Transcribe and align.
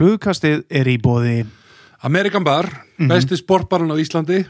Flugkastið 0.00 0.62
er 0.72 0.88
í 0.88 0.96
bóði 0.96 1.42
Amerikan 2.08 2.44
Bar, 2.44 2.64
Mhm. 2.96 3.08
besti 3.10 3.36
sportbarinn 3.36 3.92
á 3.92 3.96
Íslandi. 4.00 4.46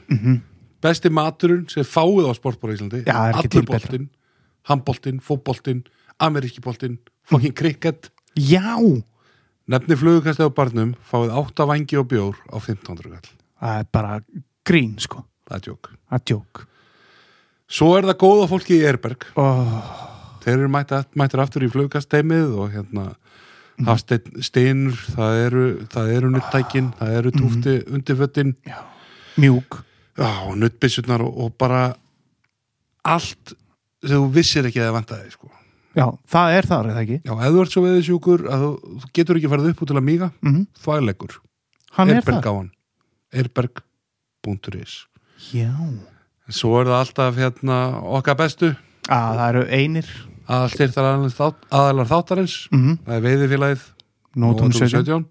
Besti 0.80 1.10
maturinn 1.10 1.68
sem 1.68 1.82
fáið 1.82 2.30
á 2.30 2.32
sportbar 2.38 2.70
á 2.70 2.74
Íslandi. 2.78 3.04
Já, 3.04 3.34
allur 3.34 3.66
boltinn, 3.66 4.08
handboltinn, 4.68 5.18
fótboltinn 5.20 5.82
ameríski 6.20 6.60
boltinn, 6.62 6.98
fucking 7.24 7.52
cricket. 7.52 8.10
Já, 8.36 8.78
nefni 9.68 9.96
flugukastið 9.98 10.46
á 10.46 10.54
barnum 10.54 10.94
fáið 11.10 11.34
8 11.34 11.66
vangi 11.66 11.98
og 11.98 12.06
bjór 12.06 12.36
á 12.46 12.56
1500 12.62 13.10
kall 13.10 13.30
það 13.60 13.78
er 13.80 13.86
bara 13.92 14.20
grín 14.64 14.98
sko. 15.00 15.24
Það 15.48 15.56
er 15.56 15.60
tjók 15.66 15.90
Það 16.10 16.14
er 16.14 16.24
djók 16.30 16.66
svo 17.70 17.96
er 17.98 18.02
það 18.08 18.18
góða 18.22 18.48
fólki 18.50 18.78
í 18.78 18.86
Erberg 18.86 19.26
oh, 19.36 20.38
þeir 20.42 20.58
eru 20.58 20.68
mættir 20.68 21.40
aftur 21.42 21.62
í 21.66 21.70
flugkasteimið 21.70 22.54
og 22.58 22.70
hérna 22.72 23.14
Mhm. 23.80 23.88
hafsteinn 23.88 24.42
steinur, 24.44 24.96
það 25.16 25.38
eru 25.46 25.64
það 25.88 26.10
eru 26.16 26.30
nuttækin, 26.34 26.92
það 27.00 27.14
eru 27.18 27.30
túfti 27.32 27.74
Mhm. 27.80 27.94
undirföttin 27.94 28.54
Mjúk. 29.40 29.82
Og 30.20 30.56
nuttbissurnar 30.58 31.20
og, 31.24 31.38
og 31.38 31.52
bara 31.58 31.94
allt 33.04 33.54
sem 34.04 34.16
þú 34.18 34.30
vissir 34.34 34.66
ekki 34.68 34.80
að 34.82 34.90
það 34.90 34.96
vantaði 34.98 35.30
sko. 35.32 35.50
Já, 35.96 36.06
það 36.30 36.52
er 36.58 36.66
þar, 36.70 36.86
eða 36.92 37.00
ekki? 37.04 37.16
Já, 37.24 37.32
ef 37.32 37.52
þú 37.54 37.60
ert 37.62 37.70
svo 37.74 37.82
veðisjúkur 37.82 38.42
að 38.46 38.60
þú, 38.64 38.72
getur 39.16 39.36
ekki 39.40 39.48
farið 39.50 39.70
upp 39.72 39.80
út 39.82 39.88
til 39.90 39.96
að 39.96 40.04
míga 40.06 40.28
mm 40.42 40.66
þvægleikur, 40.84 41.38
Hann 41.92 42.10
er 42.10 42.20
Erberg 42.20 42.42
það 42.44 42.46
á 42.46 42.54
hann. 42.60 42.70
Erberg.is 43.32 45.06
Já. 45.52 45.72
Svo 46.50 46.80
er 46.80 46.86
það 46.90 47.00
alltaf 47.00 47.36
hérna 47.38 47.78
okkar 48.18 48.36
bestu. 48.36 48.76
Að 49.08 49.36
Það 49.38 49.48
eru 49.48 49.64
einir 49.70 50.06
að 50.50 50.68
styrtar 50.74 51.28
þátt, 51.36 51.60
aðalar 51.70 52.08
þáttarins. 52.10 52.56
Mm 52.74 52.96
það 53.06 53.16
er 53.18 53.26
veiðifélagið. 53.28 53.84
Nótum 54.40 54.72
17 54.72 55.04
17 55.04 55.24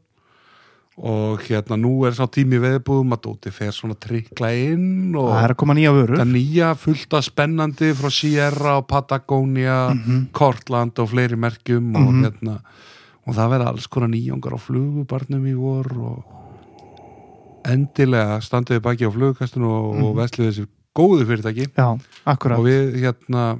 og 1.00 1.40
hérna 1.48 1.78
nú 1.80 1.94
er 2.04 2.12
sá 2.12 2.26
tími 2.28 2.58
veðbúðum 2.60 3.14
að 3.16 3.22
Dóti 3.24 3.52
fer 3.56 3.72
svona 3.72 3.96
trikla 3.96 4.50
inn 4.52 5.14
og 5.16 5.30
Það 5.32 5.44
er 5.46 5.54
að 5.54 5.60
koma 5.62 5.74
nýja 5.78 5.94
vörur. 5.96 6.18
það 6.20 6.34
nýja 6.36 6.72
fullta 6.76 7.22
spennandi 7.24 7.94
frá 7.96 8.10
Sierra 8.12 8.74
og 8.82 8.88
Patagonia 8.88 9.94
Mhm. 9.96 10.26
Kortland 10.34 11.00
og 11.00 11.08
fleiri 11.10 11.38
merkjum 11.40 11.96
og 11.96 12.02
Mhm. 12.14 12.24
hérna 12.26 12.60
og 13.28 13.34
það 13.36 13.50
verða 13.54 13.68
alls 13.68 13.88
konar 13.88 14.10
nýjongar 14.10 14.52
á 14.52 14.60
flugubarnum 14.60 15.46
í 15.48 15.56
vor 15.56 15.88
og 16.04 16.24
endilega 17.64 18.40
standuði 18.42 18.82
baki 18.82 19.06
á 19.08 19.12
flugukastinu 19.14 19.66
og, 19.70 19.96
Mhm. 19.96 20.04
og 20.04 20.16
vesluði 20.16 20.52
þessi 20.52 20.68
góðu 20.96 21.26
fyrirtæki. 21.28 21.68
Já, 21.78 22.00
og 22.28 22.66
við 22.66 22.96
hérna 23.00 23.60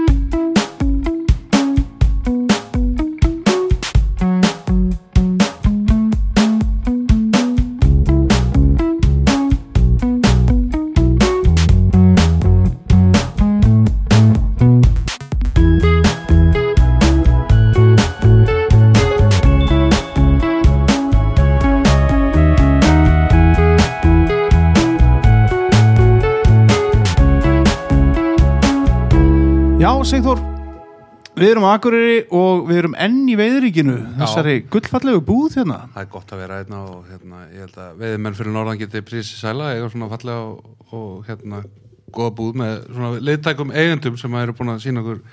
Við 31.41 31.55
erum 31.55 31.63
á 31.65 31.73
Akureyri 31.73 32.17
og 32.37 32.67
við 32.69 32.79
erum 32.83 32.95
enn 33.01 33.21
í 33.31 33.35
veiðuríkinu 33.39 33.95
Þessari 34.19 34.59
gullfallegu 34.69 35.21
búð 35.25 35.55
hérna. 35.57 35.77
Það 35.95 36.03
er 36.03 36.09
gott 36.13 36.33
að 36.35 36.41
vera 36.43 36.59
hérna 36.59 36.81
og 36.85 37.07
hérna, 37.09 37.39
ég 37.49 37.63
held 37.65 37.79
að 37.81 38.03
veiðmenn 38.03 38.37
fyrir 38.37 38.53
norðan 38.53 38.81
geti 38.81 39.01
prísi 39.07 39.39
sæla 39.39 39.71
eiga 39.73 39.87
svona 39.89 40.09
fallega 40.11 40.43
og, 40.51 40.75
og 40.93 41.23
hérna 41.25 41.63
góða 42.13 42.35
búð 42.37 42.59
með 42.61 42.75
svona 42.91 43.23
leiðtækum 43.25 43.73
eigendum 43.73 44.19
sem 44.21 44.37
eru 44.37 44.55
búin 44.59 44.73
að 44.75 44.83
sína 44.85 45.01
okkur 45.01 45.23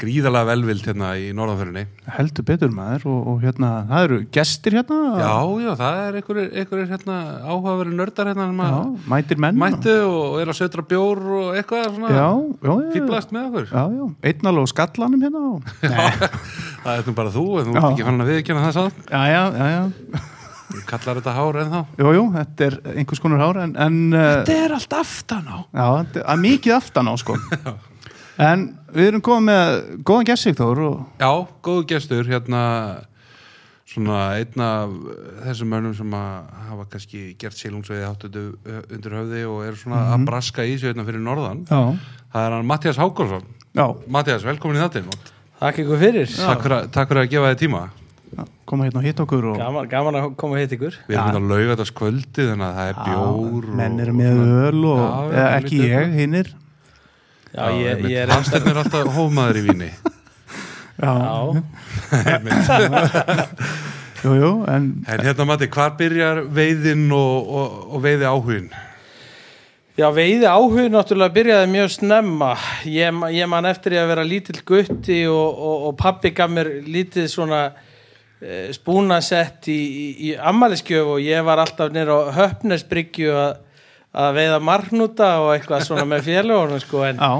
gríðalega 0.00 0.48
velvild 0.48 0.86
hérna 0.88 1.10
í 1.20 1.28
norðanfyrinni 1.36 1.84
Heldur 2.16 2.46
betur 2.48 2.72
maður 2.74 3.04
og, 3.12 3.20
og 3.30 3.44
hérna, 3.44 3.70
það 3.90 4.06
eru 4.08 4.18
gestir 4.34 4.76
hérna 4.78 4.98
Já, 5.20 5.34
já, 5.62 5.70
það 5.78 6.00
er 6.02 6.18
einhverjir, 6.20 6.88
hérna, 6.90 7.18
áhugaveri 7.46 7.94
nördar 7.94 8.30
hérna 8.32 8.48
sem 8.50 8.62
Já, 8.64 8.74
að 8.74 9.08
mætir 9.14 9.40
menn 9.44 9.60
mættu 9.62 9.94
og 10.08 10.36
er 10.42 10.50
að 10.52 10.58
sötra 10.58 10.84
bjór 10.90 11.22
og 11.38 11.48
eitthvað 11.60 11.88
svona 11.94 12.10
Já, 12.10 12.26
já, 12.66 12.74
fýblast 12.96 13.34
með 13.36 13.48
okkur. 13.50 13.70
Já, 13.70 13.84
já. 13.94 14.04
Einn 14.30 14.50
alveg 14.52 14.66
á 14.66 14.72
skallanum 14.74 15.24
hérna 15.28 15.44
og... 15.52 15.72
Nei, 15.94 16.30
Það 16.84 16.92
er 16.98 17.08
nú 17.08 17.16
bara 17.16 17.34
þú, 17.38 17.46
en 17.62 17.70
þú 17.70 17.78
ert 17.78 17.90
ekki 17.92 18.08
fann 18.10 18.24
að 18.26 18.32
viðkjanna 18.34 18.66
það 18.66 18.78
sátt 18.80 19.14
Já, 19.14 19.22
já, 19.30 19.42
já, 19.54 19.66
já. 19.78 20.22
Kallar 20.88 21.20
þetta 21.20 21.32
hár 21.36 21.56
ennþá. 21.62 21.80
Jú, 22.00 22.12
jú, 22.16 22.22
þetta 22.34 22.64
er 22.66 22.76
einhvers 22.96 23.20
konar 23.22 23.42
hár 23.44 23.60
en, 23.62 23.74
en 23.78 23.98
Þetta 24.10 24.56
er 24.64 24.72
allt 24.74 24.96
aftan 24.98 25.44
á. 25.46 25.58
Já, 25.70 25.86
þetta 26.00 26.24
er 26.34 26.40
mikið 26.42 26.74
aftan 26.80 27.10
á 27.10 27.14
sko 27.20 27.36
En 28.38 28.62
við 28.94 29.06
erum 29.12 29.22
komið 29.22 29.44
með 29.46 29.74
góðan 30.08 30.26
gessigþór 30.32 30.80
og 30.88 31.02
Já, 31.22 31.30
góðu 31.62 31.84
gestur 31.92 32.26
hérna 32.26 32.62
svona 33.86 34.20
einn 34.40 34.62
af 34.64 34.94
þessum 35.44 35.68
mönnum 35.70 35.94
sem 35.94 36.14
að 36.16 36.54
hafa 36.70 36.86
kannski 36.94 37.20
gert 37.38 37.54
sílungsveiði 37.58 38.06
áttu 38.08 38.30
undir 38.90 39.14
höfði 39.20 39.42
og 39.46 39.60
er 39.68 39.76
svona 39.78 40.00
að 40.16 40.24
braska 40.30 40.64
í 40.66 40.72
sig 40.80 40.88
hérna 40.90 41.04
fyrir 41.06 41.22
norðan. 41.22 41.60
Já, 41.68 41.82
það 42.32 42.46
er 42.48 42.56
hann 42.56 42.66
Mattias 42.70 42.98
Hákonsson 42.98 43.44
já, 43.76 43.84
Mattias, 44.08 44.42
velkomin 44.46 44.80
í 44.80 44.82
þáttinn. 44.82 45.12
Og 45.12 45.30
Takk 45.60 45.78
ykkur 45.84 46.00
fyrir. 46.00 46.26
Takk 46.34 46.64
fyrir, 46.64 46.76
að- 46.80 46.88
takk 46.96 47.08
fyrir 47.12 47.22
að 47.22 47.30
gefa 47.36 47.52
þið 47.54 47.60
tíma. 47.62 47.84
Koma 48.66 48.84
hérna 48.88 48.98
og 48.98 49.04
hitta 49.06 49.22
okkur 49.22 49.44
og 49.52 49.58
gaman, 49.60 49.86
gaman 49.92 50.16
að 50.18 50.24
koma 50.40 50.58
hitt 50.58 50.72
ykkur. 50.74 50.96
Við 51.06 51.14
erum 51.14 51.28
hérna 51.28 51.40
að 51.44 51.48
lauga 51.52 51.76
þetta 51.76 51.86
skvöldi 51.92 52.46
þannig 52.48 52.66
að 52.66 52.76
það 52.80 52.88
er 52.88 52.98
bjór 53.04 53.68
menn 53.78 53.94
og- 53.94 54.00
eru 54.00 54.12
með 54.18 54.40
öl 54.64 54.84
og 54.90 54.98
Já, 54.98 55.10
eða, 55.28 55.44
já, 55.44 55.60
ekki 55.60 55.78
ég, 55.84 56.14
hinnir 56.18 56.50
Já, 57.54 57.70
ég, 57.78 58.00
ég 58.10 58.18
er 58.24 58.32
Hafsteinn 58.34 58.66
er 58.66 58.80
alltaf 58.82 59.06
hófmaður 59.14 59.60
í 59.60 59.62
víni. 59.68 59.90
Já, 60.98 61.12
Já, 61.14 61.34
jú, 64.24 64.32
jú, 64.40 64.50
en 64.70 64.88
en 65.10 65.22
hérna 65.22 65.46
Matti, 65.46 65.68
hvar 65.70 65.94
byrjar 65.98 66.42
veiðin 66.54 67.06
og, 67.14 67.54
og, 67.60 67.68
og 67.94 67.98
veiði 68.02 68.26
áhugin? 68.30 68.68
já 69.94 70.08
veiði 70.10 70.46
áhug 70.50 70.88
náttúrulega 70.90 71.34
byrjaði 71.34 71.66
mjög 71.70 71.90
snemma. 71.94 72.54
Ég, 72.90 73.14
ég 73.36 73.46
man 73.50 73.66
eftir 73.70 73.94
ég 73.94 74.02
að 74.02 74.10
vera 74.10 74.24
lítill 74.26 74.58
gutti 74.66 75.20
og, 75.30 75.50
og, 75.54 75.84
og 75.90 75.94
pappi 76.00 76.32
gaf 76.34 76.50
mér 76.50 76.66
lítið 76.82 77.28
svona 77.30 77.60
e, 78.42 78.72
spúnasett 78.74 79.68
í, 79.70 79.78
í, 79.78 80.06
í 80.30 80.32
ammæliskjöf 80.34 81.06
og 81.14 81.22
ég 81.22 81.46
var 81.46 81.62
alltaf 81.62 81.94
nýr 81.94 82.10
á 82.10 82.18
höfnesbryggju 82.40 83.30
að, 83.38 83.54
að 84.14 84.36
veiða 84.38 84.60
marknúta 84.62 85.30
og 85.42 85.50
eitthvað 85.56 85.86
svona 85.88 86.04
með 86.08 86.28
félagunum 86.28 86.80
sko 86.82 87.02
en, 87.08 87.18
já, 87.18 87.32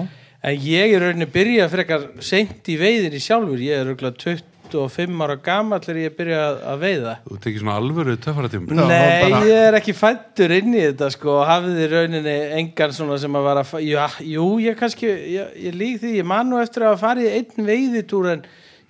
en 0.50 0.64
ég 0.66 0.96
er 0.96 1.04
rauninni 1.06 1.28
byrja 1.30 1.68
frekar 1.72 2.08
seint 2.24 2.66
í 2.72 2.78
veiðinni 2.80 3.20
sjálfur. 3.22 3.62
Ég 3.62 3.78
er 3.84 3.88
rauninni 3.92 4.42
25 4.74 5.20
ára 5.22 5.36
gamall 5.38 5.82
þegar 5.84 6.00
ég 6.02 6.14
byrja 6.18 6.38
að, 6.48 6.56
að 6.72 6.80
veiða. 6.82 7.12
Þú 7.28 7.36
tekir 7.44 7.62
svona 7.62 7.76
alvöru 7.78 8.16
töffaratíma. 8.24 8.74
Já, 8.74 8.86
Nei, 8.90 9.30
bara- 9.30 9.44
ég 9.46 9.62
er 9.68 9.78
ekki 9.78 9.94
fættur 9.94 10.54
inn 10.56 10.74
í 10.74 10.82
þetta 10.88 11.10
sko 11.14 11.36
og 11.36 11.46
hafði 11.46 11.84
í 11.84 11.88
rauninni 11.92 12.34
engan 12.58 12.96
svona 12.96 13.20
sem 13.22 13.38
að 13.38 13.46
vara 13.46 13.64
já, 13.84 14.04
Jú, 14.34 14.48
ég 14.64 14.78
kannski, 14.80 15.12
ég, 15.36 15.54
ég 15.68 15.78
lík 15.78 16.02
því 16.02 16.16
ég 16.18 16.26
man 16.26 16.50
nú 16.50 16.58
eftir 16.62 16.82
að 16.88 16.94
hafa 16.96 17.06
farið 17.12 17.28
í 17.30 17.34
einn 17.38 17.68
veiðitúr 17.70 18.30
en 18.32 18.44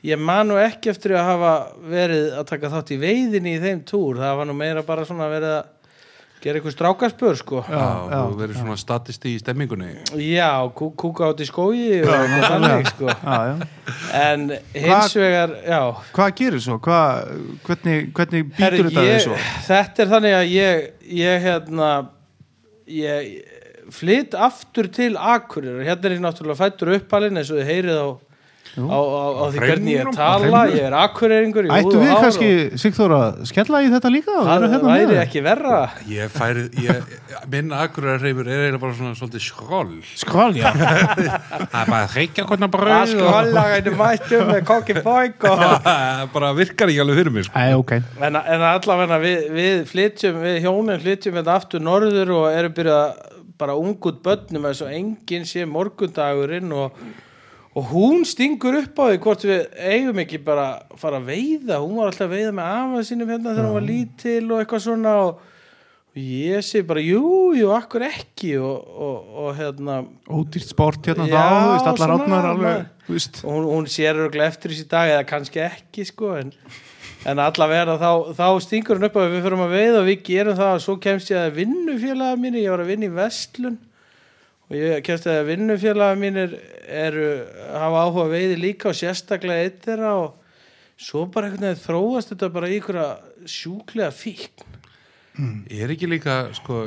ég 0.05 0.21
man 0.21 0.49
nú 0.49 0.57
ekki 0.61 0.93
eftir 0.95 1.17
að 1.19 1.29
hafa 1.35 1.53
verið 1.91 2.33
að 2.39 2.49
taka 2.55 2.73
þátt 2.79 2.95
í 2.97 3.01
veiðinni 3.05 3.55
í 3.59 3.61
þeim 3.63 3.85
túr, 3.89 4.19
það 4.21 4.35
var 4.41 4.49
nú 4.49 4.57
meira 4.57 4.83
bara 4.87 5.05
svona 5.09 5.29
verið 5.33 5.59
að 5.59 5.71
gera 6.45 6.61
eitthvað 6.61 6.75
strákaspör 6.77 7.39
sko 7.41 7.63
Já, 7.65 7.85
já, 8.13 8.19
þú 8.21 8.39
verður 8.41 8.59
svona 8.61 8.77
statisti 8.81 9.33
í 9.35 9.41
stemmingunni 9.41 9.91
Já, 10.21 10.51
kú, 10.77 10.91
kúka 11.01 11.31
át 11.33 11.41
í 11.41 11.49
skógi 11.49 12.03
og 12.05 12.35
þannig 12.45 12.91
sko 12.93 13.09
já, 13.11 13.39
já. 13.49 13.55
en 14.21 14.47
hins 14.75 15.17
vegar, 15.19 15.57
já 15.65 15.81
Hvað 16.15 16.37
gerir 16.43 16.65
svo? 16.67 16.79
Hvað, 16.85 17.33
hvernig, 17.67 18.13
hvernig 18.17 18.53
býtur 18.53 18.91
þetta 18.91 19.09
þig 19.09 19.25
svo? 19.29 19.41
þetta 19.71 20.05
er 20.05 20.15
þannig 20.15 20.39
að 20.39 20.55
ég, 20.55 20.87
ég 21.25 21.45
hérna 21.49 21.91
ég 22.91 23.35
flytt 23.93 24.35
aftur 24.37 24.89
til 24.93 25.15
Akureyrar 25.21 25.85
hérna 25.85 26.09
er 26.09 26.17
ég 26.17 26.23
náttúrulega 26.25 26.61
fættur 26.61 26.95
uppalinn 26.97 27.41
eins 27.41 27.51
og 27.53 27.61
þið 27.61 27.69
heyrið 27.71 28.01
á. 28.01 28.09
Á, 28.75 28.99
á, 28.99 29.25
á 29.39 29.45
því 29.55 29.61
hvernig 29.63 29.95
ég 29.95 30.11
tala 30.17 30.63
ég 30.73 30.87
er 30.89 30.97
Akureyringur 30.99 31.69
í 31.69 31.73
Ættu 31.75 32.01
við 32.01 32.13
kannski, 32.25 32.49
og 32.67 32.81
Sigþór, 32.83 33.15
að 33.17 33.43
skella 33.51 33.83
í 33.85 33.91
þetta 33.93 34.11
líka? 34.13 34.37
það 34.45 34.67
hérna 34.73 34.95
væri 34.95 35.19
ekki 35.23 35.43
verra. 35.45 35.81
Ég 36.11 36.33
færi, 36.35 36.65
ég, 36.83 37.13
minn 37.53 37.75
akurarreifur 37.75 38.49
er 38.49 38.65
eiginlega 38.65 38.83
bara 38.83 38.97
svona 38.99 39.19
svolítið 39.19 39.45
skroll 39.47 39.93
Skval, 40.15 40.51
já. 40.59 40.71
Það 40.75 41.79
er 41.81 41.91
bara 41.91 42.01
að 42.01 42.17
reykja 42.19 42.47
hvernig 42.49 42.69
að 42.69 42.75
bröð 42.75 43.13
sko 43.13 43.29
hallagæni 43.35 43.95
mættu 43.99 44.41
með 44.49 44.61
kokki 44.71 44.99
bóik 45.05 45.47
og 45.51 45.65
bara 46.35 46.53
virkar 46.57 46.91
ekki 46.91 47.05
alveg 47.05 47.21
fyrir 47.21 47.35
mér 47.35 47.49
sko. 47.49 47.61
Æ, 47.61 47.77
ok. 47.79 47.95
En, 48.19 48.41
en 48.41 48.67
allavega 48.71 49.21
við, 49.23 49.47
við 49.55 49.85
flytjum 49.91 50.43
við 50.43 50.59
hjónin 50.67 51.05
flytjum 51.05 51.39
þetta 51.41 51.57
aftur 51.61 51.85
norður 51.85 52.35
og 52.41 52.51
erum 52.53 52.77
byrjað 52.77 53.33
bara 53.61 53.77
ungut 53.79 54.23
börnum 54.25 54.67
eins 54.69 54.83
og 54.83 54.91
enginn 54.93 55.47
sé 55.47 55.65
morgundagurinn 55.69 56.73
og, 56.75 56.97
og 57.75 57.89
hún 57.91 58.23
stingur 58.29 58.77
upp 58.79 59.01
á 59.03 59.05
því 59.11 59.23
hvort 59.25 59.49
við 59.49 59.65
eigum 59.83 60.21
ekki 60.23 60.39
bara 60.47 60.69
að 60.77 61.01
fara 61.01 61.19
að 61.19 61.33
veiða. 61.33 61.81
Hún 61.83 61.99
var 61.99 62.13
alltaf 62.13 62.29
að 62.29 62.37
veiða 62.37 62.55
með 62.55 62.77
afa 62.77 63.03
sínum 63.09 63.35
hérna 63.35 63.51
þegar 63.51 63.67
hún 63.69 63.79
var 63.79 63.89
lítil 63.89 64.45
og 64.47 64.61
eitthvað 64.61 64.87
svona 64.87 65.17
og 65.25 65.43
og 66.15 66.23
ég 66.23 66.63
segi 66.63 66.87
bara, 66.87 67.03
jú, 67.03 67.51
jú, 67.59 67.73
akkur 67.75 68.05
ekki? 68.07 68.53
Og, 68.63 68.91
og, 69.03 69.31
og 69.43 69.57
hérna 69.59 69.97
ódýrt 70.31 70.71
sport 70.71 71.09
hérna 71.11 71.27
Já, 71.27 71.35
þá, 71.35 71.55
þú 71.59 71.73
veist, 71.73 71.89
allar 71.91 72.13
átnar 72.15 72.47
alveg, 72.53 72.85
þú 73.07 73.17
veist. 73.17 73.41
Og 73.43 73.57
hún, 73.57 73.65
hún 73.73 73.89
sér 73.91 74.21
örgulega 74.23 74.53
eftir 74.53 74.71
þessi 74.71 74.87
dag 74.93 75.11
eða 75.11 75.25
kannski 75.33 75.65
ekki 75.65 76.07
sko 76.07 76.37
en, 76.39 76.53
en 77.27 77.43
allavega 77.43 77.99
þá, 77.99 78.13
þá 78.39 78.47
stingur 78.63 79.01
hún 79.01 79.09
upp 79.09 79.19
að 79.19 79.35
við 79.35 79.49
fyrir 79.49 79.65
að 79.67 79.75
veiða 79.75 79.99
og 80.05 80.07
við 80.13 80.23
gerum 80.31 80.59
það. 80.61 80.77
Og 80.77 80.87
svo 80.87 80.97
kemst 81.09 81.35
ég 81.35 81.41
að 81.41 81.59
vinnufélaga 81.59 82.39
mínir 82.45 82.63
ég 82.63 82.77
var 82.77 82.85
að 82.85 82.95
vinna 82.95 83.11
í 83.11 83.17
Vestlun 83.19 83.81
og 84.71 84.79
ég 84.79 85.05
kemst 85.05 85.29
að 85.29 85.51
vinnufélaga 85.51 86.17
mínir 86.19 86.57
eru, 86.89 87.29
hafa 87.75 88.07
áhuga 88.07 88.31
veiði 88.33 88.57
líka 88.61 88.91
og 88.93 88.99
sérstaklega 88.99 89.67
eitt 89.67 89.85
þeirra 89.85 90.15
og 90.23 90.41
svo 91.01 91.27
bara 91.29 91.51
einhvern 91.51 91.69
veginn 91.69 91.85
þróast 91.85 92.33
þetta 92.33 92.51
bara 92.55 92.71
í 92.71 92.79
einhverja 92.79 93.09
sjúklega 93.51 94.11
fíkn. 94.15 94.73
Ég 95.67 95.81
er 95.83 95.91
ekki 95.91 96.07
líka, 96.07 96.37
sko, 96.55 96.85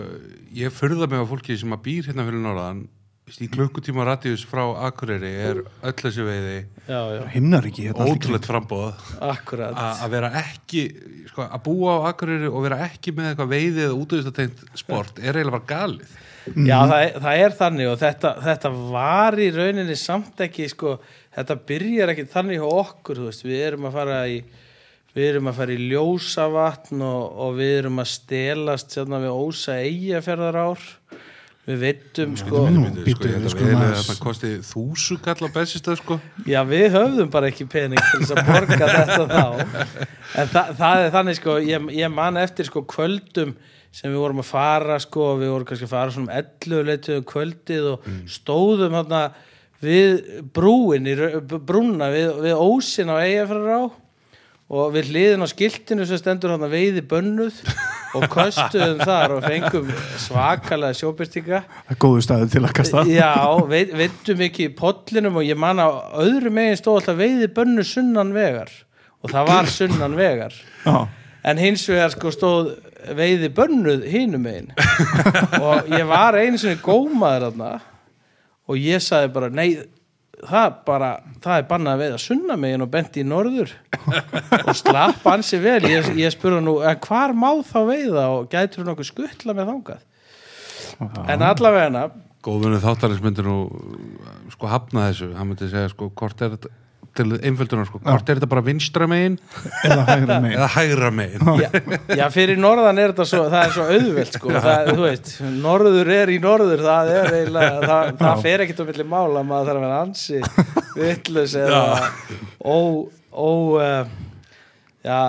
ég 0.56 0.72
furða 0.72 1.10
mig 1.12 1.20
á 1.20 1.28
fólki 1.28 1.58
sem 1.60 1.74
að 1.76 1.84
býr 1.84 2.08
hérna 2.08 2.24
fyrir 2.28 2.46
norðan. 2.46 2.86
Í 3.28 3.50
klukkutíma 3.52 4.06
radíus 4.08 4.46
frá 4.48 4.62
Akureyri 4.88 5.34
er 5.44 5.58
öll 5.60 5.96
þessi 6.00 6.24
veiði 6.24 6.54
já, 6.88 7.00
já, 7.12 7.24
himnar 7.34 7.66
ekki 7.68 7.90
hérna 7.90 8.06
ótrúlegt 8.08 8.48
frambóð 8.48 9.02
að 9.20 10.14
vera 10.14 10.30
ekki, 10.46 10.86
sko, 11.34 11.44
að 11.44 11.66
búa 11.66 11.98
á 12.00 12.08
Akureyri 12.14 12.48
og 12.48 12.64
vera 12.64 12.78
ekki 12.86 13.12
með 13.18 13.34
eitthvað 13.34 13.52
veiði 13.52 13.84
eða 13.84 13.98
útöðistatengt 14.00 14.64
sport 14.80 15.20
er 15.20 15.36
eiginlega 15.42 15.58
bara 15.58 15.70
galið 15.74 16.16
Já, 16.56 16.78
það, 16.88 17.00
er- 17.08 17.18
það 17.26 17.42
er 17.46 17.56
þannig 17.62 17.90
og 17.92 17.98
þetta, 18.02 18.32
þetta 18.46 18.72
var 18.94 19.38
í 19.44 19.50
rauninni 19.56 19.98
samt 20.00 20.44
ekki, 20.48 20.70
sko, 20.72 20.96
þetta 21.38 21.58
byrjar 21.70 22.14
ekki 22.14 22.28
þannig 22.34 22.62
hjá 22.62 22.70
okkur, 22.84 23.22
þú 23.22 23.30
veist, 23.32 23.46
við 23.48 23.66
erum 23.72 23.88
að 23.90 23.98
fara 24.00 24.20
í, 24.32 24.38
við 25.18 25.30
erum 25.34 25.50
að 25.52 25.60
fara 25.62 25.74
í 25.78 25.88
ljósavatn 25.92 27.02
og, 27.08 27.24
og 27.48 27.56
við 27.60 27.74
erum 27.82 28.04
að 28.04 28.12
stelast 28.16 28.94
sérna 28.98 29.20
við 29.24 29.34
ósa 29.38 29.78
eigafjörðar 29.82 30.60
ár, 30.68 30.84
við 31.68 31.82
veitum, 31.84 32.36
sko, 32.40 32.62
býttu, 33.04 33.32
sko, 33.52 33.66
þetta 33.68 34.14
kosti 34.24 34.52
þúsu 34.64 35.18
kall 35.26 35.42
á 35.44 35.50
bestistöð, 35.52 35.98
sko. 36.00 36.16
Já, 36.48 36.62
við 36.70 36.86
höfðum 36.96 37.32
bara 37.34 37.50
ekki 37.52 37.66
pening 37.68 38.00
til 38.00 38.22
þess 38.22 38.38
að 38.38 38.48
borga 38.48 38.88
þetta 38.94 39.26
þá, 39.34 39.82
en 40.44 40.54
þa 40.54 40.64
það 40.80 41.02
er 41.04 41.12
þannig, 41.18 41.40
sko, 41.42 41.58
ég, 41.68 41.90
ég 41.98 42.14
man 42.14 42.40
eftir, 42.40 42.70
sko, 42.70 42.86
kvöldum 42.88 43.52
sem 43.98 44.14
við 44.14 44.22
vorum 44.22 44.42
að 44.44 44.50
fara, 44.52 44.98
sko, 45.02 45.32
við 45.42 45.54
vorum 45.54 45.68
kannski 45.70 45.88
að 45.88 45.94
fara 45.96 46.14
svona 46.14 46.28
um 46.28 46.42
11 46.42 46.90
leituðum 46.92 47.30
kvöldið 47.32 47.92
og 47.94 48.10
stóðum 48.30 48.98
þarna 49.00 49.22
við 49.82 50.20
brúin, 50.54 51.08
brúna 51.66 52.12
við, 52.14 52.30
við 52.46 52.62
ósin 52.62 53.14
á 53.14 53.16
eigafræður 53.22 53.74
á 53.74 53.82
og 54.68 54.90
við 54.92 55.14
hliðin 55.14 55.46
á 55.46 55.48
skiltinu 55.48 56.06
sem 56.08 56.20
stendur 56.20 56.52
hann 56.52 56.68
veiði 56.68 57.04
bönnuð 57.08 57.62
og 58.18 58.26
köstuðum 58.34 59.00
þar 59.00 59.38
og 59.38 59.46
fengum 59.46 59.92
svakalega 60.20 60.98
sjóbyrtinga 60.98 61.62
góðu 62.02 62.26
staðu 62.26 62.50
til 62.52 62.64
að 62.66 62.74
kasta. 62.76 63.06
Já, 63.08 63.32
veit, 63.70 63.94
veitum 63.96 64.44
ekki 64.44 64.68
í 64.68 64.74
pollinum 64.76 65.40
og 65.40 65.48
ég 65.48 65.60
man 65.60 65.80
á 65.80 65.88
öðru 66.20 66.52
megin 66.54 66.80
stóð 66.80 67.02
alltaf 67.02 67.22
veiði 67.22 67.48
bönnu 67.56 67.86
sunnan 67.88 68.36
vegar 68.36 68.74
og 69.24 69.32
það 69.32 69.54
var 69.54 69.72
sunnan 69.72 70.20
vegar. 70.20 70.60
Já. 70.84 71.08
en 71.48 71.62
hins 71.62 71.88
vegar 71.88 72.12
sko 72.12 72.34
stóð 72.36 72.76
veiði 73.18 73.50
bönnuð 73.54 74.08
hinum 74.10 74.48
megin. 74.48 74.72
Og 75.64 75.92
ég 75.94 76.08
var 76.10 76.38
einu 76.40 76.60
sinni 76.62 76.80
gómaður 76.84 77.52
þarna 77.52 77.76
og 78.68 78.82
ég 78.84 79.00
sagði 79.00 79.30
bara 79.32 79.48
nei 79.48 79.78
það 80.44 80.74
bara, 80.86 81.12
það 81.40 81.62
er 81.62 81.68
bannað 81.70 81.94
að 81.94 82.02
veiða 82.04 82.18
sunna 82.20 82.58
megin 82.60 82.84
og 82.84 82.90
benti 82.94 83.24
í 83.24 83.28
norður. 83.28 83.72
Og 84.60 84.74
slapp 84.76 85.26
ansi 85.32 85.60
vel. 85.64 85.80
Ég, 85.88 86.12
ég 86.20 86.34
spurði 86.36 86.60
nú, 86.66 86.76
en 86.84 87.00
hvar 87.08 87.34
má 87.38 87.50
þá 87.66 87.80
veiða 87.88 88.26
og 88.36 88.50
gætur 88.52 88.84
hún 88.84 88.94
okkur 88.94 89.08
skuttla 89.08 89.56
með 89.58 89.72
þangað? 89.72 90.04
En 91.32 91.46
allavega 91.46 92.10
Góðunni 92.48 92.78
þáttarins 92.80 93.20
myndi 93.24 93.44
nú 93.44 93.56
sko 94.54 94.70
hafna 94.72 95.08
þessu, 95.10 95.32
hann 95.36 95.50
myndi 95.50 95.68
segja 95.72 95.90
sko 95.92 96.12
hvort 96.16 96.44
er 96.46 96.54
þetta 96.54 96.70
til 97.18 97.28
einföldunar 97.38 97.88
sko, 97.90 98.02
hvort 98.04 98.30
er 98.30 98.40
þetta 98.40 98.50
bara 98.52 98.64
vinstra 98.66 99.08
megin? 99.10 99.38
Eða 99.88 100.06
hægra 100.08 100.38
megin. 100.44 100.58
Eða 100.58 100.70
hægra 100.76 101.12
megin. 101.18 101.50
Já, 101.64 101.70
já, 102.22 102.26
fyrir 102.34 102.62
norðan 102.62 103.02
er 103.04 103.14
þetta 103.14 103.28
svo 103.32 103.44
það 103.52 103.66
er 103.66 103.76
svo 103.76 103.88
auðvelt 103.98 104.38
sko. 104.40 104.54
Það, 104.58 104.92
þú 104.92 105.06
veist, 105.06 105.34
norður 105.66 106.14
er 106.18 106.34
í 106.34 106.38
norður 106.44 106.86
það 106.86 107.14
er 107.16 107.34
eiginlega, 107.42 107.82
það, 107.88 108.14
það 108.22 108.46
fer 108.46 108.66
ekkert 108.66 108.84
um 108.84 108.92
milli 108.92 109.08
mála 109.16 109.44
maður 109.48 109.72
þarf 109.72 109.82
að 109.82 109.88
vera 109.88 110.00
ansi 110.06 110.42
vittlus 110.98 111.58
eða 111.58 111.84
ó, 112.64 112.78
ó 113.34 113.50
uh, 113.78 114.16
já, 115.08 115.20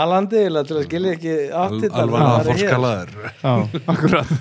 alandi 0.00 0.40
til 0.70 0.76
að 0.78 0.84
skilja 0.86 1.12
ekki 1.16 1.34
er 2.38 2.48
hér. 2.48 2.48
forskalaður 2.48 3.12
Já, 3.42 3.52
akkurat. 3.92 4.32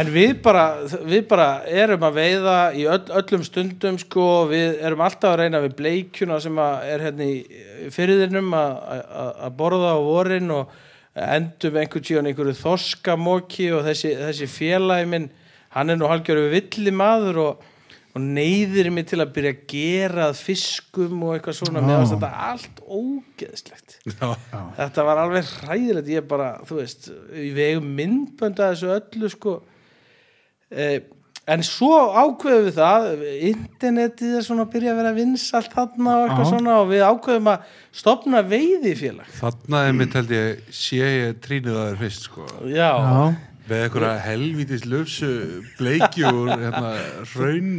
En 0.00 0.10
við 0.14 0.34
bara, 0.46 0.64
við 1.10 1.26
bara 1.30 1.48
erum 1.82 2.06
að 2.08 2.18
veiða 2.20 2.56
í 2.78 2.86
öll, 2.94 3.02
öllum 3.20 3.44
stundum 3.46 3.98
sko, 4.02 4.26
við 4.52 4.78
erum 4.86 5.02
alltaf 5.06 5.34
að 5.34 5.40
reyna 5.42 5.62
við 5.66 5.76
bleikjuna 5.82 6.38
sem 6.46 6.62
að 6.62 6.88
er 6.94 7.06
hérna 7.08 7.28
í 7.32 7.36
fyrirðinum 7.94 8.54
að 8.56 8.76
að- 8.96 9.32
að 9.48 9.56
borða 9.60 9.94
á 9.94 10.00
vorin 10.06 10.50
og 10.60 10.74
endum 11.16 11.76
einhvern 11.80 12.04
tíðan 12.04 12.26
einhverju 12.28 12.56
þoskamóki 12.60 13.70
og 13.76 13.86
þessi, 13.88 14.10
þessi 14.20 14.48
félagi 14.52 15.06
minn, 15.08 15.30
hann 15.76 15.90
er 15.92 15.96
nú 16.00 16.08
halgjöru 16.10 16.50
villi 16.52 16.92
maður 16.92 17.38
og, 17.46 17.62
og 18.16 18.20
neyðir 18.24 18.90
mig 18.92 19.06
til 19.10 19.22
að 19.24 19.32
byrja 19.36 19.54
að 19.54 19.62
gera 19.72 20.26
að 20.30 20.42
fiskum 20.44 21.22
og 21.24 21.34
eitthvað 21.38 21.56
svona, 21.62 21.82
varst 21.88 22.14
þetta 22.16 22.30
allt 22.50 22.75
ógeðslegt. 22.86 23.98
Já, 24.06 24.30
þetta 24.78 25.04
var 25.08 25.20
alveg 25.24 25.50
hræðilegt. 25.62 26.12
Ég 26.14 26.26
bara, 26.30 26.52
þú 26.68 26.80
veist, 26.80 27.10
við 27.32 27.60
eigum 27.70 27.90
myndbönd 27.98 28.62
að 28.62 28.72
þessu 28.74 28.92
öllu 28.96 29.30
sko. 29.32 29.54
Eh, 30.70 31.00
en 31.46 31.62
svo 31.62 31.92
ákveðum 32.10 32.64
við 32.66 32.78
það 32.80 33.08
internetið 33.52 34.32
er 34.40 34.46
svona 34.46 34.64
að 34.66 34.72
byrja 34.74 34.92
að 34.94 35.00
vera 35.00 35.12
vinsalt 35.14 35.74
þarna 35.76 36.14
og 36.16 36.24
eitthvað 36.26 36.46
Já. 36.46 36.50
svona 36.50 36.78
og 36.82 36.88
við 36.90 37.04
ákveðum 37.06 37.50
að 37.52 37.74
stopna 38.00 38.40
veiðifélag. 38.50 39.28
Þarna 39.38 39.82
er 39.86 39.98
mitt 40.00 40.16
held 40.18 40.32
ég 40.34 40.64
sé 40.74 41.02
ég 41.02 41.36
trínið 41.44 41.76
að 41.78 41.86
þér 41.92 42.00
fyrst 42.02 42.26
sko. 42.26 42.48
Já, 42.66 42.90
Já, 42.98 43.20
með 43.66 43.84
einhverja 43.84 44.14
helvítis 44.26 44.84
löfsu 44.90 45.30
bleikjur 45.78 46.50
hérna 46.50 46.90
raun 47.36 47.70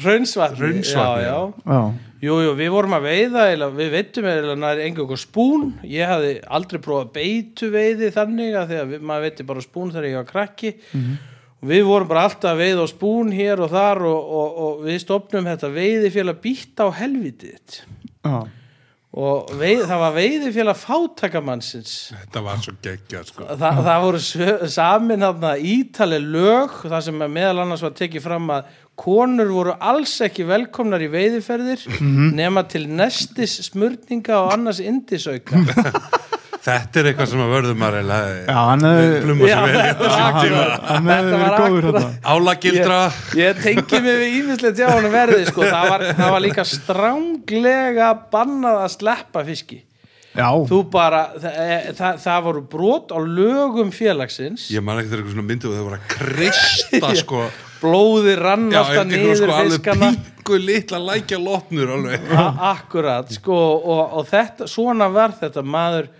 raunsvatni 0.00 0.58
Hraunsvatni, 0.64 0.82
já, 0.88 1.28
já. 1.28 1.38
já. 1.64 1.82
Já, 2.20 2.28
Jú, 2.28 2.52
við 2.58 2.68
vorum 2.74 2.96
að 2.98 3.06
veiða, 3.08 3.44
við 3.72 3.94
veitum 3.94 4.26
eða 4.28 4.56
nær 4.60 4.80
einhverjum 4.84 5.20
spún, 5.20 5.66
ég 5.88 6.10
hafði 6.10 6.34
aldrei 6.52 6.80
prófað 6.84 7.14
beitu 7.16 7.70
veiði 7.72 8.10
þannig 8.12 8.58
að 8.60 8.72
því 8.72 8.80
að 8.82 8.94
við, 8.94 9.04
maður 9.08 9.24
veitir 9.24 9.48
bara 9.48 9.64
spún 9.64 9.92
þegar 9.94 10.08
ég 10.10 10.18
var 10.20 10.28
krakki. 10.28 10.74
Og 11.60 11.68
við 11.68 11.82
vorum 11.88 12.08
bara 12.08 12.26
alltaf 12.28 12.54
að 12.54 12.60
veiða 12.60 12.84
á 12.84 12.88
spún 12.92 13.32
hér 13.36 13.60
og 13.64 13.72
þar 13.72 14.04
og, 14.08 14.30
og, 14.40 14.60
og 14.64 14.84
við 14.84 15.02
stopnum 15.02 15.48
þetta 15.48 15.72
veiðifélag 15.74 16.40
býtt 16.44 16.80
á 16.80 16.88
helvitið 17.00 17.80
já, 18.24 18.36
og 19.10 19.50
veið, 19.58 19.82
það 19.90 20.02
var 20.04 20.14
veiðifélag 20.14 20.78
fátakamannsins 20.78 21.94
þetta 22.14 22.42
var 22.46 22.60
svo 22.62 22.74
geggjað 22.84 23.28
sko. 23.32 23.48
Þa, 23.58 23.70
það 23.80 24.04
voru 24.04 24.20
samin 24.70 25.26
þarna 25.26 25.52
ítali 25.58 26.20
lög 26.22 26.76
það 26.84 27.04
sem 27.08 27.24
meðal 27.26 27.64
annars 27.64 27.84
var 27.84 27.96
tekið 27.98 28.24
fram 28.28 28.52
að 28.54 28.70
konur 28.98 29.48
voru 29.52 29.74
alls 29.80 30.16
ekki 30.26 30.44
velkomnar 30.48 31.00
í 31.04 31.08
veiðiferðir 31.12 31.86
nema 32.36 32.64
til 32.68 32.86
nestis 32.88 33.58
smurninga 33.70 34.42
og 34.44 34.52
annars 34.56 34.80
indisauka 34.84 35.60
þetta 36.60 37.00
er 37.00 37.06
eitthvað 37.08 37.30
sem 37.30 37.40
að 37.40 37.52
vörðum 37.54 37.84
að 37.86 37.94
reyla 37.96 38.16
hann 38.52 38.82
vel 38.84 39.78
þetta 39.80 40.10
var 40.10 40.24
akkurat- 40.26 40.88
hann 40.90 41.06
hérna. 41.86 42.10
Álagildra 42.34 42.98
ég, 43.08 43.38
ég 43.40 43.62
tengi 43.64 44.00
mig 44.04 44.18
við 44.20 44.36
ímislegt 44.42 44.82
hjá 44.82 44.90
honum 44.92 45.14
verði 45.14 45.46
sko. 45.48 45.64
það, 45.64 45.88
var, 45.94 46.04
það 46.20 46.34
var 46.36 46.44
líka 46.44 46.66
stránglega 46.68 48.10
bannað 48.34 48.82
að 48.84 48.92
sleppa 48.98 49.44
fiski 49.48 49.80
bara, 50.92 51.20
það, 51.42 51.88
það, 51.98 52.18
það 52.22 52.44
voru 52.46 52.60
brot 52.70 53.10
á 53.10 53.18
lögum 53.18 53.90
félagsins. 53.94 54.68
Ég 54.70 54.84
man 54.86 55.00
ekki 55.00 55.10
þegar 55.10 55.22
eitthvað 55.24 55.34
svona 55.34 55.48
myndu 55.48 55.70
og 55.70 55.74
þau 55.78 55.86
voru 55.88 55.98
að 55.98 56.06
krista 56.14 57.10
sko. 57.24 57.40
blóði 57.80 58.34
rann 58.38 58.66
já, 58.70 58.78
alltaf 58.82 58.98
einhverjum 59.00 59.24
niður 59.26 59.40
sko 59.40 59.54
alveg 59.56 59.72
fiskana. 59.78 60.10
pingu 60.20 60.58
litla 60.60 60.98
lækja 61.08 61.38
lopnur 61.42 61.94
alveg. 61.96 62.28
A 62.36 62.46
akkurat 62.74 63.32
sko 63.34 63.56
og, 63.80 64.04
og 64.20 64.28
þetta, 64.30 64.68
svona 64.70 65.08
var 65.12 65.34
þetta 65.40 65.64
maður 65.64 66.10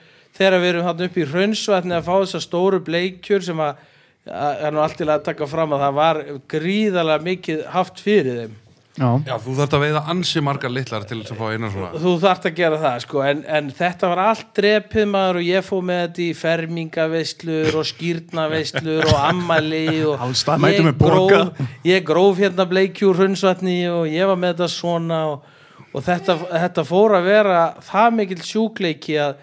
þegar 0.41 0.59
við 0.63 0.71
erum 0.73 0.89
hann 0.89 1.05
upp 1.07 1.21
í 1.21 1.29
hraunsvatni 1.29 1.97
að 1.99 2.07
fá 2.09 2.13
þessar 2.23 2.45
stóru 2.49 2.81
bleikjur 2.87 3.45
sem 3.45 3.61
að 3.63 3.87
að- 4.31 4.65
er 4.67 4.75
til 4.99 5.09
að 5.13 5.23
taka 5.31 5.47
fram 5.49 5.73
að 5.77 5.85
það 5.85 5.95
var 6.01 6.19
gríðalega 6.53 7.25
mikið 7.29 7.63
haft 7.77 8.01
fyrir 8.05 8.43
þeim 8.43 8.57
já, 9.01 9.09
já, 9.27 9.35
þú 9.41 9.55
þarft 9.57 9.75
að 9.77 9.85
veiða 9.85 10.03
ansi 10.13 10.43
margar 10.45 10.73
litlar 10.73 11.07
til 11.09 11.19
þess 11.21 11.35
að 11.35 11.41
fá 11.41 11.47
eina 11.55 11.71
svona. 11.73 11.91
Þú 12.05 12.13
þarft 12.25 12.49
að 12.51 12.57
gera 12.61 12.81
það 12.85 12.97
sko 13.07 13.23
en, 13.27 13.43
en 13.59 13.71
þetta 13.81 14.11
var 14.13 14.23
allt 14.27 14.51
drepið 14.61 15.09
maður 15.15 15.41
og 15.41 15.49
ég 15.49 15.67
fóð 15.67 15.85
með 15.91 16.03
þetta 16.03 16.23
í 16.25 16.29
fermingaveislur 16.41 17.79
og 17.81 17.89
skýrnaveislur 17.91 19.11
og 19.11 19.21
ammali 19.21 19.85
og 20.11 20.27
ég 20.71 20.91
gróf, 21.01 21.63
ég 21.89 22.09
gróf 22.13 22.43
hérna 22.45 22.69
bleikjur 22.71 23.21
hraunsvatni 23.23 23.79
og 23.91 24.11
ég 24.13 24.29
var 24.31 24.41
með 24.41 24.55
þetta 24.55 24.73
svona 24.77 25.23
og, 25.33 25.55
og 25.91 26.05
þetta, 26.07 26.37
þetta 26.67 26.89
fór 26.89 27.17
að 27.19 27.31
vera 27.33 27.63
það 27.89 28.19
mikill 28.21 28.45
sjúkleiki 28.45 29.17
að 29.25 29.39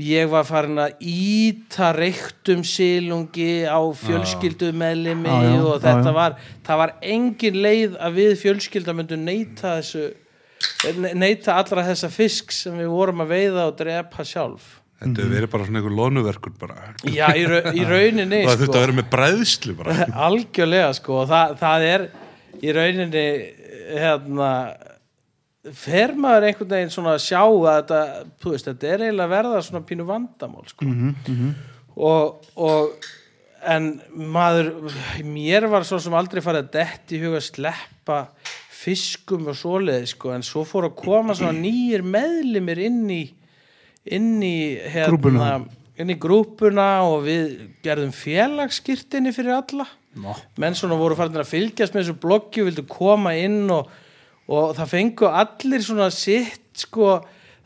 ég 0.00 0.28
var 0.32 0.46
farin 0.48 0.78
að 0.80 1.02
íta 1.04 1.90
reyktum 1.92 2.62
silungi 2.64 3.64
á 3.68 3.76
fjölskyldu 4.00 4.70
meðlimi 4.72 5.28
Já, 5.28 5.50
já, 5.52 5.58
og 5.68 5.82
þetta 5.84 6.08
já. 6.12 6.16
var 6.16 6.36
það 6.64 6.78
var 6.80 6.92
engin 7.14 7.58
leið 7.66 7.98
að 8.00 8.16
við 8.16 8.32
fjölskylda 8.40 8.94
myndum 8.96 9.26
neyta 9.28 9.74
þessu 9.82 10.06
ne- 11.02 11.12
neyta 11.20 11.58
allra 11.60 11.84
þessa 11.90 12.08
fisk 12.14 12.54
sem 12.56 12.78
við 12.80 12.88
vorum 12.94 13.20
að 13.24 13.34
veiða 13.34 13.66
og 13.68 13.76
drepa 13.82 14.24
sjálf. 14.24 14.78
Þetta 15.02 15.18
hefur 15.24 15.32
verið 15.34 15.50
bara 15.50 15.64
svona 15.66 15.80
einhver 15.82 15.94
lonuverkur 15.98 16.52
bara. 16.60 16.76
Já, 17.10 17.26
í, 17.34 17.42
ra 17.50 17.60
í 17.74 17.82
rauninni 17.84 18.44
Það 18.46 18.52
sko. 18.52 18.60
þurfti 18.62 18.78
að 18.78 18.84
vera 18.86 18.96
með 19.00 19.08
bræðslu 19.16 19.72
bara. 19.80 19.96
Algjörlega 20.28 20.92
sko 21.00 21.16
og 21.24 21.28
það, 21.32 21.54
það 21.58 21.86
er 21.90 22.04
í 22.62 22.74
rauninni 22.76 23.24
hérna 23.98 24.50
fer 25.70 26.14
maður 26.18 26.48
einhvern 26.48 26.70
veginn 26.74 26.90
svona 26.90 27.12
að 27.16 27.24
sjá 27.28 27.42
að 27.42 27.66
þetta, 27.68 27.98
veist, 28.44 28.66
þetta 28.66 28.88
er 28.88 29.04
eiginlega 29.06 29.28
að 29.28 29.34
verða 29.36 29.62
svona 29.62 29.86
pínu 29.86 30.06
vandamál 30.08 30.64
sko 30.66 30.86
og, 31.96 32.48
og 32.56 33.10
en 33.62 34.00
maður 34.34 34.72
mér 35.22 35.68
var 35.70 35.84
svo 35.86 36.00
sem 36.02 36.14
aldrei 36.18 36.42
farið 36.42 36.64
að 36.64 36.72
detti 36.80 37.16
í 37.18 37.22
huga 37.22 37.38
að 37.38 37.46
sleppa 37.46 38.18
fiskum 38.82 39.46
og 39.52 39.54
svoleiði 39.54 40.08
sko 40.10 40.32
en 40.34 40.42
svo 40.42 40.64
fór 40.66 40.88
að 40.88 40.96
koma 40.98 41.36
svona 41.38 41.54
nýjir 41.54 42.02
meðlimir 42.02 42.80
inn 42.88 43.04
í 43.14 43.22
inn 44.10 44.42
í 44.42 44.56
hérna, 44.90 45.12
Grúppuna. 45.12 45.50
inn 46.02 46.10
í 46.10 46.18
grúpuna 46.18 46.88
og 47.06 47.20
við 47.28 47.52
gerðum 47.84 48.10
félagsskirtinni 48.10 49.30
fyrir 49.36 49.60
alla 49.60 49.86
Nó. 50.18 50.34
menn 50.58 50.74
svona 50.74 50.98
voru 50.98 51.14
farin 51.16 51.38
að 51.38 51.52
fylgjast 51.52 51.94
með 51.94 52.02
þessu 52.02 52.18
bloggi 52.20 52.64
og 52.64 52.66
vildu 52.72 52.82
koma 52.90 53.36
inn 53.38 53.70
og, 53.70 53.86
og 54.50 54.74
það 54.78 54.92
fengu 54.94 55.30
allir 55.30 55.84
svona 55.84 56.08
sitt 56.14 56.84
sko, 56.86 57.18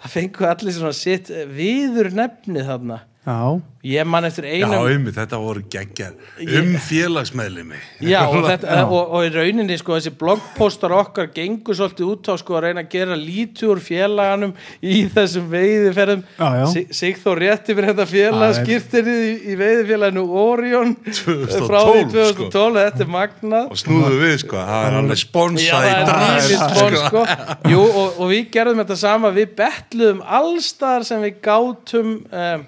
það 0.03 0.17
fengu 0.17 0.49
allir 0.49 0.77
svona 0.77 0.97
sitt 0.97 1.31
viður 1.57 2.13
nefni 2.17 2.65
þarna 2.67 3.01
Já, 3.27 3.59
ég 3.83 4.07
man 4.07 4.23
eftir 4.29 4.45
Já, 4.47 4.69
einum 4.69 4.87
um, 4.87 5.07
þetta 5.11 5.39
voru 5.43 5.63
geggjar 5.71 6.13
um 6.39 6.69
félagsmeðlimi. 6.79 7.79
Já, 8.07 8.21
og, 8.31 8.45
þetta, 8.47 8.77
og, 8.87 9.15
og 9.19 9.25
í 9.27 9.33
rauninni 9.35 9.75
sko 9.81 9.97
þessi 9.97 10.13
bloggpostar 10.21 10.95
okkar 10.95 11.33
gengur 11.35 11.75
svolítið 11.75 12.13
út 12.13 12.31
á 12.31 12.35
sko 12.39 12.55
að 12.61 12.69
reyna 12.69 12.85
að 12.85 12.93
gera 12.93 13.17
lítið 13.19 13.73
úr 13.73 13.81
félaganum 13.83 14.53
í 14.79 15.01
þessum 15.11 15.49
veiðiferðum. 15.51 16.23
Já, 16.39 16.47
já. 16.61 16.63
Sig- 16.77 16.95
Sigþór 17.01 17.43
rétti 17.43 17.75
mér 17.75 17.89
þetta 17.91 18.07
félagskirtinni 18.13 19.17
í, 19.25 19.35
í 19.51 19.59
veiðifélaginu 19.59 20.25
Orion. 20.45 20.95
2012, 21.11 21.67
frá 21.67 21.81
því 21.83 22.07
sko. 22.07 22.49
2012 22.55 22.81
þetta 22.85 23.05
er 23.09 23.13
magnað. 23.17 23.69
Og 23.75 23.83
snúðu 23.83 24.23
við 24.23 24.37
sko, 24.45 24.63
það 24.71 24.87
er 24.93 24.99
alveg 25.03 25.19
Já, 25.19 25.25
sponsa 25.27 25.83
það 25.83 25.91
í 25.91 25.93
er 25.97 26.09
dag 26.13 26.25
nýlið 26.31 26.63
spón 26.63 26.99
sko. 27.03 27.27
Jú, 27.75 27.83
og, 27.91 28.23
og 28.23 28.33
við 28.37 28.49
gerðum 28.55 28.85
þetta 28.85 29.01
sama 29.03 29.35
við 29.35 29.53
betluðum 29.59 30.25
allstar 30.41 31.11
sem 31.11 31.27
við 31.27 31.39
gátum 31.51 32.17
um, 32.31 32.67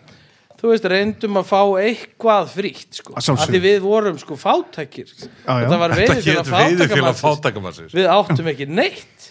þú 0.59 0.73
veist, 0.73 0.89
reyndum 0.91 1.39
að 1.41 1.49
fá 1.49 1.61
eitthvað 1.85 2.53
frítt 2.55 3.01
sko, 3.01 3.15
Að 3.19 3.31
af 3.35 3.47
því 3.47 3.63
við 3.65 3.81
vorum 3.85 4.21
sko 4.21 4.39
fátækir. 4.39 5.11
Já. 5.15 5.29
þetta 5.47 5.81
var 5.81 5.95
Þetta 5.95 6.19
veiðifélag 6.19 6.29
getur 6.29 6.57
veiðufélag 6.59 7.19
fátækamannsins 7.23 7.25
fátakamannsins 7.25 7.97
við 7.99 8.11
áttum 8.15 8.53
ekki 8.53 8.69
neitt. 8.71 9.29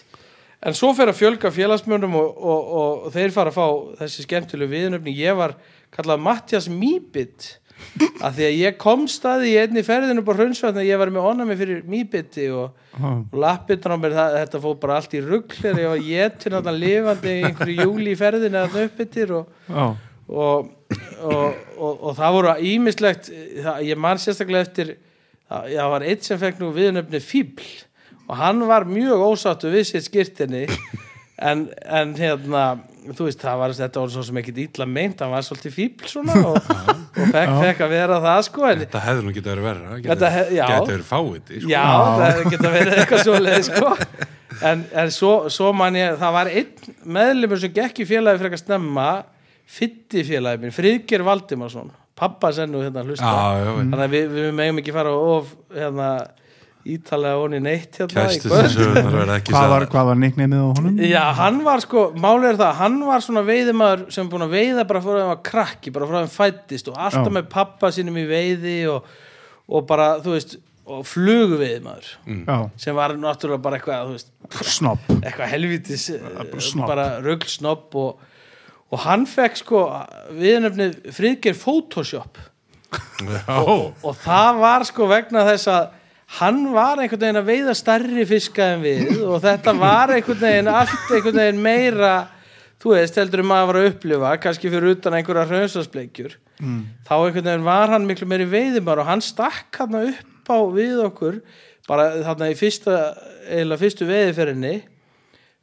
En 0.58 0.74
svo 0.74 0.90
fer 0.96 1.12
að 1.12 1.20
fjölga 1.20 1.52
félagsmönnum 1.54 2.16
og, 2.18 2.30
og, 2.34 2.70
og, 2.80 3.06
og 3.06 3.14
þeir 3.14 3.34
fara 3.34 3.52
að 3.52 3.58
fá 3.60 3.66
þessi 4.00 4.24
skemmtilegu 4.26 4.72
viðnöfni 4.72 5.14
ég 5.14 5.36
var 5.38 5.54
kallað 5.94 6.24
Mattias 6.24 6.66
Mýbit 6.72 7.52
af 8.24 8.34
því 8.34 8.46
að 8.48 8.56
ég 8.58 8.78
kom 8.80 9.04
staði 9.10 9.52
í 9.52 9.58
einni 9.60 9.84
ferðinu 9.86 10.24
på 10.26 10.34
Hraunsvæðin 10.34 10.80
að 10.82 10.88
ég 10.88 10.98
var 10.98 11.12
með 11.14 11.28
onami 11.30 11.56
fyrir 11.58 11.84
Mýbiti 11.86 12.48
og, 12.50 12.74
og 12.98 13.36
lappirnar 13.38 13.94
á 13.94 13.98
mér 14.02 14.16
það, 14.16 14.34
þetta 14.42 14.60
fór 14.64 14.76
bara 14.82 14.96
allt 14.98 15.14
í 15.14 15.22
rugl 15.22 15.54
þegar 15.60 15.78
ég 15.78 15.92
var 15.92 16.02
getur 16.08 16.56
náttúrulega 16.56 16.82
lifandi 16.82 17.34
í 17.36 17.44
einhverju 17.48 17.86
júli 17.86 18.14
í 18.14 18.18
ferðinu 18.18 18.60
að 18.64 18.78
uppbyttir 18.82 19.34
og, 19.38 19.54
já, 19.70 19.84
og, 21.22 21.56
og, 21.76 21.92
og, 21.92 22.12
það 22.16 22.36
voru 22.38 22.54
ímislegt 22.70 23.28
ég 23.84 23.98
man 24.00 24.20
sérstaklega 24.20 24.66
eftir 24.68 24.94
það, 25.48 25.74
það 25.74 25.90
var 25.94 26.06
eitt 26.12 26.28
sem 26.28 26.40
fekk 26.40 26.62
nú 26.62 26.70
viðnöfni 26.76 27.20
Fíbl 27.24 27.66
og 28.28 28.36
hann 28.40 28.64
var 28.68 28.88
mjög 28.88 29.24
ósáttu 29.30 29.72
við 29.72 29.90
sitt 29.90 30.08
skirtinni 30.08 30.66
en, 31.38 31.68
en 31.84 32.14
hérna 32.18 32.64
þú 33.14 33.28
veist 33.28 33.40
það 33.40 33.60
var 33.62 33.74
þetta 33.76 34.02
var 34.02 34.10
svo 34.12 34.24
sem 34.26 34.40
ekkit 34.40 34.58
illa 34.64 34.88
meint 34.88 35.20
hann 35.24 35.32
var 35.32 35.44
svolítið 35.46 35.76
Fíbl 35.76 36.10
svona 36.10 36.36
og, 36.50 36.58
og 37.20 37.30
fekk, 37.34 37.54
fekk 37.62 37.84
að 37.86 37.94
vera 37.94 38.18
það 38.24 38.42
sko 38.48 38.66
en 38.68 38.82
Þetta 38.84 39.04
hefði 39.06 39.24
nú 39.26 39.36
getið 39.36 39.52
verið 39.52 39.68
verra 39.68 40.00
Þetta 40.08 40.34
hef- 40.34 40.52
já. 40.56 40.64
Getið 40.72 40.92
verið 40.94 41.08
fáviti 41.12 41.62
sko. 41.62 41.72
Já, 41.72 41.86
það 42.18 42.42
geta 42.54 42.74
verið 42.74 43.00
eitthvað 43.02 43.24
svo 43.24 43.40
leið 43.44 43.64
sko. 43.70 43.94
en, 44.72 44.84
en 45.04 45.12
svo, 45.14 45.32
svo 45.52 45.72
man 45.76 45.98
ég 46.00 46.16
það 46.20 46.36
var 46.38 46.52
einn 46.52 46.94
meðlumur 47.18 47.60
sem 47.62 47.74
gekk 47.76 48.02
í 48.04 48.08
félagi 48.08 48.42
frekar 48.42 48.62
snemma 48.64 49.10
fytti 49.68 50.24
félagi 50.26 50.62
minn, 50.62 50.74
Friðger 50.74 51.24
Valdimarsson. 51.26 51.92
Pappa 52.18 52.50
sennu 52.54 52.80
hérna 52.82 53.04
að 53.04 53.12
hlusta 53.12 53.30
Já, 53.30 53.62
já, 53.62 53.70
þannig 53.78 54.04
að 54.04 54.14
við, 54.16 54.28
við 54.34 54.52
megum 54.58 54.80
ekki 54.82 54.94
fara 54.96 55.12
of 55.14 55.50
hérna, 55.70 56.08
ítalega 56.88 57.42
onni 57.44 57.60
neitt 57.62 57.98
hérna 58.00 58.24
í 58.26 58.38
Kæstu 58.40 58.50
hvað 59.52 59.72
var, 59.74 59.86
var 60.08 60.18
nicknameið 60.18 60.64
á 60.64 60.68
honum? 60.80 60.96
Já, 61.04 61.22
hann 61.38 61.60
var 61.66 61.82
sko, 61.84 62.08
málið 62.18 62.48
er 62.54 62.60
það 62.62 62.72
hann 62.80 62.96
var 63.06 63.24
svona 63.24 63.44
veiðimaður 63.46 64.06
sem 64.14 64.30
búin 64.32 64.46
að 64.48 64.56
veiða 64.56 64.86
bara 64.90 65.02
þeim 65.04 65.32
að 65.34 65.42
krakki, 65.50 65.92
bara 65.94 66.08
frá 66.10 66.18
þeim 66.24 66.32
fættist 66.34 66.90
og 66.90 66.98
alltaf 66.98 67.28
Já. 67.28 67.34
með 67.38 67.50
pappa 67.52 67.92
sínum 67.94 68.18
í 68.18 68.24
veiði 68.30 68.78
og, 68.90 69.12
og 69.68 69.86
bara, 69.90 70.08
þú 70.24 70.34
veist 70.34 70.58
og 70.88 71.04
flugu 71.06 71.58
veiðimaður 71.60 72.10
Já, 72.48 72.56
sem 72.80 72.96
var 72.96 73.14
náttúrulega 73.20 73.62
bara 73.68 73.78
eitthvað, 73.78 74.08
þú 74.08 74.16
veist 74.16 74.74
snopp 74.74 75.10
eitthvað 75.20 75.52
helvitis 75.52 76.08
snobb. 76.08 76.88
bara 76.88 77.08
rugglsnopp 77.24 77.98
og, 78.00 78.26
og 78.88 79.02
hann 79.04 79.26
fekk 79.28 79.60
sko 79.62 79.84
viðnöfnið 80.38 81.12
Friðger 81.16 81.56
Photoshop. 81.58 82.40
Já, 83.20 83.58
og 83.60 84.14
það 84.22 84.60
var 84.62 84.84
sko 84.88 85.08
vegna 85.10 85.44
þess 85.50 85.68
að 85.68 85.88
hann 86.38 86.60
var 86.74 87.00
einhvern 87.00 87.22
veginn 87.22 87.40
að 87.40 87.48
veiða 87.48 87.74
stærri 87.76 88.24
fiska 88.28 88.72
en 88.74 88.82
við 88.84 89.22
og 89.24 89.40
þetta 89.44 89.74
var 89.76 90.12
einhvern 90.12 90.42
veginn 90.42 90.70
allt 90.72 91.12
einhvern 91.12 91.40
veginn 91.40 91.62
meira 91.64 92.12
þú 92.78 92.92
veist, 92.94 93.16
heldur 93.18 93.42
um 93.42 93.54
að 93.54 93.68
var 93.70 93.78
að 93.80 93.88
upplifa 93.90 94.34
kannski 94.42 94.70
fyrir 94.72 94.96
utan 94.96 95.16
einhverja 95.18 95.46
hraunsasbleikjur 95.48 96.36
mm. 96.60 96.82
þá 97.08 97.14
einhvern 97.16 97.48
veginn 97.48 97.66
var 97.66 97.94
hann 97.94 98.08
miklu 98.08 98.28
meiri 98.30 98.48
veiðimar 98.48 99.02
og 99.02 99.08
hann 99.08 99.24
stakk 99.24 99.80
hann 99.80 99.96
upp 100.02 100.52
á 100.52 100.58
við 100.72 101.00
okkur 101.08 101.40
bara 101.88 102.10
þarna 102.26 102.52
í 102.52 102.58
fyrsta 102.58 102.98
eða 103.48 103.80
fyrstu 103.80 104.08
veiðiferinni 104.08 104.74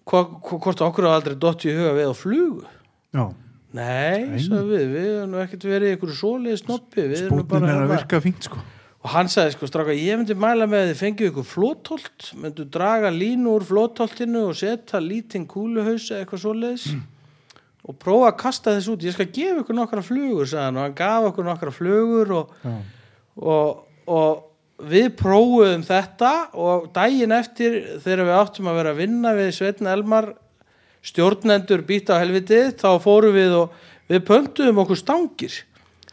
hvort 0.05 0.82
okkur 0.82 1.08
hafa 1.08 1.22
aldrei 1.22 1.38
dott 1.41 1.65
í 1.65 1.74
huga 1.74 1.94
við 1.98 2.10
á 2.10 2.15
flugu 2.17 2.75
Já, 3.15 3.25
Nei, 3.75 4.38
við, 4.39 4.86
við 4.93 5.10
erum 5.10 5.34
ekkert 5.41 5.65
verið 5.67 5.89
í 5.89 5.95
einhverju 5.95 6.15
svoleiði 6.15 6.60
snoppi 6.62 7.05
spútin 7.19 7.57
er 7.57 7.65
að 7.65 7.74
hérna- 7.74 7.89
virka 7.91 8.22
fínt 8.24 8.48
sko. 8.48 8.62
Og 9.05 9.12
hann 9.13 9.27
sagði 9.29 9.53
sko 9.53 9.67
stráka 9.69 9.93
ég 9.93 10.17
myndi 10.17 10.34
mæla 10.39 10.65
með 10.65 10.81
að 10.86 10.88
þið 10.91 11.01
fengið 11.01 11.27
ykkur 11.29 11.45
flótholt 11.50 12.29
myndu 12.41 12.63
draga 12.74 13.12
línu 13.13 13.51
úr 13.51 13.65
flótholtinu 13.67 14.45
og 14.50 14.55
setja 14.57 15.01
lítinn 15.03 15.45
kúluhaus 15.45 16.07
eða 16.10 16.24
eitthvað 16.24 16.41
svoleiðis 16.45 16.88
og 17.86 18.00
prófa 18.01 18.31
að 18.31 18.39
kasta 18.41 18.74
þess 18.74 18.89
út. 18.95 19.03
Ég 19.05 19.13
skal 19.13 19.27
gefa 19.29 19.62
ykkur 19.62 19.77
nokkra 19.77 20.01
flugur 20.07 20.50
sagði 20.50 20.63
hann 20.72 20.79
og 20.79 20.88
hann 20.88 20.98
gaf 20.98 21.27
okkur 21.29 21.45
nokkra 21.51 21.75
flugur 21.75 22.34
og, 22.39 22.55
Já, 22.63 22.74
og, 23.43 23.84
og 24.10 24.88
við 24.89 25.12
prófuðum 25.19 25.84
þetta 25.86 26.31
og 26.57 26.89
daginn 26.95 27.36
eftir 27.36 27.77
þegar 28.03 28.25
við 28.25 28.39
áttum 28.39 28.72
að 28.72 28.79
vera 28.81 28.95
að 28.95 29.03
vinna 29.03 29.36
við 29.38 29.53
Sveitn 29.60 29.91
Elmar 29.91 30.31
stjórnendur 31.06 31.84
býta 31.86 32.18
á 32.18 32.22
helvitið 32.24 32.76
þá 32.82 32.90
fórum 33.04 33.36
við 33.36 33.58
og 33.60 33.76
við 34.10 34.24
pöntuðum 34.28 34.82
okkur 34.84 35.02
stangir 35.02 35.60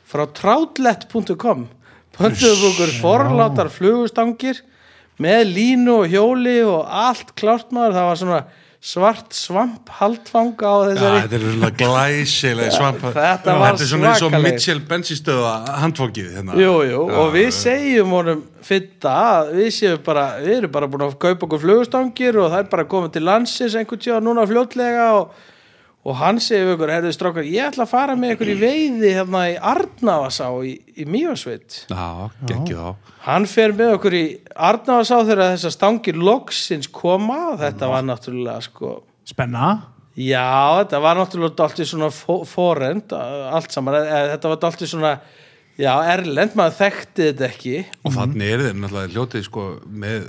frá 0.08 0.26
troutlet.com 0.36 1.66
pöntuðum 2.16 2.66
okkur 2.72 2.94
forlátar 3.00 3.72
flugustangir 3.72 4.60
með 5.22 5.44
línu 5.56 5.94
og 6.02 6.12
hjóli 6.12 6.58
og 6.66 6.84
allt 6.86 7.32
klárt 7.38 7.72
maður. 7.74 7.96
Það 7.96 8.08
var 8.08 8.20
svona 8.20 8.40
svart 8.82 9.30
svamp 9.30 9.90
haldfanga 9.94 10.66
á 10.66 10.76
þessari 10.90 11.18
þetta 11.22 11.38
er 11.38 11.74
glæsileg 11.78 12.72
svamp 12.78 13.04
Þetta 13.04 13.54
Þetta 13.62 13.70
er 13.70 13.90
svona 13.92 14.10
eins 14.10 14.24
og. 14.26 14.34
Mitchell 14.42 14.80
bensístöða 14.88 15.52
handfókið 15.84 16.32
hérna. 16.34 16.56
Og 16.98 17.30
við 17.36 17.52
segjum 17.54 18.10
honum 18.16 18.42
fitta, 18.66 19.14
við 19.54 19.70
séum 19.76 20.02
bara 20.02 20.26
við 20.42 20.56
erum 20.56 20.74
bara 20.74 20.90
búin 20.90 21.06
að 21.06 21.14
kaupa 21.22 21.46
okkur 21.46 21.62
flugustangir 21.62 22.40
og 22.42 22.50
það 22.50 22.64
er 22.64 22.68
bara 22.74 22.88
komið 22.90 23.14
til 23.16 23.24
landsins 23.28 23.78
einhvern 23.78 24.02
tíða 24.02 24.18
núna 24.26 24.46
fljótlega 24.50 25.06
og, 25.20 25.32
og 26.02 26.16
hann 26.18 26.40
segir 26.42 26.66
við 26.66 26.74
ykkur, 26.76 26.90
herðu 26.96 27.12
strákar, 27.14 27.46
ég 27.46 27.68
ætla 27.68 27.84
að 27.86 27.92
fara 27.92 28.16
með 28.18 28.34
ykkur 28.34 28.50
í 28.50 28.56
veiði 28.58 29.12
hérna 29.14 29.42
í 29.52 29.54
Arnavasá 29.72 30.48
í, 30.66 30.72
í 30.98 31.06
á 32.74 32.90
hann 33.28 33.46
fer 33.46 33.70
með 33.78 33.94
okkur 33.98 34.16
í 34.18 34.24
Arnavasá 34.56 35.20
þegar 35.22 35.52
þessar 35.54 35.74
stangir 35.76 36.18
loksins 36.18 36.90
koma. 36.90 37.54
Þetta 37.60 37.90
var 37.92 38.02
náttúrulega 38.08 38.64
sko 38.66 38.96
Spenna? 39.30 39.68
Já, 40.18 40.82
þetta 40.82 40.98
var 41.00 41.16
náttúrulega 41.16 41.56
dálítið 41.62 41.88
svona 41.88 42.10
fó- 42.12 42.42
forend, 42.44 43.14
allt 43.14 43.72
saman, 43.72 43.94
eh, 44.02 44.26
þetta 44.34 44.50
var 44.50 44.58
dálítið 44.60 44.90
svona, 44.90 45.12
já, 45.78 45.92
erlend, 46.12 46.52
maður 46.58 46.74
þekkti 46.82 47.28
þetta 47.30 47.46
ekki. 47.48 47.76
Og 48.04 48.12
þannig 48.18 48.50
er 48.52 48.64
þeir 48.66 48.76
náttúrulega 48.82 49.14
hljótið 49.14 49.46
sko 49.46 49.64
með 49.88 50.26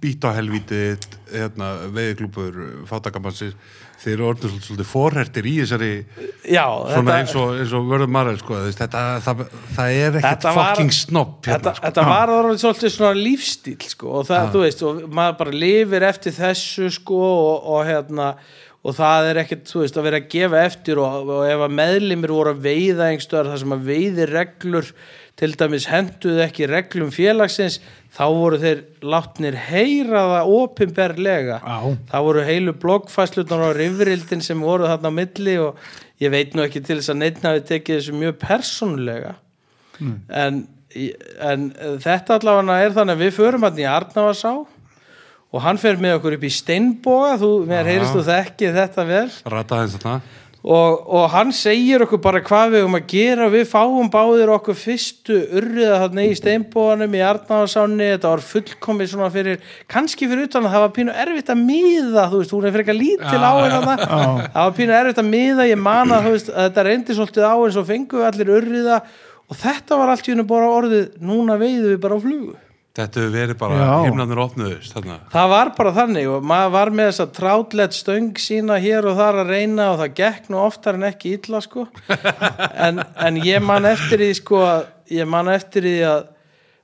bít 0.00 0.24
á 0.24 0.30
helvítið 0.32 1.06
hérna, 1.34 1.68
veiðglúpur 1.92 2.86
fátakamansis 2.88 3.52
þeir 4.00 4.14
eru 4.14 4.28
orðin 4.30 4.62
svolítið, 4.64 4.86
forhertir 4.88 5.48
í 5.50 5.54
þessari 5.60 5.90
já, 6.48 6.64
svona 6.64 7.18
eins 7.20 7.34
og, 7.36 7.52
eins 7.60 7.74
og 7.76 7.90
vörðum 7.90 8.14
margir 8.16 8.40
sko, 8.40 8.62
þetta, 8.78 9.02
það, 9.26 9.44
það 9.76 9.98
er 9.98 10.18
ekkert 10.20 10.28
Þetta 10.30 10.54
fucking 10.56 10.94
snopp 10.96 11.36
þetta, 11.44 11.52
hérna, 11.58 11.74
sko. 11.76 11.86
þetta 11.88 12.06
var 12.08 12.32
orðið 12.38 12.62
svolítið 12.64 12.94
svona 12.96 13.20
lífstíl 13.20 13.76
sko, 13.92 14.16
og 14.20 14.26
það, 14.30 14.48
þú 14.54 14.64
veist, 14.64 14.82
og 14.88 15.04
maður 15.20 15.38
bara 15.42 15.54
lifir 15.66 16.08
eftir 16.08 16.36
þessu 16.38 16.90
sko 16.96 17.22
og, 17.28 17.70
og 17.76 17.86
hérna 17.90 18.32
og 18.80 18.96
það 18.96 19.26
er 19.28 19.42
ekkert, 19.42 19.66
þú 19.68 19.82
veist, 19.82 19.98
að 20.00 20.06
vera 20.08 20.20
að 20.22 20.28
gefa 20.32 20.60
eftir 20.64 21.00
og, 21.02 21.28
og 21.28 21.42
ef 21.44 21.64
að 21.66 21.74
meðlimir 21.76 22.32
voru 22.32 22.54
að 22.54 22.62
veiða 22.64 23.10
einhverstaðar 23.10 23.50
þar 23.52 23.60
sem 23.64 23.74
að 23.76 23.88
veiði 23.90 24.28
reglur 24.30 24.94
til 25.40 25.54
dæmis 25.56 25.86
henduðu 25.88 26.42
ekki 26.44 26.68
reglum 26.68 27.12
félagsins, 27.14 27.78
þá 28.12 28.24
voru 28.28 28.58
þeir 28.60 28.82
látnir 29.00 29.56
heyra 29.70 30.24
það 30.34 30.50
opinberlega. 30.58 31.60
Já. 31.64 31.78
það 32.10 32.26
voru 32.26 32.42
heilu 32.48 32.74
bloggfæslunar 32.82 33.64
á 33.64 33.70
rifrildin 33.78 34.44
sem 34.44 34.60
voru 34.60 34.88
þarna 34.90 35.12
á 35.12 35.18
milli 35.20 35.54
og 35.62 35.78
ég 36.20 36.34
veit 36.34 36.52
nú 36.56 36.66
ekki 36.66 36.82
til 36.84 36.98
þess 36.98 37.14
að 37.14 37.22
neittna 37.22 37.54
við 37.56 37.70
tekið 37.70 38.00
þessu 38.00 38.18
mjög 38.18 38.36
persónulega. 38.42 39.32
En, 40.00 40.60
en 41.44 41.70
þetta 42.02 42.36
allavega 42.36 42.76
er 42.84 42.94
þannig 42.96 43.16
að 43.16 43.24
við 43.24 43.34
förum 43.36 43.66
hann 43.66 43.80
í 43.80 43.88
Arnavarsá 43.88 44.54
og 45.50 45.64
hann 45.64 45.80
fer 45.82 45.98
með 46.00 46.18
okkur 46.18 46.36
upp 46.36 46.46
í 46.46 46.52
Steinboga. 46.54 47.32
Þú, 47.40 47.50
mér 47.70 47.88
heyrist 47.88 48.14
þú 48.14 48.26
þekki 48.28 48.70
þetta 48.76 49.06
vel. 49.08 49.26
Rata 49.50 49.80
eins 49.82 49.96
og 50.60 51.06
og, 51.08 51.24
hann 51.32 51.52
segir 51.56 52.04
okkur 52.04 52.20
bara 52.20 52.42
hvað 52.44 52.74
við 52.74 52.86
um 52.86 52.96
að 52.98 53.06
gera. 53.08 53.48
Við 53.52 53.64
fáum 53.70 54.10
báðir 54.12 54.52
okkur 54.52 54.76
fyrstu 54.76 55.38
urriða 55.56 56.02
þarna 56.04 56.26
í 56.28 56.36
steinbóðanum 56.36 57.16
í 57.16 57.22
Arnáðsánni, 57.24 58.10
þetta 58.14 58.34
var 58.34 58.44
fullkomið 58.44 59.10
svona 59.14 59.30
fyrir, 59.32 59.64
kannski 59.90 60.28
fyrir 60.28 60.50
utan 60.50 60.68
að 60.68 60.76
það 60.76 60.86
var 60.86 60.94
pínu 60.98 61.18
erfitt 61.24 61.52
að 61.54 61.64
miða, 61.64 62.28
þú 62.28 62.42
veist, 62.42 62.54
hún 62.56 62.68
er 62.68 62.76
fyrir 62.76 62.84
eitthvað 62.84 63.02
lítil 63.02 63.42
á 63.42 63.52
henn 63.56 63.76
þarna, 63.76 63.98
það 64.52 64.62
var 64.62 64.78
pínu 64.78 64.98
erfitt 65.00 65.22
að 65.24 65.30
miða 65.34 65.68
ég 65.70 65.84
man 65.88 66.16
að, 66.16 66.32
veist, 66.34 66.54
að 66.54 66.66
þetta 66.68 66.88
reyndi 66.90 67.18
svolítið 67.18 67.48
á 67.48 67.54
eins 67.56 67.80
og 67.80 67.88
fengu 67.88 68.20
við 68.20 68.30
allir 68.30 68.56
urriða. 68.60 69.04
Og 69.50 69.58
þetta 69.58 69.96
var 69.98 70.12
allt 70.12 70.28
í 70.28 70.30
hennu 70.30 70.46
bara 70.46 70.74
orðið 70.76 71.06
núna 71.26 71.56
veiðum 71.58 71.90
við 71.90 72.02
bara 72.04 72.14
á 72.14 72.22
flugu 72.22 72.52
þetta 72.98 73.20
hefur 73.20 73.34
verið 73.34 73.58
bara, 73.60 73.84
himnarnir 74.04 74.40
opnuðust 74.42 74.96
þarna. 74.96 75.20
Það 75.30 75.52
var 75.52 75.70
bara 75.76 75.92
þannig 76.00 76.30
og 76.30 76.48
maður 76.50 76.74
var 76.74 76.92
með 76.98 77.10
þess 77.10 77.24
að 77.24 77.36
trátlegt 77.38 77.96
stöng 77.96 78.42
sína 78.42 78.80
hér 78.82 79.06
og 79.10 79.20
þar 79.20 79.42
að 79.44 79.54
reyna 79.54 79.92
og 79.92 80.00
það 80.02 80.16
gekk 80.22 80.50
nú 80.50 80.60
oftar 80.64 80.98
en 80.98 81.08
ekki 81.10 81.36
illa 81.38 81.62
sko 81.64 81.86
en, 82.86 83.00
en 83.00 83.40
ég 83.46 83.62
man 83.62 83.88
eftir 83.88 84.24
því 84.24 84.30
sko 84.40 84.64
ég 85.10 85.30
man 85.30 85.50
eftir 85.54 85.86
því 85.86 85.96
að 86.10 86.28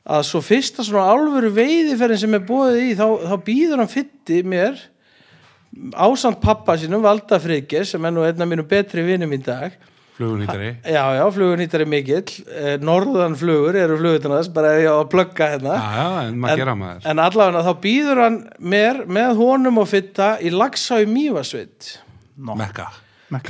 að 0.06 0.22
svo 0.28 0.42
fyrsta 0.44 0.84
svona 0.86 1.08
álfuru 1.10 1.50
veiðiferðin 1.54 2.20
sem 2.22 2.36
er 2.38 2.44
búið 2.46 2.76
í 2.84 2.90
þá, 2.98 3.06
þá 3.26 3.36
býður 3.42 3.82
hann 3.82 3.90
fytti 3.90 4.42
mér 4.46 4.78
ásand 5.98 6.38
pappa 6.42 6.76
sínum 6.78 7.02
Valda 7.04 7.40
Frigger 7.42 7.86
sem 7.88 8.04
er 8.06 8.14
nú 8.14 8.22
einn 8.24 8.42
af 8.42 8.48
mínum 8.48 8.68
betri 8.70 9.02
vinum 9.06 9.34
í 9.34 9.40
dag 9.42 9.74
flugunýttari 10.16 10.70
já 10.84 11.04
já, 11.16 11.24
flugunýttari 11.36 11.86
mikill. 11.88 12.34
Eh, 12.48 12.76
norðan 12.82 13.36
flugur 13.38 13.76
eru 13.76 13.98
flugutannast 14.00 14.54
bara 14.56 14.74
ef 14.76 14.84
ég 14.84 14.90
á 14.92 14.96
að 14.96 15.10
plugga 15.12 15.50
hérna. 15.54 15.76
Já, 15.76 15.90
já, 16.00 16.28
en 16.28 16.38
maður 16.42 16.62
gera 16.62 16.76
maður. 16.80 17.08
En 17.12 17.24
allavega 17.26 17.64
þá 17.66 17.72
býður 17.86 18.22
hann 18.24 18.38
mér 18.58 19.02
með 19.06 19.34
honum 19.42 19.82
og 19.82 19.90
fitta 19.92 20.36
í 20.40 20.52
Lagsá 20.54 21.02
í 21.04 21.10
Mývasveit 21.10 21.96
mekka 22.36 22.62
Mekka. 22.62 22.88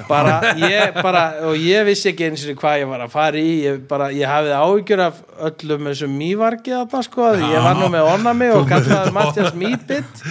Bara, 0.09 0.37
ég, 0.57 1.01
bara, 1.05 1.25
og 1.51 1.57
ég 1.61 1.85
vissi 1.89 2.09
ekki 2.13 2.31
eins 2.31 2.45
og 2.49 2.61
hvað 2.63 2.79
ég 2.83 2.91
var 2.93 3.05
að 3.05 3.13
fara 3.13 3.41
í. 3.41 3.57
Ég, 3.67 3.83
bara, 3.91 4.09
ég 4.15 4.31
hafði 4.31 4.55
áhyggjur 4.57 5.03
af 5.07 5.19
öllum 5.51 5.91
þessum 5.91 6.15
mývargi 6.17 6.73
þarna 6.73 7.03
sko 7.05 7.33
því 7.35 7.51
ég 7.53 7.67
var 7.67 7.81
nú 7.81 7.91
með 7.93 8.13
onnami 8.15 8.49
og 8.57 8.71
kallaði 8.71 9.13
Mattias 9.17 9.57
Mýbitt 9.59 10.23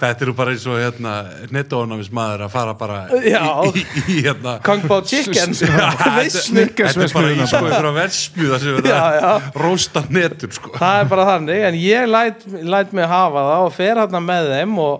þetta 0.00 0.26
eru 0.26 0.34
bara 0.36 0.52
eins 0.54 0.64
og 0.68 0.78
hérna 0.80 1.14
nettónamis 1.54 2.10
maður 2.14 2.46
að 2.46 2.54
fara 2.54 2.74
bara 2.78 2.98
Já. 3.24 3.42
í, 3.68 3.82
í, 3.82 4.04
í 4.16 4.18
hérna. 4.26 4.56
Kung 4.64 4.84
Pao 4.88 5.00
Chicken. 5.06 5.54
Þetta 5.56 6.92
er 6.92 7.12
bara 7.14 7.32
í 7.32 7.48
sko 7.48 7.62
einhverja 7.62 7.92
verðspjúða 7.96 8.60
sem 8.62 8.78
verða 8.78 8.92
Já, 8.92 9.04
já. 9.16 9.26
að 9.32 9.60
rósta 9.64 10.04
netur 10.12 10.52
sko. 10.56 10.72
Það 10.76 11.02
er 11.02 11.10
bara 11.12 11.28
þannig 11.32 11.66
en 11.70 11.78
ég 11.80 12.08
læt, 12.10 12.46
læt 12.76 12.96
mig 12.96 13.08
hafa 13.10 13.44
það 13.50 13.66
og 13.66 13.76
fer 13.76 14.02
hann 14.02 14.26
með 14.26 14.50
þeim 14.54 14.80
og 14.84 14.96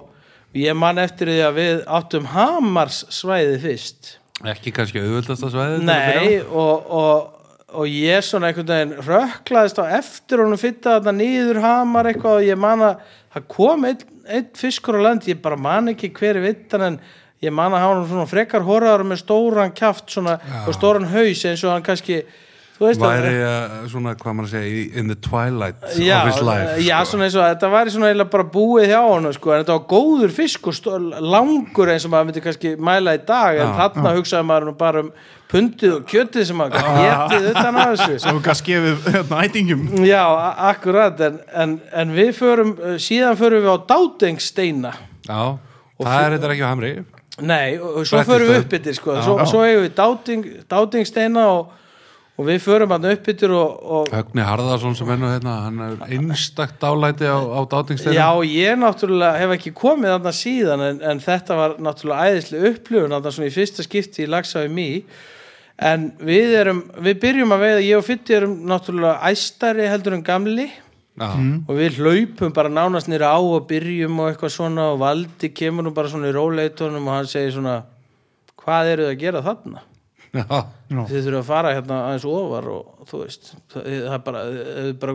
ég 0.56 0.76
man 0.78 1.00
eftir 1.02 1.30
því 1.30 1.40
að 1.46 1.58
við 1.60 1.80
áttum 1.98 2.28
Hamars 2.32 3.02
svæði 3.12 3.58
fyrst. 3.64 4.12
Ekki 4.46 4.72
kannski 4.76 5.00
auðvöldast 5.00 5.46
að 5.46 5.54
svæði 5.54 5.82
Nei, 5.88 6.40
og, 6.44 6.90
og, 6.92 7.52
og 7.76 7.90
ég 7.90 8.24
svona 8.24 8.50
einhvern 8.50 8.72
veginn 8.72 8.96
rökklaðist 9.06 9.80
á 9.80 9.84
eftir 9.98 10.42
honum 10.44 10.60
fitta 10.60 10.98
þarna 10.98 11.16
nýður 11.16 11.62
hamar 11.64 12.10
eitthvað 12.10 12.40
og 12.40 12.48
ég 12.48 12.60
man 12.60 12.84
að 12.84 13.06
það 13.36 13.46
kom 13.56 13.86
einn, 13.88 14.08
einn 14.28 14.50
fiskur 14.56 15.00
á 15.00 15.06
land, 15.08 15.28
ég 15.28 15.40
bara 15.44 15.60
man 15.60 15.92
ekki 15.92 16.12
hver 16.16 16.36
er 16.36 16.44
vittan 16.44 16.84
en 16.90 16.98
ég 17.44 17.52
man 17.52 17.74
að 17.76 17.84
hafa 17.84 18.04
svona 18.10 18.28
frekar 18.28 18.64
horraður 18.66 19.06
með 19.10 19.22
stóran 19.24 19.74
svona, 20.08 20.36
og 20.66 20.76
stóran 20.76 21.08
haus 21.12 21.44
eins 21.48 21.64
og 21.64 21.72
hann 21.74 21.84
kannski 21.84 22.22
veist 22.80 23.00
að 23.00 23.12
væri 23.14 23.34
uh, 23.40 23.76
svona 23.88 24.12
hvað 24.20 24.34
maður 24.36 24.48
að 24.48 24.52
segja 24.56 25.00
in 25.00 25.08
the 25.12 25.16
twilight 25.24 25.86
Já, 25.96 26.16
of 26.18 26.28
his 26.28 26.40
life 26.44 26.74
já 26.84 26.96
sko. 26.98 27.10
svona 27.12 27.28
eins 27.28 27.36
og 27.38 27.44
þetta 27.46 27.70
væri 27.72 27.94
svona 27.94 28.10
eiginlega 28.10 28.32
bara 28.34 28.46
búið 28.56 28.90
hjá 28.90 28.98
honum 29.06 29.32
sko, 29.36 29.52
en 29.54 29.62
þetta 29.62 29.76
var 29.78 29.86
góður 29.94 30.34
fisk 30.36 30.68
og 30.68 30.76
stó, 30.76 30.98
langur 31.36 31.92
eins 31.94 32.04
og 32.04 32.12
maður 32.12 32.28
myndi 32.30 32.44
kannski 32.44 32.74
mæla 32.76 33.16
í 33.16 33.22
dag 33.28 33.60
en 33.62 33.70
Já. 33.70 33.74
þarna 33.80 34.14
hugsaði 34.18 34.48
maður 34.50 34.76
bara 34.82 35.04
um 35.06 35.10
pundið 35.46 35.92
og 35.96 36.06
kjötið 36.10 36.46
sem 36.50 36.58
maður 36.58 36.86
getið 37.30 37.48
utan 37.52 37.76
af 37.78 37.90
þessu. 37.94 38.16
Svo 38.26 38.40
gæst 38.42 38.64
gefið 38.66 39.04
hérna 39.14 39.42
ætingum 39.46 39.84
Já, 40.04 40.22
akkurat 40.72 41.20
en, 41.28 41.36
en, 41.54 41.76
en 41.94 42.14
við 42.16 42.32
förum, 42.40 42.74
uh, 42.82 42.96
síðan 43.00 43.38
förum 43.38 43.62
við 43.62 43.70
á 43.72 43.78
Dátengsteina 43.94 44.92
já, 45.26 45.40
það 46.02 46.18
er 46.24 46.34
þetta 46.36 46.50
ekki 46.56 46.66
á 46.66 46.70
hamri. 46.72 46.92
Nei, 47.46 47.76
og, 47.78 48.00
og 48.00 48.06
svo 48.08 48.20
förum 48.24 48.48
við 48.48 48.62
upp. 48.62 48.74
yttir 48.78 48.94
sko. 48.96 49.16
svo, 49.22 49.38
svo 49.48 49.62
eigum 49.66 49.84
við 49.86 49.94
Dáting, 49.98 50.44
Dátengsteina 50.72 51.46
og, 51.52 51.74
og 52.36 52.44
við 52.44 52.58
förum 52.66 52.92
hann 52.92 53.08
upp 53.08 53.28
yttir 53.32 53.52
og, 53.56 53.76
og 53.96 54.10
Högni 54.12 54.44
Harðarsson 54.44 54.96
sem 54.98 55.12
er 55.12 55.20
nú 55.20 55.30
hérna 55.30 55.54
hann 55.64 55.84
er 55.86 55.94
einstakt 56.12 56.76
dálæti 56.82 57.24
á, 57.24 57.38
á 57.40 57.60
dátingsteinu 57.64 58.16
Já, 58.16 58.28
ég 58.44 58.76
náttúrulega 58.80 59.40
hef 59.40 59.54
ekki 59.56 59.72
komið 59.76 60.16
þarna 60.16 60.34
síðan 60.36 60.84
en, 60.90 61.00
en 61.12 61.22
þetta 61.24 61.56
var 61.56 61.78
náttúrulega 61.80 62.34
æðislega 62.34 62.72
upplifun 62.74 63.16
þarna 63.16 63.34
svona 63.36 63.48
í 63.48 63.56
fyrsta 63.56 63.86
skipti 63.86 64.26
í 64.26 64.30
Laxafi 64.30 64.72
mý 64.72 64.88
en 65.76 66.10
við 66.24 66.56
erum, 66.60 66.84
við 67.04 67.20
byrjum 67.24 67.56
að 67.56 67.64
veiða, 67.66 67.80
ég 67.84 68.00
og 68.00 68.06
Fytti 68.06 68.36
erum 68.36 68.56
náttúrulega 68.68 69.32
æstari 69.32 69.88
heldur 69.90 70.16
en 70.16 70.24
gamli 70.24 70.68
Já. 71.16 71.32
og 71.32 71.72
við 71.78 72.00
hlaupum 72.02 72.52
bara 72.56 72.68
nánast 72.68 73.08
nýra 73.08 73.32
á 73.32 73.40
og 73.40 73.64
byrjum 73.68 74.18
og 74.20 74.30
eitthvað 74.30 74.52
svona 74.52 74.90
og 74.92 75.00
Valdi 75.00 75.48
kemur 75.56 75.86
nú 75.86 75.92
bara 75.96 76.12
svona 76.12 76.28
í 76.28 76.36
róleitunum 76.36 77.08
og 77.08 77.16
hann 77.16 77.30
segir 77.30 77.54
svona 77.56 77.78
hvað 78.60 78.90
eru 78.92 79.06
þið 79.06 79.14
að 79.14 79.22
gera 79.22 79.44
þarna? 79.46 79.86
Já. 80.36 80.58
Þið 80.86 81.16
þurfum 81.24 81.40
að 81.40 81.48
fara 81.48 81.72
hérna 81.74 81.96
aðeins 82.06 82.26
ofar 82.30 82.66
og 82.70 83.06
þú 83.10 83.20
veist, 83.24 83.48
það 83.72 83.86
það 83.90 84.12
er 84.16 84.20
bara, 84.26 84.42
bara 85.02 85.14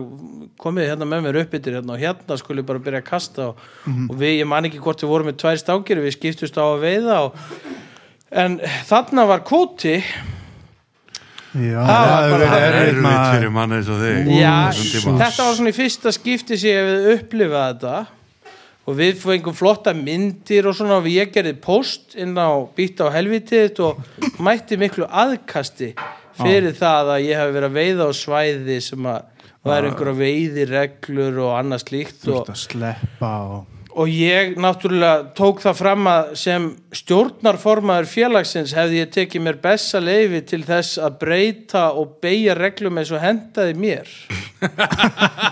komið 0.60 0.90
hérna 0.90 1.08
með 1.08 1.24
mér 1.26 1.38
upp 1.42 1.56
yttir 1.56 1.78
hérna 1.78 1.94
og 1.96 2.02
hérna 2.02 2.36
skulle 2.40 2.64
bara 2.68 2.82
byrja 2.84 3.00
að 3.00 3.08
kasta 3.08 3.46
og, 3.52 3.62
og 3.88 4.12
við, 4.20 4.34
ég 4.42 4.50
man 4.52 4.68
ekki 4.68 4.82
hvort 4.84 5.04
við 5.04 5.12
vorum 5.14 5.30
með 5.30 5.40
tvær 5.40 5.62
stákir 5.62 6.02
við 6.04 6.16
skiptust 6.18 6.60
á 6.60 6.64
að 6.66 6.84
veiða 6.84 7.18
og, 7.28 7.40
en 8.44 8.58
þarna 8.88 9.26
var 9.32 9.44
kvóti. 9.48 9.96
Já, 11.52 11.80
Það 11.84 12.10
hefur 12.16 12.38
verið 12.40 12.54
er 12.64 12.76
erfitt 12.78 13.26
fyrir 13.34 13.50
mann 13.52 13.76
eins 13.76 13.88
og 13.92 13.98
þig. 14.00 14.30
Já, 14.38 14.54
þetta 14.72 15.44
var 15.44 15.56
svona 15.58 15.72
í 15.72 15.76
fyrsta 15.76 16.12
skipti 16.16 16.56
sem 16.56 16.70
ég 16.72 16.78
hefði 16.80 17.16
upplifað 17.18 17.66
þetta 17.72 17.96
og 18.82 18.96
við 18.98 19.20
fengum 19.22 19.54
flotta 19.54 19.94
myndir 19.94 20.66
og 20.66 20.76
svona 20.78 20.98
og 21.00 21.10
ég 21.10 21.30
gerði 21.34 21.54
post 21.62 22.16
inn 22.18 22.34
á 22.34 22.50
býtt 22.76 23.02
á 23.02 23.06
helvitið 23.14 23.82
og 23.86 24.00
mætti 24.42 24.78
miklu 24.80 25.06
aðkasti 25.06 25.92
fyrir 26.40 26.74
það 26.78 27.12
að 27.16 27.28
ég 27.28 27.38
hef 27.38 27.52
verið 27.54 27.68
að 27.68 27.78
veiða 27.78 28.08
á 28.08 28.12
svæði 28.16 28.80
sem 28.82 29.06
að 29.12 29.28
það 29.62 29.76
er 29.76 29.86
einhverja 29.88 30.18
veiðireglur 30.18 31.44
og 31.44 31.52
annað 31.60 31.84
slíkt 31.86 32.26
og, 32.32 32.50
og 33.22 33.72
og 33.92 34.08
ég 34.08 34.54
náttúrulega 34.60 35.32
tók 35.36 35.60
það 35.60 35.76
fram 35.76 36.06
að 36.08 36.30
sem 36.40 36.68
stjórnarformaður 36.96 38.08
félagsins 38.08 38.72
hefði 38.76 39.02
ég 39.02 39.10
tekið 39.12 39.44
mér 39.44 39.58
besta 39.62 40.00
leifi 40.00 40.40
til 40.48 40.62
þess 40.64 41.00
að 41.02 41.18
breyta 41.20 41.84
og 41.98 42.16
beigja 42.24 42.56
reglum 42.56 43.00
eins 43.00 43.12
og 43.12 43.20
hendaði 43.22 43.76
mér 43.76 44.14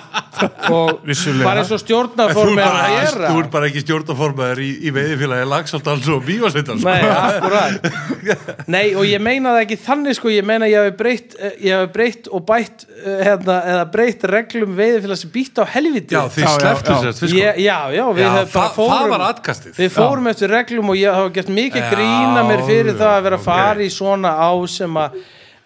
og 0.71 1.01
Vissulega. 1.07 1.45
bara 1.47 1.61
eins 1.63 1.71
og 1.75 1.81
er 1.81 2.57
bara 2.57 2.81
að 2.81 2.91
ekki- 2.91 3.11
gera 3.11 3.31
þú 3.31 3.41
ert 3.43 3.51
bara 3.55 3.69
ekki 3.71 3.83
stjórnaformaður 3.85 4.61
í, 4.65 4.71
í 4.87 4.93
veiðifélagi 4.97 5.49
Lagsaldals 5.51 6.09
og 6.15 6.23
Bívarsveitar 6.29 6.81
Nei, 6.85 7.01
akkurat 7.11 8.69
Nei, 8.71 8.85
og 8.95 9.05
ég 9.09 9.23
meina 9.25 9.55
það 9.55 9.63
ekki 9.65 9.79
þannig 9.87 10.19
sko, 10.19 10.33
ég 10.33 10.47
meina 10.49 10.69
ég 10.71 10.89
hef 10.91 10.97
breytt, 11.01 11.37
eh, 11.41 11.57
ég 11.67 11.83
hef 11.85 11.93
breytt 11.95 12.29
og 12.31 12.45
bætt 12.49 12.87
eh, 13.05 13.23
hérna, 13.29 13.59
eða 13.75 13.85
breytt 13.95 14.25
reglum 14.31 14.77
veiðifélags 14.79 15.27
býtt 15.35 15.61
á 15.61 15.65
helviti 15.75 16.15
Já, 16.17 16.23
Já, 16.29 16.45
já, 16.45 16.55
sleftu 16.59 16.93
já. 16.95 17.01
sérst 17.11 17.37
ég, 17.37 17.61
Já, 17.65 17.79
já, 17.95 18.05
við 18.15 18.25
Já, 18.25 18.31
höfum 18.37 18.55
bara 18.55 18.69
það- 18.71 18.71
það 18.71 18.79
fórum 18.79 19.11
var 19.17 19.27
atkastið. 19.31 19.75
Við 19.81 19.91
fórum 19.97 20.31
eftir 20.33 20.51
reglum 20.55 20.91
og 20.95 20.97
ég 21.01 21.15
hafa 21.15 21.35
gert 21.37 21.49
mikið 21.61 21.83
Já, 21.85 21.91
grína 21.95 22.43
mér 22.49 22.65
fyrir 22.69 22.95
það 22.97 23.13
að 23.19 23.23
vera 23.29 23.37
að 23.37 23.45
ok. 23.45 23.45
fara 23.51 23.81
í 23.85 23.91
svona 23.93 24.33
á 24.39 24.51
sem 24.69 24.95
að 25.05 25.21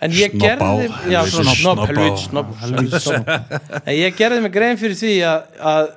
En 0.05 0.15
ég 0.15 0.35
Snobb 0.35 0.63
á, 0.63 0.71
gerði 0.71 1.13
Já, 1.15 1.21
svona 1.33 1.55
snobb, 1.57 1.61
snobb 1.61 1.81
á. 1.81 1.85
helvít, 1.91 2.25
snobb, 2.27 2.57
helvít, 2.63 2.97
snobb 3.01 3.31
En 3.89 3.95
ég 3.97 4.17
gerði 4.19 4.43
mig 4.45 4.53
grein 4.55 4.81
fyrir 4.81 4.99
því 5.01 5.15
að, 5.29 5.47
að 5.75 5.93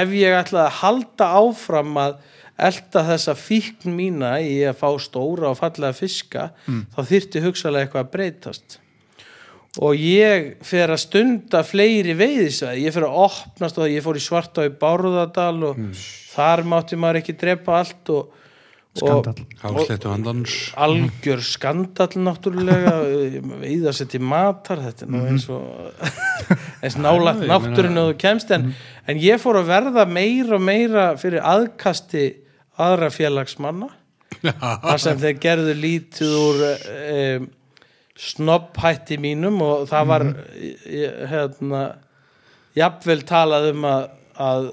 ef 0.00 0.16
ég 0.18 0.38
ætlaði 0.40 0.64
að 0.66 0.80
halda 0.80 1.28
áfram 1.42 2.00
að 2.02 2.16
elda 2.66 3.02
þessa 3.10 3.34
fíkn 3.36 3.92
mína 3.92 4.32
í 4.40 4.56
að 4.64 4.78
fá 4.80 4.88
stóra 5.04 5.50
og 5.52 5.58
fallega 5.60 5.92
fiska 5.96 6.48
þá 6.64 7.00
þyrfti 7.10 7.42
hugsalega 7.44 7.84
eitthvað 7.84 8.06
að 8.06 8.12
breytast. 8.14 8.78
Og 9.84 9.92
ég 10.00 10.54
fer 10.64 10.88
að 10.88 11.02
stunda 11.02 11.60
fleiri 11.68 12.14
veiðisvæði, 12.16 12.86
ég 12.86 12.94
fer 12.96 13.04
að 13.04 13.18
opnast 13.26 13.76
og 13.76 13.92
ég 13.92 14.00
fór 14.06 14.16
í 14.16 14.22
svarta 14.24 14.64
í 14.64 14.72
Bárðardal 14.72 15.58
og 15.68 15.82
þar 16.32 16.64
mátti 16.64 16.96
maður 16.96 17.20
ekki 17.20 17.36
drepa 17.36 17.82
allt 17.82 18.12
og, 18.14 18.30
og 19.02 19.24
Skandall. 19.24 19.42
Hálsléttu 19.62 20.08
handans 20.10 20.54
algjör 20.76 21.42
skandall 21.44 22.22
náttúrulega 22.26 22.94
sér 23.96 24.10
til 24.12 24.22
matar 24.24 24.82
þetta 24.84 25.06
er 25.06 25.12
nú 25.12 25.22
eins 25.26 25.48
og 25.52 25.66
eins 26.82 26.96
ég 26.96 27.44
náttúrinu 27.50 28.06
og 28.06 28.14
þú 28.14 28.16
kemst 28.22 28.54
en, 28.56 28.72
en 29.06 29.20
ég 29.22 29.42
fór 29.42 29.60
að 29.62 29.70
verða 29.72 30.06
meira 30.08 30.58
og 30.58 30.64
meira 30.64 31.06
fyrir 31.20 31.44
aðkasti 31.44 32.26
aðra 32.76 33.10
félagsmanna. 33.12 33.88
Þar 34.42 35.00
sem 35.00 35.20
þeir 35.20 35.38
gerðu 35.40 35.76
lítið 35.80 36.34
úr 36.36 36.64
um, 36.66 37.46
snobbhætti 38.16 39.16
mínum 39.20 39.62
og 39.64 39.86
það 39.90 40.10
var 40.10 40.26
mm 40.26 40.42
hérna 41.30 41.80
jafnvel 42.76 43.22
talað 43.26 43.70
um 43.72 43.86
að, 43.88 44.06
að 44.36 44.68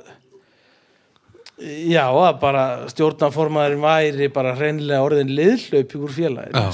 já, 1.64 2.04
að 2.12 2.40
bara 2.42 2.64
stjórnaformaðurinn 2.92 3.84
væri 3.84 4.28
bara 4.36 4.52
hreinlega 4.58 5.04
orðin 5.06 5.30
liðhlaup 5.38 5.96
úr. 6.00 6.12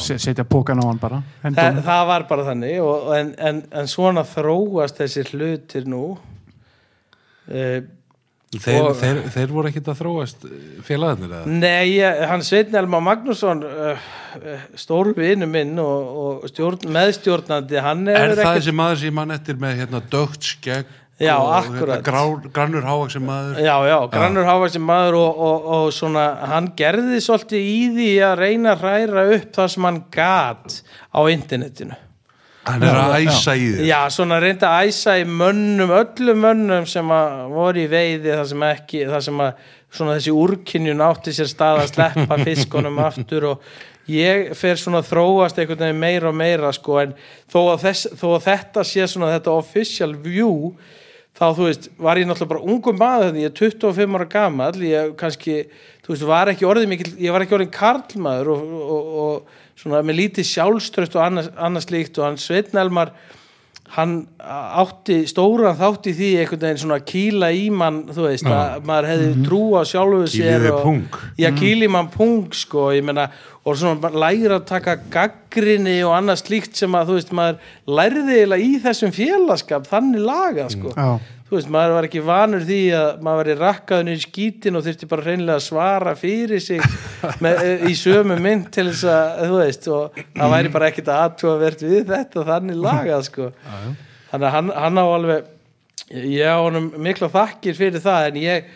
Se- 0.02 0.18
setja 0.22 0.46
pókan 0.50 0.82
á 0.82 0.86
hann 0.88 1.00
bara 1.02 1.22
Þa, 1.44 1.68
það 1.86 2.04
var 2.10 2.26
bara 2.32 2.48
þannig 2.50 2.80
og, 2.82 3.12
en, 3.18 3.32
en, 3.38 3.62
en 3.72 3.88
svona 3.92 4.24
þróast 4.26 4.98
þessir 5.04 5.30
hlutir 5.36 5.86
nú 5.90 6.04
uh, 7.50 7.80
þeir, 8.60 8.80
Og- 8.82 8.96
þeir, 8.98 9.20
þeir 9.36 9.52
voru 9.54 9.70
ekkit 9.70 9.90
að 9.94 10.00
þróast 10.02 10.48
félagarnir 10.88 11.36
eða? 11.38 11.58
Nei, 11.62 12.00
hann 12.32 12.46
Sveinn 12.46 12.80
Elma 12.82 13.02
Magnússon 13.06 13.62
uh, 13.68 14.08
uh, 14.40 14.64
stóru 14.80 15.14
vinu 15.18 15.46
minn 15.50 15.76
og, 15.84 16.16
og 16.24 16.48
stjórn, 16.50 16.88
meðstjórnandi 16.96 17.84
hann 17.86 18.08
Er 18.10 18.24
hefur 18.24 18.40
það 18.40 18.46
ekkert 18.48 18.64
þessi 18.64 18.78
maður 18.82 19.04
sem 19.04 19.20
mann 19.22 19.36
eftir 19.38 19.62
með 19.62 19.84
hérna 19.84 20.02
dögt 20.14 20.50
skegg 20.56 20.96
Já, 21.20 21.36
og 21.36 21.50
akkurat. 21.58 22.00
hérna, 22.00 22.52
grannur 22.56 22.86
hávaksin 22.88 23.26
maður 23.28 23.58
Já, 23.60 23.74
já, 23.90 23.98
grannur 24.14 24.46
hávar 24.48 24.70
sem 24.72 24.86
maður 24.88 25.18
og, 25.20 25.42
og, 25.48 25.66
og 25.76 25.88
svona, 25.92 26.28
hann 26.48 26.70
gerði 26.80 27.20
svolítið 27.24 27.66
í 27.68 27.80
því 27.98 28.12
að 28.24 28.36
reyna 28.40 28.76
að 28.76 28.86
hræra 28.86 29.26
upp 29.36 29.50
það 29.58 29.74
sem 29.74 29.88
hann 29.90 29.98
gat 30.16 30.78
á 31.12 31.20
internetinu. 31.34 31.98
Hann 32.70 32.86
er 32.86 33.00
að 33.02 33.18
æsa 33.26 33.56
í 33.58 33.68
þér 33.74 33.86
Já, 33.88 34.00
svona 34.14 34.38
reynda 34.44 34.70
að 34.78 34.92
æsa 34.92 35.18
í 35.20 35.26
mönnum, 35.28 35.92
öllum 35.96 36.42
mönnum 36.44 36.88
sem 36.88 37.12
að 37.16 37.38
voru 37.52 37.84
í 37.84 37.90
veiði 37.92 38.34
það 38.36 38.48
sem 38.52 38.66
ekki, 38.70 39.04
það 39.10 39.24
sem 39.28 39.44
að 39.44 39.68
svona 40.00 40.18
þessi 40.18 40.36
úrkynjun 40.36 41.04
átti 41.04 41.34
sér 41.36 41.50
stað 41.50 41.84
að 41.84 41.92
sleppa 41.94 42.40
fiskunum 42.48 43.02
aftur 43.04 43.48
og 43.54 43.70
ég 44.10 44.54
fer 44.58 44.80
svona 44.80 45.02
að 45.04 45.12
þróast 45.12 45.60
einhvern 45.60 45.84
veginn 45.86 46.02
meira 46.04 46.32
og 46.32 46.38
meira 46.38 46.72
sko 46.76 47.00
en 47.02 47.16
þó 47.50 47.60
að, 47.74 47.84
þess, 47.88 48.08
þó 48.20 48.28
að 48.36 48.48
þetta 48.48 48.86
sé 48.92 49.08
svona 49.10 49.34
þetta 49.36 49.56
official 49.56 50.12
view 50.24 50.72
þá 51.40 51.46
þú 51.56 51.68
veist, 51.70 51.88
var 51.96 52.20
ég 52.20 52.28
náttúrulega 52.28 52.52
bara 52.52 52.68
ungum 52.74 53.00
maður 53.00 53.40
ég 53.40 53.48
er 53.48 53.56
25 53.56 54.18
ára 54.20 54.28
gamall 54.34 54.84
ég 54.84 55.14
kannski, 55.20 55.58
þú 56.04 56.14
veist, 56.14 56.28
var 56.28 56.52
ekki 56.52 56.68
orðið 56.68 56.92
mikil 56.92 57.12
ég 57.24 57.36
var 57.36 57.46
ekki 57.46 57.56
orðin 57.56 57.76
karlmaður 57.76 58.52
og, 58.56 58.74
og, 58.80 59.12
og 59.24 59.80
svona 59.80 60.02
með 60.04 60.20
lítið 60.20 60.50
sjálfströst 60.50 61.16
og 61.16 61.24
annars, 61.24 61.52
annars 61.56 61.88
líkt 61.94 62.20
og 62.20 62.28
hann 62.28 62.42
Sveinn 62.42 62.82
Elmar 62.82 63.14
hann 63.96 64.12
átti 64.38 65.24
stóran 65.30 65.78
þátti 65.78 66.14
því 66.14 66.28
einhvern 66.44 66.62
veginn 66.62 66.82
svona 66.84 67.00
kýla 67.10 67.50
í 67.58 67.64
mann 67.74 68.04
þú 68.14 68.28
veist, 68.28 68.46
að 68.46 68.86
maður 68.86 69.08
hefði 69.10 69.46
trú 69.48 69.62
á 69.74 69.82
sjálfu 69.90 70.28
sér 70.36 70.68
og, 70.70 70.84
pung. 70.84 71.18
já, 71.42 71.50
kýli 71.58 71.90
mann 71.90 72.12
pung 72.14 72.54
sko, 72.54 72.92
ég 72.94 73.08
meina, 73.08 73.30
og 73.66 73.80
svona 73.82 74.12
læra 74.14 74.60
að 74.60 74.68
taka 74.70 74.96
gaggrinni 75.14 75.98
og 76.06 76.14
annað 76.20 76.44
slíkt 76.44 76.78
sem 76.78 76.96
að 77.00 77.10
þú 77.10 77.18
veist, 77.18 77.34
maður 77.40 77.74
lærði 78.00 78.38
eiginlega 78.38 78.68
í 78.68 78.80
þessum 78.86 79.16
félagskap, 79.18 79.90
þannig 79.90 80.26
lagað 80.30 80.74
sko 80.78 80.94
Já. 80.94 81.10
Þú 81.50 81.58
veist, 81.58 81.70
maður 81.74 81.96
var 81.98 82.08
ekki 82.08 82.24
vanur 82.26 82.66
því 82.66 82.80
að 82.94 83.22
maður 83.26 83.40
var 83.42 83.50
í 83.50 83.58
rakkaðinu 83.60 84.16
í 84.16 84.24
skítin 84.24 84.78
og 84.78 84.86
þurfti 84.86 85.10
bara 85.10 85.26
hreinlega 85.26 85.58
að 85.58 85.66
svara 85.66 86.16
fyrir 86.20 86.62
sig 86.62 86.84
með, 87.44 87.62
í 87.90 87.96
sömu 87.98 88.38
mynd 88.42 88.70
til 88.76 88.90
þess 88.92 89.08
að, 89.10 89.46
þú 89.50 89.62
veist, 89.64 89.88
og 89.94 90.20
það 90.38 90.54
væri 90.56 90.74
bara 90.76 90.92
ekkit 90.92 91.14
aðtúavert 91.16 91.86
við 91.86 92.04
þetta 92.12 92.46
þannig 92.52 92.84
lagað, 92.86 93.26
sko. 93.30 93.50
Þannig 94.30 94.46
að 94.46 94.54
hann, 94.54 94.76
hann 94.78 95.02
á 95.02 95.06
alveg 95.10 95.56
ég 96.10 96.46
á 96.46 96.58
honum 96.62 96.92
mikla 97.02 97.30
þakkir 97.34 97.78
fyrir 97.78 98.02
það 98.04 98.28
en 98.30 98.40
ég, 98.44 98.70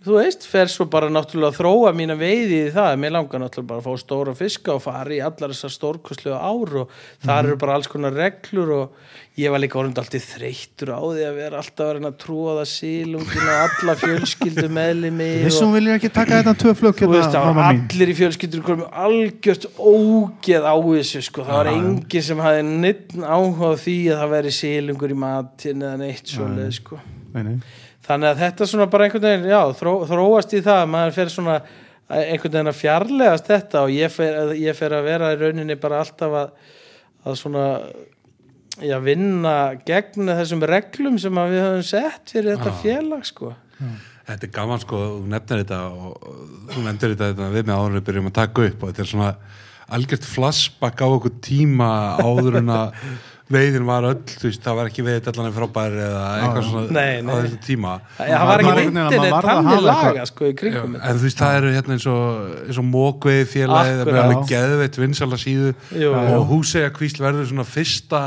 þú 0.00 0.16
veist, 0.16 0.46
fer 0.48 0.70
svo 0.72 0.86
bara 0.88 1.10
náttúrulega 1.12 1.52
að 1.52 1.58
þróa 1.58 1.90
mína 1.96 2.14
veiði 2.16 2.60
í 2.66 2.68
það 2.72 2.94
mér 3.02 3.12
langar 3.18 3.42
náttúrulega 3.42 3.68
bara 3.68 3.82
að 3.82 3.88
fá 3.88 4.04
stóra 4.04 4.34
fiska 4.38 4.72
og 4.72 4.84
fara 4.86 5.12
í 5.12 5.18
allar 5.20 5.52
þessar 5.52 5.74
stórkostlega 5.74 6.38
ár 6.40 6.76
og 6.84 6.94
þar 7.26 7.48
eru 7.50 7.56
bara 7.60 7.74
alls 7.76 7.90
konar 7.90 8.16
reglur 8.16 8.72
og 8.78 8.94
ég 9.40 9.52
var 9.52 9.60
líka 9.60 9.76
orðin 9.80 9.98
alltaf 10.00 10.24
þreyttur 10.24 10.92
á 10.96 11.00
því 11.04 11.26
að 11.26 11.36
vera 11.36 11.60
alltaf 11.60 11.84
að 11.84 11.92
reyna 11.98 12.12
að 12.12 12.16
trúa 12.24 12.54
það 12.60 12.70
sílungin 12.72 13.44
og 13.44 13.60
alla 13.66 13.96
fjölskyldu 14.00 14.64
meðlimi 14.78 15.28
Þessum 15.44 15.76
vil 15.76 15.84
ég 15.90 16.00
ekki 16.00 16.12
taka 16.16 16.40
þetta 16.40 16.56
tvö 16.64 16.74
veist, 16.80 17.02
hérna, 17.04 17.44
það 17.44 17.62
allir 17.66 18.14
í 18.14 18.16
fjölskyldur 18.22 18.64
komið 18.70 18.96
algjört 19.04 19.68
ógeð 19.76 20.64
á 20.64 20.74
þessu 20.80 21.24
sko. 21.28 21.44
það 21.44 21.60
var 21.60 21.72
enginn 21.74 22.26
sem 22.30 22.42
hafði 22.46 22.64
neitt 22.70 23.14
áhuga 23.20 23.74
því 23.84 23.98
að 24.08 24.24
það 24.24 24.34
veri 24.38 24.56
sílungur 24.62 25.12
í 25.12 25.20
matin 25.28 25.84
eða 25.84 26.00
neitt 26.00 26.32
sko. 26.32 27.00
Nei. 27.36 27.60
Þannig 28.10 28.32
að 28.32 28.42
þetta 28.44 28.68
svona 28.72 28.90
bara 28.90 29.06
einhvern 29.06 29.26
veginn 29.28 29.48
já, 29.50 29.60
þró, 29.78 29.94
þróast 30.10 30.54
í 30.58 30.62
það, 30.66 30.84
maður 30.90 31.16
fer 31.16 31.32
svona 31.32 31.56
einhvern 32.10 32.54
veginn 32.56 32.72
að 32.72 32.78
fjarlægast 32.80 33.50
þetta 33.50 33.82
og 33.86 33.94
ég 33.94 34.14
fer, 34.14 34.54
ég 34.58 34.78
fer 34.78 34.96
að 34.96 35.06
vera 35.06 35.32
í 35.34 35.40
rauninni 35.40 35.78
bara 35.80 36.02
alltaf 36.02 36.38
að, 36.40 36.54
að 37.24 37.38
svona 37.38 37.66
já, 38.82 38.96
vinna 39.04 39.56
gegn 39.86 40.32
þessum 40.34 40.64
reglum 40.68 41.18
sem 41.22 41.42
við 41.52 41.64
höfum 41.64 41.86
sett 41.86 42.34
fyrir 42.34 42.56
þetta 42.56 42.76
félag 42.82 43.26
sko. 43.28 43.54
Þetta 44.30 44.46
er 44.46 44.54
gaman 44.54 44.82
sko, 44.82 45.00
þú 45.16 45.32
nefnir 45.32 45.64
þetta 45.64 45.80
og 45.90 46.28
þú 46.70 46.84
nefndir 46.84 47.14
þetta, 47.14 47.32
þetta 47.32 47.50
við 47.54 47.66
með 47.70 47.80
áður 47.80 48.06
byrjum 48.08 48.30
að 48.30 48.38
taka 48.40 48.66
upp 48.68 48.82
og 48.82 48.92
þetta 48.92 49.04
er 49.04 49.10
svona 49.14 49.32
algjört 49.90 50.26
flashback 50.28 51.02
á 51.02 51.06
okkur 51.08 51.34
tíma 51.42 51.90
áður 52.22 52.60
en 52.60 52.74
að 52.74 53.04
veiðin 53.50 53.86
var 53.88 54.04
öll, 54.06 54.20
þú 54.30 54.44
veist, 54.46 54.60
það 54.62 54.76
var 54.78 54.88
ekki 54.90 55.04
veiðið 55.06 55.28
allan 55.32 55.54
frábær 55.56 55.96
eða 56.06 56.24
eitthvað 56.40 56.66
svona 56.68 56.94
Nei, 56.96 57.22
nei. 57.26 57.30
á 57.30 57.34
þessu 57.40 57.58
tíma 57.66 57.94
það 58.18 58.30
var 58.30 58.46
var 58.50 58.62
ekki 58.62 58.92
þannig 58.94 59.34
hafa 59.40 59.80
laga 59.86 60.26
sko 60.30 60.44
í 60.46 60.52
Já, 60.52 60.56
kringum 60.60 60.94
þetta. 60.94 61.08
en 61.10 61.18
þú 61.20 61.26
veist, 61.28 61.40
það 61.42 61.56
eru 61.60 61.72
hérna 61.74 61.96
eins 61.96 62.06
og, 62.12 62.52
eins 62.68 62.78
og 62.82 62.86
mókveið 62.90 63.42
félagið, 63.54 63.90
það 63.90 64.04
er 64.04 64.06
Akkurat. 64.06 64.22
alveg 64.24 64.52
geðveitt 64.54 65.00
vinsala 65.02 65.40
síðu 65.42 65.72
Jú, 66.04 66.12
og 66.14 66.30
jú. 66.30 66.44
húsega 66.52 66.92
kvísl 66.94 67.24
verður 67.26 67.50
svona 67.50 67.66
fyrsta 67.66 68.22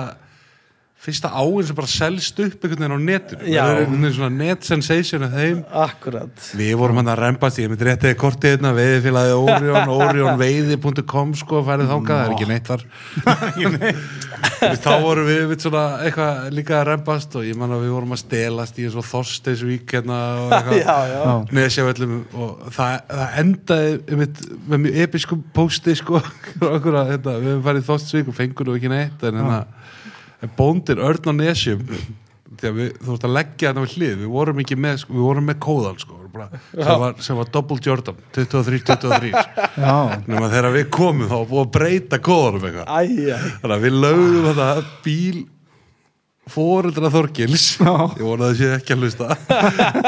fyrsta 1.03 1.29
áin 1.35 1.65
sem 1.67 1.75
bara 1.75 1.89
selst 1.91 2.37
upp 2.39 2.63
einhvern 2.63 2.79
veginn 2.85 2.95
á 2.95 2.99
netinu, 3.03 3.43
Já. 3.51 3.63
það 3.65 3.71
er 3.73 3.79
einhvern 3.83 4.03
veginn 4.05 4.15
svona 4.15 4.35
net 4.39 4.63
sensation 4.67 5.25
af 5.27 5.33
þeim. 5.35 5.63
Akkurat. 5.83 6.45
Við 6.55 6.73
vorum 6.79 7.01
hann 7.01 7.11
að 7.11 7.19
rempast, 7.25 7.59
ég 7.59 7.71
myndi 7.73 7.87
réttið 7.89 8.15
kortið 8.21 8.53
hérna, 8.55 8.71
veiðifélagi 8.77 9.33
Orion, 9.41 9.91
orionveiði.com 10.07 11.33
sko, 11.41 11.63
færið 11.67 11.91
þangað, 11.91 12.21
það 12.21 12.23
er 12.23 12.35
ekki 12.37 12.49
neitt 12.53 12.71
þar. 12.71 12.85
Þá 14.83 14.89
vorum 15.03 15.27
við, 15.27 15.41
við 15.51 15.63
svona, 15.65 15.83
eitthvað 16.05 16.47
líka 16.55 16.77
að 16.79 16.85
rempast 16.93 17.35
og 17.39 17.43
ég 17.47 17.57
man 17.59 17.73
að 17.75 17.83
við 17.83 17.93
vorum 17.97 18.15
að 18.15 18.21
stelast 18.23 18.79
í 18.79 18.85
eins 18.87 18.95
og 18.99 19.07
Þorsteisvík 19.09 19.95
hérna 19.97 20.19
og 20.45 20.53
eitthvað. 20.57 20.79
Já, 20.79 20.97
já, 21.11 21.19
Já. 21.23 21.33
nesjavöllum 21.59 22.13
og 22.45 22.63
það, 22.75 22.95
það 23.11 23.37
endaði 23.43 23.93
einmitt, 24.13 24.43
með 24.71 24.83
mjög 24.85 24.99
episkum 25.07 25.43
pósti 25.55 25.95
sko, 25.99 26.21
okkur 26.63 26.99
að 27.01 27.11
hérna, 27.13 27.35
við 27.43 27.51
hefum 27.51 27.65
farið 27.67 27.83
í 27.83 27.87
Þorsteisvík 27.91 28.31
og 28.33 28.37
fengur 28.39 28.69
nú 28.71 28.77
ekki 28.79 28.93
neitt 28.93 29.27
en 29.27 29.39
hérna, 29.41 29.59
en 30.43 30.51
bóndir 30.58 31.01
Örn 31.03 31.32
á 31.32 31.34
Nesjum. 31.39 31.86
Því 32.53 32.69
að 32.69 32.75
við, 32.77 32.89
þú 32.99 33.13
veist 33.13 33.23
að 33.25 33.34
leggja 33.38 33.69
þetta 33.71 33.84
við 33.84 33.95
hlið. 33.97 34.17
Við 34.19 34.34
vorum 34.34 34.60
ekki 34.63 34.75
með, 34.77 34.99
sko, 35.01 35.15
við 35.15 35.23
vorum 35.25 35.47
með 35.49 35.58
kóðan 35.63 35.97
sko, 36.03 36.19
bara, 36.34 36.60
sem, 36.73 36.91
var, 37.01 37.15
sem 37.25 37.39
var 37.39 37.49
double 37.56 37.79
Jordan. 37.84 38.19
23-23 38.36 39.32
Já, 39.34 39.95
nema 40.29 40.51
þegar 40.51 40.75
við 40.75 40.86
komum 40.93 41.32
þá 41.32 41.36
að 41.41 41.71
breyta 41.73 42.19
kóðanum 42.23 42.63
þannig 42.67 43.73
að 43.73 43.88
við 43.88 43.99
lögðum 44.03 44.47
þetta 44.51 44.69
bíl 45.06 45.41
fóreldra 46.53 47.12
Þorgils. 47.13 47.67
Já. 47.79 47.93
ég 48.19 48.23
vona 48.27 48.49
að 48.49 48.53
það 48.53 48.58
sé 48.62 48.71
ekki 48.77 48.95
að 48.95 49.03
hlusta. 49.03 49.27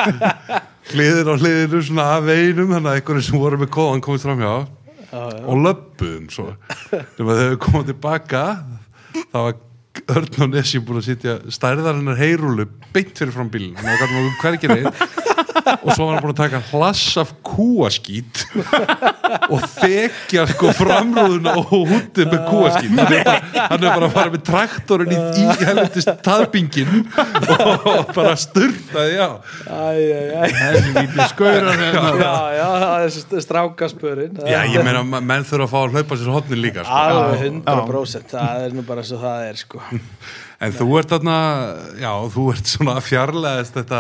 Hliðin 0.92 1.30
á 1.32 1.36
hliðinu 1.42 1.82
svona 1.82 2.08
af 2.14 2.26
veinum 2.28 2.74
þannig 2.76 2.92
að 2.92 2.98
einhverju 3.00 3.26
sem 3.26 3.42
voru 3.42 3.58
með 3.62 3.72
kóðan 3.74 4.04
komist 4.06 4.28
fram 4.28 4.44
hjá. 4.44 4.56
Og 5.16 5.62
löppuðum 5.64 6.28
svo. 6.34 6.52
Nema 6.92 7.38
þegar 7.38 7.54
við 7.54 7.62
komum 7.64 7.88
tilbaka 7.88 8.44
þá 9.16 9.40
var 9.40 9.56
Örn 10.16 10.44
og 10.46 10.52
Nessi 10.54 10.82
búin 10.84 11.02
að 11.02 11.08
sitja 11.10 11.36
stærðar 11.54 11.98
hennar 11.98 12.20
heyrúlu 12.20 12.68
beint 12.94 13.16
fyrir 13.18 13.34
fram 13.36 13.50
bílun 13.54 13.78
gætum 13.80 14.18
við 14.18 14.34
hvergi 14.44 14.72
neitt 14.72 15.45
og 15.66 15.90
svo 15.96 16.06
var 16.08 16.16
hann 16.18 16.24
búin 16.26 16.34
að 16.34 16.40
taka 16.44 16.60
hlass 16.72 17.16
af 17.22 17.32
kúaskít 17.46 18.44
og 19.50 19.64
þekja 19.76 20.46
sko 20.52 20.72
framrúðuna 20.78 21.54
og 21.60 21.70
hútið 21.72 22.30
með 22.32 22.44
kúaskít 22.50 22.94
hann 22.96 23.16
er 23.16 23.26
bara, 23.26 23.40
hann 23.72 23.84
er 23.84 23.90
bara 23.90 24.10
að 24.10 24.16
fara 24.18 24.34
með 24.36 24.44
traktorinn 24.50 25.16
í, 25.16 25.20
í 25.42 25.46
helvitist 25.66 26.12
taðbingin 26.26 26.94
og 27.56 28.14
bara 28.16 28.36
sturtaði 28.40 29.18
já 29.18 29.28
æ, 29.66 29.82
æ. 30.36 30.46
Helvíti 30.56 31.28
skaurar 31.34 31.80
hérna. 31.82 32.14
Já, 32.22 32.34
já, 32.60 32.68
það 32.86 33.08
er 33.40 33.46
strákaspörin 33.50 34.40
já 34.46 34.60
ég 34.76 34.86
meina 34.86 35.04
menn 35.20 35.46
þurfa 35.48 35.66
að 35.68 35.74
fá 35.74 35.80
að 35.84 35.98
hlaupa 35.98 36.20
sér 36.22 36.34
hodnin 36.36 36.62
líka 36.64 36.86
sko. 36.86 37.02
Alveg 37.02 37.46
100% 37.66 38.34
Það 38.36 38.66
er 38.70 38.74
nú 38.78 38.84
bara 38.88 39.04
svo 39.06 39.20
það 39.22 39.46
er 39.50 39.60
sko 39.66 39.82
en 40.66 40.72
þú 40.72 40.86
ert 41.02 41.12
þarna 41.12 41.38
já 42.00 42.12
þú 42.32 42.44
ert 42.54 42.70
svona 42.72 42.94
fjarlæðist 43.04 43.76
þetta 43.76 44.00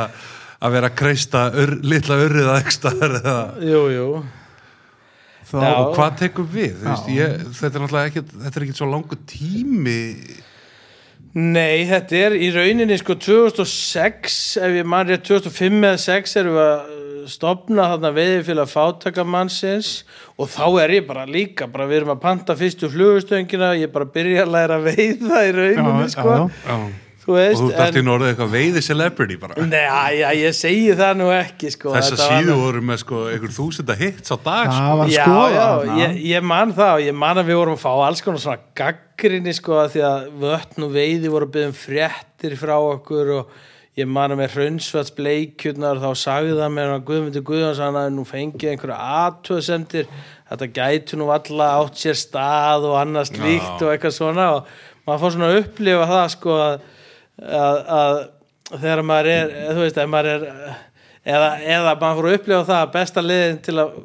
að 0.65 0.73
vera 0.77 0.89
að 0.91 0.97
kreista 1.01 1.43
ör, 1.53 1.75
litla 1.85 2.17
örrið 2.25 2.49
að 2.53 2.59
ekstaðar 2.63 3.15
eða 3.21 3.37
Jú, 3.69 3.83
jú. 3.93 4.07
Þá, 5.45 5.59
Já. 5.61 5.71
og 5.77 5.91
hvað 5.93 6.15
tekur 6.23 6.47
við? 6.49 6.73
Veist, 6.81 7.09
ég, 7.13 7.35
þetta 7.53 7.77
er 7.77 7.83
náttúrulega 7.83 8.09
ekki 8.09 8.23
þetta 8.31 8.59
er 8.59 8.65
ekki 8.65 8.77
svo 8.79 8.87
langu 8.89 9.17
tími. 9.29 9.99
Nei, 11.35 11.83
þetta 11.89 12.15
er 12.15 12.35
í 12.39 12.47
rauninni 12.55 12.95
sko 12.97 13.17
2006, 13.19 14.37
ef 14.63 14.77
ég 14.79 14.87
man 14.87 15.05
rétt 15.09 15.25
2005 15.27 15.81
eða 15.83 15.99
6 15.99 16.35
erum 16.41 16.55
við 16.55 16.63
að 16.63 16.93
uh, 16.95 17.25
stopna 17.29 17.87
þarna 17.91 18.11
veiði 18.15 18.41
fyrir 18.47 18.63
að 18.63 18.71
fátakamannsins 18.71 19.89
og 20.39 20.49
þá 20.53 20.65
er 20.85 20.93
ég 20.95 21.07
bara 21.09 21.25
líka 21.27 21.67
bara 21.71 21.87
við 21.89 22.01
erum 22.01 22.13
að 22.15 22.21
panta 22.23 22.55
fyrstu 22.57 22.89
flugustöngina 22.93 23.73
ég 23.75 23.89
er 23.89 23.93
bara 23.93 24.07
að 24.07 24.13
byrja 24.15 24.45
að 24.45 24.53
læra 24.55 24.77
að 24.79 24.87
veiða 24.91 25.41
í 25.45 25.55
rauninni 25.59 26.05
Já, 26.05 26.13
sko, 26.15 26.35
já, 26.35 26.45
já. 26.69 26.77
Þú 27.25 27.33
og 27.33 27.37
veist 27.39 27.61
þú 27.61 27.69
ert 27.71 27.79
allt 27.85 27.97
í 27.97 28.03
norðið 28.05 28.29
eitthvað 28.31 28.51
veiði 28.55 28.81
celebrity 28.85 29.37
bara. 29.41 29.65
Nei, 29.65 30.17
já, 30.19 30.27
ég 30.37 30.55
segi 30.55 30.95
það 30.99 31.13
nú 31.21 31.29
ekki 31.33 31.71
sko 31.73 31.93
þess 31.95 32.11
að 32.11 32.17
þetta 32.19 32.29
var 32.29 32.41
síðu 32.43 32.51
nú- 32.53 32.63
voru 32.63 32.81
með 32.91 32.99
sko 33.01 33.21
einhver 33.33 33.53
þúsunda 33.57 33.95
hits 33.99 34.29
á 34.29 34.37
dag 34.45 34.71
sko. 34.71 35.07
Já, 35.09 35.25
skoða 35.25 35.53
já, 35.55 35.95
ég, 36.05 36.17
ég 36.35 36.43
man 36.53 36.73
það 36.77 36.93
og 36.99 37.05
ég 37.09 37.15
man 37.25 37.37
að 37.41 37.49
við 37.49 37.59
vorum 37.61 37.77
að 37.79 37.85
fá 37.85 37.93
alls 38.07 38.21
konar 38.25 38.43
svona 38.45 38.59
gaggrinni 38.77 39.53
sko 39.57 39.79
að 39.83 39.93
því 39.95 40.03
að 40.11 40.27
vötn 40.45 40.85
og 40.89 40.93
veiði 40.99 41.31
voru 41.33 41.49
að 41.49 41.55
byggja 41.57 41.71
um 41.73 41.79
fréttir 41.85 42.57
frá 42.61 42.75
okkur 42.77 43.33
og 43.39 43.55
ég 43.95 44.09
man 44.11 44.33
að 44.35 44.41
með 44.43 44.55
hraunsvats 44.57 45.13
bleikjurnar 45.15 46.01
þá 46.03 46.09
sagði 46.19 46.55
það 46.59 46.73
mér 46.75 46.89
að 46.97 47.05
Guðmundur 47.07 47.45
Guðjóns 47.47 47.79
hann 47.79 47.95
að 47.95 48.09
nú 48.11 48.25
fengið 48.27 48.73
einhverja 48.73 48.97
aðtöðsendir 49.21 50.09
þetta 50.49 50.67
gætu 50.75 51.19
nú 51.21 51.29
alla 51.31 51.69
átt 51.79 52.01
sér 52.01 52.17
stað 52.19 52.89
og 52.89 52.97
annars 52.99 53.31
líkt 53.39 53.79
og 53.81 53.93
eitthvað 53.93 54.17
svona 54.17 54.49
og 54.57 54.67
maður 55.07 55.21
fór 55.23 55.33
svona 55.37 55.47
að 55.53 55.59
upplifa 55.61 56.09
það 56.11 56.27
sko 56.35 56.57
að, 56.65 56.75
að, 57.41 57.79
að 57.99 58.19
þegar 58.75 59.01
maður 59.05 59.31
er, 59.35 59.55
þú 59.71 59.81
veist, 59.83 59.97
ef 60.01 60.11
maður 60.11 60.31
er 60.33 60.45
eða, 61.25 61.49
eða 61.61 61.95
maður 62.01 62.19
fór 62.19 62.29
að 62.29 62.37
upplifa 62.39 62.67
það 62.69 62.81
að 62.81 62.93
besta 62.95 63.25
liðin 63.25 63.59
til 63.65 63.75
að 63.81 63.97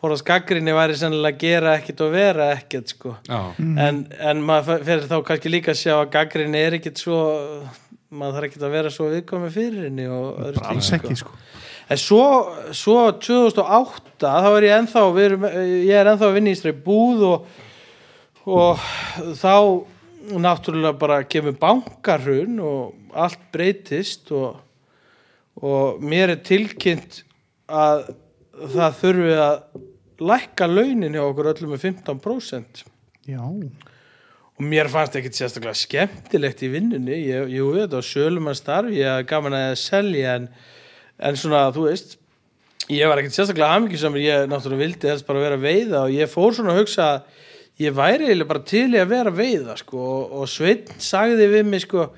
fór 0.00 0.14
að 0.14 0.22
skaggrinni 0.22 0.72
væri 0.72 0.96
sennilega 0.96 1.36
að 1.36 1.42
gera 1.44 1.76
ekkit 1.76 2.02
og 2.04 2.14
vera 2.14 2.48
ekkit 2.54 2.94
sko 2.94 3.14
já, 3.26 3.40
en, 3.84 4.00
en 4.16 4.42
maður 4.48 4.84
fer 4.86 5.04
þá 5.10 5.16
kannski 5.28 5.52
líka 5.52 5.74
að 5.74 5.80
sjá 5.82 5.94
að 5.98 6.12
gaggrinni 6.14 6.62
er 6.64 6.76
ekkit 6.78 7.02
svo 7.02 7.20
maður 8.10 8.36
þarf 8.38 8.48
ekkit 8.48 8.66
að 8.66 8.74
vera 8.74 8.92
svo 8.94 9.08
viðkomi 9.12 9.50
fyrir 9.54 9.86
henni 9.86 10.06
og 10.10 10.40
alls 10.64 10.88
slíku, 10.88 11.10
ekki 11.10 11.20
sko. 11.20 11.34
sko. 11.36 11.66
en 11.92 12.00
svo, 12.00 12.24
svo 12.76 12.98
2008 13.28 14.32
þá 14.46 14.50
er 14.50 14.66
ég 14.66 14.76
ennþá 14.78 15.04
við 15.14 15.28
erum, 15.28 15.48
ég 15.60 15.94
er 16.00 16.12
ennþá 16.14 16.30
að 16.30 16.36
vinna 16.38 16.54
í 16.54 16.58
stræði 16.58 16.82
búð 16.86 17.26
og, 17.28 17.62
og 18.48 18.88
þá 19.38 19.54
náttúrulega 20.20 20.98
bara 21.00 21.22
kemur 21.24 21.56
bankarhrun 21.60 22.58
og 22.64 23.14
allt 23.16 23.40
breytist 23.54 24.30
og, 24.36 24.60
og 25.60 26.02
mér 26.04 26.34
er 26.34 26.42
tilkynnt 26.44 27.22
að 27.70 28.10
það 28.60 28.98
þurfi 29.00 29.36
að 29.40 29.56
lækka 30.20 30.68
launin 30.68 31.16
hjá 31.16 31.24
okkur 31.24 31.52
öllum 31.54 31.74
með 31.74 31.86
15% 31.88 32.84
Já, 33.30 33.40
og 33.40 34.64
mér 34.64 34.90
fannst 34.92 35.16
ekkit 35.16 35.38
sérstaklega 35.38 35.78
skemmtilegt 35.78 36.64
í 36.66 36.70
vinnunni, 36.72 37.18
ég, 37.30 37.52
jú, 37.54 37.70
þetta 37.76 38.00
var 38.00 38.08
sölum 38.08 38.50
að 38.50 38.58
starf, 38.58 38.94
ég 38.96 39.08
hafði 39.08 39.28
gaman 39.30 39.56
að 39.56 39.74
selja 39.80 40.34
en, 40.40 40.48
en 41.28 41.38
svona, 41.40 41.68
þú 41.74 41.86
veist 41.88 42.18
ég 42.90 43.08
var 43.08 43.20
ekkit 43.20 43.36
sérstaklega 43.36 43.74
hamingisamur 43.74 44.22
ég 44.22 44.48
náttúrulega 44.50 44.84
vildi 44.84 45.12
helst 45.12 45.28
bara 45.28 45.44
vera 45.44 45.60
veiða 45.60 46.04
og 46.06 46.14
ég 46.14 46.30
fór 46.30 46.56
svona 46.56 46.74
að 46.74 46.82
hugsa 46.82 47.06
að 47.14 47.46
ég 47.80 47.94
væri 47.96 48.28
eiginlega 48.28 48.50
bara 48.50 48.64
til 48.72 48.88
í 48.92 49.00
að 49.00 49.12
vera 49.14 49.32
að 49.32 49.40
veiða 49.40 49.76
sko, 49.80 50.00
og, 50.00 50.34
og 50.40 50.50
Sveinn 50.52 51.00
sagði 51.00 51.48
við 51.54 51.70
mig 51.70 51.84
sko, 51.86 52.10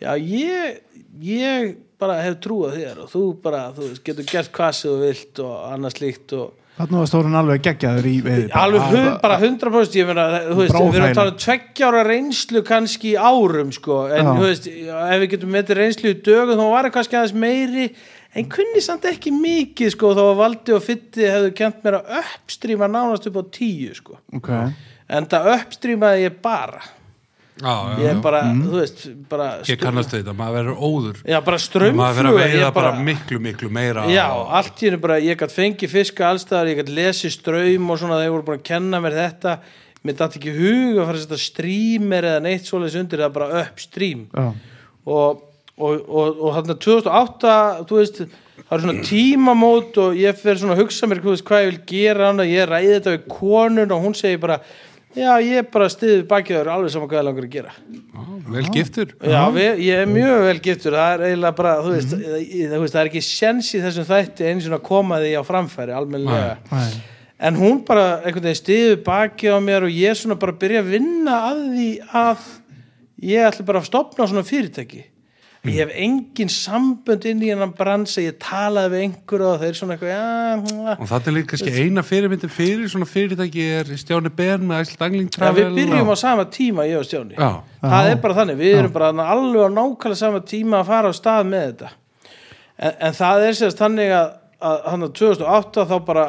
já, 0.00 0.14
ég 0.16 0.80
ég 1.20 1.74
bara 2.00 2.20
hef 2.24 2.38
trúað 2.40 2.78
þér 2.78 3.02
og 3.04 3.10
þú 3.12 3.26
bara, 3.44 3.66
þú 3.76 3.90
getur 4.06 4.26
gert 4.28 4.52
hvað 4.54 4.72
sem 4.78 4.90
þú 4.90 5.04
vilt 5.04 5.42
og 5.44 5.54
annars 5.68 5.98
líkt 6.00 6.34
og 6.36 6.56
þarna 6.80 7.02
var 7.02 7.08
stórun 7.10 7.36
alveg 7.36 7.64
geggjaður 7.66 8.06
í 8.08 8.14
veiði 8.24 8.46
alveg 8.56 8.86
hund, 8.94 9.10
bara 9.20 9.36
100% 9.40 9.98
ég 9.98 10.08
meina, 10.08 10.24
þú 10.46 10.56
veist, 10.62 10.76
við 10.78 10.96
erum 10.96 11.08
að 11.10 11.18
tala 11.18 11.34
um 11.34 11.42
tveggjára 11.44 12.04
reynslu 12.08 12.62
kannski 12.70 13.12
í 13.12 13.18
árum 13.20 13.74
sko, 13.76 13.98
en 14.16 14.30
þú 14.30 14.46
veist, 14.46 14.70
ef 14.70 15.20
við 15.20 15.28
getum 15.34 15.52
metið 15.56 15.80
reynslu 15.82 16.14
í 16.14 16.20
dögum 16.30 16.56
þá 16.62 16.64
var 16.72 16.88
það 16.88 16.94
kannski 16.96 17.20
aðeins 17.20 17.36
meiri 17.44 17.90
en 18.38 18.48
kunni 18.54 18.84
samt 18.84 19.04
ekki 19.10 19.34
mikið 19.34 19.92
sko, 19.96 20.14
þá 20.16 20.22
var 20.22 20.38
Valdi 20.40 20.76
og 20.76 20.84
Fitti 20.86 21.26
hefðu 21.26 21.52
kent 21.60 21.84
mér 21.84 21.98
að 21.98 22.14
uppstríma 22.22 22.88
nánast 22.88 23.28
upp 23.28 23.40
á 23.42 23.44
tíu 23.52 23.92
sko, 23.98 24.16
Ok, 24.38 24.48
en 25.10 25.28
það 25.30 25.52
uppstrímaði 25.56 26.24
ég 26.28 26.40
bara. 26.44 26.80
Já, 27.60 27.74
já, 27.92 27.98
ég 28.06 28.20
bara, 28.24 28.38
þú 28.56 28.78
veist, 28.78 29.02
bara 29.28 29.48
ég 29.68 29.76
kannast 29.80 30.14
þetta, 30.14 30.32
maður 30.36 30.54
verður 30.56 30.78
óður. 30.80 31.18
Já, 31.28 31.36
bara 31.44 31.58
maður 31.58 31.58
verður 31.58 31.58
að 31.58 31.66
strömmflug 31.66 32.38
veiða 32.40 32.70
bara 32.78 32.92
miklu, 33.04 33.40
miklu 33.44 33.68
meira 33.74 34.06
Já, 34.08 34.24
allt 34.56 34.80
í 34.80 34.88
henni 34.88 35.00
bara, 35.02 35.18
ég 35.20 35.36
gætt 35.36 35.52
fengið 35.52 35.92
fiska 35.92 36.30
allstaðar, 36.30 36.70
ég 36.72 36.80
gætt 36.80 36.94
lesið 36.96 37.34
ströym 37.34 37.92
og 37.92 38.00
svona, 38.00 38.22
þeir 38.22 38.32
voru 38.32 38.46
búin 38.48 38.62
að 38.62 38.66
kenna 38.70 39.02
mér 39.04 39.18
þetta. 39.18 39.58
Mér 40.00 40.16
dætti 40.16 40.40
ekki 40.40 40.52
hug 40.56 40.96
að 40.96 41.06
fara 41.10 41.18
að 41.18 41.24
setja 41.26 41.38
streamer 41.42 42.26
eða 42.30 42.42
neitt 42.46 42.68
svoleiðis 42.68 43.00
undir 43.02 43.20
það 43.20 43.32
bara 43.34 43.64
upstream 43.66 44.22
já, 44.32 44.46
og, 45.04 45.42
og, 45.76 45.98
og, 46.08 46.38
og 46.40 46.54
þarna 46.56 46.76
2008 46.86 47.56
þú 47.90 47.98
veist, 47.98 48.22
það 48.62 48.72
er 48.78 48.84
svona 48.86 49.02
tímamót 49.04 49.98
og 50.00 50.16
ég 50.16 50.38
fer 50.40 50.56
svona 50.56 50.78
að 50.78 50.86
hugsa 50.86 51.10
mér 51.10 51.20
þú 51.20 51.34
veist, 51.34 51.44
hvað 51.50 51.66
ég 51.66 51.68
vil 51.74 51.82
gera 51.92 52.30
hann 52.30 52.40
ég 52.48 52.70
ræði 52.70 52.94
þetta 52.94 53.14
við 53.18 53.28
konun 53.34 53.92
og 53.92 54.06
hún 54.06 54.16
segir 54.16 54.40
bara 54.40 54.56
já, 55.16 55.30
ég 55.42 55.68
bara 55.72 55.88
stiði 55.92 56.24
bakið 56.30 56.58
þér 56.60 56.70
alveg 56.74 56.92
saman 56.94 57.10
hvað 57.10 57.20
ég 57.20 57.26
langar 57.28 57.46
að 57.46 57.54
gera. 57.54 57.72
Já, 57.90 58.24
vel 58.54 58.64
giftur. 58.74 59.14
Já, 59.20 59.40
við, 59.54 59.82
ég 59.86 60.02
er 60.04 60.10
mjög 60.10 60.44
vel 60.46 60.56
giftur. 60.66 60.96
Það 60.98 61.14
er 61.14 61.24
eiginlega 61.28 61.58
bara, 61.60 61.76
þú 61.84 61.94
veist, 61.96 62.16
mm 62.16 62.74
þú 62.74 62.82
veist 62.84 62.96
það 62.96 63.02
er 63.02 63.10
ekki 63.10 63.24
sjens 63.26 63.70
í 63.74 63.82
þessum 63.84 64.08
þætti 64.10 64.50
eins 64.50 64.68
og 64.70 64.82
koma 64.86 65.20
því 65.22 65.32
á 65.38 65.42
framfæri 65.46 65.96
almennilega. 65.96 66.58
Nei. 66.70 66.90
en 67.40 67.56
hún 67.56 67.78
bara 67.88 68.20
einhvern 68.20 68.50
veginn 68.50 68.58
stiður 68.58 68.98
baki 69.06 69.48
á 69.48 69.56
mér 69.64 69.86
og 69.86 69.94
ég 69.96 70.18
svona 70.18 70.36
bara 70.36 70.52
byrja 70.60 70.82
að 70.82 70.90
vinna 70.92 71.38
að 71.48 71.62
því 71.72 71.86
að 72.20 72.42
ég 73.30 73.46
ætla 73.48 73.64
bara 73.70 73.80
að 73.80 73.88
stopna 73.88 74.26
svona 74.28 74.44
fyrirtæki 74.44 75.06
ég 75.68 75.76
hef 75.76 75.90
engin 75.92 76.48
sambönd 76.48 77.24
inn 77.28 77.42
í 77.44 77.50
hennan 77.52 77.72
bransa, 77.76 78.22
ég 78.24 78.38
talaði 78.40 78.94
við 78.94 79.02
einhver 79.04 79.42
og 79.44 79.58
þeir 79.60 79.76
svona 79.76 79.96
eitthvað 79.96 80.12
já, 80.14 80.94
og 80.94 81.02
það 81.10 81.28
er 81.28 81.36
líka 81.36 81.50
kannski 81.52 81.74
eina 81.76 82.04
fyrirmyndin 82.06 82.52
fyrir 82.54 82.88
svona 82.88 83.08
fyrirtæki 83.08 83.66
er 83.76 83.90
Stjáni 84.00 84.32
Ben 84.36 84.64
með 84.64 84.86
Æsl 84.86 85.00
Dangling 85.02 85.28
já, 85.28 85.34
Travel 85.36 85.66
við 85.68 85.80
byrjum 85.82 86.12
á 86.12 86.16
sama 86.16 86.46
tíma 86.48 86.86
ég 86.88 87.00
og 87.02 87.08
Stjáni. 87.08 87.36
Já, 87.36 87.50
það 87.82 88.12
er 88.14 88.22
bara 88.24 88.38
þannig, 88.40 88.60
við 88.62 88.76
erum 88.78 88.94
bara 88.94 89.10
alveg 89.10 89.66
á 89.68 89.70
nákvæmlega 89.76 90.20
sama 90.22 90.40
tíma 90.48 90.80
að 90.80 90.92
fara 90.94 91.12
á 91.12 91.14
stað 91.20 91.50
með 91.50 91.66
þetta. 91.66 91.90
En, 92.80 92.94
en 92.96 93.18
það 93.20 93.48
er 93.50 93.58
sérst 93.60 93.82
þannig 93.84 94.14
að, 94.16 94.30
að 94.70 94.80
hann 94.94 95.04
á 95.04 95.08
2008 95.20 95.86
þá 95.92 95.96
bara 96.08 96.26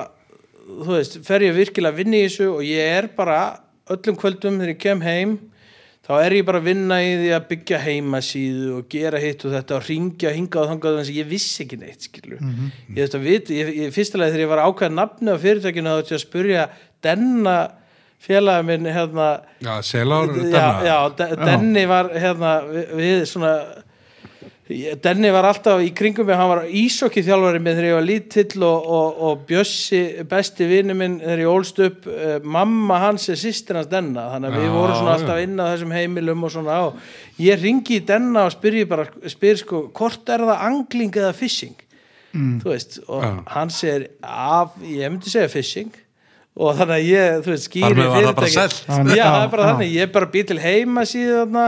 þú 0.68 0.98
veist, 0.98 1.18
fer 1.24 1.48
ég 1.48 1.56
virkilega 1.56 1.96
að 1.96 2.04
vinna 2.04 2.20
í 2.20 2.28
þessu 2.28 2.50
og 2.52 2.68
ég 2.68 2.98
er 3.00 3.08
bara 3.16 3.40
öllum 3.92 4.20
kvöldum 4.20 4.60
þegar 4.60 4.74
ég 4.74 4.82
kem 4.82 5.08
heim 5.08 5.38
þá 6.12 6.26
er 6.28 6.36
ég 6.38 6.46
bara 6.48 6.60
að 6.62 6.68
vinna 6.70 6.98
í 7.04 7.10
því 7.22 7.30
að 7.38 7.46
byggja 7.52 7.80
heimasíðu 7.88 8.72
og 8.78 8.88
gera 8.92 9.20
hitt 9.24 9.46
og 9.48 9.56
þetta 9.56 9.78
og 9.80 9.86
ringja 9.90 10.32
hingað 10.36 10.64
og 10.66 10.72
þangað 10.74 10.96
þannig 11.00 11.12
að 11.14 11.20
ég 11.22 11.30
vissi 11.32 11.64
ekki 11.66 11.80
neitt 11.82 12.08
skilur 12.10 12.40
ég 12.42 12.98
veist 13.02 13.18
að 13.20 13.28
vita, 13.28 13.54
ég, 13.58 13.70
ég, 13.86 13.94
fyrsta 13.96 14.20
leið 14.22 14.34
þegar 14.36 14.46
ég 14.46 14.52
var 14.54 14.64
að 14.64 14.72
ákveða 14.74 14.98
nafni 15.00 15.32
á 15.32 15.44
fyrirtækinu 15.46 15.94
þá 15.96 16.02
ætti 16.04 16.14
ég 16.16 16.20
að 16.20 16.26
spurja 16.28 16.66
denna 17.08 17.58
félagi 18.22 18.66
minn 18.68 18.86
hérna 18.86 19.28
já, 19.66 19.72
Selár 19.82 20.30
já, 20.38 20.66
já, 20.86 20.98
De- 21.18 21.30
Denni 21.42 21.86
var 21.90 22.12
hérna 22.14 22.52
við, 22.70 22.92
við 23.00 23.24
svona 23.32 23.54
Denni 25.04 25.32
var 25.34 25.48
alltaf 25.50 25.82
í 25.84 25.90
kringum 25.98 26.28
mig 26.30 26.40
hann 26.40 26.50
var 26.52 26.64
ísokki 26.66 27.24
þjálfari 27.26 27.60
minn 27.60 27.78
þegar 27.78 27.90
ég 27.90 27.98
var 27.98 28.08
lítill 28.08 28.66
og, 28.68 28.90
og, 28.98 29.22
og 29.28 29.46
Bjössi 29.50 30.02
besti 30.32 30.68
vinnu 30.70 30.96
minn 30.98 31.20
þegar 31.22 31.44
ég 31.44 31.52
ólst 31.52 31.84
upp. 31.84 32.08
Uh, 32.08 32.38
mamma 32.44 33.00
hans 33.08 33.30
er 33.34 33.40
sýstir 33.42 33.80
hans 33.80 33.92
Denna 33.92 34.30
þannig 34.34 34.56
að 34.56 34.64
við 34.64 34.76
vorum 34.78 35.00
svona 35.00 35.16
alltaf 35.20 35.44
inn 35.44 35.60
á 35.60 35.66
þessum 35.74 35.96
heimilum 35.96 36.48
og 36.48 36.56
svona. 36.56 36.82
Og 36.88 37.42
ég 37.44 37.62
ringi 37.62 38.00
í 38.00 38.04
Denna 38.08 38.48
og 38.48 38.56
spyr 38.56 38.82
ég 38.82 38.92
bara 38.92 39.08
spyr 39.32 39.62
sko, 39.62 39.88
hvort 39.98 40.32
er 40.32 40.48
það 40.50 40.68
angling 40.72 41.22
eða 41.22 41.34
fishing 41.38 41.80
þú 42.32 42.70
veist, 42.72 43.00
og 43.08 43.24
Já. 43.24 43.32
hann 43.48 43.70
segir 43.70 44.08
af, 44.24 44.78
ég 44.88 45.12
myndi 45.12 45.32
segja 45.32 45.50
fishing 45.52 45.92
og 46.56 46.78
þannig 46.78 46.96
að 46.96 47.10
ég, 47.10 47.42
þú 47.44 47.52
veist, 47.52 47.68
skýri 47.68 48.06
fyrirtæki-. 48.06 49.18
Já, 49.18 49.26
það 49.26 49.44
er 49.44 49.52
bara 49.52 49.68
þannig, 49.72 49.92
ég 49.96 50.08
er 50.08 50.14
bara 50.16 50.30
býr 50.32 50.48
til 50.48 50.60
heima 50.62 51.04
síðan 51.08 51.60
þú 51.60 51.66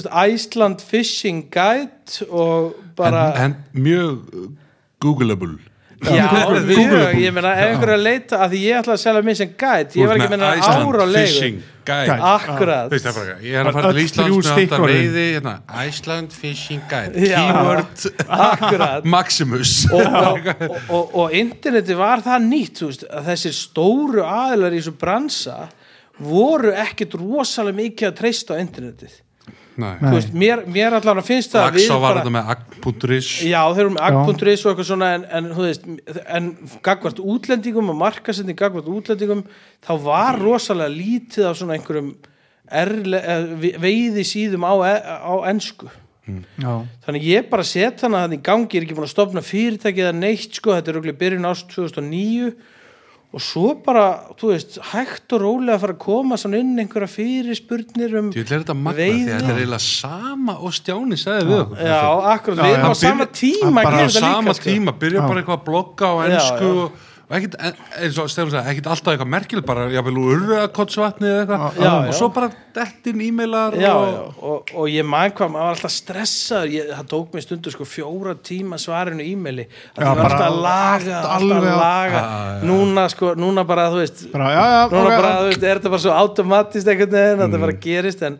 veist, 0.00 0.10
Iceland 0.34 0.82
Fishing 0.84 1.46
Guide 1.52 2.26
og 2.30 2.74
bara 2.98 3.30
en, 3.44 3.56
en 3.56 3.86
mjög 3.86 4.52
Googleable. 5.02 5.56
Já, 6.04 6.26
mjög, 6.28 6.66
Google- 6.76 7.14
ég 7.16 7.32
meina 7.32 7.54
ef 7.56 7.70
einhver 7.70 7.88
er 7.88 7.96
að 7.96 8.02
leita 8.04 8.38
að 8.44 8.52
því 8.52 8.58
ég 8.66 8.80
ætla 8.82 8.94
að 8.96 9.00
selja 9.00 9.22
mig 9.24 9.36
sem 9.38 9.54
gæt 9.56 9.96
ég 9.96 10.10
var 10.10 10.20
ekki 10.20 10.36
að 10.36 10.44
Iceland 10.60 10.90
ára 10.92 11.06
á 11.06 11.08
leigu. 11.08 11.30
Fishing 11.32 11.62
Guide. 11.86 12.06
Guide. 12.10 12.26
Akkurat. 12.28 12.88
Þú 12.90 12.96
veist, 12.96 13.06
það 13.06 13.18
bara, 13.20 13.36
ég 13.46 13.56
er 13.60 13.68
að 13.70 13.76
fara 13.76 13.92
til 13.94 14.02
Íslands 14.02 14.36
með 14.36 14.46
stikkorðin. 14.50 14.96
veiði 15.00 15.26
hérna, 15.36 15.54
Iceland 15.86 16.32
Fishing 16.34 16.82
Guide. 16.90 17.26
Já. 17.30 17.42
Keyword 17.46 19.06
Maximus. 19.16 19.74
Og, 19.92 20.02
og, 20.02 20.50
og, 20.50 20.78
og, 20.88 21.14
og 21.22 21.36
interneti 21.40 21.96
var 21.96 22.24
það 22.26 22.48
nýtt 22.50 22.82
þú 22.82 22.90
veist, 22.90 23.06
að 23.08 23.30
þessir 23.30 23.56
stóru 23.56 24.24
aðilar 24.26 24.74
í 24.76 24.82
þessu 24.82 24.96
bransa 25.00 25.56
voru 26.18 26.72
ekkit 26.76 27.14
rosalega 27.20 27.80
mikið 27.84 28.10
að 28.10 28.18
treysta 28.20 28.56
á 28.56 28.60
internetið 28.60 29.14
veist, 29.76 30.32
mér, 30.32 30.62
mér 30.72 30.96
allan 30.96 31.20
að 31.20 31.26
finnst 31.28 31.52
það 31.52 31.66
að 31.66 31.76
Laxá 31.76 31.96
var 32.00 32.04
bara- 32.06 32.22
þetta 32.22 32.32
með 32.36 32.50
ag.is 32.54 33.28
Já, 33.44 33.60
þeir 33.74 33.82
eru 33.84 33.92
með 33.96 34.06
ag.is 34.08 34.64
og 34.66 34.70
eitthvað 34.72 34.88
svona 34.90 35.10
en, 35.16 35.26
en, 35.38 35.50
þú 35.56 35.66
veist, 35.66 35.84
en 36.38 36.48
gagvart 36.86 37.20
útlendingum 37.20 37.92
og 37.92 37.98
markasending 38.00 38.56
gagvart 38.58 38.88
útlendingum 38.88 39.44
þá 39.84 39.92
var 40.06 40.40
rosalega 40.40 40.94
lítið 40.94 41.50
af 41.50 41.60
svona 41.60 41.76
einhverjum 41.76 42.14
erle, 42.66 43.20
eh, 43.20 43.76
veiði 43.78 44.24
síðum 44.26 44.64
á, 44.66 44.74
á 45.22 45.34
ensku. 45.52 45.86
Já, 46.26 46.72
þannig 47.06 47.22
ég 47.22 47.44
bara 47.52 47.62
set 47.62 48.00
hana 48.02 48.24
þannig 48.24 48.40
í 48.40 48.46
gangi, 48.48 48.72
ég 48.74 48.80
er 48.80 48.86
ekki 48.88 48.96
búin 48.98 49.06
að 49.06 49.12
stopna 49.12 49.42
fyrirtækið 49.46 50.08
eða 50.08 50.16
neitt 50.18 50.56
sko, 50.58 50.72
þetta 50.74 50.90
er 50.90 50.96
auðvitað 50.98 51.20
byrjun 51.20 51.46
ást 51.46 51.68
2009 51.70 52.48
og 53.34 53.42
svo 53.42 53.72
bara, 53.84 54.04
þú 54.38 54.52
veist, 54.52 54.76
hægt 54.92 55.34
og 55.36 55.42
rólega 55.42 55.74
að 55.74 55.82
fara 55.82 55.94
að 55.96 56.02
koma 56.04 56.38
svona 56.40 56.60
inn 56.62 56.78
einhverja 56.78 57.08
fyrirspurnir 57.10 58.14
um 58.20 58.30
Þú 58.32 58.38
vil 58.38 58.46
er 58.46 58.62
þetta 58.62 58.76
magna 58.78 59.02
því 59.02 59.08
að 59.16 59.32
þetta 59.32 59.50
er 59.50 59.58
eiginlega 59.60 59.82
sama 59.86 60.54
og 60.62 60.76
Stjáni 60.76 61.18
sagði 61.20 61.48
við 61.50 61.58
okkur 61.64 61.82
Já, 61.82 61.98
akkurat, 62.32 62.62
við 62.62 62.76
erum 62.76 62.94
á 62.94 63.02
sama 63.02 63.26
tíma 63.40 63.66
að 63.66 63.76
bara 63.80 63.98
gera 63.98 64.06
á 64.06 64.06
þetta 64.06 64.22
sama 64.22 64.46
líka, 64.46 64.56
sko. 64.60 64.70
tíma, 64.70 64.96
byrja 65.02 65.26
bara 65.26 65.42
eitthvað 65.42 65.58
að 65.58 65.66
blogga 65.66 66.12
á 66.12 66.14
ennsku 66.30 66.70
og 66.86 67.04
ekkit, 67.34 67.54
eins 67.98 68.18
og 68.22 68.28
Stefán 68.30 68.52
sagði, 68.52 68.70
ekkit 68.70 68.86
alltaf 68.86 69.08
eitthvað 69.16 69.30
merkil 69.32 69.62
bara, 69.66 69.86
jáfnvel 69.90 70.18
úr 70.22 70.34
urðakottsvatni 70.36 71.26
eða 71.26 71.40
eitthvað. 71.42 71.80
Já, 71.82 71.86
já. 71.88 71.94
og 72.12 72.14
svo 72.14 72.28
bara 72.36 72.48
dettin 72.76 73.22
e-mailar 73.26 73.74
já, 73.80 73.88
og 73.98 74.06
já, 74.12 74.20
og, 74.50 74.70
og 74.78 74.86
ég 74.92 75.08
man 75.10 75.32
hvað, 75.34 75.50
maður 75.56 75.66
var 75.66 75.74
alltaf 75.74 75.94
stressað 75.96 76.68
ég, 76.76 76.92
það 76.94 77.08
tók 77.10 77.34
mig 77.34 77.42
stundu 77.46 77.72
sko 77.74 77.86
fjóra 77.90 78.36
tíma 78.46 78.78
svarinu 78.78 79.26
e-maili, 79.26 79.66
að 79.96 80.04
Já, 80.04 80.06
ég 80.06 80.20
var 80.20 80.24
alltaf 80.30 80.46
að 80.46 80.60
laga 80.68 81.18
allt 81.18 81.32
alltaf 81.34 81.66
að 81.66 81.80
laga, 81.82 82.22
Já, 82.22 82.50
já. 82.60 82.66
núna 82.70 83.06
sko 83.16 83.34
núna 83.42 83.66
bara, 83.72 83.88
þú 83.90 84.02
veist, 84.04 84.24
bara, 84.36 84.50
já, 84.54 84.64
já 84.76 84.82
núna 84.94 85.04
ok, 85.06 85.16
bara, 85.16 85.34
þú 85.42 85.50
veist, 85.50 85.62
er 85.66 85.80
þetta 85.80 85.94
bara 85.96 86.04
svo 86.06 86.16
automatist 86.22 86.92
einhvern 86.94 87.16
veginn, 87.18 87.36
Mm. 87.36 87.42
þetta 87.48 87.64
bara 87.66 87.78
gerist. 87.90 88.22
En, 88.30 88.38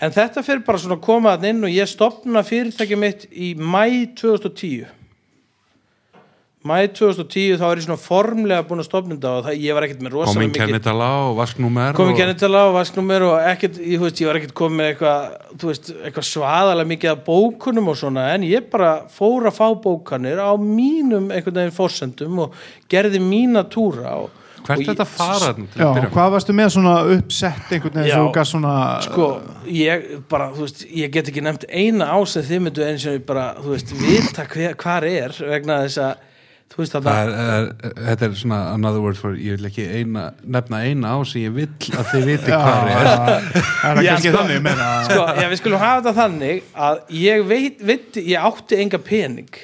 en 0.00 0.12
þetta 0.12 0.42
fyrir 0.44 0.64
bara 0.66 0.78
svona 0.80 0.96
að 0.96 1.04
koma 1.04 1.36
inn 1.52 1.64
og 1.68 1.72
ég 1.72 1.88
stopna 1.92 2.42
fyrirtækið 2.44 2.98
mitt 3.04 3.28
í 3.32 3.52
mæ 3.60 4.14
2010 4.16 4.86
mæ 6.66 6.78
2010 6.98 7.56
þá 7.60 7.64
er 7.68 7.80
ég 7.80 7.84
svona 7.86 8.00
formlega 8.02 8.64
búin 8.68 8.82
að 8.82 8.88
stopna 8.88 9.14
þetta 9.16 9.32
og 9.38 9.44
það, 9.46 9.58
ég 9.64 9.76
var 9.78 9.86
ekkert 9.86 10.02
með 10.06 10.14
rosalega 10.16 10.34
komin 10.36 10.50
mikið 10.52 10.62
kennitala 10.66 11.08
og 11.26 11.36
vasknúmer 11.40 11.98
komið 11.98 12.14
og- 12.14 12.20
kennitala 12.20 12.62
og 12.68 12.74
vasknúmer 12.80 13.26
og 13.28 13.36
ekkert, 13.52 13.78
ég, 13.82 13.98
þú 14.00 14.06
veist, 14.08 14.22
ég 14.24 14.30
var 14.32 14.40
ekkert 14.40 14.54
komið 14.62 14.80
með 14.80 14.90
eitthvað, 14.92 15.36
þú 15.62 15.74
eitthvað 16.06 16.30
svaðalega 16.32 16.90
mikið 16.94 17.12
af 17.14 17.24
bókunum 17.28 17.92
og 17.94 18.00
svona 18.00 18.26
en 18.34 18.42
ég 18.50 18.70
bara 18.72 18.94
fór 19.18 19.46
að 19.50 19.56
fá 19.60 19.68
bókanir 19.86 20.42
á 20.42 20.50
mínum 20.58 21.30
einhvern 21.30 21.60
veginn 21.62 21.76
fórsendum 21.78 22.42
og 22.46 22.58
gerði 22.90 23.20
mína 23.22 23.62
túra 23.70 24.16
og, 24.24 24.30
hvert 24.66 24.80
og 24.82 24.88
þetta 24.88 25.04
ég- 25.06 25.14
fara 25.14 25.52
til 25.54 25.66
Já, 25.78 26.08
hvað 26.10 26.30
varstu 26.34 26.52
með 26.58 26.70
svona 26.74 26.94
uppsett 27.14 27.68
einhvern 27.70 27.94
veginn 28.00 28.10
Já. 28.10 28.16
svo 28.18 28.32
gæst 28.34 28.50
svona 28.56 28.72
sko, 29.04 29.26
ég 29.70 30.06
bara, 30.28 30.48
þú 30.56 30.64
veist, 30.66 30.86
ég 30.90 31.12
get 31.14 31.28
ekki 31.30 31.44
nefnt 31.46 31.64
eina 31.70 32.08
ás 32.16 32.34
en 32.36 32.42
þið 32.48 32.64
myndu 32.64 32.82
eins 32.88 33.06
og 33.06 33.20
bara, 33.28 33.44
þú 33.62 33.76
veist, 33.76 33.92
vita 34.00 34.42
hver, 34.50 34.74
hvar 34.74 35.04
er 35.06 35.30
vegna 35.52 35.78
þess 35.84 35.98
að, 36.02 36.16
þú 36.16 36.35
veist, 36.76 36.96
Það 36.96 37.20
er, 37.22 37.30
er, 37.30 37.68
þetta 38.08 38.26
er 38.26 38.34
svona 38.40 38.58
another 38.74 39.00
word 39.04 39.16
for, 39.20 39.36
ég 39.38 39.56
vil 39.56 39.68
ekki 39.70 39.86
eina, 40.00 40.24
nefna 40.42 40.82
eina 40.84 41.14
á 41.14 41.18
sem 41.28 41.46
ég 41.46 41.54
vill 41.56 41.70
að 41.94 42.10
þið 42.10 42.26
viti 42.32 42.50
hvað 42.52 42.90
er. 42.90 43.08
það 43.14 43.30
er 43.30 44.02
kannski 44.10 44.32
sko. 44.32 44.34
þannig 44.40 44.60
meina. 44.66 44.90
Sko, 45.06 45.22
já, 45.38 45.46
við 45.52 45.62
skulum 45.62 45.80
hafa 45.84 46.02
þetta 46.02 46.16
þannig 46.18 46.60
að 46.88 47.00
ég 47.22 47.46
veit, 47.48 47.80
veit 47.92 48.20
ég 48.24 48.50
átti 48.50 48.80
enga 48.82 49.02
pening. 49.06 49.62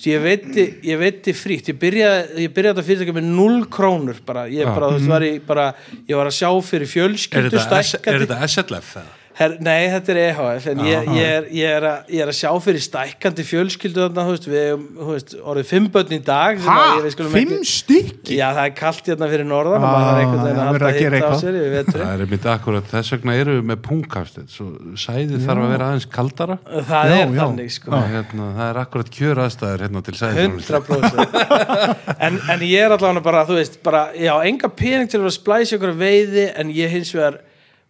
Ég 0.00 0.22
veiti, 0.24 0.62
ég 0.88 0.96
veiti 0.96 1.34
frítt. 1.36 1.66
Ég 1.68 1.76
byrjaði, 1.80 2.44
ég 2.46 2.52
byrjaði 2.56 2.78
þetta 2.78 2.86
fyrirtækja 2.86 3.16
með 3.18 3.26
0 3.36 3.58
krónur 3.74 4.20
bara, 4.24 4.46
ég 4.48 4.64
bara, 4.64 4.88
þú 4.94 4.96
veist, 4.96 5.10
var 5.12 5.26
ég 5.26 5.42
bara 5.44 5.66
ég 6.08 6.16
var 6.16 6.30
að 6.30 6.36
sjá 6.38 6.48
fyrir 6.64 6.86
Er 6.86 6.92
fjölskyldu 6.94 7.58
er 7.58 8.24
þetta 8.24 8.38
SLF? 8.48 8.94
eða? 9.02 9.16
Her, 9.38 9.52
nei, 9.62 9.84
þetta 9.92 10.10
er 10.10 10.18
EHF 10.24 10.64
en 10.72 10.80
ég, 10.82 11.04
ég, 11.14 11.26
er, 11.30 11.44
ég, 11.54 11.68
er 11.78 11.84
að, 11.86 12.08
ég 12.10 12.22
er 12.24 12.30
að 12.32 12.34
sjá 12.40 12.48
fyrir 12.64 12.82
stækkandi 12.82 13.44
fjölskyldu 13.46 14.00
þarna, 14.02 14.24
þú 14.26 14.32
veist, 14.34 14.46
við 14.50 14.64
hefum, 14.64 15.42
orðið 15.52 15.68
fimm 15.68 15.84
börn 15.94 16.14
í 16.16 16.18
dag 16.26 16.58
sem 16.58 16.72
að 16.72 16.80
Hæ? 16.82 16.88
ég- 16.96 17.04
við 17.06 17.14
skulum 17.14 17.34
Fimm 17.36 17.52
ekki- 17.54 17.68
stykki? 17.70 18.38
Já, 18.40 18.48
það 18.56 18.62
er 18.64 18.74
kalt 18.80 19.10
hérna 19.12 19.28
fyrir 19.30 19.46
norðan 19.46 19.78
og 19.78 19.86
Ah, 19.86 19.92
maður 19.94 20.08
þarf 20.08 20.18
einhvern 20.24 20.42
veginn 20.42 20.58
já, 20.58 20.62
að 20.64 20.70
halda 20.72 20.88
að 20.88 20.98
gera 20.98 21.20
hitt 21.20 21.28
á 21.28 21.34
sér 21.38 21.58
Það 21.92 22.12
er 22.16 22.24
einmitt 22.26 22.48
akkurat, 22.54 22.90
þess 22.90 23.14
vegna 23.14 23.36
eru 23.44 23.54
við 23.60 23.64
með 23.70 23.80
punkkastet 23.86 24.50
svo 24.56 24.66
sæðið 25.06 25.46
þarf 25.46 25.62
að 25.62 25.72
vera 25.76 25.88
aðeins 25.92 26.08
kaldara. 26.18 26.58
Það 26.88 27.06
Já, 27.06 27.14
er 27.14 27.28
já. 27.28 27.38
þannig, 27.38 27.70
sko. 27.78 27.94
Og 27.94 28.10
hérna, 28.16 28.48
það 28.58 28.68
er 28.74 28.80
akkurat 28.82 29.10
kjör 29.18 29.42
aðstæður 29.46 29.86
hérna 29.86 30.02
til 30.08 30.16
sæðið 30.18 30.42
100% 30.58 32.18
en, 32.18 32.40
en 32.50 32.60
ég 32.66 32.82
er 32.88 32.94
allavega 32.96 33.22
bara, 33.24 33.44
þú 33.48 33.58
veist, 33.60 33.78
bara, 33.86 34.02
ég 34.18 34.34
á 34.34 34.38
enga 34.48 34.68
pening 34.74 35.08
til 35.10 35.20
að 35.22 35.34
splæsa 35.38 35.78
ykkur 35.78 35.94
veiði 35.98 36.48
en 36.58 36.74
ég 36.74 36.90
hins 36.92 37.14
vegar 37.14 37.38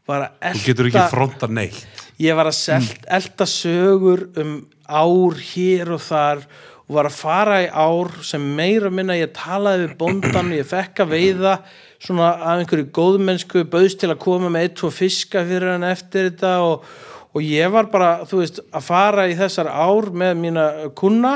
bara 0.09 0.31
Þú 0.41 0.65
getur 0.65 0.89
ekki 0.91 1.05
fronta 1.13 1.49
neitt. 1.51 1.85
Ég 2.19 2.35
var 2.35 2.49
að 2.51 2.57
selt, 2.59 3.05
elda 3.07 3.47
sögur 3.47 4.25
um 4.41 4.57
ár 4.89 5.37
hér 5.53 5.93
og 5.95 6.03
þar 6.03 6.43
og 6.89 6.95
var 6.97 7.09
að 7.11 7.19
fara 7.19 7.59
í 7.63 7.69
ár 7.69 8.15
sem 8.25 8.45
meira 8.57 8.89
minna 8.91 9.17
ég 9.19 9.35
talaði 9.37 9.85
við 9.85 9.99
bóndan 10.01 10.55
ég 10.57 10.67
fekk 10.67 11.05
að 11.05 11.13
veiða 11.13 11.53
svona 12.01 12.31
af 12.39 12.63
einhverju 12.63 12.89
góðmennsku 12.97 13.67
bauðst 13.69 14.01
til 14.01 14.11
að 14.13 14.21
koma 14.23 14.49
með 14.55 14.65
eitt, 14.69 14.79
tvo 14.81 14.91
fiska 14.95 15.45
fyrir 15.45 15.75
hann 15.75 15.85
eftir 15.85 16.31
þetta 16.31 16.55
og, 16.65 16.87
og 17.35 17.45
ég 17.45 17.69
var 17.75 17.91
bara, 17.93 18.11
þú 18.29 18.41
veist, 18.41 18.63
að 18.73 18.87
fara 18.87 19.27
í 19.29 19.37
þessar 19.39 19.69
ár 19.69 20.09
með 20.11 20.33
mína 20.41 20.67
kuna 20.97 21.35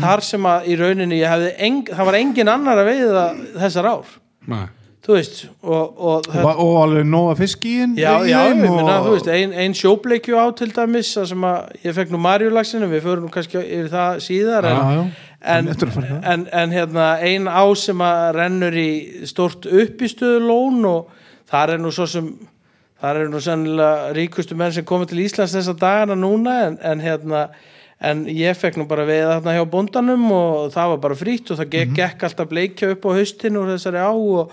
þar 0.00 0.24
sem 0.24 0.48
að 0.48 0.70
í 0.72 0.78
rauninni 0.80 1.20
ég 1.20 1.34
hefði 1.34 1.52
eng, 1.68 1.92
það 1.92 2.08
var 2.10 2.18
engin 2.22 2.52
annar 2.54 2.80
að 2.80 2.90
veiða 2.94 3.26
þessar 3.66 3.90
ár, 3.92 4.16
Nei. 4.48 4.64
Þú 5.06 5.14
veist 5.14 5.36
og, 5.62 6.00
og 6.02 6.26
og, 6.34 6.48
og 6.58 6.76
alveg 6.82 7.04
nóga 7.06 7.36
fisk 7.38 7.62
í 7.68 7.74
inn 7.84 7.92
Já, 7.98 8.10
í 8.26 8.32
já, 8.32 8.40
ég 8.48 8.56
og- 8.56 8.62
meina, 8.64 8.96
þú 9.04 9.12
veist, 9.14 9.28
ein, 9.30 9.52
ein 9.54 9.74
sjóbleikju 9.78 10.34
á 10.34 10.46
til 10.58 10.72
dæmis 10.74 11.12
þar 11.14 11.28
sem 11.30 11.44
að 11.46 11.76
ég 11.84 11.94
fekk 12.00 12.10
nú 12.14 12.18
Marjulaxinu 12.24 12.88
við 12.90 13.04
förum 13.06 13.28
nú 13.28 13.30
kannski 13.30 13.60
yfir 13.62 13.88
það 13.92 14.18
síðar 14.26 14.66
en, 14.72 14.76
Já, 14.76 14.96
já. 14.96 15.04
en, 15.56 15.68
í 15.70 15.76
það. 15.78 16.18
en, 16.32 16.46
en 16.52 16.74
hérna 16.74 17.06
ein 17.22 17.46
á 17.46 17.64
sem 17.78 18.02
að 18.02 18.26
rennur 18.40 18.74
í 18.82 18.90
stort 19.30 19.66
uppistöðu 19.70 20.42
lón 20.48 20.82
og 20.90 21.14
þar 21.50 21.76
er 21.76 21.78
nú 21.86 21.94
svo 21.94 22.06
sem 22.10 22.32
þar 23.00 23.22
er 23.22 23.28
nú 23.30 23.38
sennilega 23.44 24.10
ríkustu 24.16 24.56
menn 24.58 24.72
sem 24.74 24.84
komið 24.88 25.12
til 25.12 25.22
Íslands 25.28 25.54
þessa 25.54 25.74
dagana 25.78 26.16
núna 26.18 26.54
en, 26.66 26.78
en 26.82 27.00
hérna 27.04 27.46
en 28.02 28.24
ég 28.28 28.56
fekk 28.58 28.76
nú 28.80 28.84
bara 28.88 29.04
veið 29.08 29.28
þarna 29.30 29.54
hjá 29.56 29.62
bóndanum 29.72 30.24
og 30.34 30.72
það 30.74 30.90
var 30.94 30.98
bara 31.04 31.14
frýtt 31.16 31.52
og 31.54 31.60
það 31.62 31.70
gekk, 31.76 31.92
Mhm. 31.92 31.94
gekk 32.00 32.24
alltaf 32.26 32.48
bleikja 32.50 32.90
upp 32.92 33.06
á 33.06 33.10
haustin 33.16 33.56
úr 33.56 33.70
þessari 33.76 34.02
á 34.02 34.10
og 34.12 34.50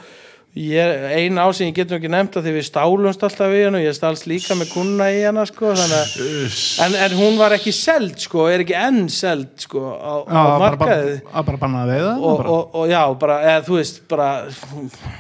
ég, 0.53 1.03
ein 1.17 1.37
á 1.41 1.49
sem 1.49 1.65
ég 1.71 1.75
getur 1.79 1.97
ekki 1.97 2.09
nefnt 2.13 2.35
að 2.37 2.45
því 2.47 2.51
við 2.59 2.65
stálumst 2.67 3.23
alltaf 3.25 3.49
við 3.49 3.63
hann 3.65 3.77
og 3.79 3.85
ég 3.85 3.95
stálst 3.97 4.27
líka 4.29 4.53
með 4.59 4.69
kuna 4.75 5.07
í 5.09 5.23
hana 5.25 5.45
sko, 5.49 5.71
en, 5.73 6.97
en 7.05 7.15
hún 7.17 7.39
var 7.39 7.55
ekki 7.57 7.73
seld 7.73 8.19
sko, 8.21 8.45
er 8.53 8.61
ekki 8.65 8.75
enn 8.77 9.07
seld 9.13 9.49
sko 9.65 9.81
á, 9.97 10.13
Já, 10.29 10.43
á 10.45 10.61
markaði. 10.61 11.15
að 11.33 11.47
bara 11.49 11.61
banna 11.63 11.81
að 11.87 11.93
veiða 11.95 12.13
og, 12.19 12.37
bara. 12.43 12.53
og, 12.53 12.77
og 12.83 12.93
já, 12.93 13.01
bara, 13.25 13.39
eða 13.49 13.65
þú 13.65 13.79
veist 13.79 13.99
bara, 14.13 14.29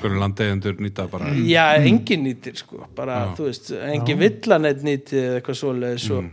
Hvernig 0.03 0.21
landeigendur 0.27 0.77
nýta 0.85 1.07
bara 1.09 1.33
já, 1.49 1.65
engin 1.81 2.25
nýtir 2.29 2.61
sko, 2.61 2.85
bara, 2.95 3.19
þú 3.37 3.49
veist, 3.49 3.73
engin 3.89 4.21
villanett 4.21 4.85
nýti 4.85 5.17
eða 5.23 5.41
eitthvað 5.41 5.61
svoleiðis 5.63 6.09
og 6.13 6.31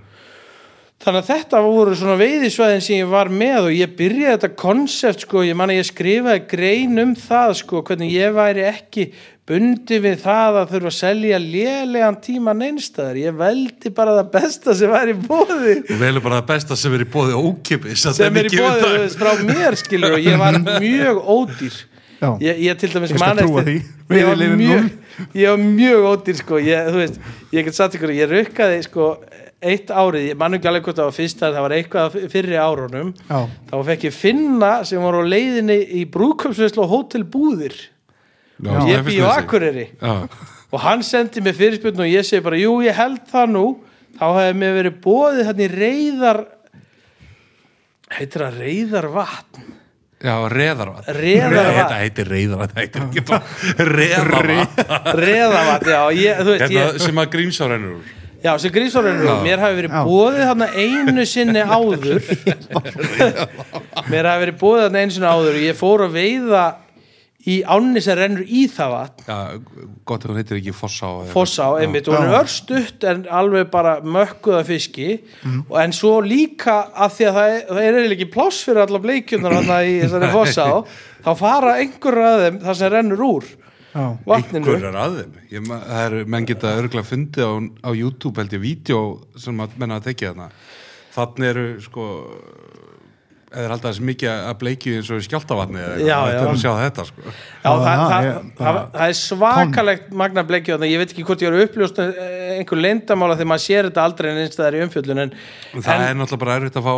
þannig 1.00 1.22
að 1.24 1.28
þetta 1.32 1.60
voru 1.64 1.94
svona 1.96 2.16
veiðisvæðin 2.20 2.82
sem 2.84 2.98
ég 3.00 3.08
var 3.10 3.30
með 3.32 3.70
og 3.70 3.74
ég 3.76 3.92
byrjaði 3.96 4.34
þetta 4.36 4.50
konsept 4.60 5.22
sko, 5.24 5.42
ég 5.46 5.56
man 5.56 5.72
að 5.72 5.78
ég 5.80 5.86
skrifaði 5.88 6.42
grein 6.50 6.98
um 7.00 7.14
það 7.16 7.54
sko, 7.62 7.80
hvernig 7.88 8.10
ég 8.12 8.34
væri 8.36 8.66
ekki 8.68 9.06
bundi 9.50 9.96
við 10.04 10.20
það 10.22 10.58
að 10.60 10.74
þurfa 10.74 10.90
að 10.92 10.96
selja 10.98 11.38
lélegan 11.42 12.18
tíma 12.22 12.52
neinstæðar 12.54 13.16
ég 13.18 13.38
veldi 13.40 13.90
bara 13.96 14.12
það 14.20 14.28
besta 14.36 14.74
sem 14.78 14.92
væri 14.92 15.14
í 15.16 15.22
bóði 15.24 15.72
og 15.80 15.96
velur 16.04 16.22
bara 16.26 16.38
það 16.42 16.50
besta 16.52 16.76
sem 16.78 16.94
er 16.98 17.02
í 17.06 17.08
bóði 17.16 17.40
ókipis 17.40 18.04
sem 18.20 18.36
er 18.42 18.50
í 18.50 18.60
bóði 18.60 18.92
þú 18.92 19.08
frá 19.24 19.32
mér 19.48 19.78
skilur 19.80 20.14
og 20.18 20.28
ég 20.28 20.38
var 20.38 20.60
mjög 20.68 21.24
ódýr. 21.24 21.80
Já. 22.20 22.30
ég, 22.44 22.58
ég 22.68 22.76
til 22.76 22.90
dæmis 22.92 23.14
Ég 23.14 23.16
skal 23.16 23.30
man 23.34 23.38
trúa 23.40 23.62
eftir- 23.64 23.82
ég 24.12 24.26
var 24.28 24.36
mjög 24.36 24.56
núll. 24.60 24.90
ég 25.40 25.48
var 25.48 25.60
mjög 25.64 26.02
ódýr 26.12 26.36
sko. 26.44 26.58
Ég, 26.60 26.90
þú 26.92 26.98
veist, 27.00 27.20
ég 27.56 27.64
get 27.64 27.74
satt 27.78 27.94
ykkur, 27.96 28.12
ég 28.12 28.28
rukkaði 28.28 28.82
sko 28.84 29.06
eitt 29.60 29.90
árið, 29.92 30.30
ég 30.30 30.38
man 30.40 30.56
ekki 30.56 30.68
alveg 30.70 30.86
hvort 30.86 30.96
það 30.96 31.08
var 31.10 31.16
fyrst 31.16 31.42
það 31.42 31.58
var 31.60 31.74
eitthvað 31.76 32.14
fyrir 32.32 32.60
árunum 32.64 33.10
Já. 33.28 33.40
þá 33.68 33.74
fekk 33.90 34.06
ég 34.08 34.14
finna 34.16 34.70
sem 34.88 35.02
var 35.04 35.18
á 35.20 35.22
leiðinni 35.28 35.76
í 36.00 36.04
brúðköpsveislu 36.14 36.84
og 36.86 36.94
hótelbúðir 36.94 37.76
Já, 38.60 38.72
ég 38.88 39.04
bý 39.06 39.18
á 39.24 39.40
Akureyri. 39.40 39.86
Og 40.70 40.80
hann 40.84 41.00
sendi 41.02 41.40
mér 41.42 41.56
fyrirspurn 41.56 42.02
og 42.04 42.10
ég 42.10 42.26
segi 42.28 42.44
bara, 42.44 42.58
jú 42.60 42.74
ég 42.84 42.92
held 42.94 43.22
það 43.30 43.54
nú. 43.54 43.64
Þá 44.20 44.24
hefði 44.36 44.56
mér 44.60 44.74
verið 44.76 44.98
bóðið 45.00 45.48
hann 45.48 45.62
í 45.64 45.68
reyðar 45.72 46.40
heitir 48.18 48.44
það 48.44 48.58
reyðarvatn? 48.60 49.68
Já, 50.20 50.34
reðarvat 50.52 51.06
Reðarvatn. 51.16 51.76
Þetta 51.78 51.98
heitir 52.02 52.28
reyðarvat, 52.28 52.72
þetta 52.76 52.82
heitir 52.82 53.04
ekki 53.06 53.22
bara 53.30 53.86
reðarvat 53.88 54.80
Reðarvatn, 55.16 55.92
já, 55.94 56.00
ég, 56.18 56.42
þú 56.42 56.50
veist 56.50 56.64
Hérna 56.66 56.82
ég, 56.82 56.98
sem 57.06 57.20
að 57.22 57.30
grímsá 57.32 57.68
rennur 57.70 57.94
úr 57.96 58.10
Já, 58.40 58.54
sem 58.58 58.72
Já. 58.72 59.34
mér 59.44 59.60
hafi 59.60 59.76
verið 59.82 59.96
bóðið 60.08 60.44
þarna 60.48 60.68
einu 60.80 61.24
sinni 61.28 61.64
áður. 61.64 62.22
Mér 64.12 64.28
hafi 64.30 64.44
verið 64.46 64.60
bóðið 64.62 64.86
þarna 64.86 65.02
einu 65.02 65.16
sinni 65.16 65.28
áður 65.34 65.58
og 65.58 65.66
ég 65.66 65.76
fór 65.76 66.06
að 66.06 66.16
veiða 66.16 66.62
í 67.48 67.58
ánni 67.64 68.00
sem 68.04 68.18
rennur 68.18 68.44
í 68.44 68.66
það 68.68 68.90
vatn. 68.94 69.22
Já, 69.28 69.36
gott 70.08 70.24
ef 70.24 70.32
hún 70.32 70.40
heitir 70.40 70.58
ekki 70.58 70.74
Fossá 70.76 71.06
eða- 71.08 71.32
Fossá, 71.32 71.68
einmitt, 71.80 72.08
og 72.08 72.16
hún 72.16 72.28
er 72.28 72.38
örstutt 72.40 73.06
en 73.08 73.22
alveg 73.28 73.70
bara 73.72 73.94
mökkuða 74.00 74.64
fiski. 74.68 75.08
Og 75.68 75.78
en 75.80 75.92
svo 75.96 76.18
líka 76.24 76.90
að 76.92 77.16
því 77.16 77.28
að 77.30 77.38
það 77.38 77.54
er, 77.54 77.62
það 77.70 77.88
er 77.88 78.16
ekki 78.16 78.30
pláss 78.34 78.64
fyrir 78.64 78.84
alla 78.84 79.00
bleikjunar 79.04 79.56
hann 79.56 79.72
í 79.88 79.96
þessari 80.04 80.32
Fossá 80.34 80.68
þá 81.24 81.32
fara 81.36 81.76
einhver 81.80 82.20
að 82.24 82.44
þeim 82.44 82.60
það 82.64 82.78
sem 82.80 82.92
rennur 82.96 83.24
úr. 83.24 83.44
Vatninu. 83.94 84.60
Einhverjar 84.64 84.98
að 85.02 85.16
þeim. 85.20 85.38
Ég, 85.50 85.66
ma- 85.66 85.80
það 85.86 86.04
er, 86.06 86.18
menn 86.34 86.46
geta 86.50 86.76
örgulega 86.78 87.08
fundið 87.10 87.46
á, 87.46 87.52
á 87.86 87.90
YouTube 87.96 88.40
held 88.40 88.54
ég 88.56 88.62
vídeo 88.62 89.00
sem 89.36 89.64
að 89.64 89.76
menna 89.82 89.98
að 90.00 90.10
tekja 90.10 90.32
þarna. 90.32 90.50
Þannig 91.10 91.50
eru 91.50 91.66
sko 91.82 92.06
eða 93.50 93.64
er 93.66 93.72
alltaf 93.74 93.90
þessi 93.90 94.04
mikið 94.06 94.30
að 94.30 94.52
bleikju 94.60 94.92
eins 95.00 95.08
og 95.10 95.18
í 95.18 95.24
skjáltavatni 95.26 95.80
eða 95.82 95.94
þetta 95.98 96.42
er 96.44 96.50
að 96.52 96.60
sjá 96.62 96.70
þetta 96.78 97.06
sko. 97.08 97.24
Já, 97.24 97.70
það, 97.70 98.02
það, 98.12 98.28
það, 98.60 98.78
það 98.94 99.06
er 99.06 99.16
svakalegt 99.18 100.12
magna 100.22 100.44
bleikju 100.46 100.76
þannig 100.76 100.86
að 100.86 100.94
ég 100.94 101.02
veit 101.02 101.14
ekki 101.14 101.24
hvort 101.26 101.42
ég 101.42 101.50
eru 101.50 101.64
uppljóst 101.66 101.98
eh, 102.04 102.20
einhver 102.60 102.82
leyndamála 102.84 103.38
þegar 103.40 103.50
maður 103.50 103.64
sér 103.66 103.88
þetta 103.90 104.04
aldrei 104.06 104.30
en 104.30 104.40
einst 104.44 104.60
það 104.60 104.68
er 104.70 104.78
í 104.78 104.84
umfjöllun 104.86 105.22
en, 105.24 105.34
En 105.74 105.86
það 105.86 105.96
en, 105.96 106.06
er 106.06 106.20
náttúrulega 106.20 106.44
bara 106.44 106.58
erfitt 106.60 106.78
að 106.78 106.86
fá 106.86 106.94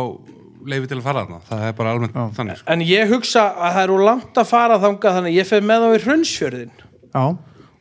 leifi 0.67 0.87
til 0.91 0.97
að 0.99 1.05
fara 1.07 1.23
þarna. 1.25 1.39
Það 1.49 1.63
er 1.67 1.73
bara 1.79 1.91
almennt 1.95 2.19
þannig 2.37 2.57
sko. 2.61 2.67
en 2.73 2.85
ég 2.87 3.09
hugsa 3.13 3.47
að 3.55 3.73
það 3.77 3.83
eru 3.87 3.97
langt 4.07 4.37
að 4.43 4.51
fara 4.53 4.77
þangað 4.83 5.17
þannig 5.17 5.33
að 5.33 5.39
ég 5.41 5.49
fer 5.53 5.65
með 5.71 5.87
þá 5.87 5.89
í 5.97 6.03
hrunnsfjörðin 6.07 6.71
Já, 7.13 7.25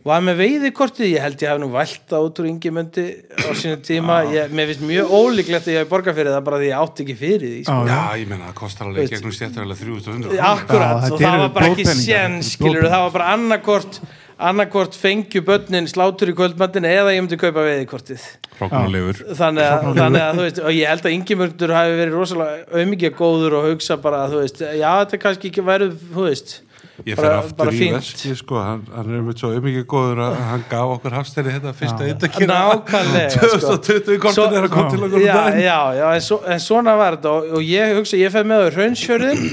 var 0.02 0.22
með 0.26 0.40
veiðikortið, 0.42 1.06
ég 1.12 1.22
held 1.22 1.42
ég 1.44 1.52
hef 1.52 1.58
nú 1.62 1.68
vælt 1.70 2.00
það 2.10 2.24
út 2.26 2.40
úr 2.42 2.46
yngimundi 2.50 3.04
á 3.38 3.48
sínu 3.54 3.76
tíma. 3.86 4.16
Ég, 4.34 4.50
mér 4.50 4.66
finnst 4.72 4.82
mjög 4.82 5.12
ólíklegt 5.14 5.68
að 5.68 5.76
ég 5.76 5.84
hef 5.84 5.92
borgað 5.92 6.16
fyrir 6.18 6.34
það 6.34 6.42
bara 6.48 6.58
því 6.58 6.70
ég 6.72 6.80
átti 6.82 7.04
ekki 7.06 7.16
fyrir 7.20 7.52
því 7.52 7.60
sko. 7.68 7.76
Já. 7.86 7.92
Já, 7.94 8.18
ég 8.18 8.32
menna 8.32 8.48
það 8.50 8.56
kostar 8.58 8.88
alveg 8.88 9.04
Veist- 9.04 9.14
gegnum 9.14 9.36
stjættarlega 9.36 9.78
3100 9.78 10.42
Akkurat, 10.48 11.06
Já, 11.06 11.12
og 11.12 11.22
það 11.22 11.38
var 11.44 11.54
bara 11.54 11.70
ekki 11.70 11.86
sén 12.02 12.34
skilur, 12.42 12.88
það 12.90 13.04
var 13.06 13.14
bara 13.14 13.30
annarkort 13.36 14.00
annarkort 14.48 14.96
fengju 14.98 15.42
börnin 15.46 15.88
slátur 15.90 16.32
í 16.32 16.36
kvöldmattin 16.38 16.86
eða 16.88 17.14
ég 17.14 17.22
myndi 17.22 17.38
kaupa 17.40 17.64
veiðikortið. 17.66 18.26
Hróknarleifur 18.58 19.22
þannig 19.38 19.68
að, 19.68 19.86
þannig 19.98 20.24
að 20.24 20.34
þú 20.36 20.44
veist 20.46 20.60
og 20.62 20.74
ég 20.76 20.90
held 20.92 21.06
að 21.06 21.14
Ingimurdur 21.16 21.72
hafi 21.76 21.96
verið 22.00 22.18
rosalega 22.18 22.66
auðmikið 22.82 23.16
góður 23.18 23.56
og 23.58 23.70
hugsa 23.70 23.96
bara 24.02 24.26
að 24.26 24.34
þú 24.34 24.42
veist 24.42 24.60
já 24.62 24.90
þetta 24.90 25.16
er 25.16 25.22
kannski 25.24 25.50
ekki 25.52 25.66
verið 25.66 25.96
þú 26.12 26.28
veist 26.28 26.60
Ég 27.06 27.16
fer 27.18 27.32
aftur 27.34 27.70
í 27.72 27.88
veski 27.94 28.34
sko, 28.36 28.58
hann, 28.62 28.82
hann 28.92 29.08
er 29.16 29.22
með 29.24 29.40
svo 29.40 29.50
umikið 29.56 29.84
góður 29.90 30.20
að 30.26 30.36
hann 30.50 30.64
gaf 30.70 30.92
okkur 30.98 31.16
hafstæri 31.16 31.54
þetta 31.54 31.72
fyrsta 31.78 32.08
yndakina 32.10 32.58
Nákvæmlega, 32.68 33.30
sko. 33.34 33.72
2020 33.80 34.20
kortin 34.22 34.56
er 34.58 34.66
að 34.68 34.74
koma 34.74 34.92
til 34.92 35.06
okkur 35.08 35.24
já, 35.24 35.38
já, 35.56 35.78
já, 35.98 36.04
en, 36.12 36.24
svo, 36.28 36.38
en 36.44 36.62
svona 36.62 36.94
var 37.00 37.16
þetta 37.16 37.32
og, 37.32 37.48
og 37.58 37.66
ég 37.66 37.94
hugsa, 37.96 38.18
ég 38.20 38.34
fæði 38.34 38.50
með 38.52 38.64
það 38.66 38.76
hraunsjörðin 38.76 39.46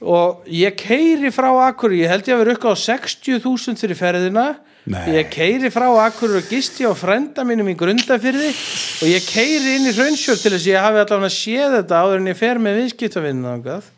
og 0.00 0.48
ég 0.48 0.76
keiri 0.80 1.30
frá 1.34 1.50
Akkur, 1.68 1.94
ég 1.96 2.10
held 2.10 2.28
ég 2.28 2.36
að 2.36 2.42
vera 2.44 2.56
upp 2.56 2.66
á 2.72 2.74
60.000 2.74 3.80
fyrir 3.80 3.98
ferðina. 3.98 4.48
Nei. 4.90 5.12
ég 5.12 5.28
keiri 5.28 5.68
frá 5.70 5.86
Akkur 6.06 6.38
og 6.38 6.46
gisti 6.48 6.88
á 6.88 6.92
frenda 6.96 7.44
mínum 7.44 7.68
í 7.68 7.76
grundafyrði 7.78 8.48
og 8.48 9.10
ég 9.10 9.26
keiri 9.28 9.74
inn 9.76 9.90
í 9.90 9.92
hraunsjörð 9.92 10.40
til 10.40 10.52
þess 10.54 10.64
að 10.64 10.70
ég 10.72 10.86
hafi 10.86 11.02
allavega 11.02 11.34
séð 11.34 11.74
þetta 11.76 11.98
áður 12.00 12.22
en 12.22 12.30
ég 12.30 12.38
fer 12.38 12.60
með 12.64 12.78
viðskiptavinna 12.80 13.52
ángað 13.58 13.90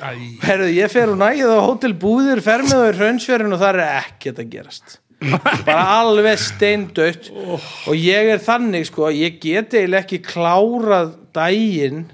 Herðu, 0.00 0.70
ég 0.72 0.88
fer 0.88 1.12
og 1.12 1.18
nægið 1.20 1.52
á 1.52 1.60
hótel 1.60 1.92
búðir, 2.00 2.40
fer 2.44 2.64
með 2.64 2.78
það 2.78 2.88
í 2.88 2.96
hraunsfjörðin 2.98 3.56
og 3.56 3.60
það 3.60 3.74
er 3.74 3.98
ekkert 4.00 4.40
að 4.40 4.52
gerast. 4.54 4.94
Bara 5.66 5.82
alveg 5.98 6.40
steindautt. 6.40 7.28
Og 7.36 7.92
ég 7.98 8.30
er 8.32 8.40
þannig 8.40 8.88
sko 8.88 9.10
ég 9.12 9.36
get 9.42 9.76
eiginlega 9.76 10.06
ekki 10.06 10.22
klárað 10.24 11.12
daginn 11.36 12.06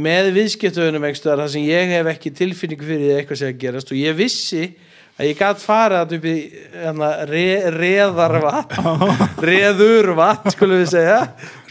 með 0.00 0.30
einhverstaðar 1.08 1.44
þar 1.44 1.52
sem 1.54 1.66
ég 1.68 1.92
hef 1.94 2.10
ekki 2.14 2.32
tilfinningu 2.40 2.88
fyrir 2.88 3.18
eitthvað 3.18 3.42
sé 3.42 3.50
að 3.50 3.60
gerast 3.64 3.92
og 3.92 4.00
ég 4.00 4.16
vissi 4.18 4.64
að 5.20 5.28
ég 5.28 5.38
gætt 5.40 5.62
farið 5.62 5.98
að 6.00 6.16
upp 6.16 6.26
í 6.30 6.34
hana, 6.80 7.08
re, 7.28 7.46
reðarvatt 7.76 8.76
reðurvatt 9.50 10.52
skulum 10.54 10.80
við 10.80 10.92
segja. 10.94 11.22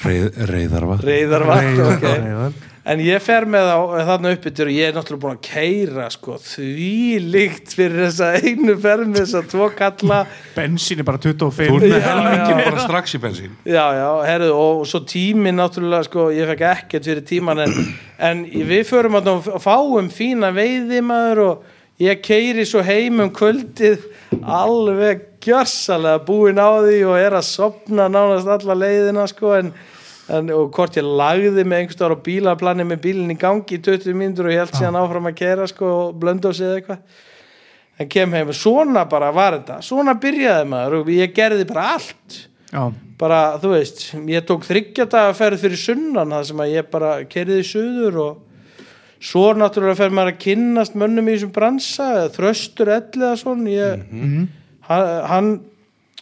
Reið, 0.06 0.28
Reiðarvað 0.54 1.06
reyðarvatt 1.10 1.86
ok. 1.90 2.68
En 2.88 3.02
ég 3.04 3.20
fer 3.22 3.44
með 3.50 3.66
þá 3.68 4.06
þarna 4.08 4.32
uppi 4.36 4.52
til 4.56 4.66
og 4.70 4.72
ég 4.72 4.90
er 4.90 4.96
náttúrulega 4.96 5.24
búin 5.26 5.36
að 5.36 5.42
keira 5.50 6.06
sko 6.14 6.38
því 6.40 6.94
líkt 7.34 7.74
fyrir 7.76 8.06
þessa 8.06 8.30
einu 8.40 8.76
ferð 8.80 9.10
með 9.12 9.20
þessa 9.26 9.42
tvo 9.52 9.68
kalla. 9.76 10.20
Bensín 10.56 11.04
er 11.04 11.08
bara 11.10 11.20
25 11.22 11.74
Þú 11.74 11.80
er 11.80 11.86
með 11.86 12.06
helmingin 12.08 12.62
bara 12.64 12.86
strax 12.86 13.18
í 13.18 13.22
bensín. 13.24 13.58
Já, 13.68 13.84
já, 13.98 14.08
herðu, 14.30 14.54
og 14.56 14.86
svo 14.90 15.04
tíminn 15.10 15.60
náttúrulega, 15.60 16.08
sko, 16.08 16.30
ég 16.36 16.50
fekk 16.54 16.66
ekkert 16.70 17.12
fyrir 17.12 17.28
tíman 17.28 17.66
en, 17.66 17.76
en 18.30 18.46
við 18.72 18.88
förum 18.90 19.20
að 19.20 19.52
fáum 19.60 20.10
fína 20.14 20.54
veiði 20.56 21.04
maður 21.06 21.44
og 21.50 21.78
ég 22.00 22.24
keiri 22.24 22.64
svo 22.68 22.82
heim 22.88 23.20
um 23.26 23.32
kvöldið 23.36 24.08
alveg 24.40 25.28
gjörsalega 25.44 26.24
búin 26.24 26.60
á 26.60 26.80
því 26.80 27.00
og 27.12 27.16
er 27.20 27.36
að 27.36 27.48
sopna 27.48 28.08
nánast 28.12 28.48
alla 28.48 28.76
leiðina, 28.80 29.28
sko, 29.28 29.56
en, 29.60 29.74
en 30.38 30.52
og 30.54 30.70
hvort 30.76 31.00
ég 31.00 31.08
lagði 31.08 31.64
með 31.66 31.84
einhverstaðar 31.84 32.16
á 32.18 32.26
bílaplani 32.26 32.86
með 32.88 33.02
bílinn 33.08 33.34
í 33.34 33.40
gangi 33.40 33.80
í 33.80 33.82
20 33.86 34.18
mínútur 34.18 34.50
og 34.50 34.54
ég 34.54 34.64
held 34.64 34.78
síðan 34.78 35.00
áfram 35.02 35.30
að 35.32 35.38
kera, 35.42 35.68
sko, 35.70 35.92
og 36.04 36.20
blönda 36.22 36.50
á 36.50 36.54
sig 36.54 36.68
eða 36.68 36.80
eitthvað. 36.82 37.26
En 38.00 38.12
kem 38.14 38.36
heim 38.38 38.52
og 38.54 38.56
svona 38.56 39.04
bara 39.12 39.32
var 39.36 39.58
þetta. 39.58 39.82
Svona 39.84 40.16
byrjaði 40.22 40.70
maður 40.72 41.00
og 41.02 41.10
ég 41.12 41.34
gerði 41.36 41.66
bara 41.68 41.88
allt. 41.98 42.44
Já, 42.70 42.84
bara, 43.20 43.40
þú 43.60 43.74
veist, 43.74 44.04
ég 44.30 44.46
tók 44.48 44.68
þryggjata 44.68 45.26
að 45.28 45.40
ferð 45.40 45.64
fyrir 45.66 45.82
sunnan 45.82 46.36
það 46.36 46.46
sem 46.52 46.62
að 46.64 46.72
ég 46.76 46.92
bara 46.94 47.16
kerði 47.30 47.58
í 47.60 47.66
suður 47.68 48.20
og 48.24 48.46
svo 49.20 49.50
náttúrulega 49.58 50.00
fer 50.00 50.14
maður 50.16 50.36
að 50.36 50.42
kynnast 50.46 50.96
mönnum 51.00 51.28
í 51.28 51.36
þessum 51.36 51.52
bransa 51.56 52.08
þröstur 52.36 52.94
elliða 52.96 53.34
svona 53.42 53.74
ég, 53.74 54.06
hann, 54.88 55.10
hann 55.32 55.50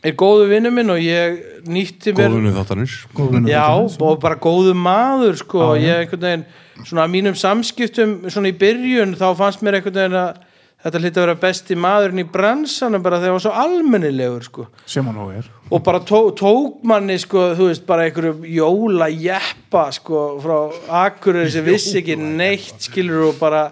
er 0.07 0.17
góðu 0.19 0.47
vinnu 0.51 0.71
minn 0.73 0.93
og 0.93 1.01
ég 1.03 1.37
nýtti 1.67 2.13
mér 2.15 2.31
Góðunni 2.31 2.55
þáttanins 2.55 2.97
góðvinur 3.17 3.51
Já, 3.51 3.65
og 3.77 4.19
bara 4.23 4.39
góðu 4.41 4.73
maður 4.77 5.39
sko, 5.41 5.71
já. 5.75 5.85
ég 5.87 6.03
einhvern 6.05 6.27
veginn 6.27 6.45
svona 6.83 7.07
að 7.07 7.15
mínum 7.15 7.37
samskiptum 7.37 8.19
svona 8.29 8.51
í 8.51 8.57
byrjun 8.57 9.17
þá 9.17 9.31
fannst 9.39 9.65
mér 9.65 9.79
einhvern 9.79 9.97
veginn 9.97 10.19
að 10.21 10.43
þetta 10.83 11.01
hlýtti 11.01 11.17
að 11.17 11.25
vera 11.25 11.37
besti 11.41 11.75
maðurinn 11.83 12.21
í 12.21 12.27
bransanum 12.31 13.03
bara 13.03 13.17
þegar 13.17 13.31
hann 13.31 13.37
var 13.39 13.43
svo 13.47 13.53
almennilegur 13.63 14.45
sko. 14.45 14.65
Sem 14.85 15.07
hann 15.09 15.17
og 15.23 15.31
er. 15.33 15.47
Og 15.73 15.81
bara 15.83 16.01
tó, 16.05 16.19
tók 16.37 16.83
manni 16.87 17.17
sko, 17.19 17.49
þú 17.57 17.69
veist, 17.71 17.85
bara 17.89 18.05
einhverju 18.07 18.51
jóla 18.53 19.09
jeppa 19.11 19.87
sko, 19.95 20.21
frá 20.43 20.57
Akureyri 21.05 21.51
sem 21.55 21.65
vissi 21.65 21.97
ekki 22.03 22.19
neitt 22.21 22.87
skilur 22.87 23.31
og 23.31 23.41
bara, 23.41 23.65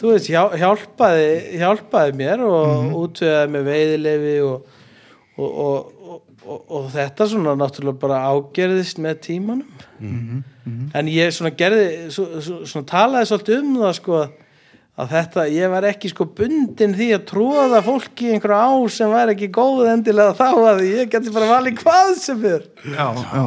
þú 0.00 0.14
veist, 0.14 0.30
hjá, 0.32 0.42
hjálpaði 0.56 1.60
hjálpaði 1.60 2.16
mér 2.22 2.46
og 2.48 2.72
mm 2.72 2.96
útvegaði 3.02 3.52
með 3.52 3.70
veiðilefi 3.70 4.34
og, 4.48 4.75
og, 5.36 5.50
og, 5.50 5.92
og, 6.06 6.20
og, 6.46 6.64
og 6.78 6.88
þetta 6.94 7.28
svona 7.28 7.54
náttúrulega 7.60 8.00
bara 8.00 8.22
ágerðist 8.32 9.00
með 9.02 9.20
tímanum. 9.28 10.42
En 10.96 11.12
ég 11.12 11.32
svona 11.34 11.52
gerði 11.56 12.10
svo, 12.14 12.26
svo, 12.40 12.58
svona 12.66 12.88
talaði 12.88 13.30
svolítið 13.30 13.62
um 13.62 13.78
það 13.82 13.96
sko 14.00 14.20
að 14.96 15.10
þetta, 15.12 15.42
ég 15.52 15.72
var 15.74 15.84
ekki 15.90 16.08
sko 16.08 16.24
bundin 16.38 16.94
því 16.96 17.10
að 17.18 17.26
tróða 17.28 17.82
fólki 17.84 18.30
í 18.30 18.36
einhverju 18.36 18.60
á 18.64 18.72
sem 18.94 19.12
var 19.12 19.32
ekki 19.34 19.50
góð 19.52 19.90
endilega 19.92 20.32
þá 20.38 20.48
að 20.72 20.86
ég 20.88 21.10
geti 21.12 21.34
bara 21.34 21.50
valið 21.50 21.82
hvað 21.82 22.14
sem 22.22 22.46
er. 22.48 22.64
Já, 22.94 23.10
já, 23.12 23.44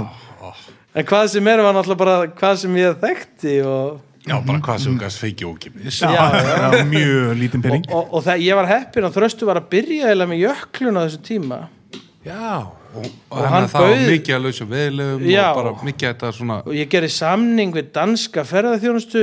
en 0.93 1.09
hvað 1.09 1.25
sem 1.33 1.49
er 1.49 1.63
var 1.65 1.73
náttúrulega 1.73 2.03
bara 2.03 2.19
hvað 2.37 2.61
sem 2.61 2.77
ég 2.77 3.01
þekkti 3.01 3.57
og, 3.65 3.97
Já, 4.29 4.35
bara 4.45 4.59
hvað 4.61 4.81
sem 4.83 4.97
gæst 4.99 5.21
feiki 5.23 5.47
Já, 5.89 6.11
já, 6.11 6.83
mjög 6.85 7.29
lítinn 7.39 7.61
og, 7.61 7.65
pening. 7.65 7.85
Og, 7.89 8.13
og 8.13 8.23
það, 8.25 8.41
ég 8.45 8.57
var 8.59 8.67
heppin 8.69 9.07
og 9.07 9.13
þröstu 9.15 9.47
var 9.47 9.61
að 9.61 9.69
byrja 9.71 10.11
eða 10.13 10.27
með 10.29 10.43
jöklun 10.43 10.99
á 10.99 11.01
þessu 11.07 11.21
tíma 11.25 11.59
Já, 12.25 12.67
og, 12.67 13.05
og, 13.31 13.43
hann 13.47 13.69
bauð- 13.71 14.09
mikið 14.11 14.35
að 14.35 14.43
lausa 14.43 14.65
veðlegum 14.67 15.21
Já. 15.29 15.45
og 15.53 15.59
bara 15.61 15.71
mikið 15.87 16.09
þetta 16.09 16.31
svona 16.35 16.57
og 16.65 16.73
ég 16.75 16.89
gerði 16.91 17.11
samning 17.15 17.71
við 17.77 17.93
danska 17.95 18.43
ferðarþjónustu 18.49 19.21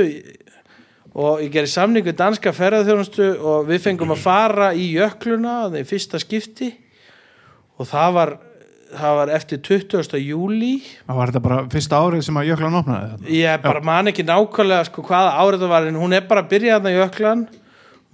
og 1.17 1.43
ég 1.45 1.51
gerði 1.53 1.69
samning 1.75 2.05
við 2.07 2.17
danska 2.17 2.53
ferðarþjónustu 2.57 3.27
og 3.37 3.69
við 3.69 3.83
fengum 3.85 4.15
að 4.15 4.23
fara 4.25 4.71
í 4.73 4.87
jökluna 4.95 5.59
það 5.67 5.79
í 5.83 5.85
fyrsta 5.91 6.21
skipti 6.23 6.71
og 7.77 7.85
það 7.91 8.15
var, 8.17 8.33
það 8.97 9.15
var 9.21 9.33
eftir 9.37 9.61
20. 9.69 10.17
júli 10.25 10.73
Það 11.05 11.19
var 11.21 11.31
þetta 11.31 11.43
bara 11.45 11.61
fyrsta 11.69 12.01
árið 12.01 12.25
sem 12.25 12.41
að 12.41 12.49
jöklan 12.49 12.79
opnaði 12.81 13.37
ég 13.43 13.61
bara 13.61 13.85
man 13.85 14.09
ekki 14.09 14.25
nákvæmlega 14.25 14.89
sko, 14.89 15.05
hvaða 15.05 15.37
árið 15.45 15.67
það 15.67 15.73
var 15.75 15.87
en 15.93 16.01
hún 16.01 16.17
er 16.17 16.25
bara 16.25 16.41
að 16.41 16.49
byrja 16.55 16.79
þarna 16.79 16.95
í 16.95 16.99
jöklan 17.03 17.45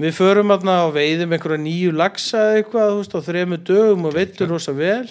við 0.01 0.15
förum 0.17 0.49
þarna 0.53 0.77
og 0.87 0.95
veiðum 0.97 1.35
einhverja 1.37 1.61
nýju 1.63 1.91
lagsa 1.95 2.37
eða 2.49 2.57
eitthvað 2.63 2.89
þú 2.91 2.97
veist, 3.03 3.13
á 3.13 3.19
þremu 3.27 3.57
dögum 3.69 4.05
og 4.09 4.13
veitum 4.17 4.49
rosa 4.49 4.73
vel. 4.73 5.07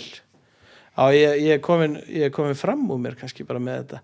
Já, 0.93 1.05
ég, 1.16 1.39
ég, 1.41 1.53
er 1.57 1.62
komin, 1.64 1.97
ég 2.11 2.26
er 2.28 2.30
komin 2.35 2.55
fram 2.59 2.83
úr 2.93 2.99
mér 3.01 3.14
kannski 3.16 3.47
bara 3.49 3.62
með 3.62 3.78
þetta. 3.85 4.01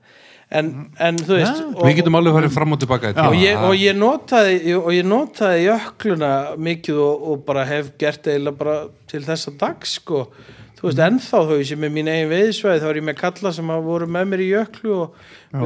En, 0.49 0.69
en 1.05 1.19
þú 1.21 1.35
veist 1.37 1.59
Ja. 1.61 1.67
og- 1.75 1.85
Við 1.85 1.97
getum 1.99 2.15
alveg 2.17 2.33
farið 2.39 2.55
fram 2.55 2.73
og 2.73 2.79
tilbaka 2.81 3.11
og 3.29 3.35
ég, 3.37 3.59
og 3.61 3.75
ég 3.77 3.97
notaði 3.99 4.77
og 4.79 4.89
ég 4.97 5.05
notaði 5.05 5.67
jökluna 5.67 6.31
mikið 6.57 6.97
og, 7.05 7.27
og 7.33 7.43
bara 7.45 7.65
hef 7.69 7.91
gert 8.01 8.23
eiginlega 8.25 8.57
bara 8.57 8.79
til 9.07 9.21
þessa 9.27 9.53
dag 9.59 9.77
sko. 9.85 10.29
Þú 10.79 10.87
veist 10.89 10.99
ennþá 11.05 11.43
þó 11.45 11.53
ég 11.59 11.67
sé 11.69 11.77
með 11.77 11.93
mín 11.93 12.09
eigin 12.09 12.31
veiðsvæði 12.33 12.81
þá 12.81 12.89
er 12.89 12.95
ég 13.03 13.05
með 13.11 13.17
kalla 13.19 13.53
sem 13.53 13.69
hafa 13.69 13.83
voru 13.85 14.07
með 14.07 14.29
mér 14.31 14.41
í 14.47 14.49
jöklu 14.55 14.93
og 15.03 15.15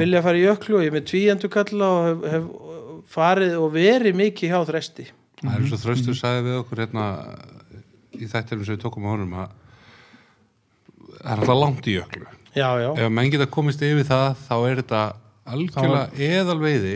vilja 0.01 0.23
fara 0.25 0.41
í 0.41 0.47
jöklu 0.49 0.75
og 0.79 0.83
ég 0.83 0.91
er 0.91 0.97
með 0.99 1.07
tvíendu 1.13 1.51
kalla 1.53 1.87
og 1.93 2.07
hef, 2.09 2.33
hef 2.33 2.45
farið 3.13 3.57
og 3.61 3.73
verið 3.75 4.17
mikið 4.19 4.53
hjá 4.55 4.61
þresti 4.71 5.09
Það 5.43 5.51
er 5.57 5.63
eins 5.65 5.73
og 5.75 5.81
þröstur 5.83 6.15
sagði 6.19 6.43
við 6.47 6.59
okkur 6.61 6.81
hérna 6.85 7.07
í 8.15 8.29
þættinum 8.31 8.67
sem 8.67 8.77
við 8.77 8.83
tókum 8.85 9.07
á 9.09 9.13
honum 9.13 9.33
að 9.43 9.49
það 11.23 11.33
er 11.33 11.41
alltaf 11.43 11.59
langt 11.59 11.89
í 11.91 11.97
jöklu. 11.97 12.27
já, 12.55 12.69
já, 12.83 12.89
Ef 13.03 13.11
menn 13.11 13.31
geta 13.33 13.47
komist 13.51 13.83
yfir 13.83 14.07
það 14.07 14.29
þá 14.47 14.55
er 14.69 14.81
þetta 14.83 15.01
algjörlega 15.53 16.29
eðalveiði 16.29 16.95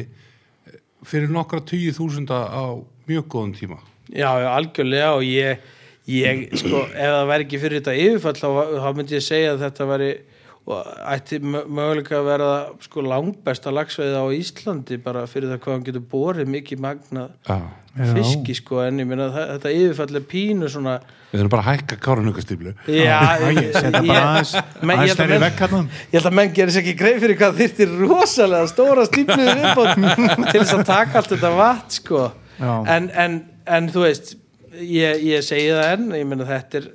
fyrir 1.07 1.33
nokkra 1.35 1.61
tíu 1.67 1.93
þúsunda 1.95 2.39
á 2.51 2.64
mjög 3.09 3.27
góðum 3.35 3.55
tíma. 3.59 3.79
já, 4.11 4.31
já, 4.43 4.49
algjörlega 4.55 5.11
og 5.19 5.25
ég, 5.27 5.59
ég 6.11 6.47
sko, 6.59 6.85
ef 6.87 7.12
það 7.17 7.27
væri 7.33 7.47
ekki 7.49 7.61
fyrir 7.62 7.81
þetta 7.83 7.97
yfirfall 8.07 8.39
þá, 8.39 8.49
þá 8.83 8.89
myndi 9.01 9.19
ég 9.19 9.27
segja 9.27 9.53
að 9.57 9.64
þetta 9.67 9.89
væri 9.91 10.11
og 10.67 10.87
ætti 11.14 11.39
mö- 11.39 11.62
möguleika 11.71 12.17
að 12.19 12.25
vera 12.27 12.47
sko 12.83 13.03
langbesta 13.07 13.71
lagsveiði 13.71 14.19
á 14.19 14.27
Íslandi 14.35 14.97
bara 15.03 15.23
fyrir 15.31 15.53
það 15.53 15.61
hvað 15.62 15.75
hann 15.77 15.85
getur 15.87 16.03
borið 16.11 16.49
mikið 16.51 16.81
magnað 16.83 17.29
Já. 17.47 17.59
fiski 18.17 18.57
sko 18.59 18.81
en 18.83 18.99
ég 18.99 19.07
meina 19.07 19.29
það- 19.31 19.53
þetta 19.55 19.73
yfirfall 19.77 20.17
er 20.21 20.25
pínu 20.33 20.69
svona 20.73 20.97
Við 21.31 21.41
erum 21.41 21.53
bara 21.53 21.62
að 21.62 21.69
hækka 21.77 21.97
kárunukastíflu. 22.03 22.73
já, 22.87 23.21
ég 23.53 23.77
held 23.77 23.95
að 23.95 24.07
menn- 24.83 25.45
vekk 25.47 25.62
ég 26.11 26.19
held 26.19 26.27
að 26.31 26.37
menn 26.41 26.53
gerir 26.55 26.75
sér 26.75 26.83
ekki 26.83 26.97
greið 26.99 27.21
fyrir 27.23 27.39
hvað 27.41 27.57
þyrftir 27.61 27.95
rosalega 28.03 28.67
stóra 28.71 29.07
viðbót 29.07 30.51
til 30.51 30.61
þess 30.61 30.75
að 30.81 30.85
taka 30.91 31.19
allt 31.23 31.31
þetta 31.35 31.51
vatn 31.57 31.91
sko. 32.01 32.25
En, 32.61 33.11
en, 33.14 33.39
en 33.67 33.89
þú 33.93 34.03
veist 34.07 34.35
ég, 34.81 35.23
ég 35.23 35.43
segi 35.47 35.71
það 35.71 35.93
enn 35.95 36.11
ég 36.17 36.27
meina 36.27 36.45
þetta 36.49 36.79
er 36.83 36.91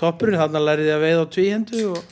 toppurinn 0.00 0.40
þannig 0.40 0.58
að 0.62 0.68
lærið 0.70 0.88
ég 0.90 0.96
að 0.98 1.04
veiða 1.06 1.22
á 1.22 1.32
tvíhendu 1.38 1.82
og 1.94 2.02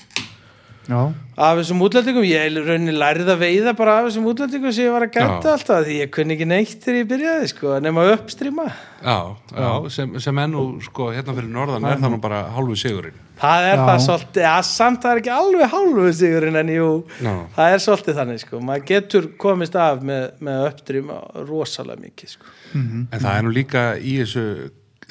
Já, 0.83 0.99
af 1.39 1.59
þessum 1.61 1.83
útlendingum, 1.87 2.25
ég 2.27 2.57
rauninni 2.67 2.93
lærið 2.99 3.29
að 3.31 3.43
veiða 3.45 3.73
bara 3.79 3.93
af 4.01 4.09
þessum 4.09 4.25
útlendingum 4.33 4.73
sem 4.75 4.89
ég 4.89 4.95
var 4.97 5.05
að 5.07 5.13
gæta 5.15 5.53
alltaf 5.53 5.85
því 5.87 5.99
ég 6.01 6.11
kunni 6.17 6.35
ekki 6.35 6.49
neitt 6.51 6.83
þegar 6.83 6.99
ég 6.99 7.07
byrjaði 7.13 7.51
sko, 7.53 7.77
nema 7.85 8.07
uppstrýma 8.17 8.65
Já, 9.03 9.17
já, 9.55 9.69
sem, 9.95 10.17
sem 10.23 10.41
ennú 10.43 10.65
sko 10.83 11.07
hérna 11.15 11.37
fyrir 11.39 11.53
norðan 11.55 11.87
er 11.87 12.03
það 12.03 12.13
nú 12.17 12.21
bara 12.23 12.41
hálfu 12.57 12.77
sigurinn. 12.83 13.15
það 13.39 13.69
er 13.69 13.79
Já. 13.79 13.85
það 13.87 14.03
svolítið, 14.09 14.49
að 14.51 14.67
samt 14.73 15.03
það 15.07 15.15
er 15.15 15.23
ekki 15.23 15.35
alveg 15.39 15.73
hálfu 15.77 16.09
sigurinn 16.19 16.61
en 16.65 16.75
jú, 16.75 16.91
Já. 17.23 17.33
það 17.57 17.77
er 17.79 17.87
svolítið 17.87 18.21
þannig 18.21 18.43
sko, 18.43 18.61
maður 18.67 18.87
getur 18.91 19.31
komist 19.47 19.79
af 19.87 20.03
með, 20.11 20.29
með 20.43 20.67
uppstrýma 20.73 21.21
rosalega 21.47 22.03
mikið 22.09 22.35
sko. 22.37 22.53
Mhm. 22.75 23.07
En 23.13 23.21
það 23.23 23.39
er 23.39 23.43
nú 23.47 23.55
líka 23.55 23.87
í 24.03 24.19
þessu 24.25 24.47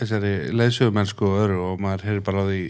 þessari 0.02 0.36
leiðsögumennsku 0.56 1.28
og 1.28 1.42
öðru 1.46 1.60
og 1.72 1.84
maður 1.84 2.08
heyrir 2.10 2.24
bara 2.26 2.42
á 2.42 2.46
því 2.48 2.62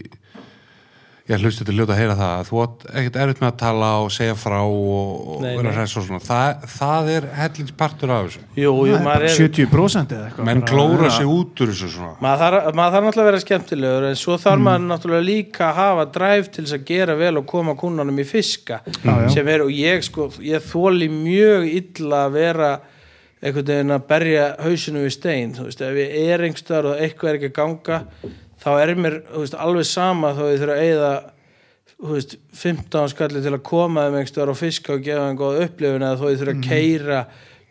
ég 1.30 1.38
hlusti 1.38 1.62
til 1.66 1.76
ljóta 1.78 1.94
að 1.94 2.00
heyra 2.00 2.14
það 2.18 2.32
að 2.34 2.48
þú 2.48 2.60
átt 2.64 2.84
ekkert 2.90 3.16
erfitt 3.22 3.40
með 3.42 3.48
að 3.48 3.58
tala 3.60 3.90
og 4.02 4.08
segja 4.10 4.34
frá 4.38 4.56
og, 4.58 5.44
vera 5.44 5.62
nei. 5.68 5.74
hræs 5.76 5.94
og 6.00 6.06
svona 6.08 6.22
það, 6.24 6.64
það 6.72 7.10
er 7.12 7.28
hellingspartur 7.38 8.12
af 8.14 8.24
þessu 8.26 8.42
jú, 8.58 8.72
jú, 8.72 8.96
er 8.96 9.04
maður 9.04 9.08
bara 9.12 9.28
er 9.28 9.38
70% 9.38 10.16
eða 10.16 10.26
eitthvað 10.28 10.48
menn 10.48 10.64
klóra 10.66 11.06
Já. 11.06 11.14
sig 11.20 11.30
út 11.30 11.62
úr 11.62 11.72
þessu 11.72 11.90
svona 11.94 12.12
maður 12.26 12.42
þarf, 12.42 12.68
maður 12.80 12.96
þarf 12.96 13.06
náttúrulega 13.06 13.26
að 13.26 13.30
vera 13.30 13.42
skemmtilegur 13.44 14.08
en 14.08 14.18
svo 14.18 14.38
þarf 14.42 14.64
maður 14.66 14.86
náttúrulega 14.88 15.28
líka 15.28 15.68
að 15.68 15.78
hafa 15.78 16.08
dræf 16.18 16.50
til 16.50 16.64
þess 16.66 16.78
að 16.80 16.86
gera 16.90 17.18
vel 17.22 17.34
og 17.38 17.46
koma 17.54 17.76
kunnanum 17.78 18.18
í 18.18 18.26
fiska 18.26 18.82
Já, 18.90 19.12
já. 19.12 19.28
sem 19.36 19.52
er 19.54 19.62
og 19.62 19.70
ég 19.76 20.02
sko, 20.08 20.26
ég 20.42 20.70
þóli 20.72 21.06
mjög 21.12 21.68
illa 21.70 22.26
að 22.26 22.40
vera 22.40 22.72
einhvern 23.42 23.66
veginn 23.66 23.94
að 23.94 24.04
berja 24.10 24.44
hausinu 24.62 25.02
við 25.02 25.14
stein 25.16 25.54
þú 25.56 25.66
veist, 25.66 25.80
ef 25.82 25.96
ég 25.98 26.30
er 26.30 26.44
einhverstaðar 26.46 26.92
og 26.92 27.00
eitthvað 27.02 27.30
er 27.30 27.38
ekki 27.40 27.50
að 27.50 27.56
ganga 27.56 27.96
þá 28.62 28.70
er 28.78 28.94
mér 28.98 29.20
veist, 29.34 29.56
alveg 29.58 29.88
sama 29.88 30.32
þó 30.36 30.44
ég 30.50 30.60
þurfa 30.62 30.80
að 31.08 31.30
þú 32.02 32.16
veist, 32.16 32.36
15 32.58 33.12
skalli 33.12 33.42
til 33.42 33.54
að 33.54 33.64
koma 33.66 34.06
þeim 34.06 34.18
einhverstaðar 34.20 34.52
og 34.54 34.58
fiska 34.58 34.96
og 34.96 35.04
gefa 35.06 35.28
þeim 35.28 35.40
góð 35.40 35.60
upplifun 35.66 36.06
eða 36.06 36.20
þó 36.20 36.26
ég 36.30 36.40
þurfa 36.40 36.56
að 36.56 36.64
keira 36.66 37.20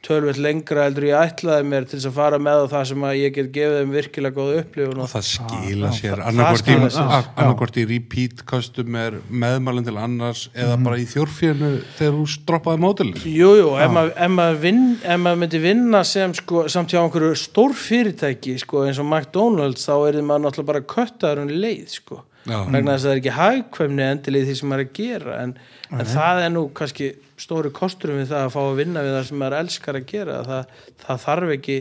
tölvöld 0.01 0.39
lengra 0.41 0.87
heldur 0.87 1.05
ég 1.05 1.13
ætlaði 1.13 1.65
mér 1.69 1.83
til 1.85 1.99
þess 1.99 2.07
að 2.09 2.15
fara 2.15 2.37
með 2.41 2.63
það 2.71 2.85
sem 2.89 3.03
að 3.05 3.17
ég 3.19 3.33
get 3.35 3.49
gefið 3.53 3.75
þeim 3.77 3.91
virkilega 3.93 4.35
góð 4.37 4.55
upplifun 4.61 5.01
og 5.03 5.09
það 5.11 5.25
skila 5.27 5.91
já, 5.91 5.97
sér. 5.99 6.23
það- 6.23 7.29
annarkvort 7.43 7.77
í, 7.77 7.85
repeat 7.91 8.41
custom 8.49 8.97
er 8.97 9.19
meðmælinn 9.29 9.85
til 9.85 9.97
annars 10.01 10.41
eða 10.55 10.79
bara 10.83 10.97
í 10.97 11.05
þjórfíðinu 11.11 11.71
þegar 11.99 12.17
þú 12.17 12.25
stroppaði 12.33 12.81
mótilis 12.87 13.27
Jú, 13.29 13.51
jú, 13.61 13.69
ef 13.77 13.93
maður, 13.93 14.13
ef, 14.17 14.33
maður 14.39 14.59
vinn, 14.65 14.81
ef 15.03 15.21
maður 15.27 15.41
myndi 15.45 15.61
vinna 15.67 16.03
sem 16.15 16.33
sko, 16.41 16.65
samt 16.73 16.89
hjá 16.95 17.03
einhverju 17.03 17.37
stór 17.37 17.77
fyrirtæki 17.77 18.57
sko, 18.65 18.85
eins 18.87 18.97
og 19.01 19.05
McDonalds 19.05 19.85
þá 19.85 19.93
er 20.09 20.21
maður 20.25 20.47
náttúrulega 20.47 20.71
bara 20.73 20.85
köttaður 20.95 21.45
um 21.45 21.53
leið 21.61 21.87
sko. 22.01 22.23
Vegna 22.45 22.95
þess 22.95 23.03
að 23.03 23.07
það 23.07 23.11
er 23.13 23.19
ekki 23.21 23.33
hagkvæmni 23.37 24.05
endilega 24.07 24.45
í 24.45 24.49
því 24.49 24.55
sem 24.59 24.71
maður 24.71 24.83
er 24.83 24.87
að 24.87 24.95
gera 24.97 25.35
en, 25.43 25.51
en 25.93 26.07
það 26.09 26.43
er 26.45 26.53
nú 26.55 26.63
kannski 26.77 27.09
stóri 27.41 27.73
kosturum 27.75 28.21
við 28.21 28.31
það 28.31 28.45
að 28.47 28.55
fá 28.55 28.61
að 28.63 28.79
vinna 28.79 29.03
við 29.05 29.17
það 29.17 29.27
sem 29.27 29.41
maður 29.41 29.57
elskar 29.59 29.99
að 29.99 30.07
gera 30.09 30.39
það, 30.47 30.79
það 31.03 31.21
þarf 31.25 31.53
ekki 31.57 31.77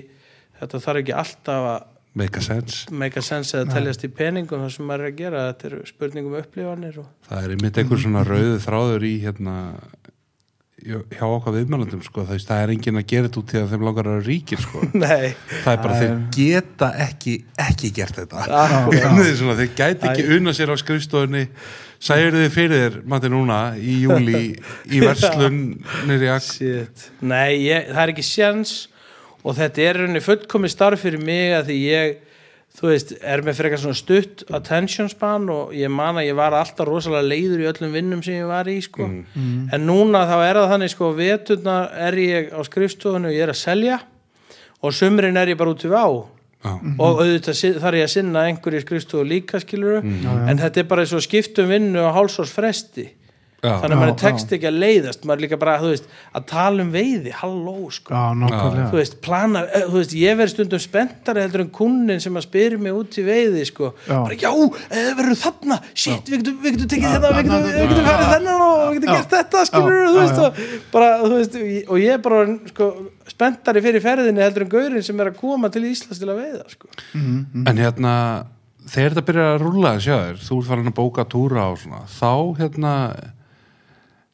þetta 0.60 0.82
þarf 0.84 1.02
ekki 1.02 1.16
alltaf 1.22 1.70
að 1.70 1.80
make 2.20 2.36
a 2.36 2.42
sense. 2.42 2.90
make 2.90 3.18
a 3.18 3.22
sense 3.22 3.54
eða 3.54 3.76
teljast 3.76 4.04
í 4.04 4.10
peningum 4.12 4.64
það 4.64 4.72
sem 4.74 4.88
maður 4.88 5.04
er 5.04 5.12
að 5.12 5.18
gera, 5.20 5.44
þetta 5.52 5.68
eru 5.70 5.80
spurningum 5.86 6.38
upplifanir 6.40 7.00
og 7.04 7.10
það 7.28 7.44
er 7.44 7.54
einmitt 7.54 7.80
einhver 7.80 8.02
svona 8.02 8.24
rauðu 8.26 8.56
þráður 8.64 9.06
í 9.06 9.12
hérna 9.24 9.56
hjá 10.84 11.24
okkar 11.26 11.54
viðmælandum 11.54 12.00
sko, 12.04 12.24
það, 12.28 12.40
það 12.48 12.62
er 12.64 12.72
enginn 12.74 13.00
að 13.00 13.06
gera 13.12 13.28
þetta 13.28 13.40
út 13.40 13.52
því 13.52 13.60
að 13.60 13.72
þeim 13.72 13.84
langar 13.86 14.08
að 14.10 14.28
ríkir 14.28 14.62
sko. 14.62 14.82
Nei, 15.04 15.26
það 15.50 15.72
er 15.72 15.82
bara 15.84 15.96
Það 15.96 16.02
þeir 16.02 16.22
geta 16.36 16.88
ekki 17.06 17.34
ekki 17.66 17.92
gert 17.98 18.20
þetta. 18.20 18.46
Svona, 19.40 19.56
þeir 19.60 19.74
gæti 19.78 20.10
ekki 20.10 20.26
unna 20.36 20.54
sér 20.56 20.72
á 20.72 20.76
skrifstofunni. 20.80 21.44
Sæður 22.00 22.38
þið 22.38 22.54
fyrir 22.54 22.82
þér 22.84 22.98
mati 23.12 23.28
núna 23.32 23.60
í 23.76 23.98
júli 24.06 24.44
í 24.88 25.02
verslun 25.04 25.60
nýri 26.08 26.32
ak 26.32 26.46
Shit. 26.46 27.10
Nei, 27.20 27.66
ég, 27.66 27.90
það 27.92 28.02
er 28.06 28.14
ekki 28.14 28.24
sjans 28.24 28.74
og 29.44 29.56
þetta 29.58 29.84
er 29.84 30.00
rauninni 30.00 30.24
fullkomi 30.24 30.70
starf 30.72 31.04
fyrir 31.04 31.20
mig 31.24 31.52
að 31.58 31.70
því 31.70 31.78
ég 31.90 32.18
þú 32.78 32.86
veist, 32.92 33.12
er 33.20 33.42
með 33.42 33.58
frekar 33.58 33.80
svona 33.82 33.98
stutt 33.98 34.44
attention 34.56 35.08
span 35.10 35.48
og 35.50 35.72
ég 35.74 35.90
man 35.90 36.20
að 36.20 36.28
ég 36.30 36.36
var 36.38 36.54
alltaf 36.54 36.86
rosalega 36.88 37.26
leiður 37.26 37.64
í 37.64 37.68
öllum 37.70 37.92
vinnum 37.96 38.22
sem 38.22 38.38
ég 38.38 38.46
var 38.48 38.68
í 38.70 38.78
sko. 38.84 39.08
en 39.74 39.86
núna 39.86 40.22
þá 40.30 40.36
er 40.46 40.60
það 40.60 40.70
þannig 40.74 40.92
sko, 40.94 41.12
veturna 41.18 41.78
er 42.08 42.14
ég 42.14 42.52
á 42.54 42.60
skrifstofunni 42.62 43.28
og 43.32 43.34
ég 43.34 43.42
er 43.42 43.54
að 43.54 43.62
selja 43.62 44.00
og 44.80 44.94
sumrin 44.96 45.36
er 45.36 45.48
ég 45.52 45.58
bara 45.58 45.74
út 45.74 45.84
í 45.84 45.90
vá. 45.90 46.04
Já. 46.60 46.74
og 47.00 47.22
auðvitað 47.24 47.80
þarf 47.80 47.96
ég 47.96 48.04
að 48.04 48.10
sinna 48.12 48.40
einhverju 48.44 48.80
skrifstofu 48.84 49.24
líka 49.24 49.60
skiluru 49.62 50.02
en 50.04 50.58
þetta 50.60 50.82
er 50.82 50.88
bara 50.90 51.06
eins 51.06 51.14
og 51.16 51.22
skiptum 51.24 51.70
vinnu 51.72 52.02
á 52.04 52.12
hálsás 52.12 52.52
fresti 52.52 53.06
Já. 53.60 53.74
þannig 53.82 53.92
að 53.92 54.00
maður 54.00 54.16
tekst 54.22 54.52
ekki 54.56 54.68
að 54.70 54.76
leiðast 54.80 55.24
maður 55.28 55.38
er 55.38 55.44
líka 55.44 55.58
bara, 55.60 55.74
þú 55.82 55.90
veist, 55.92 56.06
að 56.38 56.44
tala 56.48 56.84
um 56.84 56.90
veiði 56.94 57.32
halló, 57.36 57.74
sko, 57.92 58.14
Já, 58.14 58.36
nákvæmlega. 58.40 58.86
Þú 58.88 58.98
veist, 59.00 59.16
plana 59.26 59.62
eh, 59.66 59.84
þú 59.84 59.96
veist, 59.98 60.14
ég 60.16 60.38
verð 60.38 60.52
stundum 60.54 60.80
spenntari 60.80 61.42
heldur 61.44 61.64
en 61.66 61.72
kunnin 61.76 62.22
sem 62.24 62.38
að 62.40 62.46
spyrir 62.46 62.80
mig 62.80 62.96
út 62.96 63.18
í 63.20 63.24
veiði, 63.26 63.64
sko. 63.68 63.90
Já. 64.06 64.14
bara, 64.16 64.38
já, 64.40 64.52
eða 65.00 65.16
verður 65.18 65.40
þarna? 65.42 65.78
Shit, 65.92 66.30
við 66.30 66.40
getum, 66.40 66.60
við 66.64 66.76
getum 66.78 66.92
tekið 66.94 67.16
þetta, 67.16 67.32
við 67.34 67.50
getum, 67.50 67.66
við 67.66 67.92
getum 67.92 68.08
farið 68.08 68.32
þennan 68.34 68.64
og 68.66 68.78
við 68.80 68.96
getum 68.96 69.12
gert 69.12 69.34
þetta, 69.36 69.64
skilur 69.68 69.98
þú 69.98 70.14
já, 70.14 70.20
veist, 70.20 70.40
og 70.40 70.94
bara, 70.94 71.10
þú 71.24 71.34
veist 71.34 71.58
og 71.90 72.00
ég 72.00 72.14
er 72.16 72.22
bara, 72.24 72.46
sko, 72.72 72.88
spenntari 73.28 73.82
fyrir 73.84 74.04
ferðinni 74.04 74.44
heldur 74.46 74.64
en 74.64 74.72
gaurin 74.72 75.04
sem 75.04 75.20
er 75.20 75.32
að 75.34 75.36
koma 75.42 75.68
til 75.72 75.84
Íslands 75.90 76.22
til 76.22 76.30
að 76.32 76.40
veiða, 76.40 76.64
sko. 76.72 76.88
En 77.12 77.76
hérna 77.76 78.14
þegar 78.88 79.14
þetta 79.14 79.26
byrjar 79.28 79.50
að 79.54 79.64
rúlla 79.64 79.92
sjá 80.00 80.14
þér 80.16 80.40
þú 80.40 80.56
ert 80.56 80.70
farin 80.70 80.90
að 80.90 80.96
bóka 80.96 81.26
túra 81.28 81.66
og 81.70 81.78
svona 81.82 82.00
þá 82.10 82.32
hérna 82.60 82.94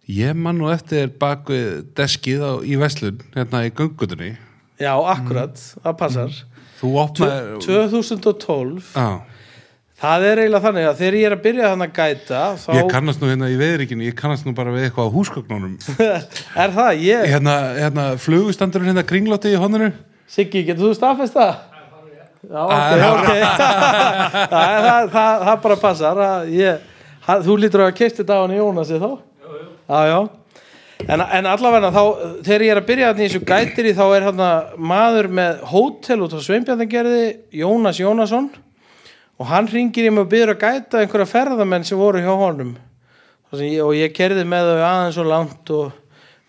ég 0.08 0.34
man 0.38 0.58
nú 0.60 0.68
eftir 0.70 1.08
bak 1.20 1.48
við 1.50 1.86
deskið 1.98 2.42
á, 2.46 2.52
í 2.62 2.76
Veslun 2.80 3.18
hérna 3.34 3.64
í 3.66 3.72
göngutunni 3.74 4.34
já, 4.78 4.92
akkurat, 4.94 5.56
það 5.82 5.96
passar. 6.02 6.36
Þú 6.76 6.90
opnaði 7.00 7.56
2012 7.64 8.92
Já. 8.92 9.08
Það 9.96 10.24
er 10.28 10.40
eiginlega 10.42 10.60
þannig 10.66 10.86
að 10.90 10.98
þegar 10.98 11.14
ég 11.16 11.26
er 11.26 11.34
að 11.34 11.44
byrja 11.46 11.68
þannig 11.72 11.86
að 11.86 11.96
gæta 11.96 12.40
þá 12.60 12.66
ég 12.76 12.88
kannast 12.92 13.22
nú 13.22 13.30
hérna 13.30 13.46
í 13.48 13.54
veðrikinu 13.56 14.04
ég 14.04 14.16
kannast 14.18 14.44
nú 14.44 14.52
bara 14.58 14.74
við 14.74 14.84
eitthvað 14.90 15.08
á 15.08 15.14
húsgögnunum. 15.14 15.78
Er 16.66 16.74
það, 16.76 16.90
ég, 17.00 17.22
hérna, 17.32 17.54
hérna 17.80 18.04
flugustandurinn 18.20 18.90
hérna 18.92 19.06
kringlátti 19.08 19.54
í 19.54 19.60
honinu 19.62 19.88
Siggi, 20.28 20.66
getur 20.68 20.90
þú 20.90 20.98
staðfest 20.98 21.38
það? 21.38 21.54
Já, 22.46 22.60
ok, 22.60 22.74
Ah, 22.76 23.06
ok. 23.16 23.30
Það, 24.52 24.76
það, 24.84 25.08
það, 25.16 25.40
það 25.48 25.56
bara 25.64 25.78
passar 25.86 26.20
ég, 26.52 26.84
þú 27.48 27.56
lítur 27.62 27.82
að 27.82 27.88
hafa 27.88 27.96
keift 28.02 28.20
þetta 28.20 28.36
á 28.36 28.40
hann 28.44 28.52
í 28.54 28.60
Jónasi 28.60 29.00
þá? 29.00 29.08
Já, 29.86 30.26
En, 31.04 31.20
en 31.20 31.46
allavega 31.46 31.90
þá, 31.92 32.02
þegar 32.46 32.62
ég 32.64 32.72
er 32.72 32.78
að 32.80 32.86
byrja 32.88 33.08
þannig 33.10 33.26
í 33.26 33.28
þessu 33.28 33.46
gætiri 33.46 33.90
þá 33.94 34.04
er 34.16 34.24
hann 34.26 34.40
maður 34.80 35.28
með 35.38 35.58
hótel 35.68 36.22
út 36.24 36.32
á 36.34 36.40
Sveinbjarnagerði 36.40 37.26
Jónas 37.60 38.00
Jónasson 38.00 38.48
og 39.36 39.50
hann 39.50 39.68
ringir 39.68 40.08
í 40.08 40.12
mig 40.14 40.24
og 40.24 40.30
byrður 40.32 40.54
að 40.54 40.62
gæta 40.64 41.02
einhverja 41.02 41.28
ferðamenn 41.28 41.84
sem 41.84 42.00
voru 42.00 42.22
hjá 42.24 42.32
honum. 42.32 42.72
Ég, 43.60 43.82
og 43.84 43.92
ég 43.94 44.14
kerði 44.16 44.46
með 44.48 44.72
þau 44.72 44.86
aðeins 44.88 45.20
og 45.20 45.28
langt 45.30 45.72
og 45.76 45.92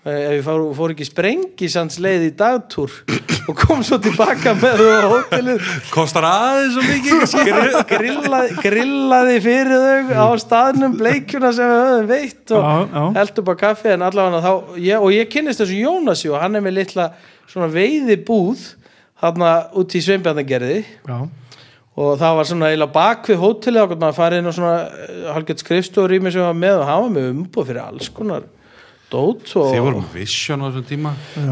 ef 0.06 0.34
ég 0.38 0.43
fór, 0.45 0.62
fór 0.78 0.93
ekki 0.93 1.06
sprengisands 1.08 1.98
leið 2.04 2.28
í 2.30 2.34
dagtúr 2.39 2.93
og 3.48 3.56
kom 3.56 3.80
svo 3.84 3.98
tilbaka 4.04 4.54
með 4.60 4.82
þau 4.82 4.88
á 4.91 5.08
hótelið. 5.14 5.68
Kostar 5.93 6.26
aðeins 6.28 6.76
svo 6.76 6.84
mikið 6.84 7.45
grill, 7.48 7.78
grillaði, 7.93 8.58
grillaði 8.62 9.38
fyrir 9.43 9.86
þau 10.12 10.20
á 10.20 10.28
staðnum 10.43 10.98
bleikjuna 11.00 11.52
sem 11.56 11.72
við 11.72 11.82
höfum 11.88 12.10
veitt 12.12 12.54
og 12.56 12.68
Já, 12.68 12.74
já. 12.91 13.04
held 13.22 13.41
upp 13.43 13.52
á 13.52 13.56
kaffi 13.64 13.93
en 13.95 14.06
allavega 14.08 14.43
þá, 14.43 14.52
ég, 14.84 15.00
og 15.00 15.16
ég 15.16 15.32
kynnist 15.32 15.64
þessu 15.64 15.80
Jónasi 15.82 16.32
og 16.32 16.39
hann 16.43 16.60
er 16.60 16.66
með 16.68 16.78
litla 16.82 17.10
svona 17.48 17.72
veiði 17.72 18.20
búð 18.28 18.64
þarna 19.24 19.52
út 19.80 19.95
í 19.98 20.04
Sveinbjarnagerði 20.04 20.82
Já, 21.08 21.18
og 21.98 22.12
það 22.22 22.36
var 22.38 22.50
svona 22.52 22.68
eiginlega 22.70 22.93
bak 23.00 23.32
við 23.32 23.39
hótelið 23.41 23.84
og 23.88 23.95
maður 24.04 24.20
farið 24.20 24.43
inn 24.43 24.52
á 24.52 24.58
svona 24.60 24.76
halgett 25.34 25.64
skrifstofur 25.64 26.14
í 26.14 26.20
mig 26.22 26.36
sem 26.36 26.43
var 26.45 26.60
með 26.60 26.84
og 26.84 26.88
hann 26.91 27.04
var 27.08 27.16
með 27.16 27.32
umbúð 27.32 27.72
fyrir 27.72 27.84
alls 27.88 28.12
konar 28.14 28.45
dót 29.12 29.51
og 29.55 29.70
Þið 29.72 29.84
vorum 29.86 30.05
vision 30.14 30.64
á 30.64 30.68
þessum 30.68 30.86
tíma. 30.89 31.12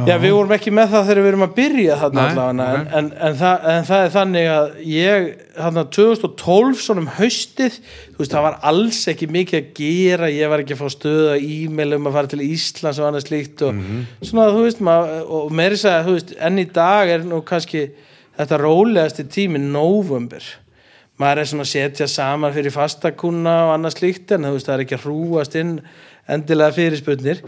Já, 0.09 0.15
við 0.19 0.33
vorum 0.35 0.53
ekki 0.55 0.73
með 0.75 0.89
það 0.91 1.05
þegar 1.07 1.21
við 1.23 1.29
erum 1.31 1.45
að 1.45 1.53
byrja 1.59 1.97
þarna 2.01 2.23
allavega, 2.31 2.65
en, 2.79 2.87
en, 2.99 3.07
en, 3.29 3.37
það, 3.39 3.67
en 3.75 3.87
það 3.89 4.03
er 4.07 4.11
þannig 4.15 4.49
að 4.55 4.65
ég, 4.91 5.29
þarna 5.55 5.83
2012 5.97 6.81
svona 6.83 7.03
um 7.05 7.07
haustið, 7.19 7.77
þú 8.11 8.19
veist, 8.23 8.33
það 8.35 8.45
var 8.47 8.57
alls 8.71 8.99
ekki 9.13 9.29
mikið 9.37 9.59
að 9.61 9.69
gera, 9.79 10.31
ég 10.35 10.51
var 10.51 10.63
ekki 10.65 10.75
að 10.75 10.81
fá 10.83 10.91
stöða 10.97 11.37
e-mail 11.39 11.95
um 11.99 12.09
að 12.11 12.17
fara 12.19 12.31
til 12.35 12.41
Íslands 12.49 12.99
og 12.99 13.07
annað 13.11 13.25
slíkt 13.29 13.63
og 13.69 13.73
Mhm. 13.79 14.03
svona, 14.21 14.49
þú 14.51 14.65
veist, 14.67 14.83
maður, 14.89 15.23
og 15.39 15.55
meiri 15.61 15.79
sagði, 15.79 16.05
þú 16.09 16.17
veist, 16.19 16.35
enn 16.49 16.59
í 16.59 16.67
dag 16.75 17.09
er 17.15 17.23
nú 17.23 17.41
kannski 17.47 17.87
þetta 18.35 18.59
rólegasti 18.59 19.23
tími 19.31 19.59
november 19.63 20.43
maður 21.15 21.39
er 21.39 21.47
svona 21.47 21.63
að 21.63 21.69
setja 21.71 22.07
saman 22.11 22.51
fyrir 22.51 22.73
fastakuna 22.75 23.53
og 23.69 23.77
annað 23.77 23.93
slíkt 23.95 24.33
en 24.35 24.43
þú 24.49 24.57
veist, 24.57 24.67
það 24.67 24.73
er 24.75 24.83
ekki 24.83 24.97
að 24.97 25.05
hrúast 25.05 25.55
inn 25.55 25.77
endilega 26.27 26.75
fyrirspurnir. 26.75 27.43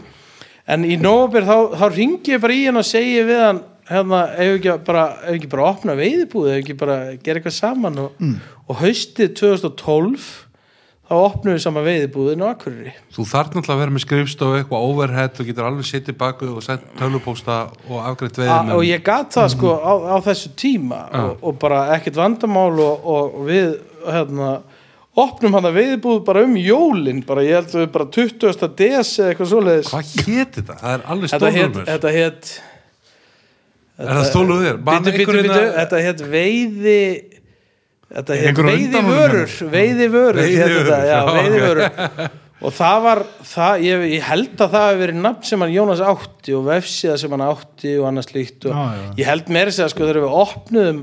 En 0.68 0.84
í 0.84 0.98
nóvabir 1.00 1.46
þá, 1.48 1.78
þá 1.80 1.86
ringi 1.94 2.34
ég 2.34 2.42
bara 2.42 2.56
í 2.56 2.66
hann 2.66 2.80
og 2.80 2.86
segi 2.86 3.22
við 3.24 3.40
hann 3.40 3.62
hérna, 3.88 4.24
ef 4.36 4.58
ekki 4.58 4.74
bara, 4.84 5.06
ef 5.24 5.38
ekki 5.38 5.48
bara 5.52 5.70
opna 5.70 5.96
veiðibúð 5.98 6.50
ef 6.52 6.58
ekki 6.62 6.76
bara 6.78 6.98
gera 7.16 7.40
eitthvað 7.40 7.56
saman 7.56 8.02
og, 8.02 8.28
og 8.68 8.82
haustið 8.82 9.32
2012 9.40 10.28
þá 11.08 11.14
opnum 11.16 11.54
við 11.54 11.62
saman 11.64 11.86
veiðibúðin 11.86 12.42
á 12.44 12.52
Akureyri. 12.52 12.92
Þú 13.14 13.24
þarf 13.30 13.54
náttúrulega 13.54 13.74
að 13.78 13.82
vera 13.82 13.94
með 13.94 14.04
skrifstofu 14.04 14.58
eitthvað 14.58 14.88
overhead 14.90 15.38
og 15.40 15.48
getur 15.48 15.68
alveg 15.70 15.88
sittið 15.88 16.18
baku 16.20 16.50
og 16.52 16.64
sett 16.66 16.84
tölvupósta 16.98 17.60
og 17.88 18.02
afgreitt 18.02 18.36
A, 18.36 18.42
veiðin 18.42 18.74
og 18.76 18.82
ég 18.84 19.04
gat 19.06 19.32
það 19.38 19.48
sko 19.54 19.72
á, 19.80 19.92
á 20.12 20.16
þessu 20.28 20.52
tíma 20.60 21.06
og, 21.22 21.30
og 21.40 21.56
bara 21.62 21.86
ekkert 21.96 22.20
vandamál 22.20 22.74
og, 22.76 23.08
og 23.08 23.40
við 23.48 23.78
hérna 24.04 24.58
opnum 25.24 25.54
hann 25.58 25.68
að 25.68 25.78
veiðibúð 25.78 26.18
bara 26.26 26.42
um 26.46 26.56
jólin 26.60 27.20
bara 27.26 27.44
ég 27.46 27.58
held 27.58 27.74
að 27.74 27.82
við 27.84 27.92
bara 27.96 28.08
20. 28.16 28.68
des 28.78 29.12
eða 29.18 29.32
eitthvað 29.32 29.52
svoleiðis 29.52 29.92
Hvað 29.92 30.12
hétt 30.28 30.58
þetta? 30.60 30.78
Það 30.82 30.94
er 30.96 31.06
alveg 31.14 31.32
stólumur 31.34 31.88
þetta 31.88 32.14
hétt 32.18 32.50
Er 33.98 34.12
það 34.14 34.26
stóluð 34.28 34.60
þér? 34.62 34.76
Man 34.86 35.02
Bítu, 35.02 35.14
bítu, 35.18 35.40
bítu, 35.42 35.62
þetta 35.74 36.02
hétt 36.06 36.20
veiði 36.34 36.98
Þetta 38.08 38.36
hétt 38.38 38.60
veiði 38.68 39.00
vörur 39.08 39.56
Veiði 39.72 40.10
vörur 40.12 40.38
veiði 40.38 41.62
vörur 41.64 41.88
Og 42.58 42.72
það 42.74 43.02
var 43.04 43.20
það, 43.46 43.82
ég, 43.86 44.04
ég 44.16 44.24
held 44.26 44.62
að 44.64 44.72
það 44.72 44.86
hefur 44.88 45.00
verið 45.04 45.18
nafn 45.22 45.44
sem 45.46 45.62
hann 45.62 45.70
Jónas 45.74 46.00
átti 46.02 46.54
og 46.58 46.64
vefsíða 46.66 47.18
sem 47.22 47.34
hann 47.36 47.44
átti 47.46 47.92
og 48.00 48.08
annað 48.08 48.26
slíkt 48.32 48.66
og 48.66 48.74
Já, 48.74 48.96
já. 48.98 49.04
ég 49.20 49.28
held 49.30 49.52
meira 49.54 49.74
segja 49.76 49.86
sko 49.92 50.02
þegar 50.08 50.18
við 50.24 50.34
opnuðum 50.40 50.98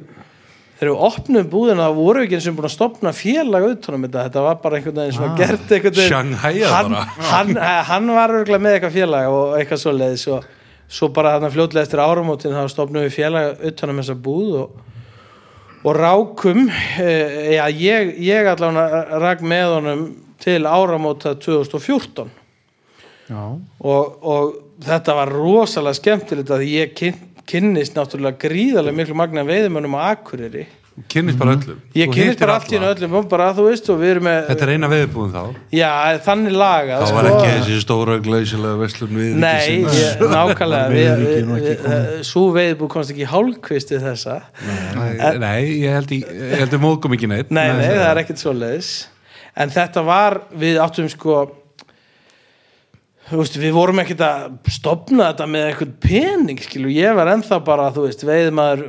þegar 0.76 0.92
við 0.92 1.04
opnuðum 1.08 1.50
búðina 1.52 1.88
voru 1.96 2.22
við 2.22 2.28
ekki 2.28 2.38
eins 2.40 2.50
og 2.50 2.58
búin 2.58 2.68
að 2.68 2.74
stopna 2.76 3.14
félag 3.16 3.68
utanum 3.70 4.06
þetta, 4.06 4.26
þetta 4.28 4.44
var 4.46 4.58
bara 4.64 4.80
einhvern 4.80 5.00
veginn 5.00 5.16
svona 5.16 5.38
gert 5.40 5.72
einhvern 5.72 5.96
veginn. 5.96 6.12
Shanghai 6.12 6.54
hann, 6.74 6.96
bara. 6.96 7.30
hann, 7.32 7.60
hann 7.90 8.12
var 8.18 8.34
örgulega 8.36 8.66
með 8.66 8.78
eitthvað 8.78 8.98
félag 8.98 9.36
og 9.36 9.56
eitthvað 9.60 9.82
svo 9.86 9.94
leiðis 9.96 10.26
og 10.36 10.50
svo 10.98 11.10
bara 11.16 11.36
þarna 11.36 11.52
fljótlega 11.54 11.88
eftir 11.88 12.04
áramótin 12.04 12.58
þá 12.58 12.68
stopnum 12.74 13.06
við 13.06 13.16
félag 13.16 13.64
utanum 13.72 14.02
þessa 14.02 14.18
búð 14.28 14.58
og, 14.62 14.76
og 15.86 15.98
rákum 15.98 16.68
e, 16.70 17.10
já, 17.56 17.64
ég, 17.72 18.12
ég 18.26 18.52
allavega 18.52 19.22
rak 19.24 19.46
með 19.46 19.78
honum 19.78 20.04
til 20.44 20.60
áramóta 20.68 21.34
2014 21.42 22.30
já, 23.32 23.42
og, 23.80 24.20
og 24.22 24.54
þetta 24.86 25.16
var 25.18 25.32
rosalega 25.34 25.98
skemmtilegt 25.98 26.54
að 26.54 26.68
ég 26.68 26.94
kyn, 26.98 27.18
kynnist 27.50 27.96
náttúrulega 27.98 28.40
gríðarlega 28.46 28.98
miklu 28.98 29.16
magna 29.18 29.46
veiðumönnum 29.48 29.96
á 30.00 30.14
Akureyri. 30.16 30.66
Kynnist 31.12 31.36
bara 31.36 31.58
öllum. 31.58 31.80
Ég 31.92 32.08
kynnist 32.08 32.40
bara 32.40 32.54
allt 32.56 32.70
í 32.72 32.78
öllum. 32.80 33.16
Bara 33.28 33.50
þú 33.56 33.66
veist 33.68 33.90
og 33.92 33.98
við 34.00 34.14
erum 34.14 34.26
með 34.30 34.38
Þetta 34.48 34.64
er 34.64 34.70
eina 34.72 34.90
veiðbúin 34.94 35.34
þá? 35.34 35.42
Já, 35.76 35.90
þannig 36.24 36.56
lagað 36.56 37.04
Þá 37.04 37.12
var 37.18 37.28
ekki 37.32 37.50
þessi 37.50 37.80
stóra 37.84 38.16
glæsilega 38.24 38.80
vestlun 38.80 39.20
við 39.20 39.34
Nei, 39.44 39.74
ég, 39.84 40.24
nákvæmlega. 40.32 41.18
Komið. 41.50 42.24
Svo 42.30 42.46
veiðbú 42.56 42.90
komst 42.96 43.12
ekki 43.12 43.28
hálfkvist 43.28 43.92
við 43.92 44.08
þessa. 44.08 44.38
Nei, 45.44 45.60
ég 45.84 46.00
held 46.00 46.16
ég, 46.16 46.32
ég 46.32 46.64
held 46.64 46.78
ég 46.80 46.84
móðgum 46.88 47.20
ekki 47.20 47.32
neitt. 47.34 47.52
Nei, 47.52 47.68
nei, 47.76 47.90
það 47.92 48.08
er 48.14 48.24
ekkert 48.24 48.46
svoleiðis. 48.46 48.96
En 49.60 49.76
þetta 49.76 50.08
var, 50.08 50.40
við 50.56 50.80
áttum 50.84 51.12
sko 51.12 51.44
veist, 53.32 53.56
við 53.58 53.74
vorum 53.74 54.02
ekkert 54.04 54.22
að 54.26 54.58
stopna 54.74 55.32
þetta 55.32 55.48
með 55.50 55.68
eitthvað 55.70 55.94
pening, 56.06 56.60
skilur, 56.62 56.92
ég 56.94 57.16
var 57.18 57.32
ennþá 57.34 57.62
bara, 57.66 57.88
veist, 57.96 58.26
veiðmaður 58.28 58.84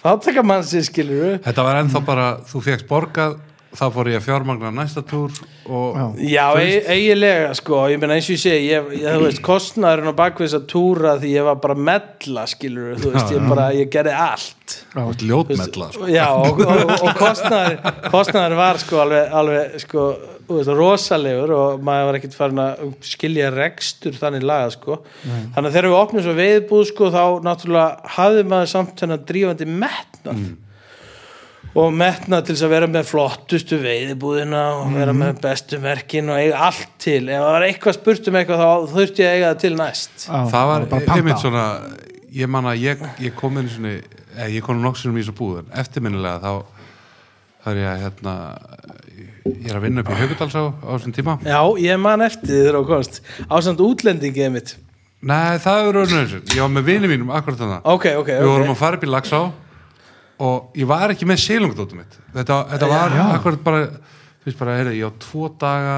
fátakamansi, 0.00 0.84
skilur 0.88 1.40
Þetta 1.44 1.66
var 1.66 1.82
ennþá 1.82 2.04
bara, 2.06 2.28
þú 2.48 2.64
fegst 2.64 2.88
borgað 2.88 3.36
þá 3.74 3.84
fór 3.94 4.10
ég 4.12 4.20
að 4.20 4.26
fjármagna 4.28 4.70
næsta 4.74 5.02
túr 5.06 5.32
og 5.64 5.96
Já. 5.98 6.04
Já, 6.34 6.44
e 6.60 6.80
eiginlega, 6.94 7.54
sko, 7.58 7.80
ég 7.90 8.00
meina 8.02 8.18
eins 8.18 8.28
og 8.28 8.36
ég 8.36 8.42
segi, 8.42 8.68
ég, 8.70 8.92
ég, 9.00 9.06
þú 9.08 9.24
veist, 9.26 9.40
kostnaðurinn 9.44 10.12
á 10.14 10.20
bakvið 10.20 10.46
þess 10.46 10.58
að 10.60 10.68
túra 10.70 11.14
því 11.22 11.32
ég 11.34 11.48
var 11.48 11.58
bara 11.62 11.76
mella, 11.88 12.44
skilur, 12.50 12.94
þú 13.00 13.14
veist, 13.14 13.32
ég 13.34 13.48
bara, 13.50 13.70
ég 13.74 13.90
gerði 13.94 14.14
allt 14.24 14.76
þú 14.94 15.06
ert 15.10 15.24
ljótmella 15.28 15.88
sko. 15.94 16.06
Já, 16.12 16.26
og, 16.32 16.62
og, 16.64 16.94
og 16.94 17.18
kostnaður, 17.18 17.76
kostnaður 18.14 18.56
var 18.60 18.80
sko 18.82 19.02
alveg, 19.04 19.34
alveg 19.40 19.76
sko, 19.84 20.06
þú 20.48 20.58
veist, 20.60 20.72
rosalegur 20.78 21.54
og 21.56 21.84
maður 21.84 22.10
var 22.10 22.18
ekkert 22.20 22.36
farin 22.38 22.62
að 22.64 22.84
skilja 23.04 23.50
rekstur 23.54 24.16
þannig 24.20 24.44
laga 24.46 24.70
sko. 24.74 25.00
þannig 25.24 25.70
að 25.70 25.72
þegar 25.76 25.90
við 25.90 25.98
opnum 26.00 26.26
svo 26.26 26.36
veiðbúð 26.38 26.84
sko, 26.92 27.10
þá 27.14 27.24
náttúrulega 27.48 28.12
hafði 28.18 28.46
maður 28.54 28.72
samt 28.76 28.94
þennan 29.02 29.26
drífandi 29.28 29.68
metnað 29.70 30.44
og 31.74 31.94
metnað 31.96 32.46
til 32.46 32.54
þess 32.54 32.66
að 32.66 32.72
vera 32.74 32.88
með 32.90 33.06
flottustu 33.08 33.78
veiðbúðina 33.82 34.62
og 34.78 34.92
vera 34.94 35.14
með 35.16 35.40
bestu 35.42 35.80
merkin 35.82 36.30
og 36.30 36.38
eiga 36.38 36.60
allt 36.68 36.92
til. 37.02 37.22
Ef 37.26 37.40
það 37.40 37.50
var 37.56 37.66
eitthvað 37.68 37.96
spurt 37.98 38.30
um 38.30 38.38
eitthvað 38.40 38.62
þá 38.62 38.92
þurfti 38.92 39.24
ég 39.24 39.30
að 39.30 39.38
eiga 39.38 39.48
það 39.48 39.62
til 39.64 39.72
næst. 39.80 40.14
Já, 40.26 40.36
það 40.52 40.68
var 40.70 40.86
bara 40.92 41.08
panta. 41.08 41.16
einmitt 41.18 41.42
svona 41.42 41.64
ég 42.34 42.50
man 42.50 42.70
að 42.70 42.84
ég, 42.84 43.02
ég 43.24 43.34
kom 43.38 43.58
inn 43.58 43.72
svona 43.72 43.96
eða 44.34 44.52
ég 44.54 44.66
kom 44.66 44.80
nokksunum 44.82 45.18
í 45.18 45.24
þessu 45.24 45.36
búðun 45.38 45.74
eftirminnilega 45.82 46.38
þá 46.42 46.52
þá 47.64 47.68
er 47.72 47.80
ég 47.80 47.90
að 47.90 48.00
hérna 48.04 48.34
ég 49.44 49.68
er 49.70 49.78
að 49.78 49.84
vinna 49.86 50.02
upp 50.04 50.10
í 50.12 50.16
Haugudalsá 50.20 50.62
á 50.68 50.88
þessum 50.94 51.14
tíma. 51.16 51.36
Já, 51.46 51.60
ég 51.80 52.00
man 52.00 52.24
eftir 52.24 52.54
þegar 52.54 52.80
þú 52.80 52.86
komst 52.90 53.20
ásand 53.48 53.82
útlendingið 53.84 54.50
mitt. 54.54 54.74
Nei, 55.24 55.56
það 55.62 55.78
er 55.80 55.94
raun 55.96 56.10
og 56.12 56.18
eins 56.20 56.34
ég 56.52 56.60
var 56.60 56.72
með 56.72 56.88
vini 56.90 57.08
mínum 57.08 57.30
akkurat 57.32 57.56
þannig 57.62 57.86
Ok, 57.88 58.10
ok, 58.20 58.30
við 58.42 58.50
vorum 58.50 58.72
að 58.74 58.80
fara 58.82 58.98
upp 58.98 59.06
í 59.06 59.08
Laxá 59.08 59.38
og 60.42 60.74
ég 60.74 60.88
var 60.90 61.12
ekki 61.14 61.26
með 61.28 61.42
sílungdóttum 61.44 62.02
mitt. 62.02 62.18
Þetta, 62.34 62.58
þetta 62.72 62.90
var 62.90 63.14
Já. 63.14 63.24
akkurat 63.36 63.64
bara 63.64 63.86
þú 64.44 64.50
veist 64.50 64.60
bara, 64.60 64.76
heyrðu, 64.76 64.96
ég 64.98 65.08
á 65.08 65.12
tvo 65.24 65.48
daga 65.60 65.96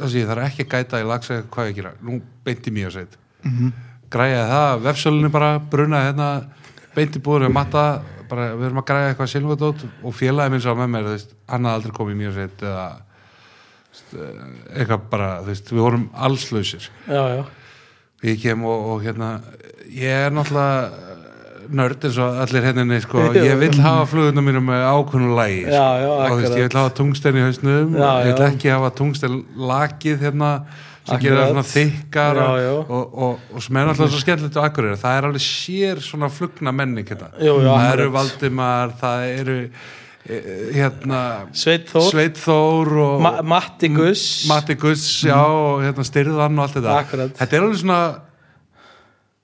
þess 0.00 0.14
að 0.14 0.16
ég 0.16 0.30
þarf 0.30 0.46
ekki 0.46 0.64
að 0.64 0.70
gæta 0.72 1.00
í 1.02 1.08
Laxá 1.08 1.36
hvað 1.52 1.68
ég 1.68 1.76
gera, 1.76 1.92
nú 2.00 2.20
beinti 2.46 2.72
mjög 2.72 2.94
seit 2.94 3.18
mm 3.42 3.50
-hmm. 3.50 3.72
græjaði 4.10 4.48
það, 4.52 4.80
vefsölunni 4.86 5.30
bara 5.30 5.50
brunaði 5.58 6.06
hérna, 6.08 6.28
beinti 6.94 7.18
búður 7.18 7.46
við 7.46 7.52
matta, 7.52 8.02
bara 8.30 8.54
við 8.54 8.64
erum 8.64 8.80
að 8.80 8.88
græja 8.88 9.08
eitthvað 9.08 9.32
sílungdótt 9.34 9.84
og 10.02 10.14
félagi 10.14 10.50
minn 10.50 10.60
sá 10.60 10.74
með 10.74 10.88
mér 10.88 11.04
veist, 11.04 11.34
hann 11.48 11.64
hafði 11.64 11.74
aldrei 11.74 11.92
komið 11.92 12.16
mjög 12.16 12.34
seit 12.34 12.62
eða 12.62 12.86
þú 13.90 14.18
veist, 14.18 14.36
eitthvað 14.76 15.00
bara, 15.10 15.40
þú 15.40 15.46
veist, 15.46 15.72
við 15.72 15.80
vorum 15.80 16.10
allslausir. 16.14 16.90
Já, 17.08 17.22
já. 17.36 17.44
Ég 18.22 18.40
kem 18.42 18.64
og, 18.64 18.86
og 18.86 19.02
hérna 19.02 19.40
ég 19.88 20.26
er 20.26 20.32
náttúrulega 20.32 20.86
eh, 20.86 21.19
nörd 21.76 22.04
eins 22.08 22.18
og 22.20 22.38
allir 22.44 22.66
henninni 22.68 23.00
sko. 23.04 23.24
Ég 23.38 23.56
vil 23.60 23.80
hafa 23.84 24.06
fluguna 24.10 24.44
mínu 24.44 24.62
með 24.66 24.84
ákveðnu 24.90 25.32
lægi 25.38 25.64
Já, 25.68 25.86
já, 26.02 26.10
og 26.10 26.36
veist, 26.40 26.54
ég 26.58 26.68
vil 26.68 26.78
hafa 26.80 26.94
tungsten 27.00 27.40
í 27.40 27.44
hausnum. 27.46 27.96
Ég 27.98 28.30
vil 28.30 28.46
ekki 28.48 28.72
hafa 28.74 28.92
tungsten 29.00 29.42
lakið 29.70 30.24
hérna 30.26 30.52
sem 31.00 31.16
Akkurat. 31.16 31.22
gerir 31.24 31.38
það 31.40 31.48
svona 31.50 31.64
þykkar 31.70 32.40
og, 32.44 32.90
og, 32.90 33.14
og, 33.24 33.46
og 33.54 33.64
sem 33.64 33.78
er 33.80 33.88
náttúrulega 33.88 34.12
svo 34.12 34.20
skemmtilegt 34.22 34.58
á 34.60 34.62
Akureyri. 34.66 34.98
Það 35.00 35.16
er 35.16 35.28
alveg 35.30 35.44
sér 35.46 36.02
svona 36.04 36.28
flugna 36.30 36.74
menning 36.76 37.08
hérna. 37.08 37.30
Jú, 37.40 37.56
jú, 37.64 37.70
það 37.70 37.94
eru 37.94 38.08
Valdimar 38.14 38.92
það 39.00 39.24
eru 39.30 39.56
eh, 39.64 40.50
hérna 40.76 41.20
Sveit 41.56 41.88
Þór, 41.90 42.08
Sveit 42.12 42.40
Þór 42.40 42.92
og 43.06 43.24
Ma 43.24 43.32
Matti 43.54 43.90
Guss. 43.96 44.26
Matti 44.50 44.76
Guss, 44.80 45.06
já, 45.26 45.38
og 45.40 45.80
hérna 45.86 46.06
styrðan 46.06 46.58
og 46.60 46.66
allt 46.66 46.76
þetta. 46.78 46.98
Akkurat. 47.06 47.38
þetta 47.40 47.58
er 47.58 47.66
alveg 47.66 47.80
svona 47.82 48.02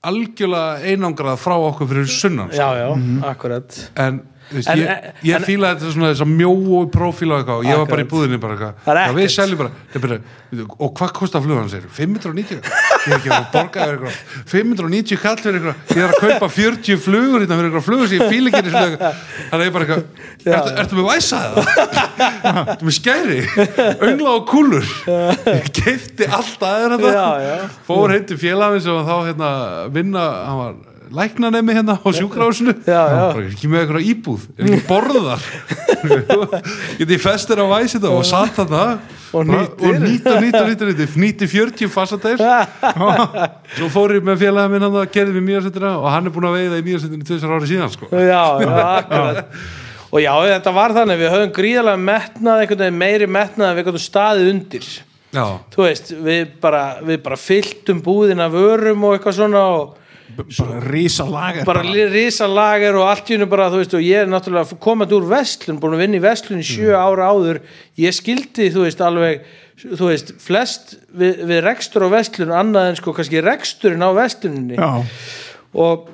algjörlega 0.05 0.91
einangrað 0.91 1.39
frá 1.41 1.55
okkur 1.57 1.89
fyrir 1.89 2.09
sunnan 2.11 2.51
sko. 2.51 2.59
Já, 2.59 2.69
já, 2.77 2.89
akkurat 3.31 3.79
en 3.95 4.21
veist, 4.51 4.69
En- 4.71 4.79
ég, 4.79 4.87
ég 5.27 5.45
fílaði 5.47 5.79
þetta 5.81 5.91
svona 5.95 6.09
þess 6.13 6.23
að 6.25 6.31
mjóu 6.37 6.81
prófíl 6.93 7.31
og 7.33 7.39
eitthvað 7.41 7.57
og 7.61 7.65
ég 7.67 7.77
var 7.81 7.89
bara 7.91 8.03
í 8.05 8.09
búðinni 8.11 8.39
bara 8.41 8.53
eitthvað 8.55 8.73
Það 8.85 8.93
er 8.97 9.01
ekkert. 10.17 10.27
og 10.79 10.91
hvað 10.95 11.11
kostar 11.17 11.41
flugan 11.43 11.67
sér? 11.71 11.83
590 11.91 12.55
ég 12.55 13.11
er 13.11 13.17
ekki 13.17 13.31
að 13.35 13.47
borga 13.51 13.87
yfir 13.87 13.97
eitthvað 13.97 14.15
590 14.53 15.19
kall 15.23 15.37
fyrir 15.43 15.57
eitthvað 15.59 15.97
ég 15.97 16.03
er 16.05 16.13
að 16.13 16.21
kaupa 16.23 16.49
40 16.55 17.01
flugur 17.03 17.43
hérna 17.43 17.57
fyrir 17.59 17.67
eitthvað 17.71 17.87
flugur 17.89 18.07
sem 18.07 18.21
ég 18.21 18.31
fíla 18.31 18.47
ekki 18.53 18.71
þannig 18.71 19.03
að 19.51 19.65
ég 19.67 19.73
bara 19.75 19.87
eitthvað 19.87 20.03
ertu, 20.55 20.71
ertu 20.83 20.99
með 21.01 21.09
væsa 21.11 21.41
það? 21.43 21.57
ertu 22.71 22.87
með 22.87 22.97
skæri? 23.01 23.39
öngla 24.07 24.35
og 24.37 24.47
kúlur 24.51 24.85
ég 25.51 25.71
keipti 25.75 26.29
allt 26.31 26.63
aðeins 26.63 27.03
Já, 27.03 27.11
þetta 27.11 27.43
já. 27.43 27.57
fór 27.87 28.13
heim 28.15 28.25
til 28.31 28.37
félagin 28.41 28.83
sem 28.87 28.95
var 28.95 29.07
þá 29.07 29.15
hérna 29.27 29.49
vinna, 29.95 30.23
hann 30.47 30.61
var 30.61 30.73
læknanemi 31.13 31.75
hérna 31.77 31.97
á 31.99 32.07
sjúkrásinu 32.15 32.73
ekki 32.77 33.69
með 33.71 33.83
eitthvað 33.83 34.09
íbúð? 34.11 34.47
Er 34.57 34.71
ekki 34.71 34.87
borðar? 34.87 35.45
Geti 36.99 37.15
ég 37.15 37.21
festir 37.23 37.61
á 37.61 37.65
væs 37.69 37.95
þetta 37.97 38.11
og 38.13 38.27
satt 38.27 38.59
þarna. 38.59 38.83
Og 39.35 39.43
nýtt 39.43 39.81
og 39.83 39.97
nýtt 40.01 40.27
og 40.31 40.69
nýtt 40.69 41.17
nýtti 41.19 41.49
40 41.51 41.91
fasadeir 41.91 42.39
svo 43.75 43.89
fór 43.91 44.15
ég 44.15 44.23
með 44.23 44.45
félagin 44.45 44.71
minn 44.71 44.87
að 44.87 45.01
gerði 45.11 45.35
við 45.35 45.45
mýjarsettina 45.49 45.97
og 45.99 46.07
hann 46.13 46.29
er 46.29 46.33
búin 46.35 46.47
að 46.47 46.55
veiða 46.61 46.79
í 46.79 46.85
mýjarsettinu 46.85 47.27
tvisar 47.27 47.57
ári 47.57 47.67
síðan 47.67 47.91
sko. 47.91 48.07
Já, 48.13 48.45
já, 48.63 48.71
akkurat. 48.85 49.59
Og 50.07 50.23
já, 50.23 50.31
þetta 50.53 50.73
var 50.77 50.95
þannig, 50.95 51.19
við 51.19 51.33
höfum 51.33 51.53
gríðarlega 51.57 52.03
metnað, 52.07 52.89
meiri 52.95 53.27
metnað 53.27 53.73
en 53.73 53.77
við 53.77 53.89
gætum 53.89 54.05
staðið 54.05 54.51
undir. 54.53 54.89
Já, 55.35 55.45
þú 55.73 55.83
veist, 55.83 56.11
við 56.23 56.53
bara, 56.63 56.83
við 57.03 57.17
bara 57.25 57.37
fylltum 57.39 57.99
búðin 58.05 58.43
af 58.45 58.53
vörum 58.55 59.03
og 59.03 59.17
eitthvað 59.17 59.35
svona 59.41 59.63
og 59.75 59.97
bara 60.37 60.79
rísa 60.83 61.25
lager 61.27 61.65
bara 61.67 61.83
risa 62.13 62.47
lager 62.49 62.97
og 62.99 63.07
allt 63.09 63.29
í 63.31 63.35
hennu 63.35 63.47
bara, 63.49 63.69
þú 63.73 63.81
veist, 63.81 63.95
og 63.97 64.03
ég 64.05 64.23
er 64.23 64.29
náttúrulega 64.29 64.77
komað 64.83 65.15
úr 65.17 65.29
vestlun, 65.31 65.79
búin 65.81 65.97
að 65.97 66.03
vinna 66.05 66.19
í 66.19 66.23
vestlun 66.23 66.61
í 66.61 66.67
sjö 66.67 66.93
ára 66.97 67.31
áður, 67.33 67.61
ég 67.99 68.15
skildi, 68.15 68.69
þú 68.73 68.85
veist, 68.85 69.01
alveg, 69.03 69.47
þú 69.83 70.11
veist, 70.11 70.35
flest 70.43 70.97
við, 71.09 71.41
við 71.49 71.63
rekstur 71.65 72.05
á 72.05 72.09
vestlun 72.13 72.53
annað 72.53 72.91
en 72.91 72.99
sko, 73.01 73.15
kannski 73.17 73.43
reksturinn 73.45 74.05
á 74.05 74.11
vestluninni 74.17 74.77
og, 74.77 76.07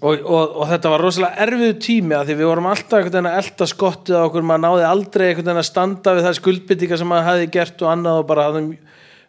og, 0.00 0.14
og, 0.20 0.56
og 0.62 0.64
þetta 0.70 0.92
var 0.92 1.06
rosalega 1.06 1.46
erfiðu 1.46 1.76
tími 1.82 2.18
að 2.18 2.30
því 2.30 2.38
við 2.40 2.50
vorum 2.52 2.70
alltaf 2.72 2.98
einhvern 2.98 3.18
veginn 3.18 3.32
að 3.32 3.40
elda 3.42 3.70
skottið 3.72 4.20
á 4.20 4.26
okkur, 4.26 4.48
maður 4.48 4.64
náði 4.68 4.88
aldrei 4.90 5.28
einhvern 5.28 5.48
veginn 5.50 5.64
að 5.64 5.70
standa 5.70 6.16
við 6.18 6.28
það 6.28 6.40
skuldbyttinga 6.40 7.00
sem 7.00 7.12
maður 7.12 7.30
hefði 7.30 7.52
gert 7.58 7.84
og 7.86 7.92
annað 7.96 8.22
og 8.22 8.28
bara 8.32 8.48
hann, 8.50 8.72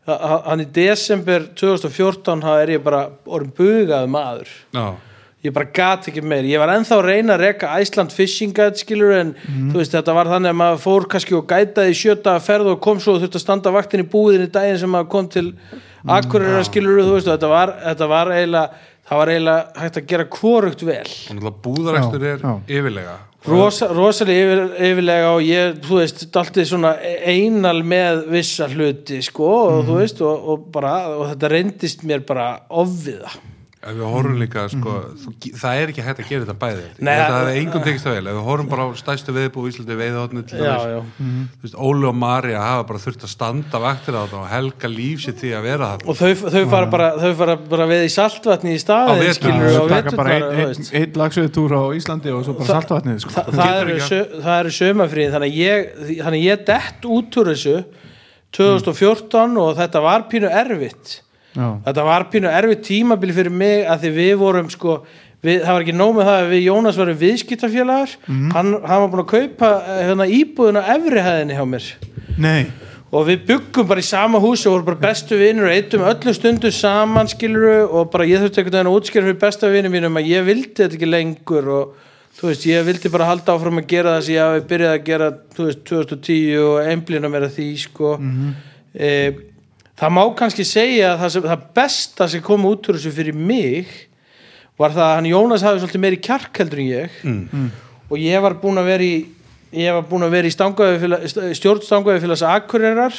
hann 0.06 0.64
í 0.64 0.68
desember 0.76 1.47
2014 1.60 2.43
þá 2.43 2.51
er 2.58 2.76
ég 2.76 2.84
bara 2.84 3.08
orðin 3.24 3.54
bugað 3.56 4.08
maður. 4.12 4.54
Já, 4.76 4.86
ég 5.47 5.56
bara 5.56 5.70
gat 5.76 6.10
ekki 6.12 6.24
meir, 6.24 6.47
ég 6.47 6.60
var 6.60 6.74
ennþá 6.74 6.97
að 6.99 7.08
reyna 7.08 7.38
að 7.38 7.43
reka 7.45 7.72
Iceland 7.80 8.16
Fishing 8.16 8.56
Guide 8.56 8.80
skilur 8.80 9.16
en 9.16 9.34
þú 9.47 9.80
veist 9.80 9.95
þetta 9.95 10.16
var 10.16 10.32
þannig 10.32 10.54
að 10.54 10.60
maður 10.62 10.84
fór 10.84 11.08
kannski 11.12 11.38
og 11.39 11.47
gætaði 11.49 11.95
í 11.95 11.99
sjöta 11.99 12.38
ferð 12.43 12.74
og 12.76 12.82
kom 12.84 13.01
svo 13.04 13.18
og 13.18 13.24
þurfti 13.24 13.39
að 13.39 13.45
standa 13.45 13.76
vaktin 13.76 14.04
í 14.04 14.10
búðinni 14.12 14.51
daginn 14.51 14.80
sem 14.82 14.91
maður 14.91 15.12
kom 15.16 15.30
til 15.32 15.49
Akureyra 16.04 16.64
skilur 16.68 17.04
þú 17.04 17.18
veist 17.18 17.30
og 17.30 17.38
þetta 17.38 17.51
var, 17.51 17.78
þetta 17.84 18.10
var 18.12 18.34
eiginlega 18.36 18.89
það 19.04 19.20
var 19.20 19.32
eiginlega 19.34 19.84
hægt 19.84 19.99
að 19.99 20.10
gera 20.12 20.26
kvorugt 20.32 20.84
vel. 20.88 21.06
Búðarækstur 21.64 22.28
er 22.28 22.43
já. 22.43 22.54
yfirlega 22.68 23.20
Rosa, 23.44 23.89
rosalega 23.91 24.44
yfir, 24.46 24.62
yfirlega 24.88 25.32
og 25.36 25.41
ég, 25.44 25.80
þú 25.84 25.98
veist, 26.00 26.22
daltið 26.32 26.68
svona 26.70 26.94
einal 27.28 27.82
með 27.84 28.22
vissa 28.32 28.70
hluti 28.72 29.20
sko 29.26 29.50
og 29.66 29.82
þú 29.89 29.98
veist 30.00 30.22
og, 30.24 30.46
og 30.54 30.70
bara 30.72 30.94
og 31.12 31.26
þetta 31.34 31.52
reyndist 31.52 32.06
mér 32.08 32.24
bara 32.28 32.48
ofviða 32.72 33.34
ef 33.84 33.96
við 34.00 34.06
horfum 34.14 34.38
líka 34.40 34.62
sko, 34.72 34.92
þú, 35.20 35.32
það 35.60 35.80
er 35.84 35.92
ekki 35.92 36.04
hægt 36.06 36.20
að 36.24 36.30
gera 36.30 36.44
þetta 36.46 36.56
bæði 36.62 36.84
Nei, 37.04 37.12
að 37.14 37.24
það- 37.24 37.34
hefði 37.44 37.62
engum 37.64 37.84
tekist 37.84 38.06
það 38.08 38.14
vel. 38.18 38.28
Ef 38.32 38.38
við 38.38 38.46
horfum 38.48 38.70
bara 38.72 38.84
á 38.84 38.90
stæstu 39.02 39.36
viðbú 39.36 39.64
í 39.68 39.72
Íslandi 39.74 39.98
veiðhóttni 40.00 40.44
til 40.48 40.60
já, 40.64 40.76
Þú 40.84 41.64
veist, 41.66 41.76
Óli 41.88 42.08
og 42.08 42.16
Marja 42.22 42.62
hafa 42.64 42.86
bara 42.92 43.02
þurft 43.04 43.26
að 43.28 43.34
standa 43.34 43.82
vaktir 43.84 44.16
á 44.16 44.22
þetta 44.24 44.40
og 44.40 44.48
helga 44.54 44.92
líf 44.94 45.24
sér 45.26 45.36
því 45.42 45.52
að 45.58 45.68
vera 45.68 45.90
það 45.94 46.08
og 46.14 46.20
þau, 46.22 46.32
þau 46.56 46.64
fara 46.76 46.90
bara 46.96 47.10
þau 47.24 47.34
fara 47.44 47.56
bara 47.74 47.90
við 47.92 48.06
í 48.08 48.12
saltvatni 48.16 48.76
í 48.78 48.80
Á 48.84 49.02
Já, 49.04 49.12
á 49.12 49.34
svo 49.34 49.88
taka 49.90 49.94
vetur 49.94 50.18
bara 50.18 50.40
bara, 50.40 50.70
einn 50.94 51.20
lagsveðtúr 51.24 51.76
á 51.76 51.84
Íslandi 52.00 52.32
og 52.34 52.46
svo 52.48 52.54
bara 52.60 52.70
Þa- 52.70 52.78
saltvatnið 52.78 53.20
sko. 53.24 53.34
Þa, 53.34 53.44
það, 53.52 54.42
það 54.48 54.60
eru 54.64 54.74
sömafrið 54.80 55.36
þannig 55.36 55.52
að 55.52 55.60
ég, 55.60 55.92
þannig 56.24 56.40
að 56.40 56.48
ég 56.48 56.66
dett 56.72 57.06
út 57.20 57.38
úr 57.44 57.52
þessu 57.54 57.76
2014 58.54 59.58
og 59.60 59.76
þetta 59.80 60.02
var 60.04 60.26
pínu 60.30 60.50
erfitt 60.54 61.20
já, 61.54 61.68
þetta 61.88 62.08
var 62.10 62.28
pínu 62.34 62.49
erfitt 62.51 62.88
tímabili 62.89 63.36
fyrir 63.36 63.54
mig 63.54 63.86
að 63.88 64.06
því 64.06 64.14
við 64.18 64.34
vorum 64.41 64.72
sko 64.74 65.01
við, 65.43 65.60
það 65.64 65.74
var 65.74 65.86
ekki 65.86 65.97
nóg 65.97 66.16
með 66.18 66.30
það 66.30 66.39
að 66.39 66.54
við 66.54 66.64
Jónas 66.68 67.01
varum 67.01 67.20
viðskiptafélagar. 67.24 68.16
Hann, 68.30 68.72
hann 68.86 69.04
var 69.04 69.12
búin 69.12 69.24
að 69.26 69.34
kaupa 69.34 69.74
eh, 69.82 69.99
hérna, 70.08 70.30
íbúðin 70.39 70.80
á 70.80 70.84
efrihæðinni 70.95 71.58
hjá 71.60 71.66
mér. 71.74 71.89
Nei. 72.41 72.64
Og 73.14 73.28
við 73.28 73.43
byggum 73.51 73.89
bara 73.89 74.01
í 74.01 74.08
sama 74.08 74.39
húsi 74.41 74.66
og 74.66 74.78
vorum 74.78 74.88
bara 74.88 75.04
bestu 75.04 75.38
vinnur 75.38 75.68
og 75.70 75.76
eittum 75.76 76.06
öllu 76.10 76.34
stundu 76.34 76.72
saman 76.74 77.30
skiluru 77.30 77.84
og 77.86 78.10
bara 78.14 78.26
ég 78.26 78.41
þurfti 78.41 78.64
einhvern 78.64 78.80
veginn 78.80 78.89
að 78.89 78.97
útskýra 78.97 79.28
fyrir 79.28 79.38
besta 79.43 79.70
vinnum 79.70 79.93
mínum 79.93 80.18
að 80.18 80.32
ég 80.32 80.47
vildi 80.47 80.74
þetta 80.80 80.97
ekki 80.97 81.10
lengur 81.12 81.70
og 81.76 82.10
þú 82.39 82.49
veist, 82.49 82.66
ég 82.66 82.88
vildi 82.88 83.12
bara 83.14 83.28
halda 83.30 83.54
áfram 83.54 83.84
að 83.84 83.91
gera 83.91 84.16
það 84.16 84.26
sem 84.26 84.34
ég 84.34 84.47
hafi 84.47 84.66
byrjað 84.72 84.95
að 84.95 85.06
gera 85.12 85.28
þú 85.54 85.68
veist, 85.68 85.84
2010 85.91 86.64
og 86.64 86.89
einblina 86.89 87.30
mér 87.30 87.45
að 87.45 87.54
því 87.60 87.68
sko. 87.84 88.16
E, 88.97 89.12
það 90.04 90.16
má 90.18 90.24
kannski 90.39 90.66
segja 90.68 91.14
að 91.14 91.22
það, 91.22 91.32
sem, 91.36 91.45
það 91.51 91.70
besta 91.80 92.28
sem 92.32 92.43
kom 92.43 92.66
út 92.68 92.89
úr 92.89 92.99
þessu 92.99 93.14
fyrir 93.16 93.38
mig 93.38 93.93
var 94.80 94.91
það 94.95 95.06
að 95.06 95.16
hann 95.20 95.30
Jónas 95.30 95.64
hafi 95.64 95.84
svolítið 95.84 96.04
meiri 96.04 96.20
kjark 96.24 96.60
heldur 96.60 96.82
en 96.82 96.89
ég. 96.89 97.22
Mm. 97.24 97.70
og 98.10 98.20
ég 98.20 98.43
var 98.43 98.58
búin 98.60 98.82
að 98.82 98.89
vera 98.91 99.06
í 99.08 99.16
ég 99.74 99.95
var 99.95 100.04
búin 100.10 100.26
að 100.28 100.36
vera 100.36 100.49
í 100.49 101.56
stjórnstangöðufélags 101.58 102.43
Akureyrar. 102.45 103.16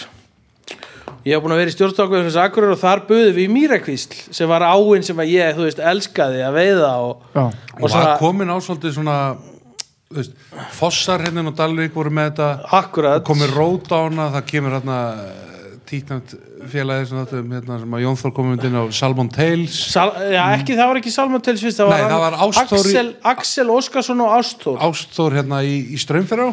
Ég 1.25 1.39
var 1.39 1.43
búin 1.45 1.55
að 1.57 1.63
vera 1.63 1.73
í 1.73 1.75
stjórnstangöðufélags 1.75 2.39
Akureyrar 2.43 2.77
og 2.77 2.83
þar 2.83 3.03
buðum 3.09 3.33
við 3.39 3.47
í 3.47 3.55
Mýrakvísl 3.55 4.21
sem 4.35 4.51
var 4.51 4.67
áinn 4.67 5.07
sem 5.07 5.19
að 5.25 5.33
ég, 5.33 5.57
þú 5.57 5.67
veist, 5.67 5.83
elskaði 5.95 6.45
að 6.47 6.61
veiða 6.61 6.93
og, 7.07 7.25
og 7.33 7.49
og 7.49 7.89
það 7.89 7.97
svona, 7.97 8.15
komin 8.21 8.55
á 8.55 8.57
svolítið 8.63 8.97
svona 8.99 9.17
veist, 10.15 10.37
fossar 10.77 11.25
hérna 11.25 11.49
á 11.51 11.59
Dalvík 11.59 11.97
voru 11.97 12.13
með 12.15 12.31
þetta. 12.31 12.51
Akkurat. 12.79 13.25
Komið 13.27 13.57
rót 13.57 13.91
á 13.91 13.99
hana, 14.05 14.31
það 14.37 14.47
kemur 14.53 14.79
hérna 14.79 15.01
títnæmt 15.91 16.37
félagi 16.73 17.09
sem, 17.11 17.21
þetta, 17.23 17.43
hérna, 17.55 17.79
sem 17.83 17.97
að 17.99 18.05
Jón 18.05 18.21
Þór 18.21 18.35
komið 18.39 18.67
inn 18.69 18.79
á 18.79 18.85
Salmon 18.95 19.31
Tales. 19.33 19.79
Sal, 19.95 20.09
já, 20.33 20.43
ekki, 20.59 20.77
það 20.79 20.93
var 20.93 21.01
ekki 21.03 21.15
Salman 21.15 21.45
Tels 21.45 21.65
fyrst, 21.65 21.81
það 21.81 21.93
Nei, 21.93 21.99
var, 22.03 22.15
það 22.15 22.23
var 22.25 22.39
Ástþór 22.47 22.79
í- 22.79 22.95
Axel, 22.95 23.09
Axel 23.35 23.75
Óskarsson 23.75 24.25
og 24.25 24.37
Ástór 24.39 24.87
Ástór 24.89 25.39
hérna 25.41 25.65
í, 25.67 25.77
í 25.95 26.01
Strömferá 26.01 26.53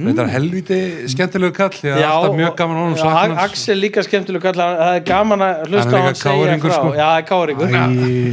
mm. 0.00 0.08
þetta 0.10 0.24
er 0.24 0.30
helviti 0.34 0.78
skemmtilegu 1.10 1.54
kall 1.56 1.74
því 1.74 1.92
að 1.94 2.04
alltaf 2.06 2.36
mjög 2.38 2.54
gaman 2.60 2.80
honum 2.80 2.96
já, 2.96 3.02
sakna. 3.02 3.18
Hans. 3.20 3.42
Axel 3.44 3.76
líka 3.80 4.04
skemmtileg 4.06 4.44
kall 4.44 4.56
það 4.60 4.94
er 4.94 5.04
gaman 5.10 5.44
að 5.46 5.62
hlusta 5.68 5.90
á 5.90 6.02
hann 6.04 6.18
segja 6.20 6.56
frá. 6.62 6.74
sko. 6.76 6.92
já, 6.98 7.08
káringur 7.28 7.76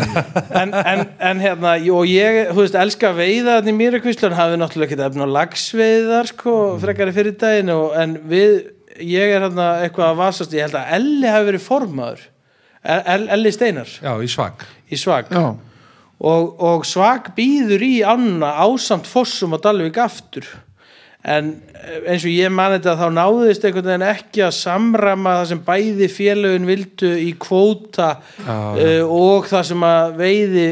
en, 0.62 0.74
en, 0.94 1.04
en 1.32 1.44
hérna 1.44 1.76
og 1.98 2.10
ég, 2.12 2.40
þú 2.54 2.64
veist, 2.64 2.80
elska 2.86 3.12
að 3.12 3.22
veiða 3.24 3.60
þannig 3.60 3.80
mýrakvíslun 3.82 4.38
hafi 4.38 4.62
náttúrulega 4.62 4.94
ekki 4.94 5.08
efna 5.10 5.30
lagsveiðar 5.34 6.34
sko, 6.34 6.58
frekari 6.84 7.16
fyrir 7.16 7.38
daginn 7.42 7.74
og, 7.74 7.94
en 7.98 8.18
við, 8.30 8.60
ég 9.04 9.36
er 9.36 9.45
hérna 9.45 9.70
eitthvað 9.86 10.12
að 10.12 10.20
vasast, 10.22 10.56
ég 10.56 10.68
held 10.68 10.78
að 10.80 10.91
Elli 10.98 11.32
hafi 11.32 11.50
verið 11.52 11.66
formaður. 11.66 12.28
El, 12.88 13.24
Elli 13.36 13.52
Steinar. 13.52 13.89
Já, 14.04 14.14
í 14.24 14.30
svag. 14.32 14.64
Í 14.88 15.00
Svag. 15.00 15.34
Já, 15.34 15.48
og, 16.18 16.54
og 16.64 16.86
Svag 16.88 17.34
býður 17.38 17.84
í 17.86 17.98
Anna 18.08 18.54
ásamt 18.64 19.10
Fossum 19.10 19.58
og 19.58 19.62
Dalvik 19.66 20.00
aftur. 20.02 20.48
En 21.28 21.50
eh, 21.74 22.12
eins 22.14 22.24
og 22.24 22.32
ég 22.32 22.52
man 22.54 22.72
þetta 22.78 22.93
þá 23.00 23.08
náðist 23.12 23.66
einhvern 23.68 23.89
veginn 23.89 24.06
ekki 24.08 24.43
að 24.45 24.54
samrama 24.56 25.34
það 25.39 25.48
sem 25.50 25.62
bæði 25.66 26.10
félögin 26.14 26.68
vildu 26.70 27.10
í 27.20 27.32
kvóta 27.41 28.12
Já, 28.45 28.54
uh, 28.54 29.12
og 29.12 29.50
það 29.50 29.66
sem 29.72 29.86
að 29.89 30.14
veiði 30.22 30.68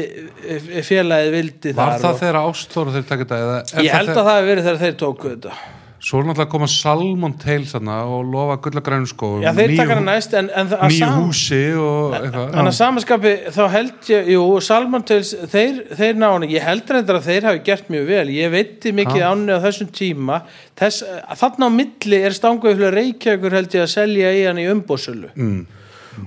eh, 0.46 0.70
félagið 0.86 1.34
vildi 1.34 1.74
var 1.76 1.96
þar 1.96 2.04
það 2.06 2.12
og, 2.12 2.20
þeirra 2.22 2.44
Ástór 2.52 2.92
þeir 2.94 3.08
taka 3.10 3.26
þetta 3.26 3.40
eða 3.42 3.58
ég 3.84 3.98
held 3.98 4.12
það 4.12 4.22
að 4.22 4.30
það 4.30 4.38
hefur 4.38 4.50
verið 4.52 4.68
þegar 4.68 4.80
þeir 4.84 4.96
tóku 5.02 5.32
þetta 5.34 5.58
svo 6.00 6.20
er 6.20 6.28
náttúrulega 6.28 6.46
að 6.46 6.52
koma 6.52 6.70
Salmon 6.70 7.36
Tales 7.40 7.74
og 7.76 8.30
lofa 8.32 8.58
gullagrænum 8.66 9.08
skóum 9.10 9.44
já 9.44 9.52
þeir 9.56 9.76
taka 9.78 9.94
hana 9.94 10.12
næst 10.12 10.34
en, 10.36 10.50
en 10.54 10.72
nýju 10.72 11.12
húsi 11.16 11.62
og 11.80 12.16
eitthvað 12.18 12.58
en 12.60 12.70
að 12.70 12.76
samanskapi 12.76 13.34
þá 13.54 13.62
held 13.72 14.10
ég 14.10 14.26
jú, 14.34 14.42
Salman 14.64 15.04
Tales, 15.06 15.32
þeir, 15.50 15.80
þeir 15.96 16.18
ná 16.18 16.26
hann 16.28 16.46
ég 16.50 16.64
held 16.64 16.90
reyndar 16.90 17.18
að 17.20 17.28
þeir 17.30 17.48
hafi 17.48 17.62
gert 17.66 17.90
mjög 17.92 18.06
vel. 18.10 18.26
Ég 18.34 18.52
veitti 18.52 18.92
mikið 18.96 19.22
Já. 19.22 19.26
ánni 19.30 19.56
á 19.56 19.60
þessum 19.64 19.90
tíma. 19.94 20.40
Þess, 20.78 21.04
þarna 21.40 21.70
á 21.70 21.76
milli 21.76 22.20
er 22.28 22.36
stanguðfélag 22.36 22.96
Reykjavíkur 22.96 23.58
held 23.58 23.76
ég 23.76 23.86
að 23.86 23.92
selja 23.94 24.32
í 24.34 24.42
hann 24.46 24.60
í 24.60 24.66
umbósölu 24.72 25.30
mm. 25.32 25.60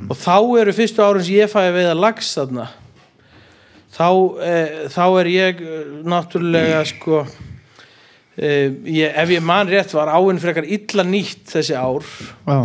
og 0.09 0.15
þá 0.17 0.37
eru 0.61 0.75
fyrstu 0.75 1.05
árum 1.05 1.25
sem 1.25 1.39
ég 1.39 1.51
fæði 1.51 1.75
veið 1.77 1.91
að 1.93 2.03
lags 2.05 2.31
þarna. 2.37 2.69
Þá, 3.89 4.09
eh, 4.45 4.73
þá 4.93 5.05
er 5.21 5.31
ég 5.33 5.63
eh, 5.65 5.93
náttúrulega 6.07 6.83
sko 6.93 7.23
eh, 7.25 7.37
ég, 8.39 9.09
ef 9.09 9.33
ég 9.33 9.43
man 9.43 9.69
rétt 9.69 9.95
var 9.95 10.11
áinn 10.15 10.39
frekar 10.41 10.67
illa 10.67 11.03
nýtt 11.03 11.49
þessi 11.51 11.75
ár. 11.75 12.05
Já, 12.47 12.59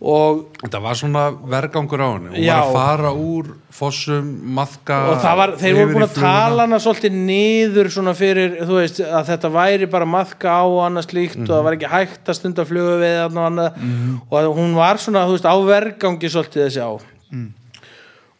og, 0.00 0.46
Þetta 0.62 0.80
var 0.80 0.96
svona 0.96 1.24
vergangur 1.52 2.00
á 2.00 2.08
henni. 2.14 2.32
Hún 2.38 2.46
Já. 2.46 2.54
var 2.56 2.64
að 2.64 2.76
fara 2.78 3.12
úr 3.12 3.50
fossum, 3.80 4.30
maðka 4.56 4.96
og 5.12 5.20
það 5.20 5.36
var, 5.40 5.52
þeir 5.60 5.76
voru 5.76 5.94
búin 5.94 6.06
að 6.06 6.16
tala 6.16 6.66
hana 6.66 6.80
svolítið 6.80 7.18
niður 7.28 7.90
svona 7.92 8.14
fyrir, 8.16 8.58
þú 8.64 8.78
veist, 8.78 9.00
að 9.04 9.30
þetta 9.30 9.52
væri 9.54 9.88
bara 9.92 10.08
maðka 10.08 10.56
á 10.56 10.64
og 10.64 10.82
annað 10.88 11.08
slíkt 11.08 11.40
og 11.44 11.52
það 11.52 11.64
var 11.68 11.76
ekki 11.78 11.92
hægt 11.94 12.32
að 12.32 12.38
stunda 12.40 12.66
flugu 12.68 12.98
við 13.00 13.20
og 13.28 13.40
annað. 13.46 13.80
Og 14.26 14.36
að 14.40 14.52
hún 14.58 14.76
var 14.76 15.00
svona, 15.00 15.24
þú 15.28 15.36
veist, 15.36 15.48
á 15.48 15.56
vergangi 15.68 16.32
svolítið 16.32 16.66
þessi 16.66 16.84
á 16.84 16.90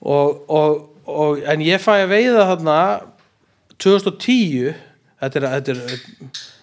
og, 0.01 0.45
og, 0.49 0.77
og 1.05 1.43
en 1.45 1.65
ég 1.65 1.83
fæ 1.83 1.93
að 2.01 2.13
veiða 2.15 2.47
þarna 2.55 2.77
2010 3.81 4.73
þetta 5.21 5.41
er, 5.41 5.47
þetta 5.57 5.75
er, 5.75 6.01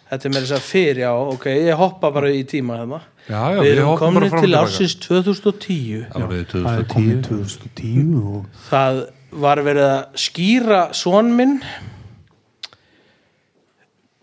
þetta 0.09 0.27
er 0.29 0.33
meira 0.33 0.45
þess 0.45 0.57
að 0.57 0.65
fyrir, 0.71 1.03
já, 1.03 1.11
ok, 1.35 1.45
ég 1.67 1.81
hoppa 1.81 2.11
bara 2.15 2.31
í 2.31 2.43
tíma 2.47 2.81
þarna 2.81 3.01
Já, 3.27 3.41
já, 3.51 3.59
við 3.59 3.73
erum 3.73 3.97
komin 3.99 4.31
til 4.31 4.53
ársins 4.55 4.95
2010 5.03 6.05
Árið 6.15 6.45
það 6.53 6.81
komið 6.93 7.17
2010 7.27 7.27
2010 7.27 8.13
og 8.21 8.63
það 8.69 9.01
var 9.43 9.61
verið 9.65 9.89
að 9.91 10.21
skýra 10.23 10.81
son 10.95 11.33
minn 11.35 11.57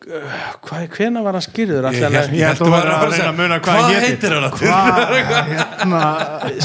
hvena 0.05 1.23
var 1.25 1.33
hann 1.39 1.45
skýrður 1.45 1.87
Ég 1.95 2.03
að- 2.05 2.33
Ég 2.35 2.47
held 2.49 2.61
að 2.61 2.73
vera 2.75 2.95
að 2.99 3.13
reyna 3.15 3.29
að 3.31 3.39
muna 3.39 3.59
hvað 3.65 3.79
hann 3.81 4.01
heitir 4.05 4.35
hann 4.35 4.45
hérna? 4.61 6.03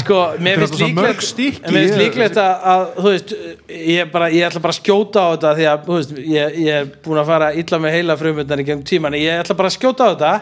Sko, 0.02 0.18
mér 0.38 0.60
finnst 0.62 0.78
líklegt 0.80 1.38
mér 1.38 1.70
finnst 1.72 1.94
ég- 1.94 2.00
líklegt 2.02 2.36
að, 2.42 2.84
veist, 3.06 3.34
ég, 3.68 4.10
bara, 4.12 4.28
ég 4.30 4.46
ætla 4.50 4.60
bara 4.64 4.74
að 4.74 4.80
skjóta 4.82 5.24
á 5.24 5.28
þetta 5.34 5.54
því 5.60 5.68
að 5.72 5.84
þú 5.86 5.96
veist, 5.98 6.12
ég, 6.18 6.58
ég 6.66 6.80
er 6.80 6.90
búin 7.04 7.22
að 7.22 7.26
fara 7.32 7.52
illa 7.54 7.78
með 7.86 7.96
heila 7.96 8.16
frumundar 8.20 8.58
í 8.60 8.66
gegnum 8.68 8.84
tíman 8.84 9.16
ég 9.20 9.40
ætla 9.44 9.56
bara 9.56 9.68
að 9.72 9.78
skjóta 9.78 10.04
á 10.04 10.10
þetta. 10.14 10.34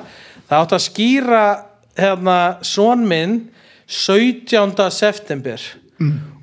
Það 0.49 0.63
átt 0.65 0.77
að 0.79 0.87
skýra 0.89 1.45
hérna, 1.99 2.39
son 2.65 3.07
minn 3.09 3.39
17. 3.89 4.91
september 4.91 5.59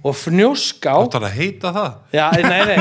og 0.06 0.14
fnjóská 0.14 0.94
Áttar 1.02 1.24
að 1.26 1.38
heita 1.40 1.72
það? 1.74 1.94
Já, 2.14 2.26
nei, 2.46 2.62
nei. 2.70 2.78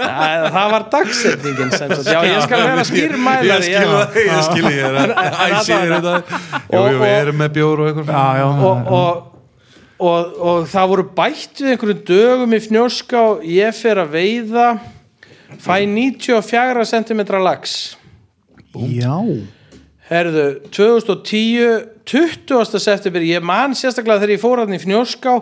Ja, 0.00 0.50
Það 0.50 0.70
var 0.74 0.86
dagsetningin 0.90 1.70
sem 1.70 1.92
sagt. 1.94 2.08
Já, 2.10 2.18
ég 2.26 2.40
skal 2.44 2.64
vera 2.66 2.84
skýrmælari 2.88 3.50
Ég 3.50 3.66
skil 3.68 3.92
það, 3.92 4.16
ég 4.26 4.40
skil 4.48 4.70
ég 4.74 4.86
er 4.88 4.98
að 4.98 5.12
Æ, 5.44 5.60
segir 5.68 5.94
þetta. 5.96 6.40
Jú, 6.64 6.80
jú, 6.80 7.02
við 7.02 7.14
erum 7.14 7.38
með 7.44 7.52
bjór 7.58 7.82
og 7.84 7.90
eitthvað. 7.90 8.10
Já, 8.10 8.40
já, 8.40 8.48
og, 8.48 8.90
og, 8.98 9.44
og, 10.10 10.34
og 10.50 10.66
það 10.72 10.90
voru 10.94 11.06
bætt 11.20 11.62
við 11.62 11.72
einhverjum 11.76 12.02
dögum 12.10 12.58
í 12.58 12.62
fnjóská 12.66 13.22
ég 13.52 13.78
fer 13.78 14.02
að 14.02 14.12
veiða 14.18 14.66
fæ 15.60 15.72
94 15.86 16.90
cm 16.90 17.24
lax. 17.38 17.78
Já 18.74 19.14
herðu, 20.10 20.46
2010 20.74 22.00
20. 22.10 22.80
september, 22.82 23.22
ég 23.22 23.44
man 23.46 23.76
sérstaklega 23.78 24.18
þegar 24.18 24.34
ég 24.34 24.42
fór 24.42 24.64
hann 24.64 24.74
í 24.74 24.80
fnjóská 24.82 25.36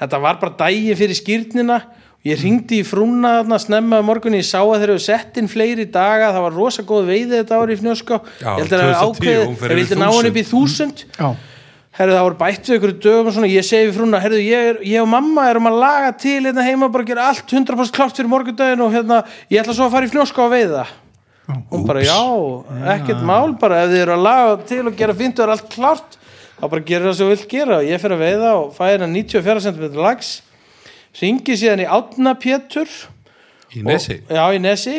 þetta 0.00 0.20
var 0.22 0.40
bara 0.40 0.56
daginn 0.64 0.96
fyrir 0.96 1.18
skýrnina 1.18 1.80
ég 2.24 2.40
ringdi 2.40 2.78
í 2.80 2.86
frúna 2.88 3.42
þarna 3.42 3.58
snemma 3.60 3.98
um 4.00 4.06
morgunni, 4.08 4.40
ég 4.40 4.48
sá 4.48 4.62
að 4.62 4.78
þeir 4.78 4.92
eru 4.94 5.02
sett 5.04 5.40
inn 5.40 5.50
fleiri 5.52 5.84
daga, 5.84 6.30
það 6.32 6.46
var 6.46 6.56
rosa 6.56 6.84
góð 6.88 7.10
veiði 7.10 7.42
þetta 7.42 7.58
ári 7.60 7.76
í 7.76 7.80
fnjóská, 7.82 8.20
ég 8.40 8.62
held 8.62 8.72
að 8.72 8.80
það 8.80 8.86
er 8.86 8.96
2010, 9.02 9.10
ákveðið 9.10 9.44
hún 9.44 9.58
fer 9.60 9.74
ég 9.74 9.76
yfir 9.76 9.82
vildi 9.82 10.00
ná 10.00 10.06
hann 10.08 10.30
upp 10.30 10.40
í 10.40 10.46
1000 10.46 11.04
Já, 11.04 11.28
herru 12.00 12.16
það 12.16 12.26
voru 12.30 12.40
bætt 12.40 12.70
við 12.70 12.78
ykkur 12.78 12.96
dögum 13.04 13.28
og 13.28 13.36
svona, 13.36 13.52
ég 13.52 13.68
segi 13.68 13.90
við 13.90 13.98
frúna, 14.00 14.24
herru 14.24 14.40
ég, 14.40 14.70
er, 14.72 14.82
ég 14.88 15.04
og 15.04 15.12
mamma 15.12 15.50
erum 15.52 15.68
að 15.68 15.80
laga 15.84 16.16
til 16.24 16.40
hérna 16.40 16.64
heima 16.64 16.88
bara 16.88 17.04
að 17.04 17.12
gera 17.12 17.28
allt 17.28 17.44
100% 17.52 17.94
klárt 17.94 18.16
fyrir 18.16 18.32
morgundaginn 18.32 18.88
og 18.88 18.96
hérna, 18.96 19.20
ég 19.52 19.60
ætla 19.60 19.76
svo 19.76 19.90
að 19.90 19.98
fara 19.98 20.08
í 20.08 20.14
fnjóska 20.16 20.46
og 20.48 20.54
veiða 20.56 20.88
hún 21.46 21.86
bara 21.88 22.04
já, 22.04 22.20
ekkert 22.94 23.24
mál 23.26 23.56
bara 23.60 23.82
ef 23.84 23.92
þið 23.92 24.02
eru 24.02 24.14
að 24.16 24.26
laga 24.26 24.54
til 24.68 24.82
og 24.88 24.96
gera 24.98 25.16
fínt 25.16 25.40
og 25.40 25.46
er 25.46 25.54
allt 25.54 25.66
klárt, 25.72 26.16
þá 26.60 26.64
bara 26.68 26.86
gerir 26.88 27.08
það 27.10 27.18
sem 27.18 27.26
þú 27.26 27.34
vilt 27.34 27.48
gera. 27.50 27.80
Og 27.80 27.90
ég 27.90 28.00
fer 28.02 28.14
að 28.14 28.24
veiða 28.24 28.54
og 28.60 28.70
fæ 28.76 28.84
hérna 28.88 29.10
94 29.12 29.66
cm 29.66 29.98
lags 29.98 30.30
ringi 31.20 31.58
síðan 31.58 31.84
í 31.84 31.90
Átna 31.90 32.32
Pétur 32.40 32.88
Í 33.74 33.82
Nesi? 33.82 34.20
Og, 34.22 34.34
já, 34.36 34.44
í 34.54 34.62
Nesi. 34.62 34.98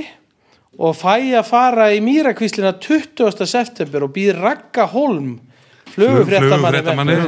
Og 0.75 0.95
fæ 0.99 1.13
að 1.39 1.47
fara 1.47 1.89
í 1.95 2.01
Mýrakvíslina 2.03 2.73
20. 2.83 3.45
september 3.47 4.03
og 4.03 4.11
býð 4.15 4.41
Ragga 4.41 4.87
Holm 4.91 5.37
flugufréttamanni 5.95 7.19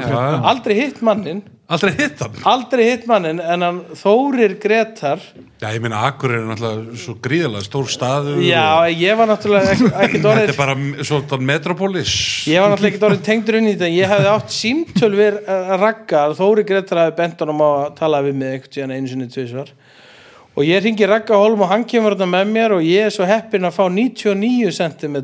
aldrei 0.47 0.81
hitt 0.81 1.01
mannin 1.05 1.45
Aldrei 1.67 1.91
hitt 1.97 2.21
hann? 2.23 2.35
Aldrei 2.47 2.85
hitt 2.87 3.07
mannin 3.09 3.41
en 3.43 3.63
hann 3.65 3.79
Þórir 3.99 4.53
Gretar. 4.61 5.19
Já, 5.59 5.67
ég 5.73 5.81
meina, 5.83 5.99
Akkur 6.07 6.31
er 6.37 6.45
náttúrulega 6.47 6.95
svo 7.01 7.15
gríðalega 7.19 7.65
stór 7.65 7.89
staður 7.91 8.37
já, 8.45 8.61
og 8.77 9.01
ég 9.01 9.17
var 9.19 9.27
náttúrulega 9.27 9.73
ekki, 9.73 9.89
ekki 10.05 10.21
Þetta 10.21 10.45
er 10.45 10.53
bara 10.55 10.77
svona 11.09 11.39
metropolis 11.49 12.13
ég 12.47 12.63
var 12.63 12.71
náttúrulega 12.71 12.93
ekki 12.93 13.07
orðið 13.09 13.25
tengdur 13.25 13.59
inn 13.59 13.67
í 13.67 13.73
þetta 13.73 13.89
ég 13.91 14.13
hefði 14.13 14.31
átt 14.31 14.55
símtöl 14.55 15.11
við 15.17 15.41
uh, 15.41 15.73
Ragga 15.81 16.23
Þórir 16.39 16.69
Gretar 16.71 17.03
hafi 17.03 17.17
bent 17.19 17.43
honum 17.43 17.65
á 17.65 17.69
að 17.73 17.91
tala 17.99 18.23
við 18.23 18.39
mig 18.39 18.53
einhvern 18.53 18.75
tíðan 18.77 18.95
einu 18.95 19.11
sinni 19.11 19.29
tvisvar 19.33 19.73
og 20.57 20.65
ég 20.65 20.81
ringi 20.81 21.05
Ragga 21.05 21.37
Holm 21.37 21.61
og 21.61 21.69
hann 21.69 21.83
kemur 21.85 22.15
þetta 22.15 22.27
með 22.31 22.47
mér 22.49 22.73
og 22.79 22.85
ég 22.85 23.05
er 23.05 23.13
svo 23.13 23.27
heppinn 23.29 23.67
að 23.67 23.75
fá 23.75 23.83
99 23.93 24.71
cm 24.73 25.17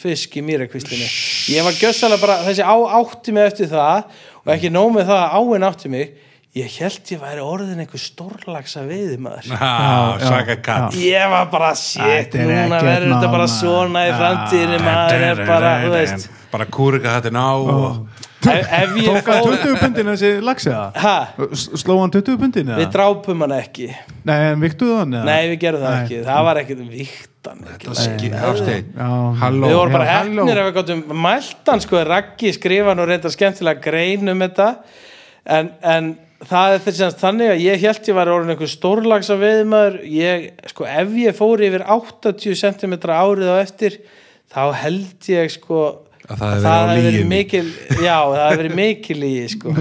fisk 0.00 0.34
í 0.34 0.42
mýrakvíslinni. 0.42 1.06
Ég 1.54 1.62
var 1.62 1.76
gjössalega 1.78 2.18
bara, 2.24 2.40
þessi 2.48 2.66
á 2.66 2.76
átti 2.98 3.34
mig 3.36 3.46
eftir 3.46 3.70
það 3.70 4.08
og 4.42 4.50
ekki 4.56 4.72
nóg 4.74 4.90
með 4.96 5.12
það 5.12 5.22
að 5.22 5.36
áinn 5.38 5.68
átti 5.68 5.92
mig 5.92 6.16
ég 6.52 6.68
held 6.82 7.08
ég 7.08 7.20
væri 7.22 7.40
orðin 7.40 7.78
einhver 7.80 8.00
stórlagsa 8.00 8.82
katt 10.60 10.96
ég 11.00 11.30
var 11.32 11.46
bara 11.52 11.70
shit, 11.80 12.34
núna 12.36 12.80
verður 12.84 13.14
þetta 13.14 13.30
bara 13.32 13.46
svona 13.48 14.02
í 14.04 14.10
Já. 14.10 14.16
framtíðinni 14.18 14.80
maður 14.84 15.22
er 15.30 15.38
bara, 15.48 15.70
þú 15.80 15.92
veist. 15.94 16.26
Bara 16.52 16.66
kúrika 16.68 17.14
þetta 17.14 17.30
ná 17.32 17.46
og 17.56 18.02
ef, 18.52 18.66
ef 18.68 18.92
ég 19.00 19.06
Tók 19.08 19.30
hann 19.32 19.46
fór 19.46 19.56
20 19.62 19.78
pundin 19.80 20.10
þessi 20.12 20.32
ha, 21.00 21.14
Sló 21.56 21.96
hann 22.02 22.12
20 22.12 22.36
pundin 22.42 22.72
við 22.76 22.90
drápum 22.98 23.44
hann 23.46 23.54
ekki. 23.56 23.88
Nei, 24.28 24.36
en 24.50 24.60
viktuðu 24.60 24.98
hann 24.98 25.14
eða? 25.16 25.28
nei 25.30 25.54
við 25.54 25.62
gerum 25.62 25.86
það 25.86 25.94
Nei. 25.94 26.02
ekki, 26.02 26.18
það 26.26 26.48
var 26.48 26.60
ekkert 26.60 26.82
viktan 26.90 27.62
við 29.64 29.78
vorum 29.78 29.96
bara 29.96 30.10
hefnir 30.10 30.60
ef 30.60 30.68
við 30.68 30.76
gáttum 30.76 31.00
mæltan 31.24 31.80
sko, 31.86 32.04
Raggi 32.10 32.52
skrifa 32.58 32.92
nú 32.98 33.08
reynda 33.08 33.32
skemmtilega 33.32 33.80
grein 33.88 34.34
um 34.34 34.44
þetta. 34.44 34.68
En, 35.42 35.72
en 35.80 36.12
það 36.48 36.76
er 36.76 36.84
þess 36.86 37.02
að 37.06 37.18
þannig 37.22 37.52
að 37.52 37.64
ég 37.64 37.82
held 37.86 38.08
ég 38.08 38.16
var 38.18 38.30
orðin 38.32 38.54
einhver 38.54 38.70
stórlagsa 38.70 39.36
veiðmaður 39.40 39.98
ég, 40.10 40.48
sko, 40.72 40.86
ef 40.88 41.12
ég 41.22 41.36
fór 41.38 41.62
yfir 41.68 41.84
80 41.86 42.58
cm 42.62 42.96
árið 43.06 43.52
á 43.52 43.56
eftir 43.60 44.00
þá 44.52 44.64
held 44.82 45.30
ég 45.32 45.52
sko 45.54 45.84
Að 46.30 46.38
það 46.62 46.76
hefði 46.86 47.02
verið 47.02 47.24
mikil 47.28 47.64
já, 47.98 48.14
það 48.14 48.42
hefði 48.44 48.58
verið 48.60 48.74
mikil 48.78 49.16
í 49.26 49.30
sko. 49.50 49.72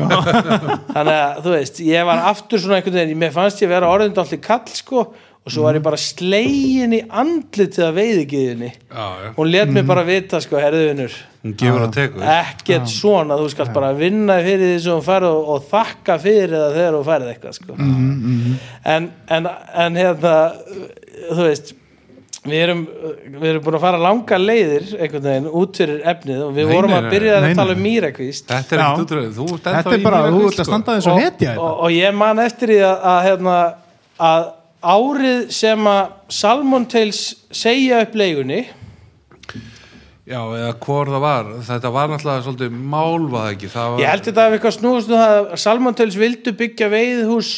þannig 0.96 1.12
að 1.14 1.36
þú 1.46 1.52
veist 1.54 1.82
ég 1.86 2.08
var 2.10 2.24
aftur 2.32 2.64
svona 2.64 2.80
einhvern 2.80 2.98
veginn, 2.98 3.20
mér 3.22 3.36
fannst 3.36 3.62
ég 3.62 3.70
vera 3.70 3.92
orðin 3.94 4.18
allir 4.18 4.42
kall 4.42 4.74
sko 4.74 5.04
og 5.42 5.50
svo 5.54 5.64
var 5.66 5.78
ég 5.80 5.82
bara 5.86 5.98
slegin 5.98 6.92
í 6.94 7.02
andlitið 7.10 7.86
af 7.88 7.96
veiðigiðinni 7.98 8.70
Já, 8.70 9.06
já. 9.24 9.30
Hún 9.40 9.50
let 9.50 9.72
mér 9.74 9.88
bara 9.90 10.04
vita 10.06 10.42
sko, 10.44 10.60
að 10.62 11.96
teku 11.96 12.22
ekkert 12.22 12.92
svona, 12.94 13.40
þú 13.42 13.48
skalt 13.50 13.74
bara 13.74 13.90
vinna 13.98 14.38
fyrir 14.46 14.76
því 14.76 14.80
sem 14.84 15.00
þú 15.00 15.06
færð 15.08 15.30
og, 15.32 15.52
og 15.56 15.68
þakka 15.72 16.18
fyrir 16.22 16.54
það 16.54 16.76
þegar 16.78 16.98
þú 16.98 17.04
færð 17.10 17.32
eitthvað 17.34 17.58
sko. 17.58 17.78
en, 18.94 19.12
en, 19.38 19.50
en 19.86 19.98
hérna 20.04 20.36
þú 21.32 21.48
veist 21.48 21.74
við 22.42 22.58
erum, 22.68 22.80
við 23.42 23.48
erum 23.52 23.66
búin 23.66 23.78
að 23.78 23.84
fara 23.84 24.00
langa 24.02 24.38
leiðir 24.42 24.88
einhvern 24.98 25.26
veginn 25.28 25.50
út 25.62 25.82
fyrir 25.82 26.00
efnið 26.14 26.40
og 26.46 26.56
við 26.56 26.66
Nei, 26.70 26.74
vorum 26.76 26.94
nei, 26.94 26.98
að 26.98 27.04
nei. 27.06 27.12
byrja 27.14 27.34
Nei, 27.34 27.50
að 27.52 27.60
tala 27.60 27.74
nei. 27.74 27.78
um 27.78 27.84
mýrakvíst 27.86 28.48
Þetta 28.50 28.78
er 28.78 28.82
ekkert 28.86 29.04
útröð 29.06 29.28
Þú 29.38 29.46
ert 29.46 29.68
Þetta 29.68 29.76
ennþá 29.82 29.92
er 29.94 30.00
í 30.02 30.08
bara, 30.08 30.22
þú 30.26 30.40
ert 30.42 30.48
að 30.48 30.58
sko. 30.58 30.66
standa 30.72 30.96
þess 30.98 31.12
að 31.12 31.20
hetja 31.22 31.52
og, 31.52 31.62
þetta. 31.62 31.76
og 31.86 31.94
ég 31.98 32.18
man 32.22 32.42
eftir 32.46 32.74
því 32.74 32.80
að, 32.88 33.06
að, 33.12 33.20
hérna, 33.28 33.60
að 34.32 34.50
árið 34.82 35.50
sem 35.54 35.90
að 35.90 36.14
Salmon 36.42 36.86
Tales 36.90 37.24
segja 37.54 38.02
upp 38.06 38.16
leigunni. 38.18 38.62
Já, 40.32 40.40
eða 40.40 40.72
hvor 40.80 41.10
það 41.12 41.24
var. 41.24 41.52
Þetta 41.68 41.92
var 41.92 42.12
náttúrulega 42.12 42.46
svolítið 42.46 42.80
málvað 42.94 43.50
ekki? 43.56 43.70
Var, 43.74 44.00
Ég 44.00 44.12
held 44.12 44.28
þetta 44.30 44.46
að 44.46 44.56
eitthvað 44.56 44.76
snúðust 44.78 45.12
um 45.12 45.24
að 45.26 45.52
Salmon 45.64 45.98
Tales 45.98 46.18
vildu 46.22 46.54
byggja 46.60 46.90
veiðhús 46.94 47.52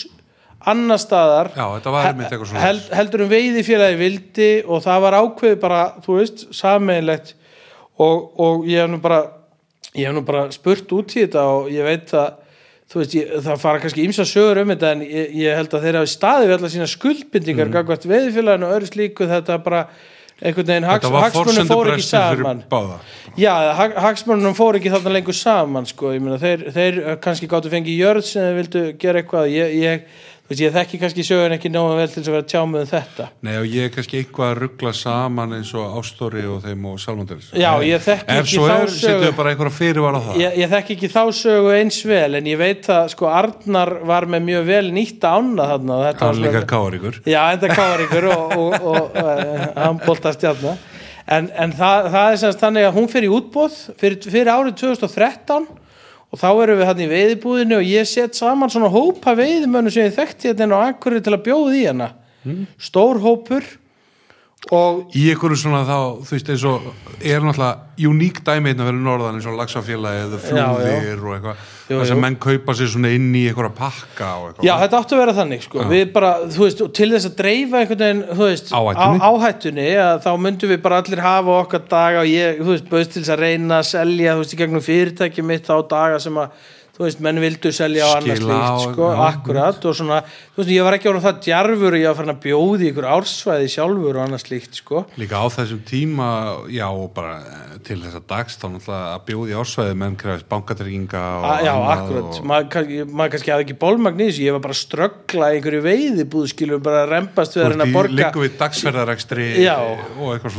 annar 0.72 1.02
staðar. 1.02 1.52
Já, 1.54 1.66
þetta 1.76 1.94
var 1.94 2.10
einmitt 2.10 2.32
eitthvað 2.32 2.50
svona 2.54 2.64
held, 2.64 2.84
heldur 2.96 3.26
um 3.26 3.32
veiðifélagi 3.34 4.00
vildi 4.00 4.52
og 4.64 4.84
það 4.86 5.02
var 5.06 5.18
ákveðið 5.20 5.58
bara, 5.64 5.82
þú 6.06 6.20
veist, 6.22 6.46
sammeðilegt 6.56 7.34
og, 8.00 8.30
og 8.40 8.68
ég 8.70 8.86
hef 8.86 8.94
nú 8.94 9.02
bara 9.04 9.20
ég 9.94 10.08
hef 10.08 10.16
nú 10.16 10.24
bara 10.26 10.48
spurt 10.56 10.96
út 10.96 11.14
í 11.14 11.26
þetta 11.26 11.44
og 11.52 11.70
ég 11.74 11.86
veit 11.86 12.14
að 12.18 12.40
veist, 13.02 13.18
ég, 13.18 13.30
það 13.44 13.62
fara 13.64 13.84
kannski 13.84 14.06
ímsa 14.06 14.26
sögur 14.30 14.62
um 14.64 14.74
þetta 14.74 14.96
en 14.96 15.06
ég, 15.06 15.36
ég 15.44 15.58
held 15.58 15.74
að 15.74 15.86
þeir 15.88 16.00
hafi 16.02 16.12
staðið 16.14 16.50
við 16.50 16.58
allar 16.58 16.74
sína 16.74 16.90
skuldbindingar 16.92 17.70
mm. 17.70 17.76
gagvart 17.78 18.10
veiðifélaginu 18.10 18.68
og 18.68 18.76
öðru 18.78 18.92
slíku. 18.92 19.30
Þetta 19.30 19.60
bara 19.66 19.86
einhvern 20.42 20.68
veginn 20.68 20.88
var 20.88 21.26
hagsmunum 21.28 21.70
fór 21.70 21.92
ekki 21.94 22.06
saman. 22.08 22.64
Já, 23.40 23.54
hag, 23.78 23.96
hagsmörnum 24.04 24.56
fór 24.58 24.78
ekki 24.80 24.92
þarna 24.94 25.16
lengur 25.16 25.38
saman 25.38 25.88
sko, 25.90 26.12
ég 26.14 26.24
meina 26.24 26.40
þeir, 26.42 26.68
þeir 26.76 27.00
eh, 27.02 27.18
kannski 27.24 27.50
gáttu 27.50 27.72
fengið 27.72 28.02
jörð 28.02 28.28
sem 28.28 28.46
þeir 28.46 28.60
vildu 28.60 28.84
gera 29.02 29.22
eitthvað. 29.22 29.50
Ég, 29.54 29.76
ég, 29.80 30.24
þú 30.44 30.52
veist, 30.52 30.62
ég 30.64 30.74
þekki 30.76 31.00
kannski 31.00 31.24
sögun 31.24 31.56
ekki 31.56 31.70
nógu 31.72 31.94
vel 31.98 32.08
til 32.12 32.18
þess 32.20 32.30
að 32.30 32.36
vera 32.36 32.48
tjámið 32.52 32.82
um 32.84 32.90
þetta. 32.92 33.28
Nei 33.48 33.54
og 33.62 33.68
ég 33.72 33.88
er 33.88 33.94
kannski 33.96 34.20
eitthvað 34.20 34.50
að 34.50 34.58
ruggla 34.64 34.94
saman 35.00 35.56
eins 35.58 35.72
og 35.80 35.96
Ástóri 36.02 36.44
og 36.52 36.60
þeim 36.66 36.88
og 36.92 36.98
Salmondelis 37.00 37.52
Já, 37.56 37.70
ég 37.88 38.04
þekki 38.04 38.38
ekki 38.38 38.60
þá 38.60 38.74
er, 38.76 38.94
sögu. 38.98 39.30
ég, 40.44 40.58
ég 40.60 40.74
þekki 40.74 40.98
ekki 40.98 41.12
þá 41.14 41.22
sögu 41.40 41.72
eins 41.78 42.00
vel 42.12 42.40
en 42.42 42.50
ég 42.52 42.60
veit 42.60 42.90
að 42.92 43.12
sko 43.16 43.30
Arnar 43.32 43.94
var 44.12 44.28
með 44.36 44.48
mjög 44.50 44.66
vel 44.68 44.86
nýtta 45.00 45.32
ána 45.40 45.70
þarna 45.72 46.02
Hann 46.24 46.42
líka 46.44 46.66
káaríkur. 46.74 47.22
Já, 47.24 47.40
enda 47.56 47.72
káaríkur 47.72 48.28
og, 48.34 48.58
og, 48.58 48.76
og, 48.84 49.22
og 49.24 49.80
hann 49.80 50.04
bolta 50.04 50.36
stjarnar 50.36 50.78
en, 51.32 51.48
en 51.56 51.72
það, 51.76 52.10
það 52.12 52.34
er 52.34 52.42
semst 52.42 52.64
þannig 52.64 52.88
að 52.90 52.98
hún 52.98 53.10
fyrir 53.12 53.34
útbóð 53.38 53.80
fyrir, 54.00 54.20
fyrir 54.28 54.52
árið 54.52 54.76
2013 54.84 55.68
og 56.34 56.42
þá 56.42 56.50
erum 56.64 56.80
við 56.80 56.88
hann 56.90 57.04
í 57.04 57.10
veiðibúðinu 57.12 57.78
og 57.78 57.86
ég 57.86 58.08
set 58.10 58.34
saman 58.34 58.72
svona 58.74 58.90
hópa 58.90 59.36
veiðimönu 59.38 59.92
sem 59.94 60.08
ég 60.08 60.16
þekkti 60.18 60.50
hérna 60.50 60.80
á 60.82 60.90
Akureyri 60.90 61.22
til 61.28 61.36
að 61.36 61.44
bjóða 61.46 61.76
í 61.78 61.84
hana. 61.86 62.08
Stór 62.82 63.22
hópur 63.22 63.68
og 64.72 65.12
Í 65.18 65.26
einhverju 65.34 65.58
svona 65.60 65.82
þá, 65.86 65.98
þú 66.24 66.34
veist, 66.38 66.50
eins 66.54 66.64
og 66.70 66.86
er 67.20 67.44
náttúrulega 67.44 68.08
uník 68.10 68.40
dæmi 68.48 68.72
hérna 68.72 68.86
fyrir 68.88 69.02
norðan 69.04 69.36
eins 69.38 69.48
og 69.52 69.58
lagsafélagi 69.60 70.22
eða 70.24 70.40
Já, 70.40 70.56
já. 70.56 70.68
flúðir 70.80 71.24
og 71.28 71.34
eitthvað 71.36 72.06
sem 72.08 72.16
jú. 72.18 72.22
menn 72.24 72.38
kaupa 72.42 72.74
sér 72.80 72.90
svona 72.94 73.12
inn 73.14 73.28
í 73.36 73.44
einhverja 73.52 73.74
pakka 73.78 74.30
og 74.40 74.46
eitthvað 74.50 74.68
Já, 74.70 74.74
þetta 74.82 75.02
áttu 75.04 75.18
að 75.18 75.22
vera 75.24 75.36
þannig 75.42 75.66
sko. 75.68 75.84
við 75.92 76.06
bara, 76.16 76.32
þú 76.56 76.64
veist, 76.64 76.84
og 76.88 76.94
til 76.98 77.10
þess 77.12 77.28
að 77.30 77.36
dreifa 77.44 77.82
einhvern 77.84 78.04
veginn, 78.06 78.24
þú 78.32 78.48
veist, 78.48 78.72
Áhættunni. 78.80 79.24
áhættunni 79.30 79.90
að 80.08 80.22
þá 80.24 80.32
myndum 80.48 80.72
við 80.74 80.82
bara 80.88 81.02
allir 81.04 81.24
hafa 81.28 81.58
okkar 81.60 81.84
daga 81.92 82.24
og 82.24 82.32
ég, 82.32 82.62
þú 82.64 82.72
veist, 82.72 82.88
bauðst 82.90 83.14
til 83.18 83.22
þess 83.26 83.36
að 83.36 83.44
reyna 83.44 83.82
að 83.84 83.90
selja, 83.92 84.34
þú 84.38 84.46
veist, 84.46 84.56
í 84.56 84.62
gegnum 84.64 84.88
fyrirtæki 84.88 85.46
mitt 85.46 85.68
á 85.70 85.78
daga 85.92 86.20
sem 86.24 86.40
að, 86.40 86.56
þú 86.94 87.08
veist, 87.08 87.22
menn 87.26 87.42
vildu 87.42 87.72
selja 87.74 88.06
á 88.06 88.10
annars 88.20 88.42
líkt, 88.44 88.84
sko, 88.84 89.08
já, 89.10 89.22
akkurat 89.26 89.86
og 89.90 89.96
svona, 89.98 90.20
þú 90.54 90.60
veist, 90.62 90.74
ég 90.76 90.86
var 90.86 90.94
ekki 90.94 91.10
orðin 91.10 91.24
það 91.26 91.40
djarfur 91.48 91.90
og 91.90 91.98
ég 91.98 92.06
var 92.06 92.18
farin 92.20 92.34
að 92.36 92.44
bjóði 92.44 92.90
ykkur 92.92 93.08
ársvæði 93.16 93.72
sjálfur 93.74 94.20
og 94.20 94.22
annars 94.28 94.46
líkt, 94.52 94.78
sko. 94.78 95.02
Líka 95.18 95.42
á 95.42 95.46
þessum 95.56 95.82
tíma, 95.90 96.28
já, 96.70 96.86
og 96.92 97.10
bara 97.16 97.40
eh, 97.42 97.80
til 97.88 97.98
þess 98.04 98.20
að 98.20 98.28
dags 98.30 98.60
þá 98.62 98.68
náttúrulega 98.76 99.08
að 99.16 99.26
bjóði 99.32 99.58
ársvæði 99.64 99.98
menn 100.04 100.20
krefist 100.22 100.50
bankatrygginga 100.54 101.24
já, 101.66 101.74
akkurat, 101.96 102.30
og, 102.30 102.46
maður 102.54 103.10
maður 103.10 103.34
kannski 103.34 103.56
hafði 103.56 103.66
ekki 103.66 103.80
bólmagn 103.82 104.22
í 104.22 104.30
þessu, 104.30 104.46
ég 104.46 104.54
var 104.60 104.64
bara 104.68 104.78
að 104.78 104.84
ströggla 104.84 105.50
einhverju 105.58 105.82
veiði 105.88 106.28
búðskilu, 106.30 106.78
bara 106.86 107.08
að 107.08 107.16
rempast 107.16 107.58
við 107.58 107.66
að 107.66 107.74
reyna 107.74 107.90
að 107.90 107.98
borga. 107.98 108.18
Liggur 108.22 108.46
við 108.46 108.56
dagsferðarekstri 108.62 109.50
Já. 109.66 109.76
og 109.82 110.38
eitthvað 110.38 110.54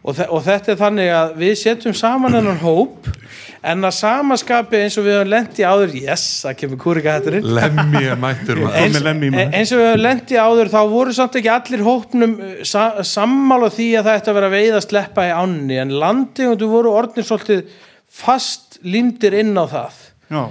og, 0.00 0.08
og, 0.08 0.14
þe 0.16 0.26
og 0.32 0.44
þetta 0.46 0.72
er 0.72 0.78
þannig 0.80 1.10
að 1.14 1.32
við 1.40 1.56
setjum 1.60 1.96
saman 1.96 2.36
hennan 2.38 2.60
hóp 2.62 3.08
en 3.60 3.84
að 3.84 3.96
samaskapi 3.98 4.78
eins 4.80 4.96
og 4.96 5.04
við 5.04 5.18
höfum 5.18 5.30
lent 5.34 5.60
í 5.60 5.66
áður 5.66 5.92
yes, 5.98 6.24
það 6.46 6.56
kemur 6.62 6.80
kúrika 6.80 7.16
hætturinn 7.18 7.50
Lemmi 7.58 8.02
mættur 8.22 8.62
eins, 8.64 8.96
eins 9.02 9.74
og 9.74 9.82
við 9.82 9.86
höfum 9.90 10.04
lent 10.06 10.32
í 10.32 10.40
áður 10.40 10.72
þá 10.72 10.80
voru 10.94 11.14
samt 11.16 11.36
ekki 11.40 11.52
allir 11.52 11.84
hópnum 11.84 12.34
uh, 12.38 12.56
sa, 12.64 12.86
sammála 13.04 13.68
því 13.74 13.90
að 14.00 14.08
það 14.08 14.18
ætti 14.22 14.32
að 14.32 14.40
vera 14.40 14.50
veið 14.54 14.78
að 14.78 14.86
sleppa 14.86 15.28
í 15.28 15.36
ánni 15.36 15.78
en 15.82 15.94
landegundu 16.00 16.70
voru 16.72 16.96
orðnir 16.96 17.28
svolítið 17.28 17.78
fast 18.10 18.80
lindir 18.82 19.36
inn 19.38 19.52
á 19.54 19.64
það. 19.70 20.00
Já, 20.30 20.42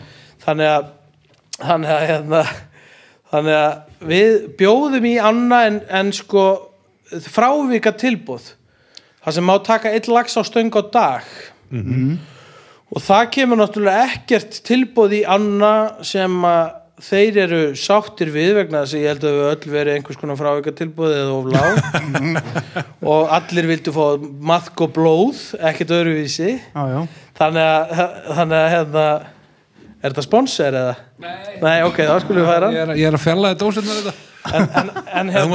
þannig 0.46 0.70
að 0.76 0.88
þannig 1.60 1.92
að, 1.92 2.06
hérna, 2.12 2.44
þannig 3.34 3.58
að 3.58 4.08
við 4.10 4.38
bjóðum 4.60 5.10
í 5.10 5.16
anna 5.32 5.64
en, 5.68 5.82
en 5.90 6.14
sko 6.16 6.46
frávika 7.26 7.92
tilbúð 7.98 8.54
það 9.24 9.38
sem 9.38 9.48
má 9.50 9.56
taka 9.66 9.94
eitt 9.96 10.10
lags 10.12 10.38
á 10.40 10.42
stöng 10.48 10.72
á 10.74 10.82
dag. 10.92 11.32
Og 12.90 13.04
það 13.06 13.32
kemur 13.36 13.60
náttúrulega 13.62 14.06
ekkert 14.16 14.62
tilbúð 14.66 15.20
í 15.20 15.24
anna 15.30 15.74
sem 16.06 16.40
að 16.48 16.76
þeir 17.00 17.38
eru 17.46 17.60
sáttir 17.80 18.32
við 18.34 18.58
vegna 18.58 18.82
þess 18.84 18.96
að 18.98 19.04
ég 19.04 19.14
held 19.14 19.26
að 19.30 19.36
við 19.38 19.50
öll 19.50 19.74
verið 19.74 19.96
einhvers 19.96 20.20
konar 20.20 20.40
frávika 20.40 20.74
tilbúð 20.76 21.14
eða 21.16 21.36
of 21.38 21.46
lág. 21.54 21.78
Og 23.14 23.34
allir 23.38 23.70
vildu 23.70 23.94
fá 23.96 24.06
maðk 24.52 24.84
og 24.84 24.96
blóð 24.98 25.44
ekkert 25.70 25.94
öðruvísi. 25.96 26.58
Já, 26.60 26.82
já. 26.92 27.00
Þannig 27.40 27.70
að, 27.70 27.94
þannig 28.36 28.58
að 28.60 28.72
hérna, 28.74 29.06
er 30.02 30.10
þetta 30.10 30.26
sponsor 30.26 30.80
eða? 30.82 30.98
Nei. 31.24 31.38
Nei, 31.64 31.78
ok, 31.88 32.02
þá 32.04 32.18
skulum 32.26 32.44
við 32.44 32.52
færa 32.52 32.72
Ég 32.74 32.84
er, 32.84 32.98
er 33.08 33.16
að 33.16 33.24
fjalla 33.24 33.54
þetta 33.54 33.70
ósendar 33.70 34.02
þetta 34.02 34.29
en, 34.48 35.30
hérna 35.30 35.48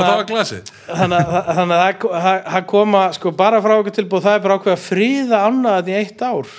þannig 0.88 1.76
að, 1.78 2.06
það- 2.26 2.48
koma 2.70 3.04
sko 3.16 3.32
bara 3.36 3.60
frá 3.64 3.76
okkur 3.80 3.94
tilbúð 3.96 4.26
það 4.26 4.36
er 4.38 4.42
bara 4.44 4.58
ákveð 4.58 4.74
að 4.74 4.82
fríða 4.84 5.40
annað 5.48 5.88
í 5.92 5.96
eitt 6.00 6.24
ár. 6.24 6.50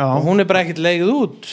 Já, 0.00 0.06
og 0.06 0.22
hún 0.24 0.40
er 0.40 0.48
bara 0.48 0.62
ekkert 0.64 0.80
leigð 0.80 1.10
út. 1.12 1.50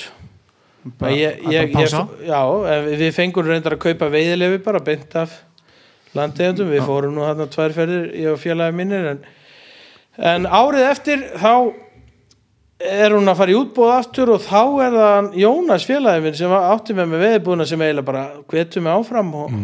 Bara, 0.98 1.12
ég, 1.12 1.42
ég, 1.52 1.74
ég, 1.76 1.98
já, 2.24 2.40
við 2.88 3.10
fengum 3.18 3.48
reyndar 3.50 3.76
að 3.76 3.84
kaupa 3.90 4.08
veiðilefi 4.14 4.62
bara 4.64 4.80
beint 4.80 5.18
af 5.20 5.34
landegjandum, 6.16 6.70
við 6.72 6.86
fórum 6.88 7.18
nú 7.18 7.26
þarna 7.28 7.50
tvær 7.52 7.76
ferðir 7.76 8.06
ég 8.16 8.32
og 8.32 8.40
félagi 8.40 8.78
mínir 8.78 9.10
en, 9.12 9.20
en 10.32 10.48
árið 10.48 10.86
eftir 10.88 11.26
þá 11.36 11.52
er 12.78 13.10
hún 13.16 13.26
að 13.32 13.40
fara 13.40 13.54
í 13.54 13.58
útbóð 13.58 13.94
aftur 13.98 14.30
og 14.36 14.42
þá 14.46 14.60
er 14.86 14.98
það 15.02 15.30
Jónas 15.42 15.86
félagi 15.90 16.22
minn 16.28 16.36
sem 16.38 16.52
átti 16.58 16.94
með 16.98 17.14
með 17.16 17.24
veðbúðuna 17.28 17.66
sem 17.70 17.82
eiginlega 17.82 18.06
bara 18.12 18.26
hvetur 18.52 18.84
mig 18.86 18.94
áfram 18.94 19.32
og, 19.34 19.56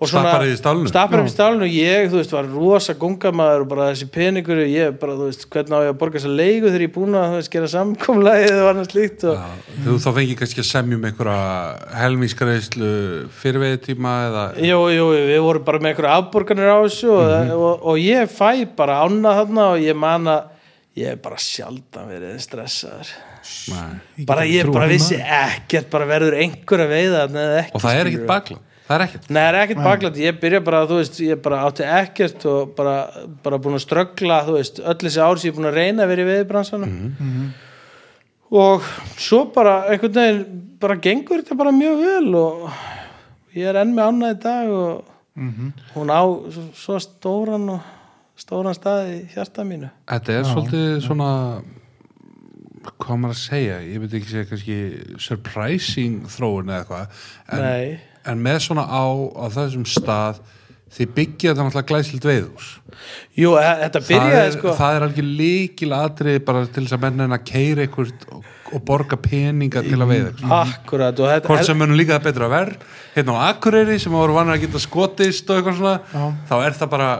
og 0.00 0.08
Stappar 0.08 0.44
í 0.48 0.54
stálinu. 0.56 0.88
stappar 0.90 1.22
í 1.24 1.30
stálinu 1.32 1.64
og 1.68 1.72
ég, 1.76 2.08
þú 2.12 2.18
veist, 2.20 2.32
var 2.36 2.48
rosa 2.52 2.94
gungamaður 3.00 3.62
og 3.64 3.68
bara 3.74 3.90
þessi 3.92 4.08
peningur 4.12 4.58
ég 4.68 4.96
bara, 5.00 5.14
þú 5.16 5.28
veist, 5.28 5.44
hvernig 5.52 5.72
á 5.76 5.80
ég 5.84 5.92
að 5.92 5.98
borga 6.00 6.18
þessa 6.20 6.32
leigu 6.36 6.66
þegar 6.72 6.84
ég 6.84 6.90
er 6.90 6.94
búin 6.96 7.16
að, 7.20 7.28
þú 7.34 7.38
veist, 7.40 7.52
gera 7.54 7.70
samkomlæðið 7.74 8.58
og 8.64 8.70
annað 8.72 8.90
slíkt 8.92 9.24
og 9.28 9.46
Þú 9.86 9.96
þá 10.04 10.08
fengið 10.16 10.40
kannski 10.40 10.64
að 10.64 10.68
semjum 10.72 11.06
einhverja 11.10 12.00
helmískreislu 12.02 12.90
fyrirveiði 13.40 13.80
tíma 13.90 14.12
eða 14.30 14.44
Jú, 14.64 14.80
jú, 14.96 15.06
við 15.30 15.40
vorum 15.44 15.64
bara 15.68 15.80
með 15.84 15.92
einhverja 15.94 16.18
afborganir 16.22 16.72
á 16.72 16.78
þessu 16.88 17.12
og, 17.12 17.24
Mhm. 17.36 17.56
og, 17.56 17.86
og 17.92 17.96
ég 18.00 18.32
fæ 18.32 18.64
bara 18.76 19.02
ána 19.04 19.36
þarna 19.40 19.70
og 19.76 19.80
ég 19.84 19.96
man 19.96 20.28
að 20.32 20.52
ég 20.96 21.12
er 21.12 21.18
bara 21.22 21.38
sjaldan 21.40 22.08
verið 22.10 22.38
stressaður. 22.44 23.10
Nei. 23.70 24.24
bara 24.26 24.46
ég 24.48 24.66
bara 24.74 24.88
vissi 24.90 25.18
ekkert 25.20 25.90
bara 25.92 26.06
verður 26.08 26.34
einhver 26.40 26.82
að 26.82 26.94
veiða 26.96 27.26
Og 27.28 27.82
það 27.82 27.92
er 28.00 28.08
ekkert 28.10 28.30
bakla 28.30 28.56
Það 28.86 28.94
er 28.96 29.02
ekkert. 29.02 29.30
Nei, 29.34 29.40
er 29.42 29.56
ekkert 29.58 29.80
baklætt, 29.82 30.18
ég 30.22 30.36
byrja 30.38 30.58
bara, 30.62 30.80
þú 30.86 30.98
veist, 31.00 31.16
ég 31.26 31.38
bara 31.42 31.62
átti 31.66 31.86
ekkert 31.90 32.44
og 32.46 32.74
bara, 32.76 32.92
bara 33.42 33.58
búin 33.58 33.74
að 33.74 33.82
ströggla, 33.82 34.36
þú 34.46 34.52
veist, 34.60 34.78
öll 34.78 35.00
þessi 35.00 35.22
ár 35.24 35.40
sem 35.42 35.48
ég 35.48 35.54
er 35.54 35.56
búin 35.56 35.70
að 35.72 35.78
reyna 35.80 36.04
að 36.04 36.12
vera 36.12 36.22
í 36.22 36.28
veðibransanum 36.28 36.92
og 38.62 38.86
svo 39.18 39.40
bara 39.50 39.74
einhvern 39.90 40.14
veginn, 40.14 40.62
bara 40.78 40.98
gengur 41.02 41.42
þetta 41.42 41.58
bara 41.58 41.74
mjög 41.74 42.04
vel 42.04 42.38
og 42.38 42.68
ég 43.58 43.66
er 43.72 43.80
enn 43.82 43.94
með 43.96 44.06
annað 44.12 44.36
í 44.36 44.40
dag 44.46 44.70
og 44.70 45.12
hún 45.96 46.14
á 46.14 46.22
svo, 46.54 46.66
svo 46.78 47.00
stóran 47.02 47.66
og 47.74 47.90
stóran 48.36 48.76
stað 48.76 49.10
í 49.14 49.18
hjarta 49.34 49.64
mínu. 49.66 49.90
Þetta 50.10 50.36
er 50.36 50.48
svolítið 50.50 51.00
svona 51.06 51.30
hvað 52.94 53.22
maður 53.22 53.34
að 53.36 53.40
segja? 53.42 53.78
Ég 53.86 54.02
veit 54.02 54.18
ekki 54.18 54.32
segja 54.32 54.50
kannski 54.50 54.76
surprising 55.22 56.28
þróun 56.30 56.70
eða 56.70 56.82
eitthvað 56.82 57.24
en, 57.56 58.04
en 58.32 58.44
með 58.44 58.60
svona 58.68 58.86
á, 58.86 59.04
á 59.10 59.44
þessum 59.56 59.86
stað 59.90 60.42
þið 60.96 61.14
byggja 61.16 61.50
þetta 61.50 61.64
náttúrulega 61.66 61.90
glæsild 61.90 62.26
veiðús 62.30 62.66
Jú, 63.36 63.54
e- 63.58 63.64
þetta 63.82 64.00
það 64.00 64.10
byrjaði 64.12 64.42
er, 64.44 64.52
sko. 64.54 64.74
það 64.78 64.96
er 64.98 65.06
alveg 65.06 65.30
líkil 65.40 65.88
atrið 65.96 66.38
bara 66.46 66.62
til 66.70 66.84
þess 66.84 66.96
að 66.96 67.06
menna 67.06 67.26
að 67.34 67.46
keira 67.50 67.84
eitthvað 67.84 68.12
og, 68.36 68.50
og 68.70 68.84
borga 68.86 69.18
peninga 69.20 69.82
til 69.82 69.98
að 69.98 70.12
veiða 70.12 70.28
eitthvað. 70.30 70.54
akkurat 70.76 71.22
og 71.24 71.32
þetta 71.32 71.50
hvort 71.50 71.68
sem 71.68 71.80
munum 71.82 71.98
líka 71.98 72.16
það 72.20 72.28
betra 72.28 72.50
verð 72.54 72.86
hérna 73.16 73.34
á 73.34 73.38
Akureyri 73.50 73.98
sem 74.02 74.14
voru 74.14 74.38
vannar 74.38 74.60
að 74.60 74.68
geta 74.68 74.82
skotist 74.86 75.50
og 75.50 75.58
eitthvað 75.58 75.80
svona 75.82 76.30
þá 76.46 76.56
er 76.60 76.78
það 76.78 76.92
bara 76.94 77.10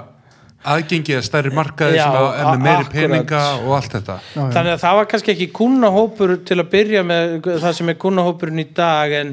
aðgengi 0.75 1.15
að 1.19 1.25
stærri 1.29 1.53
markaði 1.55 1.97
Já, 1.99 2.05
sem 2.05 2.19
að- 2.19 2.39
er 2.41 2.47
með 2.51 2.65
meiri 2.67 2.91
peninga 2.93 3.43
og 3.63 3.73
allt 3.79 3.93
þetta. 3.97 4.17
Já, 4.35 4.41
já. 4.41 4.51
þannig 4.57 4.73
að 4.75 4.83
það 4.85 4.99
var 5.01 5.09
kannski 5.13 5.33
ekki 5.35 5.49
kunnahópur 5.61 6.35
til 6.49 6.59
að 6.63 6.71
byrja 6.75 7.03
með 7.07 7.35
það 7.65 7.73
sem 7.81 7.89
er 7.95 7.99
kunnahópurinn 8.05 8.63
í 8.65 8.69
dag 8.75 9.13
en, 9.21 9.33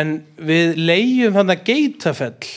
en 0.00 0.14
við 0.38 0.76
leigjum 0.76 1.36
þannig 1.38 1.58
að 1.60 1.68
geitafell. 1.72 2.50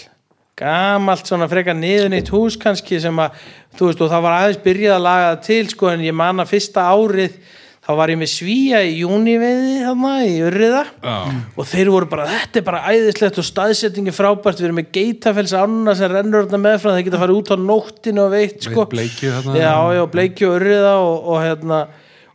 Gamalt 0.61 1.25
svona 1.25 1.47
frekar 1.49 1.73
niðun 1.79 2.13
eitt 2.13 2.29
hús 2.29 2.57
kannski 2.61 2.99
sem 3.01 3.17
að 3.23 3.39
þú 3.79 3.87
veist 3.87 4.01
og 4.05 4.11
það 4.11 4.25
var 4.27 4.35
aðeins 4.41 4.59
byrjað 4.65 4.95
að 4.99 5.05
laga 5.07 5.29
það 5.31 5.39
til 5.47 5.63
sko 5.71 5.89
en 5.89 6.03
ég 6.05 6.13
man 6.13 6.43
að 6.43 6.51
fyrsta 6.51 6.83
árið 6.91 7.37
þá 7.81 7.91
var 7.97 8.11
ég 8.13 8.19
með 8.21 8.29
svíja 8.29 8.79
í 8.85 8.91
júniveiði 8.99 9.77
þarna 9.87 10.11
í 10.27 10.35
urriða. 10.45 10.83
Já. 11.01 11.15
og 11.57 11.65
þeir 11.71 11.89
voru 11.93 12.09
bara, 12.11 12.27
þetta 12.29 12.59
er 12.61 12.65
bara 12.67 12.83
æðislegt 12.91 13.39
og 13.41 13.47
staðsettingi 13.47 14.13
frábært, 14.15 14.61
við 14.61 14.67
erum 14.69 14.79
með 14.81 14.91
geitafells 14.97 15.55
ána 15.57 15.95
sem 15.97 16.11
rennur 16.11 16.45
þarna 16.45 16.59
meðfram, 16.67 16.95
þeir 16.97 17.07
geta 17.07 17.21
farið 17.23 17.39
út 17.39 17.53
á 17.53 17.57
nóttinu 17.61 18.21
og 18.25 18.35
veitt 18.35 18.67
sko. 18.67 18.85
bleikju 18.91 19.33
þarna. 19.37 19.57
já, 19.57 19.73
já, 19.97 20.03
bleikju 20.13 20.45
urriða 20.57 20.93
og, 21.01 21.15
og 21.33 21.37
hérna 21.41 21.79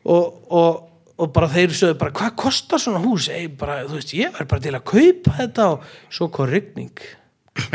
og, 0.02 0.24
og, 0.50 0.72
og 1.14 1.26
bara 1.36 1.52
þeir 1.54 1.70
sögðu 1.78 2.00
bara, 2.02 2.16
hvað 2.18 2.34
kostar 2.42 2.82
svona 2.82 3.04
hús? 3.06 3.30
Ei, 3.30 3.46
bara, 3.46 3.74
þú 3.86 3.94
veist, 4.00 4.16
ég 4.18 4.34
verð 4.34 4.50
bara 4.50 4.66
til 4.66 4.74
að 4.74 4.88
kaupa 4.90 5.30
þetta 5.38 5.62
og 5.76 5.78
svo 6.10 6.26
kom 6.34 6.50
rigning. 6.50 6.96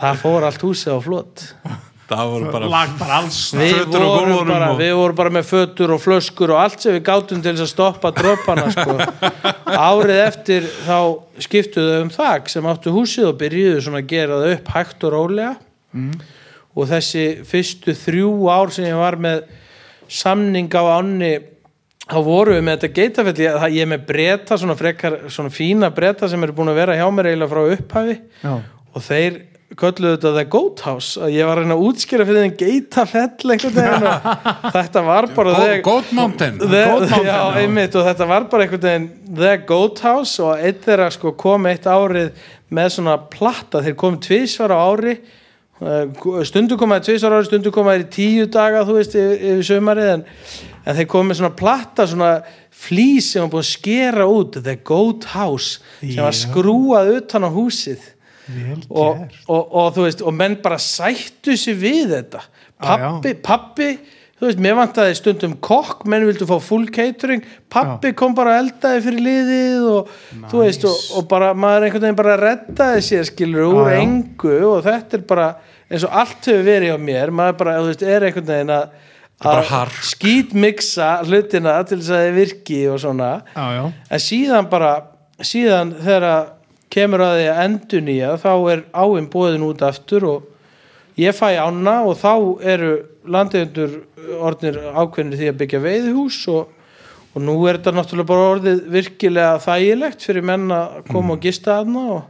Það 0.00 0.14
fór 0.18 0.42
allt 0.48 0.62
húsið 0.64 0.96
á 0.96 0.98
flott 1.04 1.44
það 2.18 2.30
voru 2.34 2.50
bara 2.54 2.68
lag 2.72 2.94
bara 2.98 3.18
alls 3.20 3.38
við 3.54 3.76
vorum, 3.92 4.48
bara, 4.48 4.70
og- 4.72 4.78
við 4.80 4.92
vorum 4.98 5.16
bara 5.20 5.30
með 5.36 5.46
fötur 5.50 5.92
og 5.94 6.00
flöskur 6.02 6.50
og 6.54 6.60
allt 6.64 6.80
sem 6.84 6.94
við 6.96 7.04
gátum 7.06 7.42
til 7.44 7.52
að 7.54 7.68
stoppa 7.70 8.10
dropana 8.16 8.66
sko. 8.74 8.96
árið 9.70 10.20
eftir 10.26 10.66
þá 10.86 10.98
skiptuðu 11.46 12.00
um 12.02 12.10
þak 12.14 12.48
sem 12.52 12.66
áttu 12.72 12.92
húsið 12.94 13.28
og 13.30 13.38
byrjuðu 13.42 13.80
svona 13.86 14.02
að 14.02 14.10
gera 14.14 14.40
það 14.42 14.54
upp 14.58 14.72
hægt 14.76 15.04
og 15.08 15.14
rólega 15.16 15.54
og 16.76 16.86
þessi 16.90 17.24
fyrstu 17.46 17.94
þrjú 17.98 18.32
ár 18.50 18.70
sem 18.74 18.86
ég 18.90 18.98
var 18.98 19.16
með 19.20 19.42
samning 20.10 20.70
á 20.74 20.82
ánni 20.98 21.32
þá 22.10 22.18
vorum 22.26 22.56
við 22.56 22.64
með 22.66 22.76
þetta 22.78 22.94
geitafelli 22.98 23.44
ég, 23.46 23.64
ég 23.76 23.84
er 23.84 23.90
með 23.92 24.04
breyta, 24.08 24.56
svona 24.58 24.74
frekar 24.78 25.16
svona 25.30 25.50
fína 25.54 25.90
breyta 25.94 26.28
sem 26.30 26.42
eru 26.42 26.54
búin 26.56 26.70
að 26.72 26.80
vera 26.82 26.96
hjá 26.98 27.06
mér 27.14 27.28
eiginlega 27.30 27.52
frá 27.52 27.74
upphafi 27.76 28.16
Já. 28.42 28.54
og 28.94 29.04
þeir 29.06 29.36
kölluðu 29.78 30.16
þetta 30.16 30.30
The 30.34 30.44
Goat 30.50 30.80
House 30.82 31.20
að 31.22 31.34
ég 31.36 31.46
var 31.46 31.60
að 31.60 31.64
reyna 31.64 31.76
að 31.78 31.84
útskýra 31.86 32.24
fyrir 32.26 32.42
þeim 32.46 32.54
geitafell 32.58 33.52
einhvern 33.54 33.76
veginn 33.76 34.06
og 34.10 34.24
þetta 34.76 35.02
var 35.06 35.28
bara 35.36 35.52
Go- 35.54 35.60
the, 35.62 35.76
Goat 35.86 36.12
Mountain. 36.18 36.56
The, 36.58 36.66
Goat 36.90 37.04
Mountain, 37.04 37.28
já, 37.28 37.38
einmitt, 37.62 37.98
og 38.00 38.08
þetta 38.08 38.26
var 38.32 38.48
bara 38.50 38.66
einhvern 38.66 38.82
veginn 38.88 39.06
The 39.38 39.52
Goat 39.68 40.02
House 40.06 40.42
og 40.42 40.64
eitt 40.66 40.82
þeirra 40.88 41.06
sko 41.14 41.34
kom 41.38 41.68
eitt 41.70 41.86
árið 41.86 42.32
með 42.74 42.90
svona 42.96 43.14
platta, 43.30 43.84
þeir 43.86 43.96
komum 44.02 44.18
tvisvar 44.26 44.74
á 44.74 44.78
ári 44.90 45.14
eh, 45.14 46.20
stundu 46.50 46.78
komaði 46.80 47.12
tvisvar 47.12 47.34
á 47.34 47.38
ári, 47.38 47.48
stundu 47.52 47.72
komaði 47.74 48.04
í 48.08 48.10
tíu 48.18 48.50
daga 48.50 48.82
þú 48.88 48.98
veist, 48.98 49.14
yfir, 49.18 49.62
sömarið 49.70 50.12
en, 50.16 50.24
en 50.82 50.98
þeir 50.98 51.10
komið 51.14 51.30
með 51.30 51.40
svona 51.44 51.56
platta 51.62 52.10
svona 52.10 52.32
flýs 52.80 53.30
sem 53.34 53.42
var 53.46 53.52
búin 53.54 53.62
að 53.62 53.70
skera 53.70 54.26
út 54.30 54.58
The 54.64 54.80
Goat 54.82 55.30
House 55.36 55.78
sem 56.02 56.22
var 56.26 56.34
skrúað 56.34 57.14
utan 57.20 57.46
á 57.46 57.50
húsið 57.54 58.16
og, 58.90 59.26
og, 59.48 59.74
og 59.82 59.92
þú 59.96 60.06
veist 60.06 60.24
og 60.26 60.34
menn 60.36 60.56
bara 60.62 60.78
sættu 60.82 61.56
sig 61.58 61.76
við 61.80 62.14
þetta. 62.16 62.42
Pappi, 62.80 63.34
pappi 63.44 63.90
þú 64.40 64.46
veist, 64.48 64.60
mér 64.64 64.78
vantaði 64.78 65.16
stundum 65.18 65.56
kokk 65.60 66.06
menn 66.08 66.24
vildu 66.28 66.46
fá 66.48 66.56
full 66.64 66.86
catering. 66.94 67.42
Pappi 67.72 68.14
kom 68.16 68.32
bara 68.36 68.56
að 68.56 68.62
eldaði 68.64 69.02
fyrir 69.04 69.26
liðið 69.26 69.88
og 69.90 70.14
þú 70.48 70.62
veist, 70.64 70.86
og, 70.88 71.02
og 71.20 71.28
bara 71.28 71.52
maður 71.52 71.88
einhvern 71.88 72.06
veginn 72.06 72.20
bara 72.22 72.38
reddaði 72.40 73.04
sér 73.04 73.28
skilur 73.28 73.68
úr 73.68 73.90
Já, 73.90 73.98
já. 73.98 74.00
engu. 74.06 74.56
Og 74.70 74.80
þetta 74.88 75.20
er 75.20 75.28
bara 75.28 75.50
eins 75.90 76.08
og 76.08 76.18
allt 76.22 76.50
hefur 76.50 76.66
verið 76.70 76.96
á 76.96 76.98
mér. 77.10 77.34
Maður 77.34 77.60
bara, 77.60 77.78
þú 77.82 77.92
veist, 77.92 78.06
er 78.16 78.28
einhvern 78.30 78.52
veginn 78.54 78.76
að 78.78 78.90
að 79.40 79.94
skítmixa 80.04 81.06
hlutina 81.24 81.78
til 81.88 81.96
þess 82.00 82.12
að 82.12 82.24
þið 82.26 82.34
virki 82.36 82.80
og 82.92 82.98
svona. 83.00 83.30
Já, 83.54 83.66
já, 83.72 83.84
en 84.12 84.20
síðan 84.20 84.68
bara 84.72 84.90
síðan 85.40 85.94
þegar 85.96 86.26
kemur 86.90 87.22
að 87.24 87.36
því 87.38 87.46
að 87.50 87.60
endur 87.64 88.04
nýja 88.06 88.32
þá 88.42 88.52
er 88.72 88.82
áinn 88.92 89.28
bóðin 89.30 89.66
út 89.68 89.84
aftur 89.86 90.26
og 90.26 91.20
ég 91.20 91.36
fæ 91.36 91.54
ána 91.60 92.00
og 92.08 92.18
þá 92.18 92.32
eru 92.72 92.92
landegjöndur 93.30 93.96
orðnir 94.40 94.78
ákveðnir 94.94 95.40
því 95.40 95.50
að 95.50 95.58
byggja 95.60 95.82
veiðhús 95.84 96.40
og, 96.52 96.70
og 97.34 97.44
nú 97.44 97.56
er 97.68 97.78
þetta 97.78 97.94
náttúrulega 97.96 98.30
bara 98.30 98.48
orðið 98.54 98.82
virkilega 98.94 99.60
þægilegt 99.64 100.26
fyrir 100.26 100.46
menn 100.50 100.66
að 100.74 100.98
koma 101.10 101.36
og 101.36 101.44
gista 101.44 101.78
aðna 101.80 102.06
og, 102.16 102.24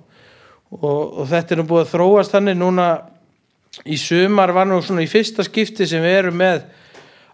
og, 0.81 1.01
og 1.23 1.31
þetta 1.31 1.55
er 1.55 1.63
nú 1.63 1.69
búið 1.71 1.87
að 1.87 1.95
þróast 1.95 2.37
þannig 2.37 2.61
núna 2.61 2.91
í 3.87 3.97
sumar 4.01 4.53
var 4.53 4.69
nú 4.69 4.81
svona 4.83 5.07
í 5.07 5.11
fyrsta 5.11 5.47
skipti 5.47 5.87
sem 5.89 6.05
við 6.05 6.19
erum 6.25 6.41
með 6.41 6.65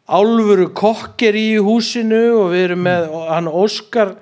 álfuru 0.06 0.68
kokker 0.76 1.34
í 1.34 1.48
húsinu 1.58 2.22
og 2.36 2.52
við 2.52 2.68
erum 2.68 2.84
með 2.86 3.08
hann 3.32 3.50
Óskar 3.50 4.14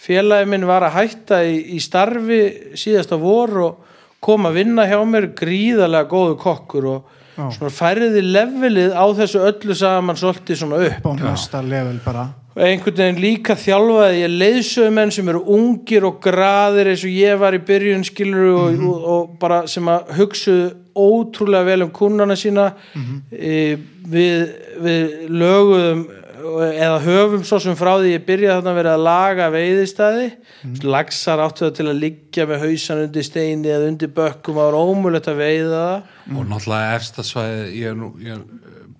félagi 0.00 0.48
minn 0.48 0.66
var 0.68 0.86
að 0.88 0.96
hætta 0.98 1.42
í, 1.44 1.56
í 1.76 1.78
starfi 1.84 2.40
síðasta 2.80 3.18
vor 3.20 3.56
og 3.66 3.86
kom 4.24 4.46
að 4.48 4.58
vinna 4.60 4.84
hjá 4.88 4.98
mér 5.08 5.30
gríðarlega 5.36 6.08
góðu 6.10 6.36
kokkur 6.40 6.86
og 6.94 7.16
Já. 7.36 7.46
svona 7.56 7.70
færði 7.72 8.20
levelið 8.26 8.92
á 8.96 9.04
þessu 9.16 9.40
öllu 9.48 9.74
saman 9.78 10.16
svolítið 10.20 10.58
svona 10.60 10.80
upp 10.88 11.06
á 11.08 11.12
næsta 11.20 11.62
level 11.64 12.00
bara 12.04 12.26
og 12.50 12.64
einhvern 12.66 12.96
veginn 12.98 13.20
líka 13.22 13.54
þjálfaði 13.56 14.16
ég 14.24 14.32
leiðsögumenn 14.40 15.12
sem 15.14 15.28
eru 15.30 15.40
ungir 15.54 16.04
og 16.08 16.16
graðir 16.24 16.90
eins 16.90 17.04
og 17.06 17.12
ég 17.14 17.38
var 17.38 17.54
í 17.56 17.60
byrjun 17.64 18.02
skilur 18.04 18.48
og, 18.56 18.72
Mhm. 18.74 18.88
og, 18.90 19.04
og 19.14 19.38
bara 19.40 19.60
sem 19.70 19.86
að 19.88 20.10
hugsuðu 20.18 20.72
ótrúlega 20.98 21.64
vel 21.64 21.82
um 21.86 21.90
kunnana 21.90 22.34
sína 22.36 22.72
Mhm. 22.94 23.22
e, 23.32 23.76
við, 24.10 24.50
við 24.82 25.28
löguðum 25.30 26.02
eða 26.40 26.98
höfum 27.04 27.42
svo 27.46 27.58
sem 27.62 27.76
frá 27.78 27.92
því 28.00 28.12
ég 28.14 28.24
byrjaði 28.28 28.56
þarna 28.60 28.72
að 28.74 28.78
vera 28.80 28.94
að 28.96 29.04
laga 29.08 29.50
veiðistæði 29.54 30.28
Mhm. 30.60 30.82
lagsar 30.92 31.40
áttu 31.40 31.64
það 31.64 31.74
til 31.78 31.86
að 31.88 32.00
liggja 32.02 32.44
með 32.50 32.58
hausan 32.66 32.98
undir 33.06 33.24
steini 33.24 33.70
eða 33.72 33.88
undir 33.88 34.10
bökkum 34.12 34.58
var 34.60 34.76
ómulett 34.76 35.24
að 35.32 35.38
veiða 35.40 35.80
það 35.80 36.36
og 36.36 36.46
náttúrulega 36.50 36.94
efsta 36.98 37.22
svæði 37.24 37.62
ég, 37.80 37.94
nú, 37.96 38.10
ég 38.20 38.42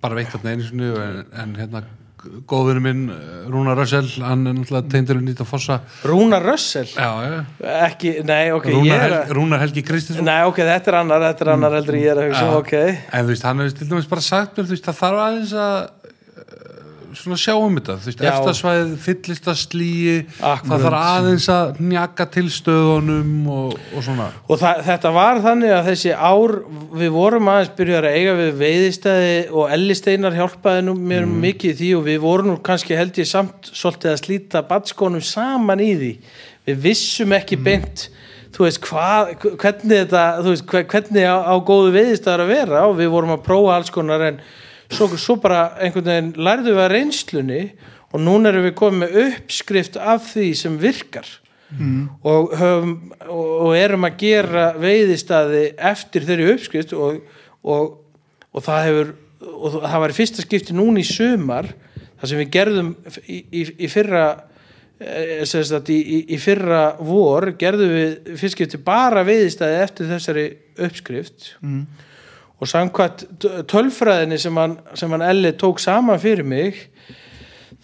bara 0.01 0.15
veitt 0.17 0.31
þarna 0.33 0.55
einu 0.55 0.63
sinni 0.65 0.89
en, 0.97 1.19
en 1.37 1.53
hérna 1.59 1.83
góðinu 2.49 2.81
minn 2.85 2.99
Rúnar 3.49 3.77
Rössel, 3.77 4.05
hann 4.21 4.43
er 4.49 4.53
náttúrulega 4.57 4.89
tegndur 4.93 5.17
í 5.21 5.23
nýta 5.25 5.45
fossa 5.45 5.79
Rúnar 6.05 6.43
Rössel 6.45 6.85
já, 6.89 7.07
já. 7.25 7.39
ekki, 7.87 8.11
nei 8.25 8.51
ok 8.53 8.67
er 8.73 8.91
Hel, 9.05 9.15
að 9.21 9.31
Rúnar 9.37 9.61
Helgi 9.63 9.81
Kristinsson 9.85 10.25
Nei, 10.25 10.41
ok, 10.49 10.59
þetta 10.65 10.91
er 10.93 10.97
annar, 10.99 11.25
þetta 11.29 11.45
er 11.47 11.53
annar 11.55 11.77
heldur 11.77 11.97
en 11.97 12.01
ég 12.03 12.11
er 12.13 12.21
að 12.21 12.29
hugsa, 12.29 12.43
Já. 12.45 12.51
um, 12.51 12.59
ok. 12.61 12.73
en 13.13 13.25
þú 13.25 13.33
veist, 13.35 13.47
hann 13.49 13.63
hefur 13.65 13.77
til 13.79 13.89
dæmis 13.93 14.09
bara 14.11 14.25
sagt 14.25 14.57
mér, 14.57 14.65
þú 14.69 14.75
veist, 14.75 14.85
það 14.89 14.99
þarf 15.01 15.23
aðeins 15.25 15.55
að 15.65 15.79
svona 17.17 17.37
sjá 17.41 17.53
um 17.57 17.75
þetta 17.77 17.95
þú 18.01 18.07
veist, 18.09 18.21
Já. 18.23 18.29
efsta 18.31 18.53
svæðið 18.59 18.91
fyllist 19.05 19.47
að 19.51 19.57
slíi 19.61 20.15
Akkurat. 20.39 20.67
það 20.71 20.85
þarf 20.85 20.99
aðeins 21.11 21.47
að 21.55 21.81
njaka 21.91 22.27
til 22.35 22.45
stöðunum 22.55 23.33
og, 23.51 23.75
og 23.95 24.05
svona 24.05 24.27
Og 24.47 24.61
það, 24.61 24.81
þetta 24.89 25.11
var 25.17 25.41
þannig 25.45 25.73
að 25.77 25.89
þessi 25.91 26.13
ár, 26.15 26.55
við 27.03 27.11
vorum 27.15 27.51
aðeins 27.53 27.73
byrjar 27.81 28.07
að 28.09 28.17
eiga 28.21 28.37
við 28.41 28.53
veiðistæði 28.61 29.35
og 29.51 29.75
ellisteinar 29.77 30.37
hjálpaði 30.39 30.85
nú 30.87 30.95
mér 30.99 31.27
mikið 31.29 31.71
í 31.71 31.77
því 31.81 31.91
og 31.99 32.07
við 32.09 32.19
vorum 32.25 32.51
nú 32.53 32.57
kannski 32.65 32.97
held 32.99 33.19
ég 33.21 33.29
samt 33.29 33.71
svolítið 33.71 34.13
að 34.15 34.21
slíta 34.25 34.63
batskónum 34.69 35.23
saman 35.25 35.81
í 35.83 35.91
því. 35.99 36.11
Við 36.69 36.81
vissum 36.83 37.31
ekki 37.33 37.57
beint, 37.65 38.07
þú 38.53 38.65
veist, 38.67 38.81
hvað, 38.85 39.31
hvernig 39.57 40.03
þetta, 40.03 40.25
þú 40.43 40.51
veist, 40.53 40.65
hve- 40.69 40.83
hvernig 40.91 41.25
á, 41.25 41.37
á 41.41 41.55
góðu 41.65 41.93
veiðistæðar 41.95 42.43
að 42.45 42.51
vera 42.53 42.83
og 42.89 42.97
við 42.99 43.09
vorum 43.15 43.31
að 43.37 43.45
prófa 43.47 43.77
alls 43.79 43.89
konar 43.95 44.21
en 44.27 44.37
svo, 44.91 45.07
svo 45.17 45.37
bara 45.41 45.71
einhvern 45.81 46.09
veginn 46.11 46.33
lærðum 46.37 46.75
við 46.75 46.83
að 46.85 46.93
reynslunni 46.95 47.61
og 48.11 48.23
núna 48.23 48.51
erum 48.51 48.67
við 48.67 48.75
komið 48.79 49.01
með 49.05 49.19
uppskrift 49.25 49.97
af 49.97 50.27
því 50.33 50.49
sem 50.59 50.77
virkar. 50.81 51.29
Og, 52.27 52.51
höfum, 52.59 52.95
og, 53.31 53.69
erum 53.79 54.03
að 54.03 54.17
gera 54.19 54.65
veiðistæði 54.75 55.61
eftir 55.91 56.25
þeirri 56.27 56.49
uppskrift 56.51 56.91
og, 56.91 57.21
og, 57.63 57.93
og 58.51 58.65
það 58.65 58.87
hefur 58.89 59.13
og 59.41 59.77
það 59.79 60.01
var 60.03 60.13
í 60.13 60.17
fyrsta 60.17 60.43
skipti 60.43 60.75
núna 60.75 61.01
í 61.01 61.07
sumar 61.07 61.69
það 62.21 62.29
sem 62.29 62.41
við 62.41 62.53
gerðum 62.53 62.91
í, 63.23 63.39
í, 63.39 63.63
í 63.85 63.89
fyrra 63.91 64.25
eh, 65.01 65.41
í, 65.41 65.97
í, 65.97 66.19
í 66.35 66.39
fyrra 66.41 66.83
vor 67.01 67.51
gerðum 67.59 67.93
við 67.95 68.35
fyrst 68.41 68.57
skipti 68.57 68.81
bara 68.85 69.25
veiðistæði 69.27 69.81
eftir 69.81 70.11
þessari 70.11 70.45
uppskrift. 70.81 71.53
Mm. 71.65 71.85
Og 72.61 72.69
samkvæmt 72.69 73.25
tölfræðinni 73.71 74.37
sem 74.41 74.57
hann, 74.57 74.77
hann 75.01 75.25
Elli 75.25 75.53
tók 75.57 75.81
saman 75.81 76.21
fyrir 76.21 76.45
mig 76.45 76.77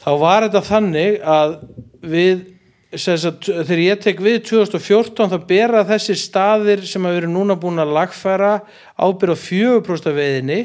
þá 0.04 0.12
var 0.22 0.46
þetta 0.46 0.62
þannig 0.68 1.18
að 1.26 1.56
við 2.06 2.46
sagt, 2.96 3.50
þegar 3.50 3.82
ég 3.84 4.04
tek 4.04 4.22
við 4.24 4.38
2014 4.52 5.34
þá 5.34 5.38
bera 5.50 5.84
þessir 5.88 6.20
staðir 6.22 6.86
sem 6.88 7.04
við 7.10 7.24
erum 7.24 7.36
núna 7.36 7.58
búin 7.60 7.82
að 7.82 7.96
lagfæra 7.98 8.54
ábyrð 8.96 9.36
á 9.36 9.38
4% 9.42 10.12
af 10.12 10.18
veiðinni 10.18 10.62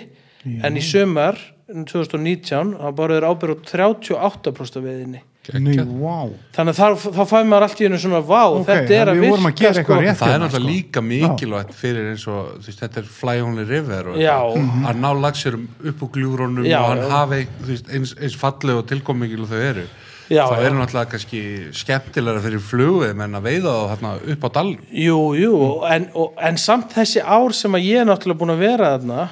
en 0.63 0.79
í 0.79 0.85
sömar 0.85 1.41
2019 1.73 2.77
þá 2.79 2.89
bara 2.99 3.19
er 3.19 3.27
ábyrð 3.27 3.65
á 3.65 3.65
38% 3.73 4.81
af 4.81 4.85
veiðinni 4.85 5.25
Nei, 5.59 5.74
wow 5.99 6.28
þannig 6.55 6.76
að 6.76 6.78
þá, 6.78 7.07
þá 7.16 7.22
fæði 7.26 7.47
maður 7.51 7.64
allt 7.66 7.80
í 7.80 7.86
hennu 7.88 7.99
svona 7.99 8.20
vá, 8.22 8.43
Ok, 8.47 8.68
þetta 8.68 8.95
er 8.95 9.09
að 9.11 9.16
að 9.16 9.24
virka 9.24 9.51
gera 9.59 9.80
eitthvað 9.80 10.03
rétt. 10.05 10.18
það 10.20 10.28
er 10.28 10.32
hérna, 10.36 10.45
náttúrulega 10.45 10.61
sko. 10.62 10.68
líka 10.68 11.03
mikilvægt 11.03 11.72
fyrir 11.74 12.11
eins 12.12 12.26
og 12.30 12.53
þú 12.62 12.68
veist, 12.68 12.82
þetta 12.84 13.01
er 13.03 13.09
fly 13.16 13.34
only 13.43 13.64
river 13.66 14.12
að 14.12 15.01
ná 15.03 15.09
lagsirum 15.18 15.64
upp 15.90 16.05
úr 16.07 16.12
gljúrónum 16.14 16.62
og 16.62 16.86
hann 16.93 17.03
já. 17.03 17.11
hafi 17.11 17.40
þú 17.59 17.70
veist, 17.72 17.90
eins, 17.90 18.14
eins 18.22 18.36
falleg 18.38 18.78
og 18.78 18.86
tilkommingil 18.93 19.43
og 19.43 19.51
þau 19.51 19.59
eru 19.72 19.86
Já, 20.32 20.45
það 20.47 20.62
já. 20.62 20.66
er 20.68 20.76
náttúrulega 20.78 21.11
kannski 21.16 21.40
skemmtilega 21.76 22.41
fyrir 22.46 22.62
flugið 22.62 23.17
menn 23.18 23.34
að 23.37 23.49
veiða 23.50 23.72
þá 23.75 23.91
hérna 23.91 24.12
upp 24.37 24.46
á 24.46 24.50
dal 24.54 24.71
Jú, 24.95 25.18
jú, 25.37 25.57
en, 25.91 26.07
og, 26.14 26.38
en 26.38 26.61
samt 26.62 26.95
þessi 26.95 27.21
ár 27.26 27.53
sem 27.58 27.75
að 27.75 27.88
ég 27.91 28.04
er 28.04 28.07
náttúrulega 28.08 28.41
búin 28.45 28.54
að 28.54 28.62
vera 28.62 28.92
þarna 28.95 29.26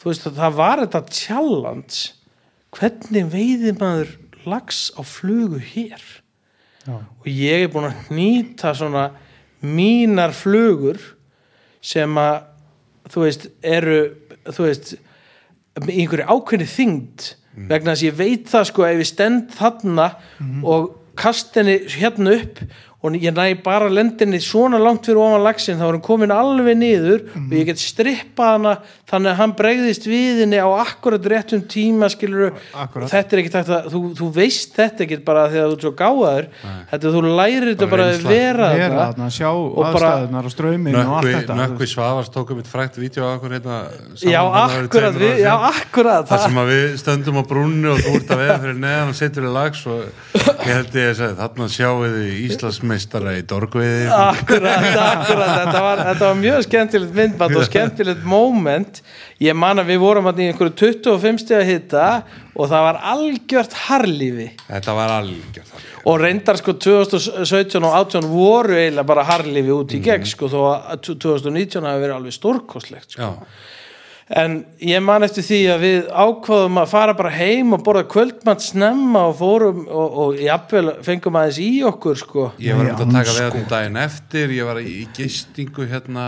þú 0.00 0.08
veist 0.08 0.26
að 0.32 0.40
það 0.40 0.56
var 0.62 0.82
þetta 0.86 1.04
challenge 1.20 2.00
hvernig 2.72 3.28
veiði 3.36 3.76
maður 3.76 4.16
lags 4.46 4.90
á 4.96 5.02
flugu 5.04 5.60
hér. 5.60 6.00
Já. 6.86 6.96
og 6.96 7.26
ég 7.28 7.66
er 7.66 7.68
búin 7.68 7.90
að 7.90 8.06
hnýta 8.08 8.72
svona 8.72 9.10
mínar 9.60 10.32
flugur 10.32 10.96
sem 11.84 12.16
að 12.16 12.46
þú 13.12 13.24
veist, 13.26 13.46
eru 13.60 13.98
þú 14.48 14.64
veist, 14.64 14.94
einhverju 15.76 16.24
ákveðni 16.24 16.68
þyngd 16.70 17.26
vegna 17.68 17.92
þess 17.92 18.00
að 18.02 18.08
ég 18.08 18.16
veit 18.16 18.48
það 18.48 18.68
sko 18.70 18.86
ef 18.86 19.02
ég 19.02 19.10
stend 19.10 19.52
þarna 19.58 20.06
og 20.64 20.88
kast 21.20 21.56
henni 21.58 21.76
hérna 21.98 22.36
upp 22.38 22.62
og 23.00 23.16
ég 23.16 23.32
næ 23.32 23.62
bara 23.64 23.88
lendinni 23.88 24.40
svona 24.44 24.80
langt 24.80 25.08
fyrir 25.08 25.20
ofan 25.20 25.44
lagsin 25.44 25.80
þá 25.80 25.86
er 25.86 25.94
hann 25.96 26.04
komin 26.04 26.34
alveg 26.34 26.76
niður 26.80 27.26
og 27.32 27.54
ég 27.56 27.68
get 27.68 27.80
strippað 27.80 28.54
hana 28.56 28.74
þannig 29.10 29.32
að 29.32 29.38
hann 29.40 29.54
bregðist 29.58 30.06
við 30.08 30.42
henni 30.44 30.60
á 30.62 30.68
akkurat 30.80 31.28
réttum 31.32 31.62
tíma 31.70 32.10
skilur 32.12 32.54
Akkúrat. 32.74 33.10
þetta 33.10 33.36
er 33.36 33.42
ekki 33.42 33.52
takt 33.54 33.72
að 33.74 33.88
þú, 33.94 34.02
þú 34.18 34.28
veist 34.36 34.76
þetta 34.76 35.06
ekki 35.06 35.20
bara 35.26 35.46
þegar 35.50 35.70
þú 35.70 35.76
ert 35.76 35.86
svo 35.86 35.92
gáðaður 35.98 36.48
þetta 36.92 37.14
þú 37.16 37.22
lærir 37.28 37.68
þetta 37.72 37.88
Bara 37.90 38.06
að 38.06 38.26
vera 38.28 38.68
vera 38.76 39.06
þarna 39.10 39.28
sjá 39.34 39.48
aðstæðunar 39.50 40.46
og 40.46 40.54
ströyminn 40.54 40.98
og 41.00 41.14
allt 41.18 41.30
þetta. 41.34 41.56
Nökkvi 41.58 41.88
Svavars 41.90 42.30
tókum 42.32 42.60
mitt 42.60 42.70
frækt 42.70 43.00
á 43.00 43.24
okkur 43.34 43.54
hérna 43.56 43.78
já, 44.20 44.40
hérna 44.40 44.62
akkurat, 44.84 45.18
við, 45.18 45.34
já, 45.42 45.52
akkurat 45.70 46.30
Það 46.30 46.44
sem 46.46 46.60
að 46.62 46.70
við 46.70 46.86
stöndum 47.02 47.40
á 47.40 47.44
brúnni 47.50 47.90
og 47.90 48.02
þú 48.04 48.14
ert 48.20 48.34
að 48.34 48.42
veða 48.44 48.58
fyrir 48.64 48.78
neðan 48.84 49.12
og 49.12 49.18
setur 49.18 49.48
í 49.48 49.52
lags 49.54 49.84
og 49.90 50.00
ég 50.40 50.70
held 50.70 50.98
ég 51.00 51.10
að 51.10 51.18
segja 51.20 51.36
þarna 51.40 51.68
sjáum 51.74 52.02
við 52.04 52.18
Íslandsmeistara 52.46 53.36
í 53.38 53.44
dorgveiði. 53.50 54.08
Akkurat, 54.14 54.88
akkurat, 55.04 55.52
þetta 55.56 55.84
var, 55.86 56.02
þetta 56.10 56.28
var 56.28 56.40
mjög 56.40 56.66
skemmtilegt 56.68 57.16
myndband 57.20 57.58
og 57.60 57.66
skemmtilegt 57.70 58.26
moment 58.28 58.99
ég 59.42 59.56
man 59.56 59.82
að 59.82 59.92
við 59.94 60.02
vorum 60.04 60.30
í 60.32 60.48
einhverju 60.50 60.76
25 60.82 61.44
steg 61.44 61.62
að 61.62 61.70
hitta 61.72 62.08
og 62.54 62.68
það 62.70 62.86
var 62.88 63.00
algjört 63.14 63.78
harlífi. 63.86 64.50
Þetta 64.68 64.96
var 64.98 65.16
algjörð 65.20 65.72
það 65.74 65.88
og 66.08 66.20
reyndar 66.20 66.58
sko 66.60 66.74
2017 66.80 67.84
og 67.84 67.96
18 67.96 68.28
voru 68.30 68.76
eiginlega 68.78 69.08
bara 69.10 69.26
harlífi 69.28 69.74
út 69.74 69.92
í 69.96 70.00
gegn 70.04 70.28
sko 70.28 70.48
þó 70.52 70.58
að 70.70 71.04
2019 71.10 71.88
hafi 71.88 72.02
verið 72.04 72.16
alveg 72.16 72.36
stórkostlegt 72.36 73.16
sko. 73.16 73.28
Já, 73.28 73.30
en 74.30 74.60
ég 74.86 75.02
man 75.02 75.26
eftir 75.26 75.42
því 75.42 75.58
að 75.72 75.84
við 75.84 76.10
ákvaðum 76.14 76.80
að 76.84 76.90
fara 76.92 77.14
bara 77.18 77.32
heim 77.34 77.74
og 77.74 77.82
borða 77.86 78.04
kvöldmann 78.12 78.60
snemma 78.62 79.24
og 79.32 79.38
fórum 79.40 79.80
og, 79.88 80.18
og 80.24 80.38
jafnvel 80.38 80.92
fengum 81.06 81.38
aðeins 81.40 81.58
í 81.64 81.70
okkur 81.88 82.20
sko. 82.20 82.44
Ég 82.62 82.78
var 82.78 82.92
um 82.92 83.00
að 83.08 83.16
taka 83.16 83.34
við 83.34 83.40
þetta 83.48 83.70
daginn 83.74 83.98
eftir 84.04 84.52
ég 84.54 84.68
var 84.68 84.78
í 84.82 84.98
gistingu 85.16 85.88
hérna 85.90 86.26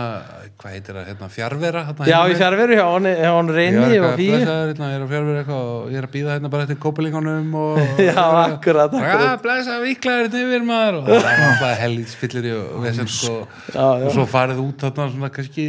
hvað 0.63 0.75
heitir 0.75 0.97
það, 0.97 1.05
hérna 1.09 1.29
fjárvera 1.31 1.83
hérna 1.87 2.07
Já, 2.07 2.17
í 2.27 2.35
fjárveru 2.39 2.75
hjá 2.77 2.83
hann, 2.87 3.07
hann 3.07 3.51
Ég 3.51 3.57
reyni 3.57 3.99
var 4.03 4.19
hérna, 4.19 4.89
ég 4.91 4.97
er 4.97 5.03
á 5.03 5.07
fjárvera 5.11 5.41
eitthvað 5.41 5.69
og 5.71 5.87
ég 5.91 5.99
er 5.99 6.07
að 6.07 6.13
býða 6.13 6.35
hérna 6.37 6.51
bara 6.53 6.67
eftir 6.67 6.79
kópelingunum 6.83 7.55
og 7.59 7.79
Já, 8.09 8.19
akkurat, 8.43 8.95
Já, 8.95 9.03
akkurat. 9.03 9.43
blessa 9.43 9.79
viklaður 9.83 10.29
þetta 10.29 10.43
yfir 10.43 10.67
maður. 10.67 10.99
Og 11.03 11.09
það 11.13 11.29
er 11.31 11.45
alltaf 11.47 11.79
helgits 11.83 12.17
fyllir 12.19 12.49
í 12.49 12.53
og 12.59 12.83
vesen 12.83 13.11
sko. 13.11 13.37
Já, 13.71 13.79
já. 13.79 14.07
og 14.07 14.13
svo 14.15 14.27
farið 14.35 14.61
út 14.63 14.85
þarna 14.87 15.09
svona 15.15 15.31
kannski 15.35 15.67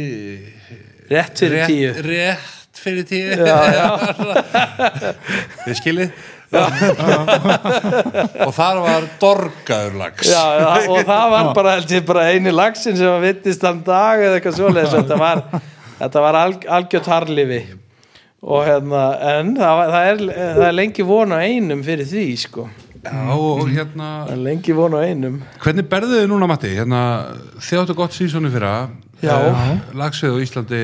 Rétt 1.09 1.43
fyrir 1.43 1.65
tíu. 1.69 1.91
rétt, 1.93 2.05
rétt 2.05 2.81
fyrir 2.85 3.05
tíu. 3.09 3.29
Já, 3.45 3.59
já, 3.75 3.89
þið 5.65 5.77
skiljið 5.81 6.09
og 8.45 8.51
þar 8.55 8.81
var 8.83 9.07
dorgaður 9.21 9.95
lags 9.99 10.27
já, 10.29 10.43
já, 10.59 10.67
og 10.91 10.99
það 11.07 11.31
var 11.33 11.49
bara, 11.57 11.73
held 11.79 11.93
ég, 11.95 12.05
bara 12.07 12.27
eini 12.31 12.53
lagsin 12.53 12.97
sem 12.99 13.09
að 13.09 13.25
vittist 13.25 13.63
þann 13.63 13.81
dag 13.85 14.21
eða 14.21 14.37
eitthvað 14.39 14.59
svoleiðis. 14.59 14.93
Þetta 14.99 15.17
var, 15.19 16.23
var 16.27 16.39
alg, 16.43 16.67
algjört 16.77 17.11
harlifi 17.11 17.61
og 18.45 18.65
hérna, 18.67 19.03
en 19.39 19.55
það, 19.57 19.77
var, 19.79 19.93
það, 19.93 20.09
er, 20.09 20.17
það 20.59 20.67
er 20.67 20.75
lengi 20.77 21.05
von 21.07 21.33
á 21.33 21.37
einum 21.41 21.79
fyrir 21.85 22.05
því, 22.05 22.25
sko. 22.37 22.67
Já, 23.05 23.23
og 23.33 23.63
hérna 23.69 24.09
það 24.27 24.33
er 24.35 24.43
lengi 24.45 24.75
von 24.77 24.97
á 24.97 24.99
einum. 25.01 25.39
Hvernig 25.63 25.87
berðu 25.89 26.19
þið 26.19 26.29
núna 26.29 26.49
Matti? 26.49 26.71
Hérna, 26.77 27.01
þið 27.57 27.81
áttu 27.81 27.95
gott 27.97 28.13
sísoni 28.13 28.51
fyrra. 28.53 28.75
Lagsveið 29.23 30.35
á 30.35 30.43
Íslandi 30.43 30.81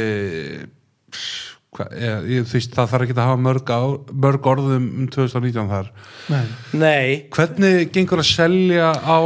hva, 1.71 1.87
ég, 1.95 2.27
ég, 2.35 2.47
veist, 2.51 2.73
það 2.75 2.91
þarf 2.93 3.05
ekki 3.05 3.15
að 3.15 3.29
hafa 3.29 3.41
mörg, 3.47 3.71
á, 3.71 3.81
mörg 4.25 4.49
orðum 4.53 4.87
um 5.03 5.09
2019 5.11 5.71
þar. 5.71 5.91
Nei. 6.31 6.45
Nei, 6.75 7.05
hvernig 7.31 7.91
gengur 7.95 8.23
að 8.23 8.31
selja 8.31 8.91
á 8.95 9.19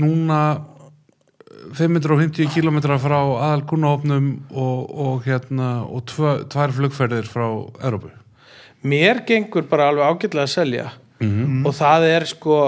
núna 0.00 0.40
550 1.76 2.48
km 2.54 2.80
frá 2.98 3.18
aðal 3.20 3.66
kunnahopnum 3.68 4.30
og, 4.50 4.88
og 4.90 5.28
hérna 5.28 5.84
og 5.84 6.08
tvö, 6.08 6.40
tvær 6.50 6.72
flugferðir 6.74 7.28
frá 7.30 7.46
Európu 7.84 8.10
mér 8.82 9.24
gengur 9.26 9.66
bara 9.68 9.90
alveg 9.90 10.06
ágætlega 10.08 10.46
að 10.46 10.54
selja. 10.54 10.86
Og 11.20 11.74
það 11.76 12.06
er 12.08 12.26
sko 12.28 12.60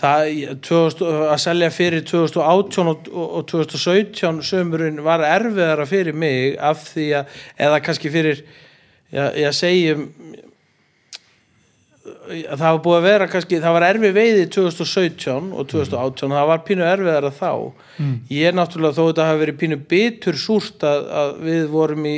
það, 0.00 0.30
2000, 0.66 1.12
að 1.30 1.40
selja 1.44 1.70
fyrir 1.74 2.06
2018 2.08 2.90
og, 2.92 3.08
og, 3.12 3.26
og 3.40 3.48
2017 3.52 4.42
sömurinn 4.46 5.02
var 5.06 5.24
erfiðara 5.26 5.86
fyrir 5.88 6.16
mig 6.16 6.58
af 6.58 6.86
því 6.90 7.10
að, 7.20 7.38
eða 7.68 7.82
kannski 7.84 8.12
fyrir 8.14 8.42
já, 9.14 9.28
ég 9.38 9.54
segjum 9.56 10.08
það 12.04 12.64
var 12.64 12.80
búið 12.84 12.98
að 12.98 13.06
vera 13.06 13.26
kannski, 13.32 13.58
það 13.62 13.74
var 13.76 13.86
erfið 13.88 14.14
veiði 14.16 14.46
2017 14.52 15.50
og 15.54 15.68
2018 15.70 16.34
það 16.36 16.48
var 16.50 16.62
pínu 16.66 16.86
erfiðara 16.88 17.30
þá. 17.34 17.50
Ég 18.32 18.48
er 18.48 18.56
náttúrulega 18.56 18.96
þó 18.96 19.04
þetta 19.08 19.28
hafi 19.28 19.42
verið 19.44 19.60
pínu 19.62 19.78
bitur 19.92 20.38
súrt 20.40 20.84
að, 20.84 21.06
að 21.20 21.32
við 21.48 21.64
vorum 21.72 22.08
í 22.08 22.16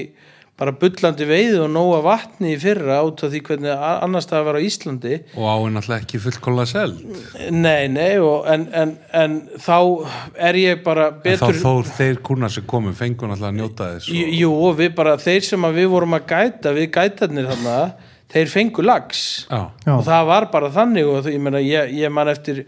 bara 0.56 0.72
bullandi 0.72 1.26
veiði 1.28 1.58
og 1.60 1.68
nóga 1.68 1.98
vatni 2.06 2.54
í 2.54 2.60
fyrra 2.60 3.02
át 3.04 3.24
af 3.26 3.32
því 3.32 3.40
hvernig 3.44 3.74
annars 3.76 4.28
það 4.30 4.46
var 4.46 4.56
á 4.56 4.60
Íslandi. 4.64 5.18
Og 5.36 5.48
áinn 5.52 5.76
alltaf 5.82 5.98
ekki 5.98 6.20
fullkóla 6.24 6.64
seld. 6.68 7.02
Nei, 7.52 7.88
nei, 7.92 8.16
og, 8.24 8.48
en, 8.48 8.64
en, 8.72 8.94
en 9.12 9.36
þá 9.60 9.76
er 10.48 10.60
ég 10.62 10.82
bara 10.86 11.10
en 11.12 11.20
betur 11.26 11.60
þá 11.60 11.66
þór 11.66 11.92
þeir 11.98 12.22
kunnar 12.30 12.54
sem 12.56 12.64
komu 12.72 12.94
fengun 12.96 13.36
alltaf 13.36 13.52
að 13.52 13.60
njóta 13.60 13.90
þess 13.92 14.08
Jú, 14.08 14.24
og, 14.24 14.34
jú, 14.40 14.50
og 14.70 14.76
við 14.80 14.96
bara, 14.96 15.16
þeir 15.20 15.48
sem 15.50 15.68
að 15.68 15.80
við 15.82 15.88
vorum 15.92 16.16
að 16.16 16.28
gæta, 16.32 16.74
við 16.76 16.90
gætarnir 16.96 17.50
þarna, 17.52 17.78
þeir 18.32 18.52
fengu 18.56 18.84
lags 18.86 19.22
já, 19.44 19.60
Já. 19.84 19.92
og 19.92 20.04
það 20.08 20.28
var 20.32 20.50
bara 20.56 20.72
þannig 20.74 21.12
og 21.12 21.28
ég 21.30 21.42
meina, 21.42 21.60
ég, 21.62 21.92
ég 22.00 22.12
man 22.16 22.32
eftir 22.32 22.64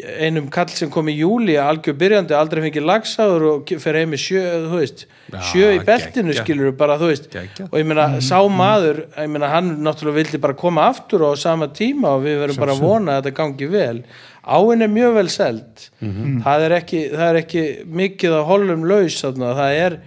einum 0.00 0.46
kall 0.52 0.70
sem 0.72 0.88
kom 0.92 1.08
í 1.10 1.14
júli 1.18 1.58
algjör 1.60 1.96
byrjandi, 2.00 2.32
aldrei 2.36 2.62
fengið 2.64 2.86
lagsáður 2.88 3.44
og 3.50 3.72
fer 3.82 3.98
heim 4.00 4.12
með 4.14 4.22
sjö, 4.22 4.42
þú 4.70 4.78
veist 4.80 5.04
Já, 5.04 5.38
sjö 5.50 5.68
í 5.74 5.80
beltinu, 5.84 6.32
geggjað. 6.32 6.40
skilur 6.46 6.74
bara, 6.80 6.96
þú 7.00 7.10
veist. 7.10 7.28
Geggjað. 7.32 7.68
og 7.68 7.76
ég 7.80 7.88
meina, 7.90 8.06
sá 8.24 8.38
maður 8.48 9.02
ég 9.10 9.30
meina, 9.34 9.50
hann 9.52 9.70
náttúrulega 9.84 10.18
vildi 10.22 10.40
bara 10.42 10.56
koma 10.62 10.86
aftur 10.88 11.26
á 11.28 11.30
sama 11.36 11.68
tíma 11.68 12.14
og 12.16 12.24
við 12.24 12.40
verum 12.42 12.60
bara 12.62 12.76
að 12.76 12.82
vona 12.86 13.18
að 13.18 13.22
þetta 13.26 13.36
gangi 13.42 13.70
vel. 13.72 14.02
Áinn 14.42 14.82
er 14.82 14.90
mjög 14.90 15.14
vel 15.20 15.28
seld. 15.30 15.86
Það, 16.00 16.66
er 16.66 16.76
ekki, 16.80 17.04
það 17.12 17.28
er 17.28 17.40
ekki 17.44 17.66
mikið 18.00 18.38
að 18.40 18.48
holum 18.48 18.88
laus 18.90 19.20
þarna. 19.22 19.52
það 19.60 19.78
er, 19.84 19.98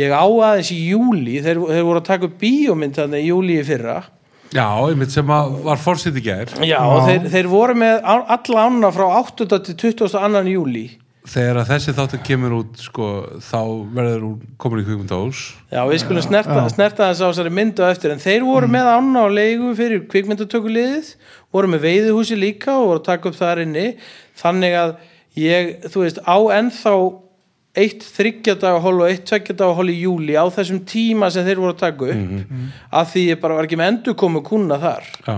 ég 0.00 0.10
á 0.10 0.24
aðeins 0.26 0.72
í 0.74 0.80
júli 0.88 1.36
þeir, 1.44 1.60
þeir 1.68 1.84
voru 1.86 2.00
að 2.00 2.08
taka 2.08 2.32
bíómynd 2.40 2.96
þarna 2.98 3.20
í 3.22 3.28
júli 3.28 3.60
í 3.60 3.66
fyrra 3.68 4.00
já, 4.54 4.66
einmitt 4.88 5.14
sem 5.14 5.32
að 5.34 5.56
var 5.66 5.80
fórsett 5.82 6.18
í 6.18 6.24
gær. 6.24 6.52
Já, 6.64 6.78
og 6.80 7.08
þeir, 7.08 7.30
þeir 7.34 7.48
voru 7.52 7.78
með 7.84 8.04
alla 8.06 8.68
ána 8.68 8.92
frá 8.94 9.08
8. 9.20 9.48
til 9.54 9.80
22. 9.82 10.44
júli 10.54 10.86
þegar 11.24 11.62
að 11.62 11.70
þessi 11.72 11.94
þáttu 11.96 12.18
kemur 12.24 12.54
út 12.58 12.80
sko, 12.84 13.06
þá 13.40 13.60
verður 13.96 14.24
hún 14.26 14.34
komin 14.60 14.82
í 14.82 14.84
kvikmyndahús. 14.84 15.44
Já, 15.72 15.80
við 15.88 16.02
skulum 16.02 16.24
snerta, 16.24 16.58
snerta 16.72 17.08
þess 17.08 17.24
á 17.24 17.28
þessari 17.30 17.52
myndu 17.56 17.86
eftir. 17.88 18.12
En 18.12 18.20
þeir 18.20 18.44
voru 18.44 18.68
með 18.70 18.90
ána 18.92 19.24
á 19.24 19.28
leigu 19.32 19.72
fyrir 19.78 20.04
kvikmyndatökuliðið, 20.12 21.14
voru 21.54 21.72
með 21.72 21.86
veiðuhúsi 21.86 22.38
líka 22.38 22.76
og 22.76 22.90
voru 22.90 23.00
að 23.00 23.08
taka 23.08 23.30
upp 23.30 23.38
þar 23.40 23.62
inni. 23.64 23.86
Þannig 24.40 24.76
að 24.82 24.94
ég, 25.40 25.72
þú 25.88 26.04
veist, 26.04 26.20
á 26.28 26.36
ennþá 26.58 26.94
eitt 27.74 28.04
þryggjadaga 28.06 28.78
og 28.86 29.00
eitt 29.08 29.24
tveggjadaga 29.26 29.84
í 29.90 29.96
júli 30.04 30.36
á 30.38 30.46
þessum 30.54 30.78
tíma 30.86 31.26
sem 31.34 31.42
þeir 31.46 31.58
voru 31.58 31.72
að 31.74 31.80
taka 31.80 32.10
upp 32.12 32.52
af 32.94 33.08
því 33.10 33.22
ég 33.32 33.40
bara 33.42 33.56
var 33.58 33.66
ekki 33.66 33.78
með 33.80 33.88
endur 33.92 34.14
komu 34.20 34.42
kuna 34.46 34.76
þar. 34.78 35.08
Já, 35.26 35.34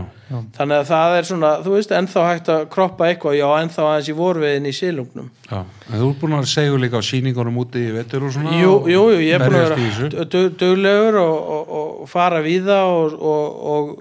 þannig 0.58 0.76
að 0.82 0.88
það 0.90 1.14
er 1.16 1.28
svona, 1.30 1.50
þú 1.64 1.72
veist, 1.76 1.94
ennþá 1.96 2.24
hægt 2.28 2.48
að 2.52 2.64
kroppa 2.74 3.06
eitthvað, 3.08 3.36
já, 3.38 3.46
ennþá 3.62 3.86
aðeins 3.86 4.10
í 4.10 4.16
vorveiðin 4.18 4.66
í 4.68 4.72
sílungnum 4.74 5.28
já, 5.46 5.60
en 5.62 6.00
þú 6.02 6.08
er 6.10 6.18
búin 6.20 6.34
að 6.36 6.48
segja 6.50 6.80
líka 6.82 6.98
á 7.00 7.08
sýningunum 7.08 7.60
úti 7.62 7.84
í 7.86 7.94
vetur 7.94 8.26
og 8.26 8.34
svona 8.34 8.58
Jú, 8.58 8.74
jú, 8.90 9.04
jú, 9.14 9.20
ég 9.22 9.38
er 9.38 9.46
búin 9.46 9.60
að 9.60 9.70
vera 9.70 10.50
duglegur 10.60 11.20
og, 11.22 11.36
og, 11.56 11.72
og 12.02 12.10
fara 12.10 12.42
víða 12.44 12.80
og, 12.90 13.14
og, 13.22 13.62
og, 13.76 13.94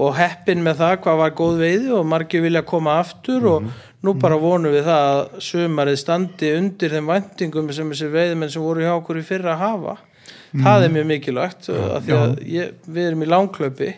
og 0.00 0.12
heppin 0.18 0.60
með 0.66 0.82
það 0.82 0.96
hvað 1.06 1.22
var 1.22 1.32
góð 1.38 1.62
veiði 1.62 1.94
og 2.00 2.04
margir 2.12 2.42
vilja 2.44 2.62
koma 2.66 2.98
aftur 3.04 3.46
og 3.54 3.62
Mhm. 3.62 3.86
Nú 4.06 4.14
bara 4.20 4.38
vonum 4.40 4.72
við 4.72 4.86
það 4.88 5.08
að 5.14 5.40
sumarið 5.44 5.98
standi 6.00 6.52
undir 6.56 6.94
þeim 6.94 7.10
væntingum 7.12 7.72
sem 7.76 7.90
þessi 7.92 8.12
veiðmenn 8.14 8.52
sem 8.52 8.62
voru 8.64 8.84
hjá 8.86 8.94
okkur 8.96 9.20
í 9.20 9.26
fyrra 9.26 9.56
að 9.56 9.64
hafa. 9.64 9.96
Það 10.50 10.84
er 10.86 10.94
mjög 10.94 11.10
mikilvægt 11.10 11.68
af 11.74 12.06
því 12.06 12.14
að 12.16 12.38
ég, 12.50 12.70
við 12.90 13.10
erum 13.10 13.22
í 13.26 13.28
langklöpi 13.30 13.90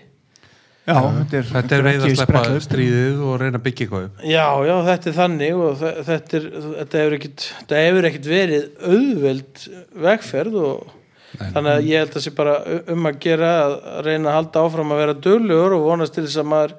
Já, 0.83 0.97
þetta 0.99 1.37
er, 1.39 1.45
þetta 1.47 1.77
er 1.77 1.85
veið 1.87 2.05
að 2.09 2.15
sleppa 2.19 2.41
stríðið 2.65 3.21
og 3.23 3.35
reyna 3.39 3.59
að 3.61 3.65
byggja 3.69 3.87
upp. 4.01 4.23
Já, 4.27 4.47
já, 4.67 4.73
þetta 4.89 5.09
er 5.13 5.15
þannig 5.15 5.61
og 5.63 5.77
þe- 5.79 5.93
þetta, 6.09 6.39
er, 6.41 6.47
þetta, 6.81 6.99
hefur 7.03 7.15
ekkit, 7.19 7.45
þetta 7.61 7.83
hefur 7.85 8.09
ekkit 8.09 8.27
verið 8.33 8.65
auðveld 8.91 9.63
vegferð 10.09 10.57
og 10.59 10.91
þannig 11.39 11.71
að 11.77 11.87
ég 11.87 12.03
held 12.03 12.17
að 12.19 12.25
sé 12.27 12.33
bara 12.41 12.57
um 12.97 13.07
að 13.13 13.21
gera 13.23 13.53
að 13.63 13.77
reyna 14.09 14.33
að 14.33 14.37
halda 14.41 14.65
áfram 14.67 14.91
að 14.97 15.03
vera 15.05 15.17
duglegur 15.29 15.77
og 15.79 15.87
vonast 15.87 16.17
til 16.19 16.27
þess 16.27 16.43
að 16.43 16.51
maður 16.51 16.75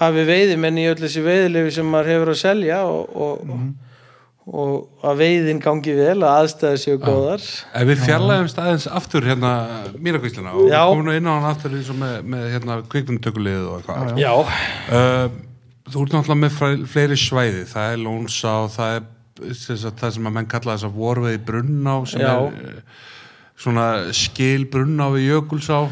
hafi 0.00 0.26
veiðimenn 0.28 0.82
í 0.82 0.88
öll 0.90 1.00
þessi 1.00 1.24
veiðilefi 1.24 1.74
sem 1.78 1.88
maður 1.90 2.12
hefur 2.14 2.32
að 2.34 2.40
selja 2.40 2.80
og, 2.90 3.14
og, 3.14 3.54
og 4.50 5.08
að 5.10 5.22
veiðin 5.22 5.62
gangi 5.62 5.96
vel 5.96 6.18
að 6.18 6.36
aðstæða 6.42 6.82
séu 6.82 7.00
góðar. 7.02 7.48
Ef 7.74 7.88
við 7.92 8.04
fjarlægumst 8.08 8.60
aðeins 8.60 8.86
aftur 9.00 9.26
hérna 9.30 9.54
mýrakvíslina 9.96 10.54
og 10.54 10.70
komum 10.74 11.14
inn 11.14 11.30
á 11.30 11.34
hann 11.38 11.50
aftur 11.52 11.78
eins 11.78 11.90
og 11.94 11.98
með, 12.02 12.20
með 12.34 12.46
hérna 12.56 12.78
kvikmyndatökulið 12.92 13.66
og 13.70 13.80
eitthvað. 13.80 14.14
Já, 14.20 14.32
uh, 14.34 15.42
Þú 15.84 16.00
ert 16.00 16.14
náttúrulega 16.14 16.40
með 16.40 16.86
fleiri 16.88 17.16
svæði. 17.20 17.64
Það 17.68 17.90
er 17.92 17.98
Lónsá, 18.00 18.52
það 18.72 18.94
er 18.94 19.02
það 19.98 20.14
sem 20.14 20.28
að 20.30 20.34
menn 20.38 20.48
kalla 20.48 20.76
þess 20.76 20.86
að 20.88 20.96
vorveði 20.96 21.40
brunná 21.44 21.94
sem 22.08 22.22
Já. 22.22 22.30
er 22.38 22.70
eh, 22.70 23.02
svona 23.60 23.86
skil 24.16 24.64
brunná 24.70 25.10
við 25.12 25.26
jökulsá 25.32 25.82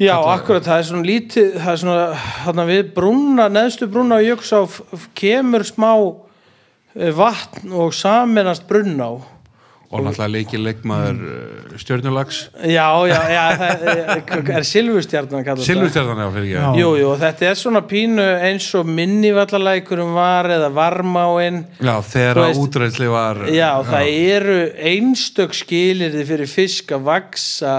Já, 0.00 0.16
akkurat, 0.32 0.64
það 0.64 0.78
er 0.78 0.86
svona 0.88 1.06
lítið, 1.08 1.50
það 1.60 1.72
er 1.74 1.80
svona, 1.82 2.06
þarna 2.46 2.64
við 2.70 2.94
brúna, 2.96 3.48
neðstu 3.52 3.86
brúna 3.92 4.18
á 4.18 4.24
Jökulsá 4.24 4.62
f- 4.66 4.80
f- 4.96 5.08
kemur 5.18 5.64
smá 5.68 5.90
eh, 6.96 7.12
vatn 7.16 7.72
og 7.76 7.92
saminast 7.94 8.64
brunna 8.68 9.10
á. 9.12 9.14
og 9.92 10.00
náttúrulega 10.00 10.32
leikir 10.32 10.60
leikmaður 10.64 11.18
mm. 11.20 11.72
stjörnulags 11.82 12.36
Já, 12.64 12.86
já, 13.04 13.18
já, 13.28 13.42
það 13.60 13.82
er, 13.84 13.98
er 14.00 14.22
það. 15.60 15.66
Silvustjarnan 15.66 16.22
já 16.22 16.28
fyrir 16.32 16.48
Já. 16.48 16.62
ekki 16.70 16.80
Jú, 16.80 16.92
jú, 16.96 17.10
og 17.12 17.18
þetta 17.20 17.46
er 17.50 17.58
svona 17.60 17.82
pínu 17.90 18.24
eins 18.48 18.70
og 18.80 18.88
minnivallalækurum 18.88 20.14
var 20.16 20.48
eða 20.56 20.70
varmáin. 20.72 21.60
Já, 21.76 21.92
veist- 22.40 22.62
útræðsli 22.64 23.10
var 23.12 23.42
Já, 23.52 23.68
það 23.84 24.08
eru 24.32 24.58
einstök 24.80 25.52
skilirði 25.60 26.24
fyrir 26.32 26.48
fisk 26.48 26.96
að 26.96 27.04
vaksa 27.12 27.76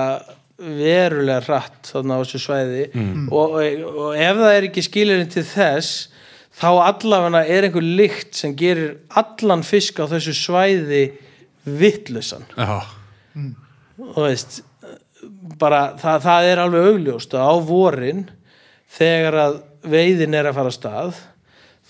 verulega 0.64 1.44
hratt 1.48 1.92
þarna 1.92 2.18
á 2.18 2.22
þessu 2.24 2.42
svæði. 2.44 2.84
Og, 3.28 3.56
og 3.60 4.18
ef 4.18 4.42
það 4.42 4.58
er 4.58 4.68
ekki 4.70 4.86
skilirði 4.88 5.30
til 5.36 5.46
þess 5.52 6.10
þá 6.54 6.70
allavega 6.86 7.44
er 7.50 7.68
einhver 7.68 7.86
lykt 7.86 8.38
sem 8.38 8.54
gerir 8.58 8.98
allan 9.20 9.66
fisk 9.66 10.02
á 10.04 10.06
þessu 10.12 10.36
svæði 10.38 11.04
vittlusan 11.64 12.46
Já, 12.58 12.84
og 14.04 14.20
veist 14.26 14.62
bara 15.60 15.94
það, 16.00 16.24
það 16.26 16.50
er 16.52 16.62
alveg 16.64 16.90
augljóst 16.92 17.36
að 17.38 17.48
á 17.48 17.54
vorin 17.64 18.26
þegar 18.94 19.40
að 19.48 19.62
veiðin 19.94 20.38
er 20.38 20.50
að 20.50 20.58
fara 20.60 20.74
stað 20.76 21.22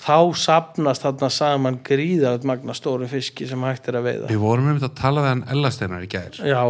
þá 0.03 0.17
sapnast 0.37 1.05
þarna 1.05 1.29
saman 1.31 1.79
gríðarlega 1.85 2.49
magna 2.49 2.75
stóru 2.77 3.07
fiski 3.09 3.47
sem 3.49 3.61
hægt 3.63 3.87
er 3.89 3.99
að 3.99 4.07
veiða. 4.09 4.31
Við 4.31 4.41
vorum 4.41 4.69
einmitt 4.69 4.87
að 4.87 4.97
tala 4.99 5.23
við 5.23 5.31
hann 5.31 5.43
Ellasteinar 5.53 6.03
í 6.03 6.09
gær. 6.11 6.39
Já, 6.43 6.63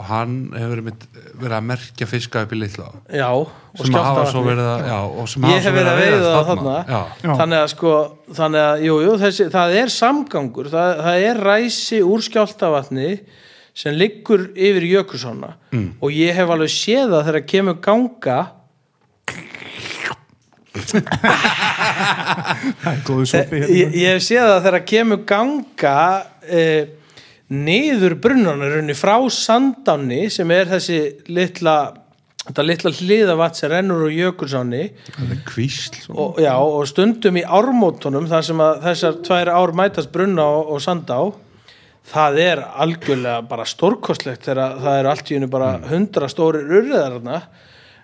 og 0.00 0.06
hann 0.08 0.36
hefur 0.56 0.80
einmitt 0.80 1.02
verið 1.36 1.56
að 1.58 1.66
merkja 1.68 2.06
fiska 2.08 2.46
upp 2.46 2.54
í 2.56 2.60
litla 2.62 2.86
já 3.12 3.28
og 3.70 3.84
sem 3.84 3.94
að 3.94 4.06
hafa 4.06 4.22
svo 4.30 4.40
verið 4.44 4.66
að, 4.66 4.80
já, 4.88 4.98
og 4.98 5.28
sem 5.30 5.44
Ég 5.44 5.50
hafa 5.50 5.60
hef 5.60 5.66
svo 5.66 5.72
verið 5.76 5.90
að 5.90 6.00
veiða 6.00 6.30
þarna. 6.48 6.76
Já. 6.80 7.00
þannig 7.40 7.58
að 7.60 7.68
sko 7.74 7.90
þannig 8.38 8.62
að, 8.66 8.74
jú, 8.86 8.94
jú, 9.04 9.12
þessi, 9.20 9.44
það 9.52 9.68
er 9.80 9.88
samgangur. 9.94 10.66
Það, 10.72 10.88
það 11.06 11.16
er 11.28 11.36
ræsi 11.46 11.98
úr 12.06 12.20
skjáltavatni 12.26 13.10
sem 13.80 13.92
liggur 13.96 14.42
yfir 14.56 14.84
jökulsóna 14.90 15.50
mm. 15.70 15.88
og 16.02 16.08
ég 16.14 16.30
hef 16.36 16.48
alveg 16.50 16.70
séð 16.74 17.06
það 17.14 17.26
þegar 17.28 17.44
kemur 17.54 17.76
ganga. 17.84 18.38
Góðu 23.06 23.24
sopi 23.26 23.56
ég, 23.58 23.66
hérna. 23.66 24.00
ég 24.00 24.08
hef 24.14 24.22
séð 24.26 24.44
það 24.48 24.64
þegar 24.66 24.82
kemur 24.90 25.20
ganga 25.28 25.96
eh, 26.46 26.82
niður 27.50 28.14
brunnunarunni 28.22 28.94
frá 28.94 29.16
Sandáni 29.34 30.28
sem 30.30 30.50
er 30.54 30.70
þessi 30.70 31.00
litla 31.30 31.76
þetta 32.46 32.64
litla 32.64 32.92
hliðavatt 32.94 33.58
sem 33.58 33.70
rennur 33.72 34.06
úr 34.06 34.14
jökulsáni 34.14 34.84
og, 36.14 36.38
já, 36.40 36.54
og 36.56 36.86
stundum 36.88 37.36
í 37.36 37.44
ármótunum 37.44 38.28
þar 38.30 38.46
sem 38.46 38.62
þessar 38.86 39.18
tvær 39.26 39.52
ár 39.52 39.74
mætast 39.76 40.12
brunna 40.14 40.46
og, 40.46 40.74
og 40.74 40.84
sandá. 40.84 41.18
Það 42.10 42.38
er 42.42 42.62
algjörlega 42.82 43.42
bara 43.46 43.66
stórkostlegt 43.68 44.46
þegar 44.48 44.78
það 44.80 45.00
eru 45.00 45.10
allt 45.10 45.30
í 45.30 45.36
hennu 45.36 45.50
bara 45.52 45.74
hundra 45.90 46.30
stóri 46.32 46.62
urriðar 46.64 47.18
þarna 47.18 47.42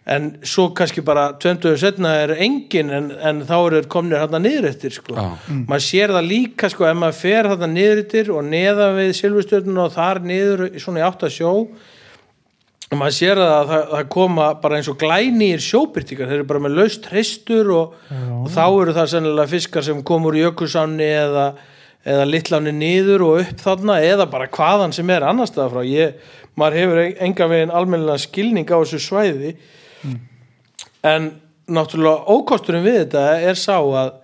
en 0.06 0.28
svo 0.46 0.68
kannski 0.76 1.02
bara 1.02 1.32
20 1.42 1.74
setna 1.82 2.12
er 2.22 2.36
engin 2.38 2.92
en, 2.94 3.08
en 3.10 3.42
þá 3.46 3.56
eru 3.56 3.82
komnir 3.90 4.20
hérna 4.22 4.38
niður 4.38 4.68
eftir 4.70 4.94
sko. 4.94 5.16
Já. 5.18 5.34
maður 5.66 5.84
sér 5.88 6.14
það 6.14 6.28
líka 6.30 6.70
sko 6.70 6.86
ef 6.86 6.96
maður 7.00 7.18
fer 7.18 7.48
hérna 7.50 7.68
niður 7.72 8.02
eftir 8.04 8.30
og 8.30 8.46
neðan 8.46 8.94
við 9.00 9.12
silfustjörnun 9.18 9.82
og 9.82 9.92
þar 9.96 10.22
niður 10.22 10.66
í 10.68 10.82
svona 10.82 11.02
í 11.02 11.06
átt 11.08 11.26
að 11.26 11.34
sjó 11.34 11.52
og 12.86 13.00
maður 13.00 13.16
sér 13.16 13.40
það 13.40 13.54
að 13.56 13.70
það, 13.72 13.86
það 13.92 14.10
koma 14.14 14.48
bara 14.62 14.78
eins 14.78 14.90
og 14.92 14.98
glænýr 15.00 15.64
sjóbyrtingar 15.64 16.30
þeir 16.30 16.38
eru 16.38 16.48
bara 16.52 16.62
með 16.62 16.76
laust 16.78 17.08
hristur 17.10 17.72
og, 17.74 17.96
og 18.14 18.50
þá 18.54 18.64
eru 18.68 18.94
það 18.94 19.08
sennilega 19.10 19.52
fiskar 19.56 19.86
sem 19.88 20.04
komur 20.06 20.38
í 20.38 20.44
jökulsáni 20.44 21.08
eða, 21.16 21.48
eða 22.06 22.28
litláni 22.30 22.74
niður 22.76 23.24
og 23.26 23.40
upp 23.42 23.64
þarna 23.64 23.98
eða 24.06 24.28
bara 24.30 24.46
hvaðan 24.54 24.94
sem 24.94 25.10
er 25.10 25.26
annar 25.26 25.50
staða 25.50 25.72
frá. 25.74 25.82
Ég, 25.82 26.14
maður 26.54 26.78
hefur 26.78 27.02
enga 27.26 27.50
veginn 27.50 27.74
almennilega 27.74 28.22
skilning 28.22 28.70
á 28.70 28.78
þessu 28.78 29.02
svæði 29.02 29.56
en 31.06 31.32
náttúrulega 31.66 32.30
ókosturinn 32.30 32.86
við 32.86 33.00
þetta 33.04 33.26
er 33.42 33.58
sá 33.58 33.76
að 33.78 34.14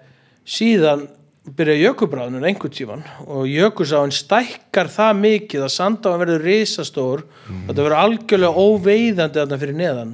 síðan 0.48 1.06
byrja 1.42 1.88
jökulbráðnun 1.88 2.44
einhvern 2.46 2.74
tíman 2.74 3.00
og 3.26 3.48
jökulsáin 3.50 4.12
stækkar 4.14 4.90
það 4.92 5.22
mikið 5.24 5.64
að 5.66 5.72
sandáin 5.74 6.20
verður 6.20 6.44
risastór. 6.46 7.24
Og 7.50 7.64
þetta 7.70 7.86
verður 7.86 7.98
algjörlega 7.98 8.66
óveiðandi 8.66 9.40
þarna 9.40 9.58
fyrir 9.58 9.78
neðan. 9.80 10.12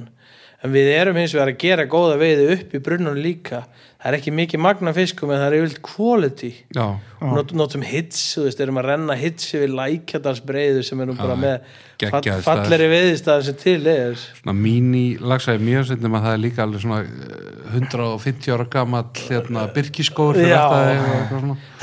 En 0.59 0.73
við 0.73 0.89
erum 0.91 1.19
hins 1.21 1.35
vegar 1.35 1.53
að 1.53 1.61
gera 1.61 1.85
góða 1.91 2.17
veiði 2.19 2.47
upp 2.55 2.73
í 2.73 2.81
brunnunum 2.83 3.21
líka 3.23 3.61
það 3.99 4.07
er 4.13 4.15
ekki 4.15 4.31
mikið 4.31 4.61
magna 4.63 4.91
fiskum 4.95 5.31
en 5.33 5.41
það 5.41 5.45
er 5.49 5.55
yfirleitt 5.57 5.81
quality. 5.83 6.49
Já, 6.75 6.85
og 7.19 7.33
not, 7.35 7.49
notum 7.59 7.81
hits, 7.83 8.21
þú 8.37 8.45
veist, 8.45 8.61
erum 8.63 8.77
að 8.79 8.87
renna 8.93 9.17
hits 9.19 9.49
yfir 9.51 9.73
lækjadarsbreiðu 9.75 10.83
sem 10.87 11.01
er 11.03 11.09
nú 11.09 11.15
bara 11.19 11.35
Já, 11.35 11.41
með 11.43 12.13
fall, 12.13 12.37
falleri 12.45 12.87
veiðistæðar 12.93 13.43
sem 13.49 13.57
til 13.59 13.81
er. 13.91 14.23
Svona 14.39 14.55
míní 14.55 15.03
lagsaði 15.19 15.63
mjög 15.67 15.89
sendum 15.91 16.15
að 16.15 16.27
það 16.29 16.37
er 16.37 16.43
líka 16.45 16.63
alveg 16.63 16.83
svona 16.85 17.01
eh, 17.03 17.75
150 17.75 18.55
ára 18.55 18.67
gamall 18.77 19.23
hérna, 19.27 19.65
byrkiskór 19.75 20.39
Já. 20.45 20.63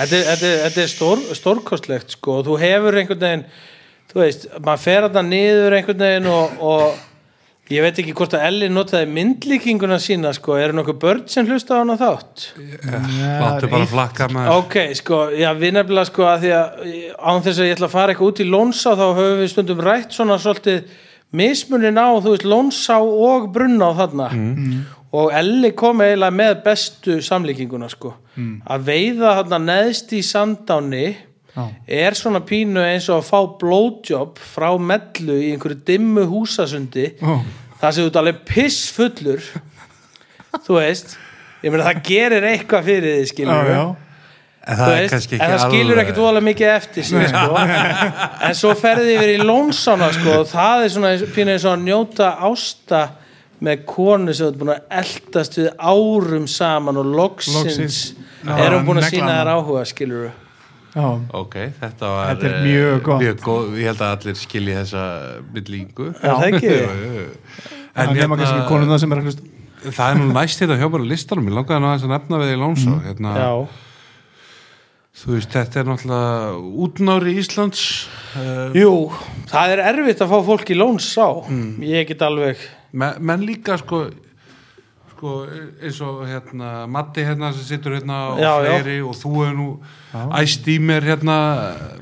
þetta 0.01 0.23
er- 0.23 0.41
þetta, 0.41 0.81
er- 0.87 0.93
stór, 0.97 1.21
stórkostlegt 1.37 2.17
sko 2.17 2.41
þú 2.47 2.57
hefur 2.65 2.97
einhvern 3.03 3.21
veginn 3.27 3.45
þú 4.11 4.23
veist, 4.23 4.49
maður 4.65 4.83
fer 4.87 5.05
þarna 5.11 5.23
niður 5.29 5.77
einhvern 5.77 6.03
veginn 6.07 6.31
og, 6.33 6.57
og 6.65 7.05
ég 7.73 7.83
veit 7.83 7.99
ekki 7.99 8.15
hvort 8.17 8.35
að 8.37 8.45
Elli 8.47 8.69
notaði 8.71 9.09
myndlíkinguna 9.11 9.99
sína 10.03 10.31
sko, 10.37 10.55
eru 10.61 10.77
nokkuð 10.79 10.99
börn 11.03 11.25
sem 11.31 11.49
hlusta 11.49 11.79
á 11.79 11.83
hana 11.83 11.97
þátt? 11.99 12.45
Láttu 12.87 13.71
bara 13.73 13.89
flakka 13.91 14.29
með 14.31 14.53
ok, 14.55 14.77
sko, 15.01 15.23
já, 15.35 15.51
við 15.59 15.75
nefnilega 15.79 16.11
sko 16.11 16.29
að 16.31 16.45
því 16.45 16.53
að 16.61 16.85
án 17.19 17.43
þess 17.47 17.59
að 17.59 17.69
ég 17.71 17.77
ætla 17.77 17.89
að 17.91 17.97
fara 17.97 18.15
eitthvað 18.15 18.31
út 18.31 18.45
í 18.45 18.49
Lónsá 18.51 18.91
þá 18.95 19.07
höfum 19.09 19.41
við 19.43 19.51
stundum 19.55 19.83
rætt 19.87 20.15
svona 20.15 20.39
svolítið 20.43 20.95
mismunin 21.37 21.99
á, 21.99 22.09
þú 22.23 22.37
veist, 22.37 22.47
Lónsá 22.47 23.01
og 23.03 23.51
Brunná 23.55 23.91
þarna. 23.99 24.29
Og 25.17 25.31
Elli 25.33 25.71
kom 25.79 26.01
eiginlega 26.05 26.35
með 26.35 26.55
bestu 26.65 27.19
samlíkinguna 27.25 27.89
sko. 27.89 28.13
Að 28.69 28.83
veiða 28.91 29.37
þarna 29.41 29.59
neðst 29.65 30.13
í 30.13 30.21
sandáni 30.23 31.07
Já. 31.57 31.65
er 31.89 32.15
svona 32.19 32.41
pínu 32.45 32.83
eins 32.85 33.07
og 33.09 33.23
að 33.23 33.29
fá 33.31 33.39
blowjob 33.61 34.39
frá 34.55 34.69
mellu 34.79 35.39
í 35.41 35.53
einhverju 35.55 35.79
dimmu 35.89 36.27
húsasundi 36.29 37.07
Ó. 37.25 37.39
það 37.81 37.97
þú 38.01 38.05
ert 38.11 38.19
alveg 38.23 38.43
pissfullur 38.51 39.41
þú 40.67 40.77
veist 40.81 41.17
ég 41.65 41.73
meina 41.73 41.87
það 41.89 42.03
gerir 42.11 42.45
eitthvað 42.53 42.85
fyrir 42.91 43.17
þið 43.17 43.25
Já, 43.25 43.31
skilur 43.33 43.71
já. 43.73 43.81
en 44.67 44.77
það 44.81 44.93
er 44.93 45.01
veist, 45.01 45.15
kannski 45.17 45.39
en 45.41 45.51
það 45.55 45.65
skilur 45.65 45.93
alveg- 45.97 46.03
ekkert 46.05 46.21
voðalega 46.23 46.47
mikið 46.51 46.71
eftir 46.77 47.05
sig, 47.09 47.29
sko. 47.33 47.61
en 48.51 48.57
svo 48.61 48.73
ferði 48.81 49.15
yfir 49.17 49.33
í 49.37 49.39
lónsána 49.47 50.09
sko, 50.17 50.39
og 50.43 50.49
það 50.53 50.85
er 50.85 50.95
svona 50.97 51.13
pínu 51.37 51.55
eins 51.57 51.65
og 51.69 51.77
að 51.79 51.85
njóta 51.89 52.31
ásta 52.51 53.03
með 53.65 53.85
konu 53.89 54.35
sem 54.37 54.51
ert 54.51 54.59
búin 54.61 54.75
að 54.75 54.83
eldast 55.01 55.55
við 55.57 55.69
árum 55.81 56.45
saman 56.51 56.99
og 57.01 57.07
loksins, 57.17 57.57
Loksins. 57.57 58.01
Já, 58.45 58.59
er 58.67 58.75
hún 58.77 58.85
búin 58.91 59.01
að 59.01 59.09
sína 59.15 59.31
þær 59.39 59.53
áhuga 59.57 59.85
skilur 59.89 60.27
Já. 60.97 61.09
ok, 61.37 61.57
þetta 61.77 62.13
var 62.15 62.31
Þetta 62.31 62.47
er 62.49 62.55
eh, 62.57 62.67
mjög 62.67 63.01
gott. 63.05 63.21
mjög 63.21 63.41
góð, 63.45 63.67
ég 63.77 63.91
held 63.91 64.05
að 64.07 64.15
allir 64.17 64.39
skilji 64.41 64.77
þessa 64.79 65.03
byllingu 65.53 66.07
Er 66.15 66.31
það 66.31 66.47
ekki? 66.49 66.77
En 67.97 68.09
en 68.09 68.17
nema 68.17 68.39
kannski 68.41 68.55
hérna, 68.55 68.69
konuna 68.71 68.99
sem 69.01 69.13
er 69.13 69.21
að 69.21 69.29
hlusta. 69.29 69.51
Það 69.87 70.07
er 70.09 70.19
nú 70.21 70.31
næst 70.33 70.63
þetta 70.63 70.79
hjá 70.81 70.89
bara 70.93 71.07
listanum. 71.09 71.51
Ég 71.51 71.55
langaði 71.57 71.91
að 71.93 72.09
nefna 72.11 72.41
við 72.41 72.55
í 72.55 72.57
Lónsá 72.61 72.95
hérna, 73.05 73.35
já, 73.37 73.51
þú 75.17 75.33
veist, 75.33 75.53
þetta 75.55 75.81
er 75.81 75.89
náttúrulega 75.89 76.57
útnári 76.87 77.35
Íslands 77.41 77.83
uh, 78.37 78.75
jú 78.77 78.91
það 79.49 79.73
er 79.77 79.83
erfitt 79.93 80.21
að 80.25 80.33
fá 80.35 80.39
fólk 80.51 80.73
í 80.73 80.77
lónsá 80.77 81.29
ég 81.85 82.09
get 82.11 82.25
alveg 82.27 82.61
menn, 82.93 83.23
menn 83.25 83.47
líka 83.49 83.79
sko 83.81 84.07
sko 85.17 85.31
eins 85.49 86.01
og 86.05 86.19
hérna 86.29 86.71
Matti 86.93 87.25
hérna 87.25 87.49
sem 87.57 87.65
situr 87.65 87.95
hérna 87.97 88.19
og 88.35 88.39
Já, 88.43 88.51
já. 88.61 88.75
fleiri 88.77 88.97
og 89.03 89.15
þú 89.17 89.33
er 89.47 89.55
nú 89.57 89.69
æst 90.37 90.69
í 90.69 90.77
mér 90.81 91.07
hérna 91.09 91.37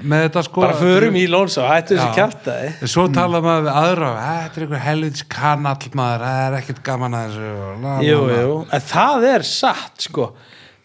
með 0.03 0.24
þetta 0.27 0.43
sko 0.49 0.61
bara 0.65 0.74
förum 0.81 1.15
í 1.19 1.24
lónsá, 1.31 1.62
hættu 1.70 1.95
þessi 1.95 2.11
Já. 2.11 2.16
kjartaði 2.19 2.73
En 2.82 2.91
svo 2.91 3.07
tala 3.15 3.41
maður 3.45 3.69
við 3.69 3.78
aðra 3.85 4.11
"Æ, 4.19 4.35
þetta 4.43 4.61
er 4.61 4.66
einhver 4.66 4.85
helvits 4.89 5.23
kanall 5.31 5.89
maður 5.95 6.27
það 6.27 6.43
er 6.49 6.59
ekkert 6.61 6.82
gaman 6.91 7.15
að 7.15 7.24
þessu 7.31 7.49
og 7.55 8.05
jú, 8.05 8.20
la." 8.27 8.43
jú, 8.43 8.55
en 8.73 8.81
það 8.91 9.28
er 9.35 9.43
satt 9.55 10.07
sko, 10.09 10.28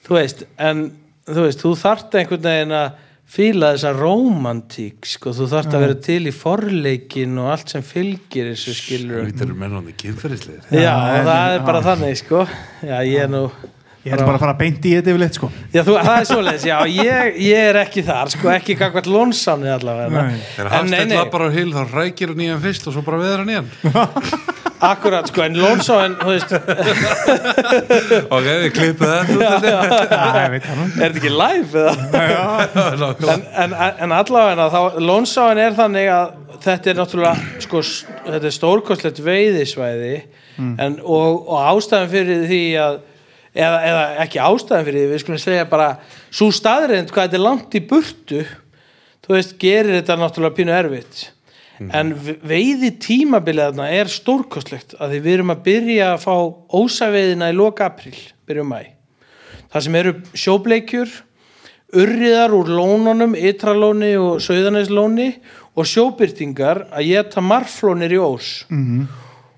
þú 0.08 0.18
veist 0.20 0.44
en 0.58 0.92
þú 1.30 1.42
veist, 1.46 1.62
þú 1.66 1.76
þarft 1.78 2.16
einhvern 2.22 2.42
veginn 2.50 2.72
að 2.74 2.92
fíla 3.30 3.74
þessa 3.76 3.92
rómantík 3.96 5.06
sko, 5.06 5.34
þú 5.38 5.50
þarft 5.52 5.76
að 5.78 5.84
vera 5.86 5.98
til 6.10 6.20
í 6.30 6.34
forleikin 6.34 7.36
og 7.42 7.52
allt 7.54 7.74
sem 7.76 7.86
fylgir 7.86 8.54
þessu 8.54 8.78
skilur 8.78 9.28
Þetta 9.30 9.46
eru 9.46 9.58
menn 9.60 9.76
á 9.78 9.82
því 9.86 9.98
kynferðislegir. 10.04 10.64
Já, 10.74 10.82
Já, 10.82 10.96
og 10.96 11.28
það 11.30 11.58
er 11.58 11.68
bara 11.68 11.84
þannig 11.86 12.22
sko. 12.24 12.46
Já, 12.82 12.96
ég 13.06 13.28
er 13.28 13.30
nú 13.36 13.44
Ég 14.06 14.14
er 14.16 14.22
bara 14.24 14.38
að 14.38 14.44
fara 14.46 14.56
beint 14.56 14.86
í 14.88 14.94
þetta 14.96 15.12
yfirleitt 15.12 15.36
sko. 15.36 15.50
Já, 15.74 15.82
þú, 15.84 15.96
það 16.00 16.14
er 16.14 16.28
svoleiðis, 16.30 16.66
já, 16.70 16.76
ég, 16.88 17.40
ég 17.44 17.66
er 17.72 17.80
ekki 17.82 18.04
þar, 18.08 18.30
sko, 18.32 18.48
ekki 18.54 18.78
gagvært 18.80 19.10
lónsáni 19.12 19.68
allavega. 19.74 20.22
Þegar 20.56 20.70
Hafstedt 20.72 21.12
lappar 21.18 21.44
á 21.44 21.50
hil 21.52 21.74
þá 21.74 21.82
rækir 21.98 22.32
hann 22.32 22.46
í 22.46 22.48
hann 22.48 22.62
fyrst 22.64 22.88
og 22.88 22.96
svo 22.96 23.04
bara 23.04 23.20
veður 23.20 23.44
hann 23.44 23.52
í 23.52 23.58
hann. 23.60 23.70
Akkurat, 24.90 25.28
sko, 25.28 25.44
en 25.44 25.58
lónsáin, 25.60 26.16
þú 26.22 26.30
veist, 26.32 26.56
Ok, 28.38 28.48
við 28.48 28.80
Já, 28.80 30.48
veit 30.54 30.64
það 30.64 30.80
nú. 30.80 30.86
Er 30.88 31.04
þetta 31.04 31.20
ekki 31.20 31.34
live 31.36 31.84
eða? 31.84 31.92
en, 33.36 33.76
en, 33.76 33.76
en 34.06 34.16
allavega 34.16 34.70
þá, 34.72 34.80
lónsáin 35.04 35.60
er 35.60 35.76
þannig 35.76 36.08
að 36.16 36.32
þetta 36.64 36.92
er 36.94 37.00
náttúrulega 37.00 37.64
sko, 37.68 37.84
þetta 38.30 38.48
er 38.48 38.56
stórkostlegt 38.56 39.22
veiðisvæði 39.28 40.16
en, 40.60 40.98
og, 41.04 41.44
og 41.48 41.70
ástæðan 41.76 42.12
fyrir 42.12 42.48
því 42.48 42.64
að 42.84 43.00
eða, 43.60 43.80
eða 43.90 44.06
ekki 44.26 44.42
ástæðan 44.44 44.88
fyrir 44.88 45.04
því 45.04 45.12
við 45.12 45.24
skulum 45.24 45.42
segja 45.44 45.66
bara 45.70 45.90
svo 46.30 46.50
staðreind 46.56 47.12
hvað 47.14 47.28
þetta 47.28 47.40
er 47.40 47.46
langt 47.46 47.76
í 47.78 47.84
burtu 47.90 48.46
þú 49.26 49.36
veist, 49.36 49.58
gerir 49.62 50.00
þetta 50.00 50.18
náttúrulega 50.18 50.58
pínu 50.58 50.74
erfitt. 50.74 51.28
En 51.80 52.10
veiði 52.44 52.90
tímabilið 53.00 53.70
þarna 53.70 53.86
er 53.96 54.10
stórkostlegt 54.12 54.98
að 55.00 55.14
því 55.14 55.20
við 55.24 55.36
erum 55.38 55.54
að 55.54 55.62
byrja 55.70 56.08
að 56.12 56.24
fá 56.26 56.34
ósaveiðina 56.76 57.52
í 57.54 57.56
loka 57.56 57.88
april, 57.88 58.18
byrjum 58.50 58.74
mæ 58.74 58.82
það 59.70 59.86
sem 59.86 59.98
eru 60.00 60.14
sjóbleikjur 60.34 61.16
urriðar 62.00 62.54
úr 62.58 62.70
lónunum 62.74 63.36
ytralóni 63.38 64.12
og 64.22 64.42
söðaneslóni 64.46 65.32
og 65.78 65.90
sjóbyrtingar 65.90 66.88
að 66.90 67.12
geta 67.14 67.42
marflónir 67.42 68.14
í 68.14 68.20
ós. 68.22 68.66
-hmm. 68.70 69.08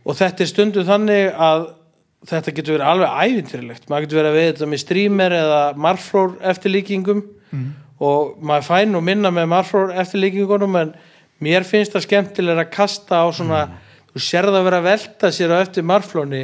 og 0.06 0.16
þetta 0.16 0.44
er 0.44 0.48
stundum 0.48 0.86
þannig 0.86 1.34
að 1.36 1.68
þetta 2.30 2.54
getur 2.54 2.76
verið 2.78 2.88
alveg 2.88 3.22
ævintýrilegt 3.26 3.88
maður 3.90 4.06
getur 4.06 4.20
verið 4.22 4.32
að 4.32 4.40
veið 4.40 4.50
þetta 4.52 4.72
með 4.72 4.82
streamer 4.84 5.38
eða 5.38 5.62
marflór 5.88 6.36
eftirlíkingum 6.52 7.24
og 8.02 8.36
maður 8.42 8.68
fær 8.68 8.90
nú 8.90 9.02
minna 9.02 9.32
með 9.34 9.48
marflór 9.56 9.96
eftirlíkingunum 10.04 10.76
en 10.82 10.94
mér 11.42 11.66
finnst 11.66 11.96
það 11.96 12.06
skemmtilega 12.06 12.66
að 12.66 12.76
kasta 12.76 13.24
á 13.24 13.28
svona 13.34 13.62
þú 14.12 14.20
sérð 14.22 14.56
að 14.60 14.66
vera 14.68 14.78
að 14.82 14.88
velta 14.90 15.32
sér 15.32 15.54
á 15.56 15.64
eftir 15.64 15.84
marflóni 15.88 16.44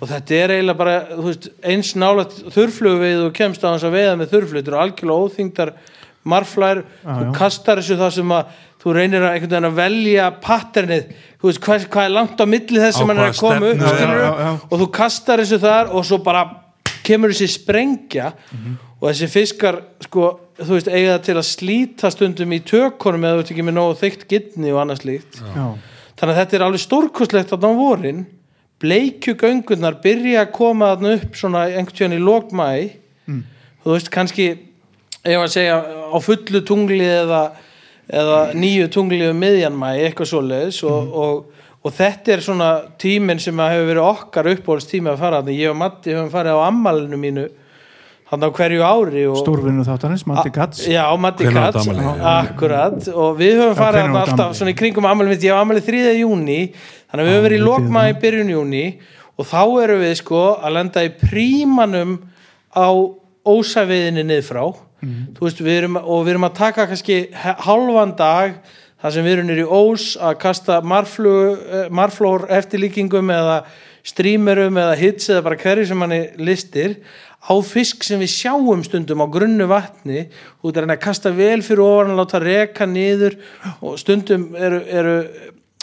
og 0.00 0.08
þetta 0.08 0.34
er 0.34 0.54
eiginlega 0.56 0.78
bara 0.78 0.94
veist, 1.20 1.50
eins 1.62 1.94
nálægt 1.94 2.38
þurrflugveið 2.54 3.26
og 3.26 3.34
kemst 3.36 3.62
á 3.62 3.70
hans 3.70 3.84
að 3.84 3.98
veiða 3.98 4.16
með 4.16 4.32
þurrflutur 4.32 4.74
og 4.74 4.82
algjörlega 4.82 5.26
óþyngdar 5.28 5.74
marflær. 6.24 6.84
Þú 7.04 7.32
kastar 7.36 7.80
þessu 7.82 7.98
það 8.00 8.14
sem 8.16 8.32
að 8.32 8.54
þú 8.84 8.94
reynir 8.98 9.24
að 9.24 9.54
að 9.56 9.78
velja 9.78 10.26
patternið, 10.44 11.06
þú 11.40 11.48
veist 11.48 11.62
hvað, 11.64 11.86
hvað 11.94 12.08
er 12.08 12.14
langt 12.14 12.42
á 12.44 12.46
milli 12.46 12.82
þess 12.82 12.96
Á 12.96 13.00
sem 13.00 13.10
hann 13.10 13.22
er 13.22 13.30
að 13.30 13.40
koma 13.40 13.70
upp 13.70 13.80
skilurðu, 13.84 14.20
já, 14.20 14.28
já, 14.28 14.44
já. 14.44 14.52
og 14.68 14.82
þú 14.82 14.88
kastar 14.98 15.42
þessu 15.42 15.58
þar 15.62 15.92
og 15.94 16.04
svo 16.04 16.18
bara 16.24 16.44
kemur 17.04 17.32
þessi 17.32 17.48
sprengja 17.54 18.30
og 19.00 19.06
þessi 19.08 19.28
fiskar 19.32 19.80
sko, 20.04 20.28
þú 20.60 20.76
veist, 20.76 20.88
eiga 20.92 21.16
það 21.16 21.24
til 21.28 21.36
að 21.36 21.48
slíta 21.48 22.12
stundum 22.12 22.54
í 22.56 22.60
tökunum 22.64 23.26
eða 23.26 23.38
þú 23.38 23.44
ert 23.44 23.52
ekki 23.54 23.66
með 23.66 23.76
nógu 23.78 23.98
þykkt 24.00 24.26
gittni 24.30 24.72
og 24.72 24.80
annað 24.84 25.02
slíkt. 25.02 25.40
Þannig 26.14 26.30
að 26.30 26.38
þetta 26.40 26.56
er 26.56 26.64
alveg 26.68 26.84
stórkostlegt 26.84 27.52
þarna 27.52 27.72
á 27.72 27.80
vorin. 27.80 28.20
Bleikjugöngunar 28.84 29.98
byrja 30.04 30.44
að 30.44 30.52
koma 30.56 30.92
þarna 30.92 31.16
upp 31.18 31.36
svona 31.40 31.64
einhvern 31.72 31.96
tíðan 31.98 32.16
í 32.16 32.22
lókmæ 32.22 32.68
þú 33.84 33.92
veist 33.92 34.10
kannski 34.12 34.46
ef 35.24 35.40
að 35.40 35.52
segja 35.52 35.76
á 35.84 36.16
fullu 36.24 36.60
tungli 36.64 37.04
eða, 37.04 37.42
eða 38.08 38.38
nýju 38.56 38.88
tungli 38.92 39.24
um 39.30 39.38
miðjanmæ, 39.40 39.90
eitthvað 40.04 40.30
svoleiðis 40.30 40.80
og, 40.88 41.14
og, 41.24 41.66
og 41.84 41.94
þetta 41.96 42.34
er 42.34 42.44
svona 42.44 42.70
tíminn 43.00 43.40
sem 43.42 43.60
að 43.60 43.74
hefur 43.74 43.90
verið 43.92 44.08
okkar 44.08 44.50
uppbólst 44.54 44.92
tími 44.92 45.12
að 45.12 45.22
fara 45.22 45.42
þannig 45.42 45.62
ég 45.62 45.72
og 45.72 45.78
Matti 45.80 46.16
höfum 46.16 46.32
farið 46.32 46.60
á 46.60 46.66
ammalinu 46.68 47.20
mínu 47.20 47.46
þannig 48.28 48.50
á 48.50 48.56
hverju 48.58 48.84
ári 48.84 49.24
og, 49.30 49.40
stórvinnu 49.40 49.86
þáttanins, 49.86 50.26
Matti 50.28 50.52
Katz. 50.54 50.84
Já, 50.90 51.04
Matti 51.20 51.48
Katz, 51.48 51.88
akkurat. 51.88 53.10
Og 53.12 53.34
við 53.40 53.58
höfum 53.60 53.76
farið 53.78 54.06
áttu 54.08 54.22
alltaf 54.22 54.54
svona 54.58 54.72
í 54.74 54.78
kringum 54.78 55.08
ammæli 55.08 55.34
mitt, 55.34 55.44
ég 55.44 55.54
hef 55.54 55.64
ammæli 55.64 55.84
3. 55.84 56.14
júni 56.20 56.60
þannig 56.72 57.20
að 57.20 57.28
við 57.28 57.36
höfum 57.36 57.46
verið 57.48 57.58
í 57.58 57.60
vitið 57.60 57.68
lokma 57.68 58.06
í 58.10 58.16
byrjun 58.24 58.54
júni 58.54 58.86
og 59.34 59.48
þá 59.50 59.60
erum 59.84 60.02
við 60.04 60.16
sko 60.20 60.42
að 60.60 60.76
lenda 60.78 61.04
í 61.04 61.12
prímanum 61.20 62.16
á 62.74 62.88
ósæviðinni 63.44 64.24
niðfrá 64.28 64.64
Þú 65.34 65.46
veist, 65.46 65.60
við 65.60 65.78
erum, 65.78 65.98
og 66.00 66.24
við 66.24 66.34
erum 66.34 66.48
að 66.48 66.56
taka 66.60 66.86
kannski 66.90 67.18
hálfan 67.34 68.14
dag 68.18 68.56
þar 69.02 69.12
sem 69.12 69.26
við 69.26 69.34
erum 69.36 69.50
nýri 69.50 69.66
ós 69.68 70.14
að 70.16 70.38
kasta 70.40 70.78
eh, 70.80 71.88
marflór 71.92 72.46
eftirlíkingum 72.48 73.32
eða 73.34 73.58
streamerum 74.04 74.78
eða 74.80 74.96
hits 75.00 75.30
eða 75.32 75.44
bara 75.44 75.60
hverju 75.60 75.86
sem 75.88 76.00
manni 76.00 76.20
listir 76.40 76.98
á 77.44 77.52
fisk 77.64 78.04
sem 78.04 78.20
við 78.20 78.32
sjáum 78.32 78.84
stundum 78.84 79.20
á 79.20 79.28
grunnu 79.28 79.66
vatni. 79.68 80.26
Út 80.64 80.72
að 80.72 80.84
reyna 80.84 80.96
að 80.96 81.04
kasta 81.04 81.32
vel 81.36 81.60
fyrir 81.64 81.84
ofan 81.84 82.14
að 82.14 82.20
láta 82.22 82.40
reka 82.40 82.88
niður 82.88 83.36
og 83.84 83.98
stundum 84.00 84.50
eru, 84.56 84.80
eru, 84.88 85.16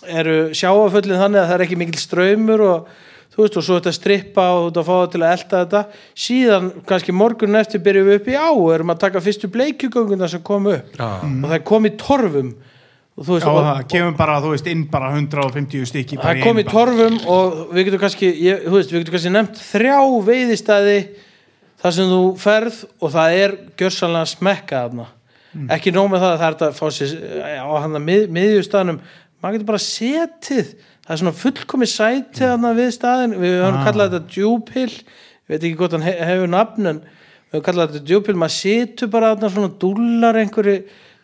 eru 0.10 0.38
sjáaföllin 0.58 1.22
þannig 1.22 1.44
að 1.44 1.50
það 1.52 1.56
er 1.58 1.66
ekki 1.68 1.80
mikil 1.82 2.02
ströymur 2.02 2.66
og 2.66 2.92
þú 3.32 3.46
veist 3.46 3.58
og 3.58 3.66
svo 3.66 3.78
þetta 3.80 3.94
strippa 3.96 4.48
og 4.56 4.66
þú 4.66 4.68
ert 4.72 4.82
að 4.82 4.90
fá 4.90 4.94
það 4.96 5.08
til 5.14 5.22
að 5.22 5.36
elta 5.36 5.62
þetta. 5.62 5.82
Síðan 6.26 6.68
kannski 6.90 7.16
morgun 7.16 7.60
eftir 7.62 7.84
byrjum 7.86 8.10
við 8.10 8.20
upp 8.20 8.28
í 8.28 8.36
á 8.36 8.50
og 8.50 8.68
erum 8.76 8.94
að 8.94 9.02
taka 9.06 9.24
fyrstu 9.24 9.50
bleikjugönguna 9.54 10.30
sem 10.32 10.44
kom 10.44 10.68
upp. 10.72 10.92
Já. 10.98 11.10
og 11.24 11.48
það 11.48 11.58
er 11.58 11.66
komið 11.72 11.98
torfum. 12.02 12.52
Og 13.20 13.28
þú 13.28 13.36
veist 13.36 13.46
Já, 13.46 13.52
og, 13.52 13.66
það 13.68 13.82
kemur 13.92 14.14
bara, 14.18 14.38
þú 14.42 14.52
veist, 14.54 14.68
inn 14.72 14.84
bara 14.92 15.10
150 15.14 15.90
stykki 15.90 16.18
það 16.18 16.38
í 16.40 16.44
kom 16.46 16.62
í 16.62 16.64
torfum 16.68 17.18
og 17.30 17.58
við 17.76 17.90
getum 17.90 18.02
kannski, 18.02 18.30
ég, 18.40 18.62
þú 18.64 18.78
veist, 18.78 18.94
við 18.94 19.04
getum 19.04 19.16
kannski 19.18 19.34
nefnt 19.36 19.60
þrjá 19.68 19.98
veiðistæði 20.30 20.96
þar 21.82 21.96
sem 21.98 22.14
þú 22.14 22.22
ferð 22.40 22.78
og 23.02 23.12
það 23.12 23.36
er 23.42 23.58
gjörsanlega 23.82 24.32
smekka 24.32 24.86
þarna. 24.86 25.10
Ekki 25.76 25.92
nóg 25.92 26.08
með 26.14 26.24
það 26.24 26.32
að 26.32 26.40
það 26.40 26.48
er 26.48 26.66
að 26.70 26.78
fá 26.80 26.86
sér 26.96 27.14
eh, 27.20 27.60
á 27.60 27.72
hann 27.84 28.00
að 28.00 28.06
mið, 28.08 28.22
miðjustæðnum 28.38 29.02
maður 29.42 29.58
getur 29.58 29.70
bara 29.74 29.84
setið 29.84 30.72
það 31.12 31.18
er 31.18 31.22
svona 31.26 31.36
fullkomi 31.36 31.88
sæti 31.92 32.46
þarna 32.46 32.70
við 32.78 32.92
staðin 32.96 33.34
við 33.42 33.58
höfum 33.60 33.80
Ah. 33.82 33.86
kallað 33.90 34.14
þetta 34.16 34.32
djúpill 34.32 34.94
ég 34.96 35.52
veit 35.52 35.64
ekki 35.68 35.76
hvort 35.82 35.92
hann 35.98 36.06
he 36.08 36.14
hefur 36.16 36.48
nafn 36.48 36.88
en 36.88 37.02
við 37.04 37.58
höfum 37.58 37.66
kallað 37.68 37.92
þetta 37.92 38.08
djúpill 38.08 38.36
maður 38.40 38.56
situr 38.56 39.12
bara 39.12 39.34
svona 39.36 39.72
dúllar 39.82 40.40
einhverju 40.40 40.78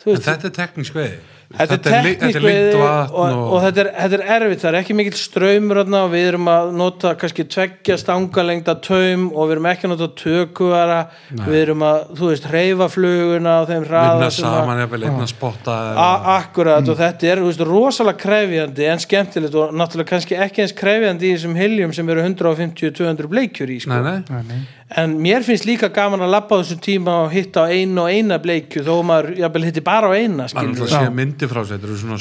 veist, 0.03 0.27
þetta 0.27 0.49
er 0.51 0.55
teknísk 0.59 0.93
veiði 0.97 1.19
Þetta 1.48 1.76
er 1.78 1.80
Þetta 1.80 2.28
er 2.28 2.44
veiði 2.44 2.64
líkt 2.68 2.76
og, 2.76 2.82
vatn 2.84 3.36
og, 3.40 3.53
þetta, 3.64 3.80
er, 3.80 3.90
þetta 3.95 4.18
er 4.18 4.24
erfitt, 4.36 4.60
það 4.64 4.69
er 4.74 4.78
ekki 4.82 4.95
mikill 4.99 5.15
ströymur 5.15 5.78
og 5.80 6.10
við 6.11 6.26
erum 6.28 6.49
að 6.52 6.72
nota 6.76 7.14
kannski 7.22 7.45
tveggja 7.48 7.95
stangalengda 8.02 8.76
taum 8.84 9.30
og 9.32 9.48
við 9.48 9.53
erum 9.56 9.69
ekki 9.72 9.88
að 9.88 9.94
nota 9.94 10.10
tökuvara 10.19 10.98
við 11.32 11.56
erum 11.61 11.86
að, 11.88 12.02
þú 12.19 12.32
veist, 12.34 12.49
hreyfa 12.52 12.90
fluguna 12.91 13.53
á 13.57 13.61
þeim 13.69 13.86
hraða 13.88 14.18
vinna 14.18 14.30
sem 14.36 14.49
að- 14.49 14.57
saman, 14.60 14.82
jafnvel 14.84 15.03
einna 15.07 15.28
spotta 15.32 15.78
A- 15.95 16.36
Akkurat 16.36 16.91
og 16.91 16.99
þetta 16.99 17.32
er 17.32 17.41
þú 17.45 17.48
veist, 17.48 17.64
rosalega 17.72 18.22
krefjandi 18.26 18.90
en 18.91 18.99
skemmtilegt 19.07 19.56
og 19.56 19.72
náttúrulega 19.72 20.11
kannski 20.11 20.36
ekki 20.36 20.65
eins 20.65 20.76
krefjandi 20.76 21.32
í 21.32 21.38
þessum 21.38 21.56
hiljum 21.56 21.95
sem 21.95 22.10
eru 22.11 22.28
150-200 22.28 23.32
bleikjur 23.32 23.72
í 23.72 23.80
sko. 23.88 23.95
Nei, 23.95 24.19
Nei, 24.28 24.44
nei. 24.52 24.60
En 24.95 25.18
mér 25.19 25.43
finnst 25.43 25.65
líka 25.68 25.89
gaman 25.91 26.22
að 26.23 26.31
labba 26.31 26.55
á 26.55 26.59
þessum 26.61 26.80
tíma 26.80 27.14
og 27.26 27.34
hitta 27.34 27.65
á 27.68 27.72
einu 27.76 28.05
og 28.05 28.11
eina 28.11 28.38
bleikju 28.39 28.85
þó 28.85 28.93
maður 29.03 29.34
jafnvel 29.41 29.65
hitti 29.68 29.84
bara 29.84 30.07
á 30.07 30.11
eina 30.15 30.45
maður 30.45 30.69
náttúrulega 30.69 31.01
sé 31.01 31.15
myndi 31.18 31.49
frá 31.51 31.59
sér 31.59 31.73
þetta 31.73 31.89
eru 31.89 31.97
svona 32.03 32.19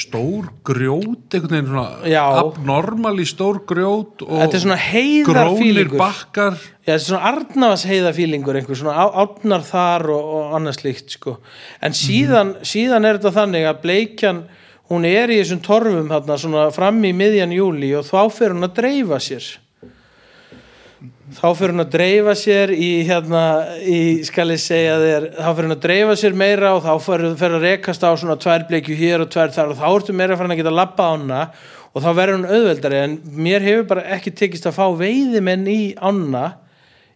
stór 0.00 0.48
grjót 0.66 1.36
einhvern 1.38 1.54
veginn 1.54 1.70
svona 1.70 2.10
Já. 2.10 2.24
abnormal 2.40 3.14
í 3.22 3.26
stór 3.28 3.60
grjót 3.70 4.24
og 4.26 4.34
Þetta 4.42 4.58
er 4.58 4.64
svona 4.64 4.80
heiðar 4.82 5.30
grónir 5.30 5.92
bakkar. 5.94 6.58
Já, 6.58 6.90
þetta 6.90 6.96
er 6.96 7.06
svona 7.06 7.30
Arnavas 7.30 7.86
heiðafílingur 7.86 8.58
einhver 8.58 8.80
svona 8.82 9.06
átnar 9.22 9.66
þar 9.68 10.08
og, 10.16 10.34
og 10.40 10.58
annað 10.58 10.80
slíkt 10.80 11.14
sko. 11.20 11.36
en 11.78 11.94
síðan, 11.94 12.56
síðan 12.66 13.06
er 13.06 13.20
þetta 13.20 13.36
þannig 13.38 13.70
að 13.70 13.80
bleikjan 13.86 14.42
hún 14.90 15.06
er 15.06 15.30
í 15.30 15.38
þessum 15.38 15.62
torfum 15.62 16.10
þarna 16.10 16.42
svona 16.42 16.68
fram 16.74 16.98
í 17.04 17.14
miðjan 17.14 17.54
júli 17.54 17.94
og 17.94 18.06
þá 18.08 18.20
fer 18.32 18.56
hún 18.56 18.66
að 18.66 18.78
dreifa 18.80 19.22
sér 19.22 19.48
þá 21.36 21.48
fer 21.58 21.72
hún 21.72 21.82
að 21.82 21.90
dreifa 21.92 22.34
sér 22.38 22.72
í 22.72 22.90
hérna, 23.08 23.42
í 23.84 23.98
skal 24.26 24.48
ég 24.54 24.62
segja 24.62 24.96
þér 25.02 25.26
þá 25.36 25.48
fer 25.48 25.66
hún 25.66 25.74
að 25.74 25.82
dreifa 25.84 26.16
sér 26.20 26.38
meira 26.38 26.72
og 26.76 26.84
þá 26.86 26.92
fer, 27.04 27.24
fer 27.40 27.56
að 27.56 27.66
rekast 27.66 28.06
á 28.06 28.10
svona 28.16 28.38
tvær 28.40 28.64
bleikju 28.70 28.96
hér 28.96 29.24
og 29.24 29.32
tvær 29.34 29.52
þar 29.54 29.74
og 29.74 29.80
þá 29.80 29.86
ertu 29.90 30.16
meira 30.16 30.38
farin 30.38 30.54
að 30.56 30.62
geta 30.62 30.74
labba 30.74 31.08
á 31.08 31.12
hana 31.12 31.42
og 31.92 32.04
þá 32.04 32.08
verður 32.16 32.38
hún 32.38 32.48
auðveldari 32.48 33.00
en 33.02 33.18
mér 33.36 33.66
hefur 33.66 33.88
bara 33.92 34.06
ekki 34.16 34.32
tekist 34.40 34.68
að 34.68 34.78
fá 34.78 34.86
veiðimenn 34.98 35.68
í 35.68 35.80
ána 36.00 36.44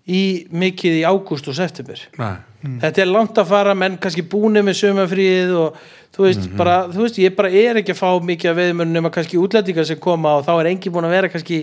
í 0.04 0.22
mikið 0.50 1.00
í 1.00 1.04
ágúst 1.06 1.48
og 1.48 1.56
september 1.56 2.00
Nei. 2.18 2.36
Þetta 2.62 3.02
er 3.02 3.10
langt 3.10 3.38
að 3.40 3.50
fara 3.50 3.74
menn 3.74 3.98
kannski 4.02 4.22
búni 4.22 4.62
með 4.62 4.78
sömafríð 4.82 5.54
og 5.58 5.80
þú 6.12 6.26
veist, 6.26 6.48
bara, 6.58 6.76
þú 6.92 7.06
veist, 7.06 7.18
ég 7.22 7.34
bara 7.36 7.50
er 7.50 7.80
ekki 7.80 7.94
að 7.94 8.00
fá 8.02 8.10
mikið 8.28 8.50
að 8.50 8.60
veiðmenn 8.60 8.92
nema 8.94 9.10
kannski 9.14 9.40
útlendingar 9.40 9.88
sem 9.88 10.00
koma 10.02 10.36
og 10.38 10.46
þá 10.46 10.52
er 10.54 10.70
engin 10.72 10.94
búin 10.94 11.08
að 11.08 11.16
vera 11.16 11.30
kannski 11.32 11.62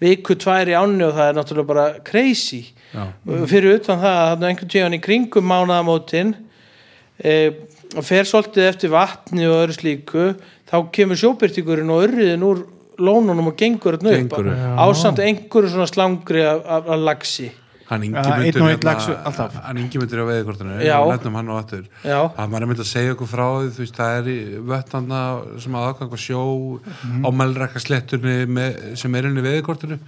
viku, 0.00 0.36
tvær 0.40 0.70
í 0.72 0.76
ánni 0.78 1.04
og 1.04 1.16
það 1.18 1.26
er 1.28 1.36
náttúrulega 1.36 1.68
bara 1.68 1.86
crazy. 2.06 2.62
Já. 2.94 3.02
Fyrir 3.50 3.76
utan 3.76 4.00
það 4.00 4.20
að 4.22 4.30
er 4.32 4.48
einhvern 4.48 4.72
tíðan 4.74 4.96
í 4.96 5.02
kringum 5.04 5.50
mánaðamótin 5.50 6.34
e, 7.20 7.34
og 7.94 8.06
fer 8.06 8.28
svolítið 8.28 8.70
eftir 8.70 8.94
vatni 8.94 9.46
og 9.46 9.58
öðru 9.60 9.76
slíku 9.76 10.26
þá 10.70 10.76
kemur 10.94 11.20
sjóbyrtingurinn 11.20 11.92
og 11.92 12.06
örriðin 12.06 12.46
úr 12.46 12.64
lónunum 13.00 13.50
og 13.52 13.56
gengur 13.56 13.96
upp 13.96 14.04
upp. 14.04 14.36
ásamt 14.76 15.20
einhverju 15.24 15.72
svona 15.72 15.88
slangri 15.88 16.44
af, 16.44 16.60
af, 16.64 16.88
af 16.88 17.04
lagsi 17.04 17.50
hann 17.90 19.80
yngi 19.82 20.00
myndur 20.00 20.22
á 20.22 20.26
veiðkortinu 20.30 20.76
Já. 20.86 20.96
nefnum 21.10 21.34
hann 21.40 21.48
og 21.50 21.58
aftur 21.64 21.84
að 22.38 22.50
maður 22.52 22.62
er 22.66 22.70
myndið 22.70 22.84
að 22.86 22.90
segja 22.94 23.14
okkur 23.16 23.30
frá 23.32 23.46
því 23.50 23.70
þú 23.76 23.82
veist, 23.84 23.96
það 24.00 24.16
er 24.20 24.30
í 24.30 24.38
vöttana 24.70 25.20
sem 25.64 25.74
að 25.78 25.86
aðgang 25.90 26.12
og 26.16 26.22
sjó 26.22 26.42
Mhm. 26.80 27.24
á 27.26 27.28
melrækka 27.40 27.82
sletturni 27.82 28.36
með, 28.46 28.96
sem 28.96 29.14
er 29.14 29.26
inn 29.30 29.38
í 29.40 29.46
veiðkortinu 29.48 29.98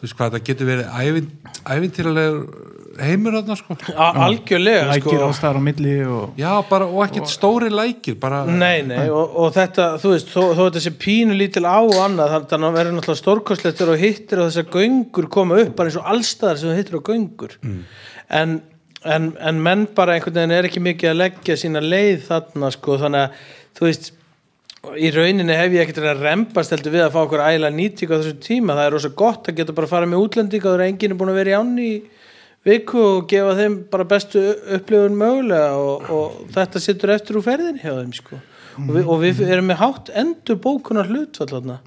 þú 0.00 0.06
veist 0.08 0.16
hvað 0.18 0.34
það 0.36 0.44
getur 0.50 0.68
verið 0.70 0.98
ævin, 1.04 1.30
ævintýralegur 1.76 2.66
heimur 3.00 3.32
þarna 3.38 3.54
sko. 3.56 3.74
A- 3.96 4.08
algjörlega 4.26 4.88
lækir 4.90 5.14
sko. 5.14 5.28
ástæðar 5.30 5.56
á 5.56 5.62
milli 5.64 5.92
og 6.04 6.34
já 6.40 6.50
bara 6.68 6.84
og 6.90 7.04
ekkert 7.06 7.30
stóri 7.32 7.70
lækir 7.72 8.16
bara 8.20 8.42
Nei, 8.44 8.82
nei, 8.84 9.06
og, 9.08 9.36
og 9.40 9.54
þetta, 9.54 9.86
þú 10.02 10.10
veist, 10.14 10.32
þó, 10.34 10.42
þó 10.58 10.60
þetta 10.66 10.82
sé 10.84 10.92
pínu 11.00 11.36
lítil 11.38 11.64
á 11.64 11.78
og 11.80 11.94
annað, 12.02 12.34
þannig 12.34 12.56
að 12.58 12.66
það 12.66 12.76
verður 12.80 12.96
náttúrulega 12.98 13.22
stórkostleitur 13.22 13.92
og 13.94 14.02
hittir 14.02 14.42
og 14.42 14.50
þessar 14.50 14.68
göngur 14.74 15.30
koma 15.32 15.60
upp 15.62 15.72
bara 15.78 15.88
eins 15.92 16.00
og 16.02 16.10
allstaðar 16.12 16.60
sem 16.60 16.76
hittir 16.76 16.98
á 17.00 17.02
göngur. 17.08 17.56
En, 18.40 18.60
en, 19.04 19.30
en 19.40 19.62
menn 19.64 19.86
bara 19.96 20.18
einhvern 20.18 20.36
veginn 20.42 20.56
er 20.58 20.68
ekki 20.68 20.82
mikið 20.84 21.14
að 21.14 21.20
leggja 21.22 21.56
sína 21.62 21.80
leið 21.84 22.26
þarna, 22.28 22.72
sko, 22.74 22.98
þannig 23.00 23.28
að 23.30 23.46
þú 23.80 23.88
veist, 23.88 24.12
í 24.80 25.10
rauninni 25.12 25.56
hef 25.56 25.74
ég 25.74 25.84
ekkert 25.84 26.06
að 26.08 26.22
rempast 26.24 26.72
heldur 26.72 26.94
við 26.94 27.04
að 27.04 27.12
fá 27.14 27.20
okkur 27.22 27.42
ægilega 27.44 27.76
nýtík 27.76 28.12
á 28.12 28.16
þessum 28.16 28.38
tíma, 28.40 28.76
það 28.78 28.86
er 28.86 28.94
rosa 28.96 29.10
gott 29.22 29.50
að 29.50 29.58
geta 29.60 29.74
bara 29.76 29.88
að 29.88 29.92
fara 29.92 30.08
með 30.08 30.24
útlendinga 30.24 30.70
og 30.70 30.80
það 30.80 31.04
er 31.10 31.16
búin 31.20 31.32
að 31.32 31.40
vera 31.40 31.52
í 31.52 31.58
ánni 31.58 31.90
viku 32.64 33.00
og 33.00 33.28
gefa 33.28 33.56
þeim 33.58 33.76
bara 33.92 34.08
bestu 34.08 34.40
upplifun 34.76 35.20
mögulega 35.20 35.76
og, 35.80 36.08
og 36.12 36.40
þetta 36.56 36.82
sittur 36.84 37.12
eftir 37.14 37.40
úr 37.40 37.44
ferðinni 37.44 37.84
hjá 37.84 37.92
þeim 37.92 38.16
sko. 38.16 38.40
og, 38.40 38.90
við, 38.96 39.04
og 39.04 39.22
við 39.22 39.44
erum 39.48 39.70
með 39.70 39.80
hátt 39.84 40.12
endur 40.22 40.60
bókunar 40.64 41.08
hlutfall 41.12 41.50
þarna 41.52 41.78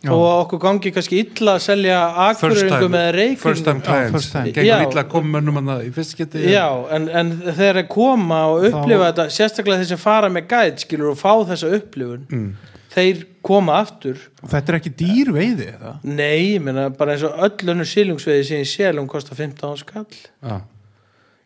þó 0.00 0.14
að 0.16 0.38
okkur 0.46 0.60
gangi 0.62 0.90
kannski 0.96 1.18
illa 1.20 1.54
að 1.58 1.62
selja 1.66 1.96
akkuröringum 2.30 2.94
eða 2.96 3.24
first 3.42 3.64
time 3.66 3.82
clients 3.84 4.30
gengur 4.32 4.64
Já. 4.64 4.76
illa 4.86 5.02
að 5.04 5.10
koma 5.12 5.34
mönnum 5.36 5.58
hann 5.60 5.84
í 5.84 5.90
fyrst 5.92 6.16
geti 6.16 6.44
Já, 6.54 6.64
en, 6.96 7.08
en 7.20 7.32
þeir 7.58 7.82
koma 7.92 8.38
og 8.54 8.64
upplifa 8.70 9.10
þetta, 9.10 9.26
sérstaklega 9.36 9.82
þeir 9.82 9.90
sem 9.92 10.00
fara 10.00 10.32
með 10.32 10.48
gæt 10.54 10.86
skilur 10.86 11.12
og 11.12 11.20
fá 11.20 11.32
þessa 11.52 11.72
upplifun 11.76 12.24
Mm. 12.30 12.50
þeir 12.94 13.20
koma 13.46 13.76
aftur 13.84 14.16
og 14.42 14.48
þetta 14.50 14.72
er 14.72 14.78
ekki 14.80 14.94
dýr 15.02 15.28
veiði 15.36 15.68
eða? 15.74 15.92
Nei, 16.02 16.56
ég 16.56 16.64
meina 16.64 16.88
bara 16.90 17.14
eins 17.14 17.22
og 17.28 17.36
öll 17.38 17.70
önnur 17.74 17.86
sílungsveiði 17.92 18.44
sem 18.48 18.64
ég 18.64 18.70
selum 18.72 19.06
kostar 19.10 19.36
15 19.38 19.76
skall 19.84 20.06
Já. 20.08 20.60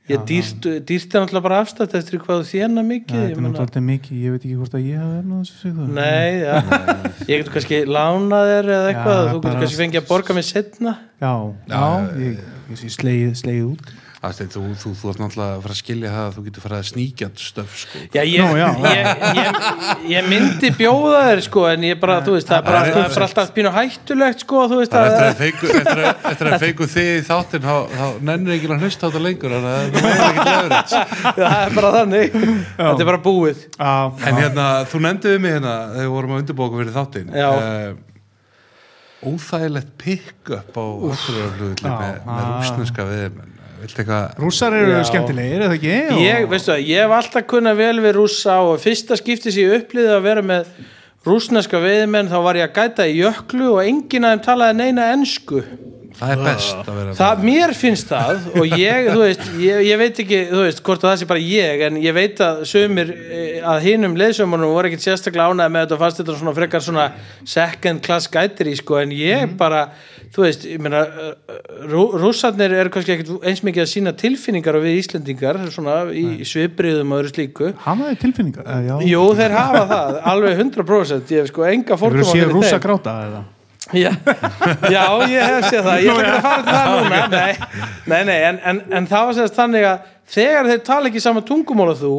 Ég 0.05 0.20
dýrt 0.28 0.66
er 0.68 1.22
náttúrulega 1.22 1.40
bara 1.47 1.59
afstætt 1.64 1.94
eftir 1.97 2.20
hvað 2.20 2.43
þú 2.43 2.48
þérna 2.51 2.82
mikið 2.85 3.20
ég 3.22 3.31
er 3.39 3.39
náttúrulega 3.40 3.82
mikið, 3.86 4.18
ég 4.20 4.35
veit 4.35 4.43
ekki 4.43 4.56
hvort 4.59 4.74
að 4.76 4.82
ég 4.85 4.98
hafa 5.01 5.14
verið 5.14 5.31
þessu 5.39 5.55
sig 5.62 5.78
Nei, 5.97 6.32
já, 6.43 6.56
ég 7.31 7.40
getur 7.40 7.55
kannski 7.55 7.78
lánað 7.89 8.51
þér 8.51 8.68
eða 8.74 8.90
eitthvað, 8.90 9.20
Já, 9.22 9.31
þú 9.31 9.39
getur 9.39 9.62
kannski 9.62 9.78
fengið 9.81 10.01
að 10.02 10.10
borga 10.10 10.36
mig 10.36 10.44
setna 10.51 10.93
Já, 11.24 11.32
já, 11.72 11.86
ég, 12.20 12.43
ég 12.68 12.82
sé 12.82 12.93
sleið, 12.98 13.31
sleið 13.40 13.62
út 13.70 13.94
Aðstein, 14.24 14.48
þú, 14.55 14.60
þú, 14.80 14.90
þú 15.01 15.10
ert 15.10 15.18
náttúrulega 15.20 15.55
að 15.59 15.62
fara 15.64 15.74
að 15.74 15.78
skilja 15.80 16.10
það 16.14 16.24
að 16.24 16.34
þú 16.38 16.42
getur 16.46 16.64
farið 16.64 16.78
að 16.78 16.86
sníkja 16.90 17.28
stöf 17.44 17.74
sko. 17.82 18.01
Já, 18.14 18.22
ég, 18.24 18.40
Nú, 18.40 18.56
já. 18.56 18.68
ég, 18.94 19.05
ég, 19.38 19.59
ég 20.14 20.28
myndi 20.30 20.70
bjóða 20.78 21.20
þér 21.28 21.42
sko, 21.44 21.64
en 21.70 21.84
ég 21.88 21.98
bara, 22.01 22.16
þú 22.24 22.36
veist, 22.36 22.48
það 22.48 22.59
er 22.60 22.64
bara, 22.68 22.80
það 22.88 23.01
er 23.05 23.14
bara 23.18 23.26
alltaf 23.28 23.52
pínu 23.59 23.72
hættulegt 23.74 24.44
sko, 24.46 24.62
þú 24.72 24.78
veist 24.80 24.94
Það 24.94 25.05
er 25.05 25.10
eftir 25.12 25.26
að, 25.28 25.36
feiku, 25.42 25.66
eftir 25.80 26.01
að, 26.05 26.10
eftir 26.32 26.51
að 26.51 26.64
feiku 26.64 26.88
þið 26.94 27.10
í 27.14 27.22
þáttinn 27.28 27.64
þá, 27.68 27.76
þá 27.94 28.06
nennir 28.30 28.56
ekki 28.56 28.70
að 28.74 28.84
hlusta 28.86 29.02
á 29.05 29.09
þetta 29.10 29.22
lengur 29.26 29.55
þannig 29.55 29.70
að 29.70 29.76
það 29.76 29.84
er 29.84 30.24
ekki 30.30 30.46
leður 30.48 30.72
það 31.34 31.59
er 31.60 31.76
bara 31.78 31.92
þannig 31.98 32.38
þetta 32.40 33.05
er 33.05 33.10
bara 33.12 33.22
búið 33.28 33.62
Já, 33.74 33.94
En 34.24 34.40
hérna, 34.40 34.66
þú 34.90 35.02
nefndið 35.09 35.34
við 35.36 35.40
mig 35.44 35.56
hérna 35.59 35.74
þegar 35.94 36.05
við 36.05 36.12
vorum 36.16 36.34
að 36.34 36.42
undirbóka 36.44 36.80
fyrir 36.82 36.94
þáttinn 36.98 37.34
Já. 37.34 37.48
uh, 37.55 37.94
Óþægilegt 39.24 39.92
pick-up 40.01 40.76
á 40.76 40.84
Já. 40.84 41.16
með, 41.80 42.16
með 42.28 42.48
rúsneska 42.51 43.06
viðmenn 43.09 43.53
eitthvað 43.93 44.39
rússar 44.43 44.73
eru 44.78 44.93
Já. 44.97 45.05
skemmtilegir, 45.11 45.62
eða 45.66 45.77
ekki? 45.78 45.94
Og- 46.15 46.20
ég, 46.24 46.48
veistu 46.51 46.73
það, 46.73 46.85
ég 46.89 47.05
hef 47.05 47.15
alltaf 47.19 47.47
kunnað 47.51 47.77
vel 47.77 47.97
við 48.05 48.12
rússa 48.19 48.59
og 48.65 48.78
fyrsta 48.82 49.16
skipti 49.20 49.52
sem 49.52 49.65
ég 49.66 49.82
upplýði 49.82 50.15
að 50.16 50.23
vera 50.28 50.43
með 50.43 50.66
rúsneska 51.24 51.81
veiðmenn 51.81 52.28
þá 52.28 52.39
var 52.44 52.55
ég 52.61 52.69
að 52.69 52.74
gæta 52.81 53.06
í 53.09 53.19
jöklu 53.20 53.70
og 53.74 53.82
enginn 53.85 54.24
af 54.28 54.35
þeim 54.35 54.44
talaði 54.48 54.77
neina 54.81 55.11
ensku 55.15 55.62
Það 56.15 56.32
er 56.35 56.43
best 56.45 56.89
að 56.89 56.99
vera 57.01 57.15
það, 57.19 57.45
mér 57.49 57.74
finnst 57.74 58.11
það 58.11 58.49
og 58.55 58.74
ég, 58.78 59.09
þú 59.11 59.20
veist, 59.20 59.47
ég, 59.61 59.81
ég 59.89 60.01
veit 60.01 60.20
ekki 60.24 60.41
þú 60.51 60.62
veist, 60.62 60.82
hvort 60.86 61.05
að 61.05 61.11
það 61.11 61.20
sé 61.20 61.28
bara 61.35 61.45
ég 61.45 61.85
en 61.89 62.01
ég 62.05 62.16
veit 62.16 62.43
að 62.45 62.65
sömur 62.70 63.12
eh, 63.15 63.61
að 63.74 63.86
hinum 63.89 64.19
leðsömmunum 64.20 64.74
voru 64.77 64.91
ekkert 64.91 65.07
sérstaklega 65.09 65.51
ánæði 65.51 65.74
með 65.74 65.86
þetta 65.86 65.97
og 65.99 66.05
fannst 66.05 66.23
þetta 66.23 66.36
svona 66.41 66.57
frekar 66.61 66.85
svona 66.86 67.07
second 67.57 68.05
class 68.07 68.31
gætir 68.31 68.70
í 68.70 68.77
sko 68.78 69.01
en 69.03 69.15
ég 69.16 69.57
bara 69.59 69.89
þú 70.35 70.43
veist, 70.43 70.66
ég 70.66 70.82
meina 70.82 71.05
rú, 71.91 72.05
rússarnir 72.19 72.74
eru 72.74 72.93
kannski 72.95 73.15
ekkert 73.15 73.47
eins 73.47 73.62
mikið 73.66 73.85
að 73.85 73.91
sína 73.93 74.15
tilfinningar 74.19 74.78
og 74.78 74.86
við 74.86 75.01
Íslendingar 75.03 75.61
svona 75.74 75.97
í 76.11 76.47
svipriðum 76.49 77.15
og 77.15 77.23
öðru 77.23 77.35
slíku. 77.35 77.73
Hafa 77.85 78.11
þið 78.11 78.20
tilfinningar? 78.24 78.70
Eh. 78.74 79.09
Jú, 79.12 79.24
þeir 79.39 79.59
hafa 79.59 79.85
það, 79.93 80.23
alveg 80.35 80.62
100% 80.65 81.35
ég 81.36 81.45
hef 81.45 81.53
sko 81.53 81.69
enga 81.70 82.01
fórtum 82.01 83.53
Já, 83.93 84.11
já, 84.89 85.05
ég 85.28 85.44
hef 85.44 85.69
séð 85.69 85.85
það. 85.85 86.01
Ég 86.01 86.11
ætla 86.11 86.24
ekki 86.24 86.35
að 86.35 86.44
fara 86.47 86.65
til 86.65 86.74
það 86.74 86.93
núna. 86.94 87.23
Nei, 87.35 87.55
nei, 88.09 88.20
nei 88.31 88.40
en, 88.48 88.61
en, 88.65 88.82
en 88.97 89.09
það 89.11 89.28
var 89.28 89.39
sérst 89.39 89.59
þannig 89.59 89.89
að 89.90 90.12
þegar 90.35 90.69
þeir 90.70 90.85
tala 90.89 91.11
ekki 91.11 91.24
sama 91.24 91.43
tungumál 91.44 91.90
og 91.93 91.98
þú 92.01 92.19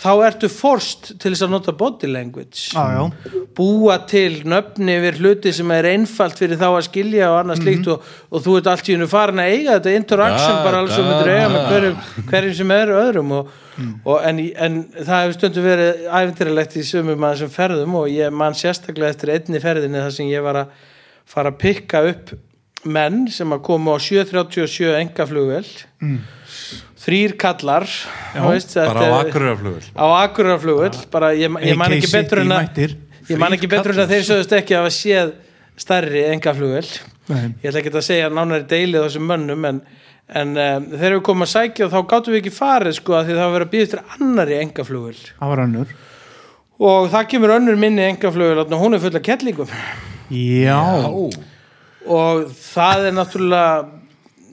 þá 0.00 0.12
ertu 0.24 0.48
forst 0.48 1.10
til 1.20 1.32
þess 1.34 1.44
að 1.44 1.50
nota 1.52 1.72
body 1.76 2.08
language. 2.08 2.70
Já, 2.72 3.34
búa 3.56 3.98
til 4.08 4.42
nöfni 4.48 4.96
yfir 4.96 5.18
hluti 5.20 5.52
sem 5.52 5.72
er 5.76 5.90
einfalt 5.90 6.40
fyrir 6.40 6.60
þá 6.60 6.68
að 6.70 6.86
skilja 6.86 7.28
og 7.32 7.38
annað 7.42 7.60
slíkt 7.60 7.90
og, 7.92 8.06
og 8.30 8.44
þú 8.44 8.56
ert 8.60 8.70
allt 8.72 8.88
í 8.88 8.94
hennu 8.96 9.08
farin 9.10 9.42
að 9.42 9.54
eiga 9.56 9.76
þetta 9.76 9.96
interaction 9.98 10.54
Da, 10.56 10.62
bara 10.64 10.80
alls 10.80 10.94
sem 10.96 11.04
da, 11.04 11.10
myndir 11.10 11.32
eiga 11.34 11.50
með 11.52 11.66
hverjum, 11.68 11.98
hverjum 12.30 12.56
sem 12.60 12.74
er 12.76 12.94
öðrum 12.96 13.34
og, 13.36 13.50
og 14.04 14.28
en, 14.30 14.40
en 14.68 14.78
það 14.96 15.24
hefur 15.24 15.36
stundum 15.36 15.68
verið 15.68 16.06
æfintýralegt 16.08 16.78
í 16.80 16.86
sumum 16.92 17.26
að 17.26 17.34
þessum 17.34 17.52
ferðum 17.58 17.98
og 18.00 18.08
ég 18.14 18.38
man 18.44 18.56
sérstaklega 18.56 19.12
eftir 19.12 19.34
einni 19.36 19.60
ferðinni 19.60 20.00
þar 20.06 20.16
sem 20.16 20.32
ég 20.32 20.46
var 20.46 20.62
að 20.64 20.78
fara 21.28 21.52
að 21.52 21.60
pikka 21.60 22.04
upp 22.10 22.34
menn 22.88 23.26
sem 23.32 23.50
að 23.52 23.62
koma 23.66 23.96
á 23.96 23.98
737 24.00 24.94
engaflugvel 25.02 25.66
þrýr 27.00 27.36
kallar 27.40 27.86
Já, 27.86 28.40
veist, 28.46 28.74
bara 28.76 29.04
á 29.04 30.06
Akureyjarflugul 30.24 30.90
á 30.90 31.08
bara 31.12 31.32
ég, 31.36 31.52
ég 31.64 31.78
man 31.78 31.92
ekki 31.96 32.12
betur 32.12 32.42
en 32.44 32.56
að 32.56 32.82
ég 33.28 33.40
man 33.40 33.56
ekki 33.56 33.70
betur 33.70 33.94
en 33.94 34.04
að 34.04 34.14
þeir 34.14 34.28
sögðust 34.28 34.54
ekki 34.56 34.76
að 34.76 34.84
hafa 34.84 34.96
séð 34.96 35.32
stærri 35.80 36.26
engaflugvöll 36.32 36.90
Nei. 37.30 37.54
ég 37.62 37.70
ætla 37.70 37.82
ekki 37.82 37.92
að 37.94 38.06
segja 38.06 38.30
nánari 38.32 38.68
deilið 38.68 39.06
þessum 39.06 39.28
mönnum 39.28 39.66
en, 39.68 39.80
en 40.40 40.54
um, 40.56 40.86
þegar 40.94 41.16
við 41.18 41.24
komum 41.28 41.46
að 41.46 41.52
sækja 41.54 41.90
þá 41.92 41.98
gáttum 42.12 42.34
við 42.34 42.42
ekki 42.42 42.54
farið 42.56 42.96
sko 42.98 43.24
því 43.26 43.36
það 43.38 43.52
var 43.54 43.66
að 43.66 43.74
býða 43.74 43.88
eftir 43.88 44.06
annari 44.16 44.60
engaflugvöll 44.60 45.18
það 45.26 45.52
var 45.52 45.64
önnur. 45.66 45.98
Og 46.80 47.10
það 47.12 47.26
kemur 47.34 47.54
önnur 47.58 47.76
minni 47.80 48.06
engaflugvöll 48.08 48.64
og 48.64 48.80
hún 48.80 48.96
er 48.96 49.04
full 49.04 49.16
af 49.16 49.26
kettlingum 49.26 49.74
Já, 50.30 51.10
og 52.06 52.52
það 52.54 53.06
er 53.08 53.14
náttúrulega 53.16 53.99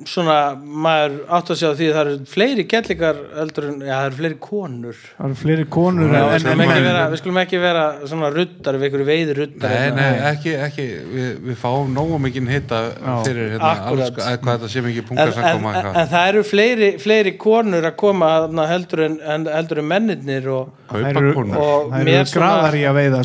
svona, 0.05 0.37
maður 0.57 1.15
átt 1.37 1.49
að 1.53 1.59
sjá 1.61 1.67
því 1.77 1.87
að 1.87 1.95
það 1.95 2.01
eru 2.03 2.27
fleiri 2.31 2.65
kettlingar 2.69 3.21
heldur 3.37 3.67
en, 3.71 3.77
já 3.81 3.93
það 3.95 4.07
eru 4.09 4.17
fleiri 4.19 4.37
konur. 4.43 4.99
Það 5.17 5.25
eru 5.27 5.37
fleiri 5.41 5.65
konur 5.73 6.13
Já, 6.13 6.21
en- 6.35 6.47
en- 6.51 6.63
ekki 6.67 6.83
vera, 6.85 7.03
við 7.11 7.21
skulum 7.21 7.39
ekki 7.41 7.61
vera 7.63 7.85
svona 8.05 8.29
ruddar 8.35 8.77
við 8.77 8.87
ykkur 8.89 9.05
veiður 9.07 9.41
ruddar 9.41 9.73
Nei, 9.73 9.77
hérna. 9.81 9.95
nei, 9.95 10.21
ekki, 10.31 10.55
ekki. 10.67 10.87
Við, 11.15 11.29
við 11.49 11.59
fáum 11.63 11.93
nógu 11.95 12.19
mikinn 12.21 12.47
hitta 12.51 12.81
fyrir 13.25 13.51
hérna, 13.55 13.73
alls, 13.91 14.11
að, 14.13 14.39
hvað 14.43 14.53
þetta 14.53 14.71
sé 14.75 14.85
mikið 14.87 15.03
en, 15.03 15.07
punga 15.09 15.27
en, 15.27 15.67
en, 15.73 15.91
en 16.03 16.11
það 16.13 16.31
eru 16.33 16.43
fleiri, 16.47 16.91
fleiri 17.01 17.35
konur 17.41 17.89
að 17.89 17.95
koma 17.99 18.33
þarna 18.37 18.67
heldur 18.71 19.05
en, 19.07 19.19
en 19.21 19.47
heldur 19.51 19.83
en 19.83 19.89
mennirnir 19.93 20.49
og 20.53 20.73
konur. 20.91 21.57
Og 21.57 21.93
það 21.93 22.11
eru 22.15 22.33
graðar 22.37 22.77
í 22.77 22.83
að 22.87 22.99
veiða 23.01 23.23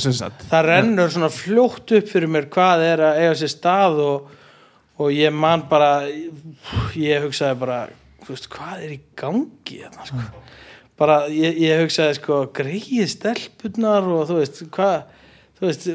það 0.53 0.69
rennur 0.69 1.12
svona 1.12 1.32
fljótt 1.32 1.97
upp 1.99 2.09
fyrir 2.12 2.31
mér 2.32 2.49
hvað 2.53 2.86
er 2.86 3.05
að 3.09 3.20
eiga 3.23 3.35
sér 3.43 3.53
stað 3.53 4.01
og, 4.05 4.39
og 5.01 5.12
ég 5.14 5.32
man 5.35 5.64
bara 5.70 6.05
ég 6.98 7.24
hugsaði 7.24 7.59
bara 7.62 7.81
veist, 8.28 8.48
hvað 8.52 8.85
er 8.86 8.94
í 8.94 9.01
gangi 9.19 9.81
hérna, 9.82 10.06
sko. 10.06 10.23
bara 11.01 11.19
ég, 11.32 11.59
ég 11.64 11.82
hugsaði 11.82 12.19
sko, 12.20 12.44
greið 12.55 13.09
stelpunar 13.10 14.06
og 14.06 14.24
þú 14.31 14.39
veist 14.40 14.62
hvað 14.74 14.97
þú 15.59 15.69
veist, 15.69 15.89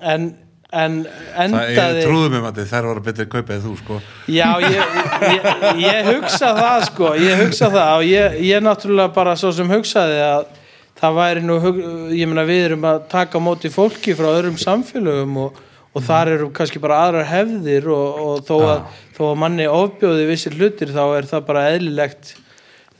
en, 0.00 0.32
en 0.72 1.02
Það 1.04 1.44
endaði 1.44 2.02
er 2.02 2.08
trúðum 2.08 2.38
um 2.40 2.48
að 2.50 2.62
þær 2.70 2.88
voru 2.90 3.04
betri 3.08 3.28
kaupið 3.32 3.56
en 3.56 3.64
þú 3.66 3.74
sko 3.80 4.00
Já, 4.32 4.48
ég, 4.62 4.96
ég, 5.36 5.52
ég 5.82 6.10
hugsa 6.12 6.54
það 6.58 6.88
sko, 6.90 7.12
ég 7.20 7.44
hugsa 7.44 7.70
það 7.72 7.94
og 7.98 8.08
ég, 8.08 8.40
ég 8.48 8.64
náttúrulega 8.64 9.14
bara 9.16 9.36
svo 9.38 9.52
sem 9.56 9.70
hugsaði 9.70 10.20
að 10.28 10.50
það 11.02 11.18
væri 11.18 11.42
nú, 11.42 11.58
ég 12.14 12.30
meina 12.30 12.46
við 12.46 12.64
erum 12.68 12.84
að 12.86 13.04
taka 13.10 13.40
móti 13.42 13.72
fólki 13.72 14.14
frá 14.14 14.28
öðrum 14.30 14.58
samfélögum 14.60 15.38
og, 15.48 15.60
og 15.92 16.06
þar 16.06 16.30
eru 16.36 16.50
kannski 16.56 16.80
bara 16.82 17.02
aðrar 17.06 17.28
hefðir 17.28 17.88
og, 17.92 18.20
og 18.22 18.46
þó, 18.48 18.54
að, 18.74 19.00
þó 19.16 19.22
að 19.30 19.40
manni 19.42 19.66
ofbjóði 19.68 20.28
vissir 20.30 20.56
hlutir 20.56 20.94
þá 20.94 21.02
er 21.18 21.28
það 21.28 21.48
bara 21.50 21.66
eðlilegt 21.74 22.36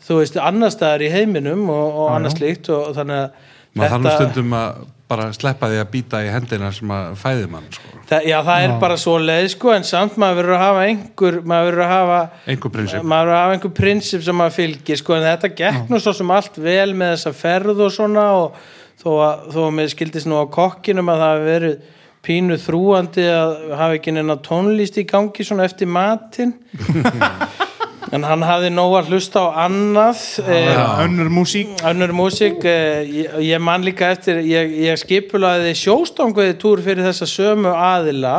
þú 0.03 0.19
veist, 0.21 0.37
annar 0.43 0.75
staðar 0.75 1.07
í 1.07 1.13
heiminum 1.13 1.69
og, 1.73 2.03
og 2.03 2.11
annars 2.17 2.37
slíkt 2.37 2.69
og, 2.75 2.91
og 2.91 2.99
þannig 2.99 3.23
að 3.23 3.49
maður 3.73 3.95
þarf 3.95 4.03
nú 4.05 4.17
stundum 4.19 4.59
að 4.59 4.83
bara 5.13 5.29
sleppa 5.37 5.69
því 5.69 5.79
að 5.83 5.89
býta 5.93 6.21
í 6.25 6.29
hendina 6.33 6.69
sem 6.73 6.93
að 6.93 7.17
fæði 7.21 7.49
mann 7.53 7.65
sko. 7.73 7.99
Það, 8.09 8.27
já, 8.29 8.37
það 8.47 8.67
er 8.67 8.75
bara 8.81 8.99
svo 9.01 9.17
leið 9.21 9.49
sko 9.53 9.73
en 9.75 9.87
samt 9.89 10.19
maður 10.21 10.39
verður 10.41 10.57
að 10.57 10.63
hafa 10.63 10.85
einhver 10.89 11.39
maður 11.41 11.69
verður 11.69 11.85
að 11.85 11.93
hafa 11.93 12.21
einhver 12.53 12.75
prinsip. 12.77 13.09
maður 13.13 13.29
verður 13.29 13.37
að 13.37 13.43
hafa 13.43 13.57
einhver 13.57 13.75
prinsip 13.79 14.25
sem 14.27 14.39
maður 14.41 14.57
fylgir 14.59 15.01
sko 15.01 15.17
en 15.17 15.27
þetta 15.27 15.53
gekk 15.63 15.93
nú 15.93 16.01
svo 16.03 16.15
sem 16.17 16.33
allt 16.37 16.61
vel 16.65 16.95
með 16.97 17.15
þessa 17.17 17.35
ferð 17.43 17.83
og 17.87 17.93
svona 17.97 18.27
og 18.39 18.63
þó 19.03 19.11
að, 19.13 19.45
þó 19.55 19.61
að 19.67 19.75
mér 19.79 19.93
skildist 19.93 20.31
nú 20.31 20.41
á 20.41 20.45
kokkinum 20.57 21.13
að 21.13 21.25
það 21.25 21.35
hafi 21.35 21.49
verið 21.51 21.77
pínu 22.23 22.59
þrúandi 22.61 23.27
að 23.27 23.53
hafa 23.79 23.99
ekki 23.99 24.15
neina 24.15 24.39
tónlist 24.43 24.99
í 25.01 25.07
gangi 25.09 25.47
svona 25.47 25.67
eftir 25.69 25.91
matinn. 25.91 26.57
En 28.13 28.27
hann 28.29 28.43
hafði 28.45 28.69
nóg 28.69 28.93
að 28.99 29.07
hlusta 29.09 29.41
á 29.41 29.65
annað 29.65 30.19
eh, 30.45 30.81
önnur 31.01 31.31
músík. 31.33 31.71
önnur 31.89 32.11
músík 32.13 32.65
eh, 32.69 33.07
ég, 33.09 33.37
ég 33.47 33.63
man 33.63 33.87
líka 33.87 34.11
eftir 34.13 34.43
ég, 34.45 34.75
ég 34.85 35.01
skipulaði 35.01 35.73
sjóstanguði 35.81 36.59
túr 36.61 36.83
fyrir 36.85 37.07
þessa 37.07 37.29
sömu 37.31 37.73
aðila 37.73 38.35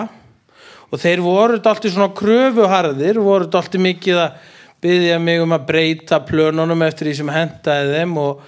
og 0.93 1.01
þeir 1.01 1.23
voru 1.26 1.57
alltaf 1.57 1.81
svona 1.88 2.11
kröfuharðir 2.14 3.18
voru 3.23 3.49
alltaf 3.49 3.73
mikið 3.81 4.22
að 4.27 4.51
byggja 4.84 5.19
mig 5.26 5.41
um 5.41 5.57
að 5.57 5.68
breyta 5.72 6.22
plönunum 6.27 6.85
eftir 6.85 7.10
því 7.10 7.18
sem 7.23 7.34
hentaði 7.34 7.97
þeim 7.97 8.18
og, 8.22 8.43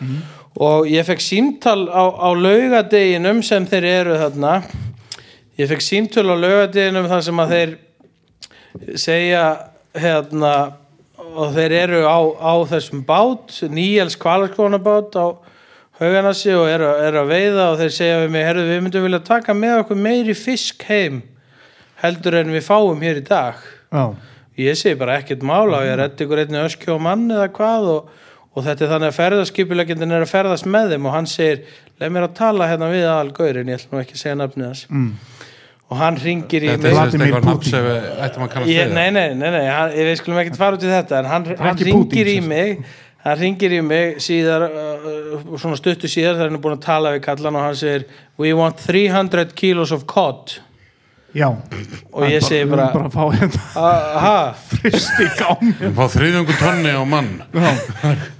og 0.62 0.90
ég 0.92 1.08
fekk 1.10 1.26
símtal 1.26 1.80
á, 1.90 2.06
á 2.06 2.30
laugadeginum 2.38 3.42
sem 3.42 3.66
þeir 3.72 3.90
eru 3.96 4.20
þarna 4.22 4.60
ég 5.60 5.70
fekk 5.72 5.84
símtal 5.84 6.28
á 6.32 6.36
laugadeginum 6.36 7.08
þar 7.12 7.26
sem 7.28 7.42
að 7.44 7.54
þeir 7.56 7.76
segja 9.00 9.46
hérna 9.96 10.56
og 11.36 11.54
þeir 11.56 11.76
eru 11.80 12.02
á, 12.08 12.20
á 12.40 12.54
þessum 12.70 13.04
bát 13.08 13.54
nýjels 13.72 14.18
kvalarskónabát 14.20 15.16
á 15.16 15.28
hauganassi 16.00 16.52
og 16.56 16.68
eru, 16.68 16.90
eru 17.08 17.22
að 17.24 17.32
veiða 17.32 17.70
og 17.72 17.80
þeir 17.80 17.96
segja 17.96 18.20
við 18.24 18.34
mig, 18.36 18.46
herru 18.48 18.68
við 18.68 18.84
myndum 18.84 19.08
vilja 19.08 19.22
taka 19.24 19.56
með 19.56 19.80
okkur 19.84 20.00
meiri 20.00 20.36
fisk 20.36 20.84
heim 20.90 21.22
heldur 22.02 22.42
en 22.42 22.52
við 22.52 22.66
fáum 22.68 23.02
hér 23.04 23.22
í 23.22 23.26
dag. 23.26 23.62
Já, 23.96 24.04
ég 24.60 24.80
segi 24.80 25.00
bara 25.00 25.18
ekkert 25.22 25.46
mála 25.48 25.80
og 25.80 25.88
ég 25.88 25.98
reddi 26.00 26.28
ykkur 26.28 26.44
einni 26.44 26.64
öskjó 26.66 27.00
mann 27.00 27.30
eða 27.32 27.48
hvað 27.56 27.90
og, 27.94 28.10
og 28.52 28.68
þetta 28.68 28.86
er 28.86 28.92
þannig 28.92 29.14
að 29.14 29.20
ferðarskipulegindin 29.22 30.16
er 30.18 30.26
að 30.26 30.34
ferðast 30.34 30.68
með 30.68 30.96
þeim 30.96 31.08
og 31.08 31.16
hann 31.16 31.32
segir, 31.32 31.64
leið 32.02 32.12
mér 32.16 32.28
að 32.28 32.36
tala 32.40 32.68
hérna 32.70 32.92
við 32.92 33.08
aðal 33.08 33.32
gaurin, 33.38 33.72
ég 33.72 33.80
ætla 33.80 33.96
nú 33.96 34.02
ekki 34.02 34.18
að 34.18 34.22
segja 34.24 34.38
nafnið 34.42 34.68
hans. 34.68 34.84
Mm. 34.90 35.10
og 35.86 35.98
hann 36.02 36.16
ringir 36.18 36.64
í 36.66 36.70
þetta 36.74 36.90
er 36.90 36.96
sérst 36.98 37.18
eitthvað 37.22 37.44
nafn 37.46 37.60
Putin. 37.60 37.72
sem 37.72 37.84
við 37.86 38.06
ættum 38.26 38.46
að 38.46 38.70
Ég, 38.72 38.88
við 38.90 38.94
nei, 38.98 39.10
nei, 39.14 39.26
nei, 39.38 39.50
nei 39.54 39.66
hann, 39.70 39.92
við 39.94 40.16
skulum 40.20 40.40
ekkert 40.42 40.58
fara 40.58 40.80
út 40.80 40.86
í 40.86 40.90
þetta 40.90 41.20
en 41.20 41.28
hann, 41.30 41.50
hann 41.60 41.78
ringir 41.78 42.00
Putin, 42.00 42.32
í 42.32 42.40
mig. 42.42 42.86
Hann 43.26 43.38
ringir 43.40 43.74
í 43.74 43.82
mig 43.86 44.20
síðar 44.22 44.68
uh, 44.68 45.06
uh, 45.10 45.54
svona 45.58 45.78
stuttu 45.78 46.10
síðar 46.10 46.40
þegar 46.40 46.50
hann 46.50 46.58
er 46.58 46.64
búin 46.66 46.76
að 46.76 46.84
tala 46.86 47.14
við 47.16 47.24
kallan 47.26 47.58
og 47.58 47.68
hann 47.68 47.78
segir 47.78 48.08
we 48.42 48.52
want 48.58 48.82
300 48.82 49.54
kilos 49.58 49.94
of 49.96 50.06
cod 50.10 50.58
já. 51.36 51.50
Og 52.16 52.24
ég 52.32 52.44
segi 52.46 52.66
bara, 52.72 52.88
bara 52.96 53.10
fá 53.12 53.24
hérna 53.36 53.62
fá 55.98 56.06
þriðjungu 56.16 56.56
tonni 56.60 56.94
á 56.96 57.04
mann. 57.08 57.32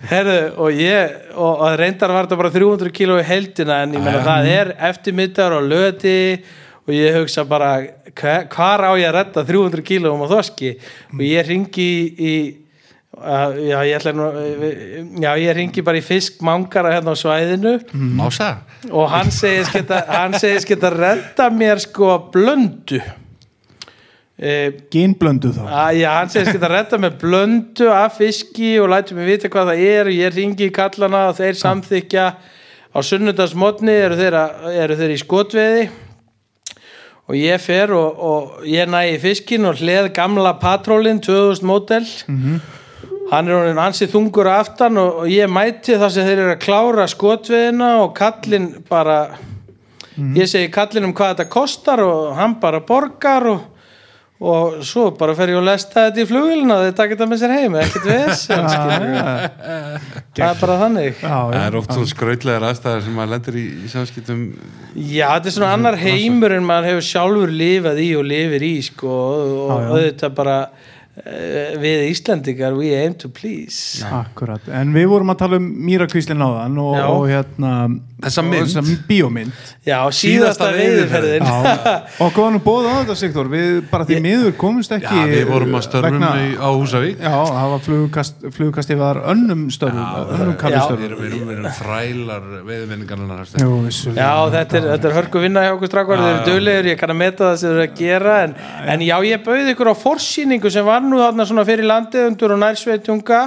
Herðu 0.10 0.38
og 0.64 0.78
ég 0.80 1.16
og, 1.36 1.64
og 1.66 1.76
reyndar 1.80 2.14
var 2.16 2.28
þetta 2.28 2.40
bara 2.44 2.54
300 2.56 2.94
kíló 2.96 3.18
í 3.22 3.26
heldina 3.28 3.82
en 3.86 3.98
ég 3.98 4.04
meina 4.06 4.22
það 4.26 4.52
er 4.54 4.74
eftirmyndar 4.92 5.58
og 5.60 5.68
löti 5.72 6.18
og 6.86 6.94
ég 6.94 7.16
hugsa 7.18 7.44
bara 7.50 7.72
hva- 8.16 8.44
hvar 8.54 8.86
á 8.88 8.92
ég 8.96 9.08
að 9.10 9.16
redda 9.20 9.46
300 9.48 9.82
kílóum 9.88 10.22
á 10.24 10.28
þoski 10.36 10.76
og 11.16 11.24
ég 11.26 11.48
ringi 11.50 11.88
í, 11.90 12.06
í 12.16 12.36
uh, 13.18 13.56
já 13.58 13.78
ég 13.88 13.98
ætla 13.98 14.14
nú 14.16 14.30
já 15.24 15.32
ég 15.40 15.56
ringi 15.56 15.84
bara 15.86 16.00
í 16.00 16.06
fiskmangara 16.06 16.94
hérna 16.96 17.14
á 17.14 17.18
svæðinu. 17.20 17.76
Mása 17.94 18.50
og 18.92 19.10
hann 19.12 19.32
segist 19.32 19.74
geta, 19.74 20.04
hann 20.08 20.38
segist 20.40 20.68
geta 20.70 20.92
redda 20.94 21.50
mér 21.50 21.82
sko 21.84 22.18
blöndu. 22.34 23.02
E, 24.36 24.72
Gínblöndu 24.92 25.54
þá. 25.56 25.64
að, 25.64 25.92
já, 26.02 26.10
hann 26.20 26.32
segist 26.34 26.52
geta 26.58 26.68
redda 26.68 27.00
mér 27.00 27.14
blöndu 27.22 27.88
af 27.88 28.18
fiski 28.20 28.74
og 28.84 28.90
lætur 28.92 29.16
mig 29.16 29.30
vita 29.32 29.52
hvað 29.52 29.72
það 29.72 29.86
er. 29.90 30.12
Ég 30.12 30.36
ringi 30.36 30.68
í 30.68 30.76
kallana 30.76 31.30
og 31.30 31.38
þeir 31.40 31.60
samþykja 31.62 32.26
á 32.96 33.00
sunnudagsmotni 33.04 33.96
eru 34.06 34.20
þeir, 34.20 34.40
að, 34.40 34.66
eru 34.84 35.00
þeir 35.00 35.16
í 35.16 35.22
skotveiði 35.24 35.86
og 37.26 37.38
ég 37.40 37.62
fer 37.64 37.92
og, 37.96 38.20
og 38.22 38.66
ég 38.70 38.90
næ 38.92 39.02
í 39.16 39.20
fiskin 39.22 39.66
og 39.66 39.80
hleð 39.82 40.12
gamla 40.16 40.56
patrólin 40.62 41.22
2000 41.24 41.66
mótel 41.66 42.06
hann 43.32 43.48
er 43.50 43.56
honin 43.58 43.80
ansi 43.82 44.06
þungur 44.12 44.48
aftan 44.54 44.98
og, 45.02 45.10
og 45.24 45.28
ég 45.32 45.50
mæti 45.52 45.98
þar 45.98 46.12
sem 46.14 46.28
þeir 46.28 46.42
eru 46.44 46.54
að 46.56 46.66
klára 46.66 47.06
skotveðina 47.10 47.90
og 48.04 48.10
kallinn 48.18 48.68
bara 48.90 49.18
ég 50.36 50.48
segi 50.50 50.74
kallinn 50.74 51.08
um 51.10 51.16
hvað 51.16 51.32
þetta 51.34 51.52
kostar 51.52 52.00
og 52.06 52.36
hann 52.38 52.54
bara 52.62 52.80
borgar 52.86 53.44
og, 53.52 53.60
og 54.46 54.64
svo 54.86 55.04
bara 55.18 55.36
fer 55.36 55.50
ég 55.52 55.58
að 55.60 55.70
lesta 55.72 55.96
þetta 56.08 56.22
í 56.22 56.24
og 56.76 56.80
taka 56.96 57.12
þetta 57.16 57.30
með 57.32 57.40
sér 57.42 57.54
heim 57.58 57.74
ekkert 57.82 58.08
við 58.12 58.26
það 60.36 60.50
er 60.50 60.58
bara 60.60 60.76
þannig. 60.84 61.14
Já, 61.22 61.26
Það 61.26 61.54
já, 61.56 61.60
er 61.66 61.74
oft 61.80 61.92
svona 61.96 62.12
skrautlegar 62.12 62.64
aðstæðar 62.70 63.02
sem 63.06 63.14
maður 63.16 63.32
lendir 63.34 63.56
í, 63.60 63.62
í 63.86 63.88
samskiptum. 63.92 64.42
Já, 64.96 65.28
þetta 65.38 65.50
er 65.50 65.56
svona 65.56 65.74
annar 65.78 65.98
heimur 66.00 66.52
en 66.56 66.68
maður 66.68 66.90
hefur 66.92 67.06
sjálfur 67.10 67.52
lifað 67.64 67.98
í 68.04 68.06
og 68.20 68.26
lifir 68.28 68.62
í 68.68 68.76
sko, 68.86 69.12
og, 69.12 69.16
og 69.66 69.78
já. 69.80 69.82
auðvitað 69.94 70.32
bara 70.44 70.58
við 71.80 72.10
Íslandingar 72.10 72.76
we 72.76 72.92
aim 72.96 73.14
to 73.16 73.30
please. 73.32 74.04
Akkurat. 74.04 74.66
En 74.68 74.92
við 74.96 75.08
vorum 75.14 75.32
að 75.32 75.40
tala 75.46 75.60
um 75.62 75.70
Mýrakvíslinn 75.88 76.44
áðan 76.44 76.76
og, 76.84 76.98
Já. 76.98 77.06
og 77.08 77.30
hérna 77.32 77.72
Þessa 78.26 78.42
og 78.42 78.50
mynd. 78.50 78.68
þessa 78.68 78.98
bíómynd. 79.08 79.64
Já, 79.86 80.00
Síðasta 80.16 80.70
Já, 80.76 81.48
og 82.20 82.34
hvað 82.34 82.42
var 82.42 82.54
nú 82.56 82.62
bóð 82.66 82.88
á 82.88 82.94
þetta 83.00 83.18
Sigþór. 83.22 83.50
Við 83.52 83.72
bara 83.92 84.08
því 84.10 84.20
miður 84.26 84.56
komumst 84.60 84.92
Já, 84.92 84.98
ekki 85.00 85.24
við 85.32 85.46
vorum 85.52 85.78
að 85.80 85.86
störfum 85.88 86.16
vegna- 86.18 86.34
í, 86.42 86.50
á 86.60 86.70
Húsavík. 86.76 87.24
Já, 87.24 87.36
það 87.52 87.72
var 87.76 87.84
flugkast, 87.88 88.46
flugkastið 88.58 89.02
var 89.04 89.22
önnum 89.36 89.66
störfum, 89.72 90.04
önnum 90.36 90.54
Við 90.56 90.60
kallistörfum 90.64 91.06
erum, 91.10 91.22
við 91.22 91.32
erum, 91.32 91.48
við 91.48 91.58
erum 91.60 93.46
Jú, 93.56 93.72
vissulega. 93.86 94.26
Já, 94.26 94.50
þetta 94.56 94.80
er, 94.80 94.88
þetta 94.96 95.10
er 95.10 95.16
hörku 95.20 95.42
vinna 95.44 95.64
hjá 95.64 95.72
okkur 95.76 95.92
strákvar, 95.92 96.24
þeir 96.24 96.34
eru 96.34 96.46
duglegir, 96.50 96.90
ég 96.92 97.00
kann 97.00 97.14
að 97.14 97.20
meta 97.22 97.50
það 97.50 97.58
sem 97.62 97.70
þeir 97.70 97.76
eru 97.78 97.86
að 97.86 97.98
gera 98.00 98.36
en, 98.46 98.56
en 98.96 99.06
já, 99.06 99.16
ég 99.30 99.44
bauði 99.46 99.76
ykkur 99.76 99.92
á 99.92 99.96
forsýningu 100.02 100.72
sem 100.74 100.88
var 100.88 101.05
nú 101.10 101.20
þarna 101.22 101.46
svona 101.48 101.66
fyrir 101.68 101.88
landeundur 101.90 102.56
og 102.56 102.60
nærsveitunga 102.62 103.40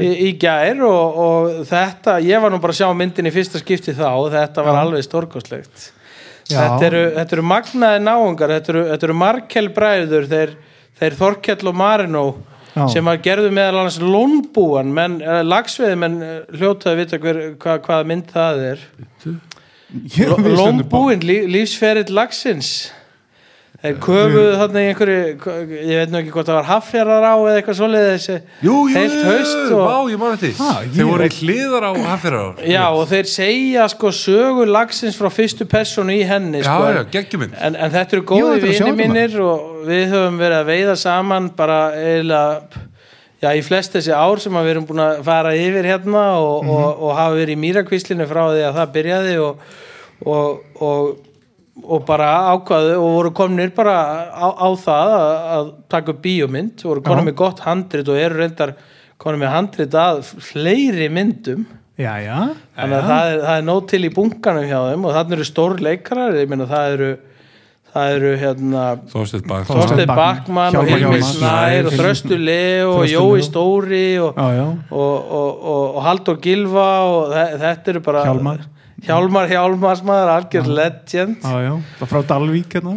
í, 0.00 0.10
í 0.28 0.30
gær 0.40 0.82
og, 0.86 1.22
og 1.24 1.62
þetta, 1.68 2.18
ég 2.24 2.42
var 2.42 2.52
nú 2.52 2.60
bara 2.62 2.74
að 2.74 2.82
sjá 2.82 2.90
myndin 2.96 3.30
í 3.30 3.34
fyrsta 3.34 3.62
skipti 3.62 3.94
þá 3.96 4.08
og 4.10 4.28
þetta 4.34 4.66
var 4.66 4.82
alveg 4.82 5.06
stórkostlegt. 5.06 5.88
Já. 6.50 6.58
þetta 6.58 6.86
eru, 6.88 7.02
þetta 7.14 7.36
eru 7.36 7.46
magnaði 7.46 7.98
náungar 8.02 8.54
þetta 8.56 8.72
eru, 8.72 8.84
þetta 8.90 9.06
eru 9.06 9.18
Markel 9.20 9.68
bræður 9.74 10.30
þeir, 10.30 10.54
þeir 10.98 11.18
Þorkell 11.20 11.70
og 11.70 11.76
Marino 11.78 12.24
Já. 12.74 12.84
sem 12.90 13.10
að 13.10 13.20
gerðu 13.26 13.52
meðal 13.54 13.82
annars 13.82 14.00
lónbúan 14.02 14.90
menn, 14.94 15.18
uh, 15.22 15.40
lagsveiði 15.46 15.98
menn 15.98 16.18
hljótaði 16.54 16.92
að 16.92 17.00
vita 17.04 17.20
hver, 17.22 17.40
hva, 17.60 17.76
hvað 17.84 18.10
mynd 18.10 18.30
það 18.34 18.64
er. 18.72 18.84
Lí, 21.26 21.38
lífsferill 21.50 22.10
lagsins 22.14 22.90
þeir 23.80 23.94
köfuðu 24.04 24.48
þarna 24.60 24.80
í 24.82 24.88
einhverju 24.90 25.76
ég 25.88 26.00
veit 26.02 26.10
nú 26.12 26.18
ekki 26.20 26.32
hvort 26.34 26.48
það 26.50 26.58
var 26.58 26.66
haffjarar 26.68 27.24
á 27.24 27.34
eða 27.40 27.54
eitthvað 27.60 27.78
svoleiðis. 27.78 28.26
Jú, 28.60 28.74
jú, 28.90 28.96
heilt 28.98 29.14
jú, 29.16 29.22
haust 29.24 29.56
jú, 29.56 29.78
og, 29.78 29.86
vá, 29.88 29.96
ég 30.12 30.20
man 30.20 30.36
þetta 30.36 30.74
Þeir 30.96 31.08
voru 31.08 31.28
í 31.30 31.32
hliðar 31.38 31.86
á 31.88 31.92
Hafjara 32.10 32.42
já, 32.68 32.82
og 32.92 33.08
þeir 33.08 33.30
segja 33.32 33.86
sko 33.94 34.12
sögu 34.12 34.66
lagsins 34.68 35.16
frá 35.16 35.30
fyrstu 35.32 35.64
personu 35.70 36.12
í 36.12 36.20
henni 36.28 36.60
Já, 36.60 36.68
sko, 36.68 36.90
já, 36.92 37.02
geggjuminn 37.16 37.56
en, 37.56 37.78
en 37.80 37.94
þetta 37.96 38.18
eru 38.18 38.26
góði 38.34 38.60
vini 38.66 38.92
mínir 39.00 39.38
og 39.40 39.88
við 39.88 40.04
höfum 40.12 40.36
verið 40.44 40.58
að 40.60 40.70
veiða 40.74 40.98
saman 41.00 41.48
bara 41.56 41.78
eiginlega 41.96 42.84
já, 43.40 43.48
í 43.56 43.64
flest 43.64 43.96
þessi 43.96 44.12
ár 44.12 44.44
sem 44.44 44.52
að 44.60 44.66
við 44.68 44.74
erum 44.74 44.86
búin 44.90 45.00
að 45.06 45.22
fara 45.24 45.54
yfir 45.56 45.88
hérna 45.88 46.26
og, 46.36 46.60
Mhm. 46.60 46.76
og, 46.76 47.02
og 47.08 47.16
hafa 47.16 47.38
verið 47.40 47.56
í 47.56 47.60
mýrakvíslinu 47.64 48.28
frá 48.28 48.42
því 48.52 48.62
að 48.68 48.76
það 48.82 48.92
byrjaði 48.98 49.34
og, 49.40 49.64
og, 50.28 50.60
og, 51.84 52.04
bara 52.08 52.28
ákvaðu 52.54 52.94
og 52.98 53.10
voru 53.16 53.32
komnir 53.36 53.72
bara 53.76 53.96
á, 54.32 54.48
á 54.54 54.68
það 54.80 55.14
að, 55.16 55.34
að 55.56 55.70
taka 55.92 56.14
upp 56.14 56.22
bíómynd 56.24 56.84
voru 56.86 57.02
Já. 57.04 57.20
með 57.26 57.36
gott 57.40 57.62
handrit 57.66 58.08
og 58.08 58.20
eru 58.20 58.40
reyndar 58.42 58.74
konum 59.20 59.42
með 59.44 59.54
handrit 59.56 59.96
að 60.00 60.22
fleiri 60.50 61.10
myndum 61.12 61.66
Já, 62.00 62.14
já, 62.24 62.36
þannig 62.78 62.96
að 62.96 63.08
það 63.10 63.30
er, 63.30 63.40
það 63.44 63.56
er 63.58 63.64
nóg 63.66 63.82
til 63.90 64.04
í 64.06 64.12
bunkanum 64.16 64.64
hjá 64.70 64.78
þeim 64.86 65.02
og 65.04 65.16
þannig 65.18 65.36
eru 65.36 65.48
stór 65.50 65.74
leikarar 65.84 66.38
ég 66.40 66.48
meina 66.48 66.68
það 66.70 66.94
eru 66.94 67.10
það 67.90 68.12
eru 68.14 68.30
hérna 68.40 68.84
Þorsteinn 69.10 69.46
Bak 69.50 69.66
Þorsteinn 69.68 69.90
Þorsteinn 69.90 70.10
Bachmann, 70.14 70.76
Bakmann 70.76 70.78
og 70.78 70.90
Hjálmar, 70.94 71.24
Snær 71.26 71.50
og 71.50 71.90
Hilmir 71.90 71.98
Þröstu 72.00 72.38
Leo 72.40 72.90
og 72.94 73.06
Jói. 73.10 73.42
Stóri 73.44 74.04
og, 74.22 74.38
já, 74.38 74.48
já. 74.60 74.66
og, 74.94 75.32
og, 75.40 75.64
og, 75.74 75.82
og 75.98 76.04
Haldur 76.06 76.38
Gilva 76.44 76.88
og 77.10 77.32
þe- 77.34 77.58
þetta 77.64 77.92
eru 77.94 78.02
bara 78.06 78.22
Hjálmar. 78.28 78.62
Hjálmar 79.06 79.48
Hjálmars 79.50 80.02
maður, 80.06 80.32
algjör 80.34 80.70
legend. 80.76 81.44
Já, 81.44 81.60
já, 81.64 81.74
frá 82.10 82.20
Dalvík 82.28 82.76
hérna, 82.76 82.94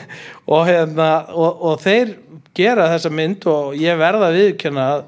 og, 0.52 0.62
hérna, 0.68 1.08
og, 1.32 1.66
og 1.70 1.82
þeir 1.82 2.14
gera 2.56 2.88
þessa 2.92 3.12
mynd 3.12 3.46
og 3.50 3.76
ég 3.80 3.98
verða 4.00 4.30
að 4.30 4.38
viðkjöna 4.40 4.86
að 4.94 5.04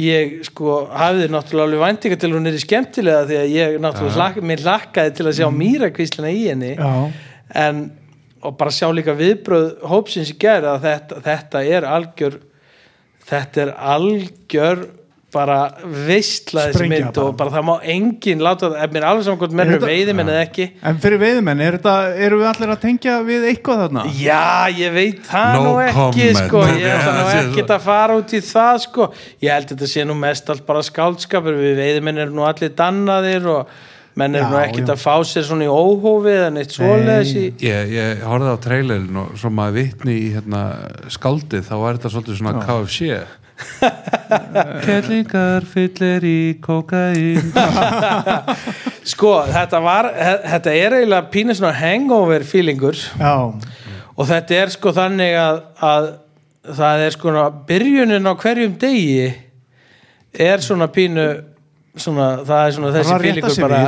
ég 0.00 0.40
sko 0.44 0.80
hafði 0.92 1.28
náttúrulega 1.32 1.66
alveg 1.70 1.84
væntinga 1.86 2.18
til 2.20 2.32
hún 2.34 2.48
er 2.50 2.56
í 2.56 2.64
skemmtilega 2.64 3.28
því 3.28 3.38
að 3.40 3.54
ég 3.54 3.78
náttúrulega 3.80 4.18
hlak, 4.18 4.42
mér 4.44 4.64
hlakkaði 4.66 5.14
til 5.16 5.28
að 5.28 5.38
sjá 5.38 5.46
mýrakvíslina 5.56 6.32
í 6.32 6.42
henni. 6.50 6.74
Já, 6.76 6.92
en 7.66 7.86
og 8.46 8.56
bara 8.58 8.74
sjá 8.74 8.88
líka 8.94 9.14
viðbröð 9.16 9.70
hópsins 9.90 10.30
í 10.32 10.36
gerð 10.40 10.68
að 10.74 10.84
þetta, 10.86 11.20
þetta 11.24 11.62
er 11.76 11.86
algjör 11.88 12.38
þetta 13.26 13.62
er 13.64 13.72
algjör 13.94 14.84
bara 15.36 15.56
veistla 16.08 16.66
þessi 16.70 16.88
mynd 16.90 17.06
bara. 17.12 17.24
og 17.28 17.36
bara 17.38 17.52
það 17.54 17.66
má 17.68 17.72
enginn 17.94 18.42
láta 18.44 18.70
það, 18.70 18.76
ef 18.86 18.94
mér 18.96 19.02
er 19.04 19.08
alveg 19.12 19.26
saman 19.28 19.40
hvort 19.42 19.56
menn 19.60 19.72
Er 19.72 19.76
eru 19.78 19.90
veiðimenn 19.90 20.32
eða 20.34 20.44
ekki 20.48 20.68
en 20.90 21.00
fyrir 21.04 21.22
veiðimenn, 21.22 21.62
er 21.66 21.78
þetta, 21.78 21.96
eru 22.26 22.40
við 22.42 22.50
allir 22.52 22.74
að 22.76 22.80
tengja 22.86 23.16
við 23.26 23.48
eitthvað 23.52 23.82
þarna? 23.84 24.06
Já, 24.20 24.42
ég 24.80 24.94
veit 24.96 25.20
það 25.30 25.56
No 25.56 25.64
nú 25.66 25.74
ekki 25.86 25.98
comment. 26.00 26.40
sko, 26.46 26.62
ég 26.72 26.86
Já, 26.86 26.94
ætla 26.98 27.16
nú 27.16 27.26
svo. 27.56 27.66
að 27.76 27.84
fara 27.90 28.16
út 28.22 28.32
í 28.36 28.40
það 28.50 28.80
sko, 28.86 29.10
ég 29.46 29.52
held 29.56 29.74
þetta 29.74 29.90
sé 29.94 30.06
nú 30.08 30.16
mest 30.26 30.50
allt 30.54 30.66
bara 30.68 30.84
skáldskapur, 30.86 31.60
við 31.60 31.76
veiðimenn 31.82 32.24
eru 32.26 32.34
nú 32.40 32.48
allir 32.48 32.72
dannaðir 32.78 33.46
og 33.52 33.76
menn 34.16 34.32
eru 34.38 34.46
Já, 34.46 34.52
nú 34.54 34.56
ekkert 34.62 34.88
já. 34.88 34.94
að 34.94 35.00
fá 35.02 35.14
sér 35.28 35.44
svona 35.44 35.66
í 35.66 35.68
óhófið 35.68 36.44
en 36.46 36.54
eitt 36.62 36.72
svoleiðis 36.72 37.32
í 37.36 37.42
Ég, 37.66 37.90
ég 37.92 38.22
horfði 38.24 38.54
á 38.56 38.58
trailerin 38.64 39.18
og 39.20 39.34
svo 39.36 39.50
maður 39.52 39.74
vitni 39.82 40.14
í 40.22 40.30
hérna, 40.32 40.62
skaldið 41.12 41.66
þá 41.68 41.74
var 41.82 41.98
þetta 41.98 42.12
svolítið 42.14 42.38
svona 42.40 42.62
KFC 42.64 43.10
Kellingar 44.84 45.64
fyllir 45.68 46.24
í 46.28 46.40
kokain 46.64 47.52
Sko, 49.12 49.32
þetta 49.48 49.80
var, 49.84 50.08
þetta 50.44 50.74
er 50.74 50.96
eiginlega 50.98 51.30
pínu 51.32 51.54
svona 51.56 51.72
hangover 51.78 52.44
feelingur. 52.44 52.98
Já, 53.20 53.34
og 54.16 54.28
þetta 54.28 54.56
er 54.58 54.72
sko 54.74 54.92
þannig 54.96 55.36
að, 55.38 55.60
að 55.88 56.08
það 56.76 57.04
er 57.06 57.14
sko 57.14 57.34
byrjunin 57.68 58.26
á 58.26 58.32
hverjum 58.34 58.74
degi 58.82 59.28
er 60.46 60.64
svona 60.64 60.88
pínu 60.92 61.26
svona, 61.96 62.30
það 62.44 62.62
er 62.64 62.76
svona 62.76 62.94
þessi 62.96 63.18
feelingur 63.22 63.60
bara 63.62 63.82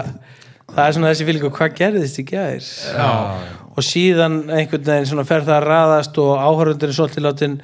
það 0.68 0.84
er 0.84 0.96
svona 0.96 1.10
þessi 1.12 1.26
feelingur, 1.28 1.54
hvað 1.58 1.74
gerðist 1.80 2.22
í 2.22 2.26
gær? 2.28 2.70
Og 3.78 3.84
síðan 3.86 4.40
einhvern 4.50 4.86
veginn 4.86 5.10
svona 5.10 5.26
fer 5.26 5.44
það 5.46 5.58
að 5.58 5.68
raðast 5.68 6.22
og 6.22 6.32
áhörundin 6.38 6.90
er 6.90 6.96
svolítið 6.96 7.26
látin 7.26 7.58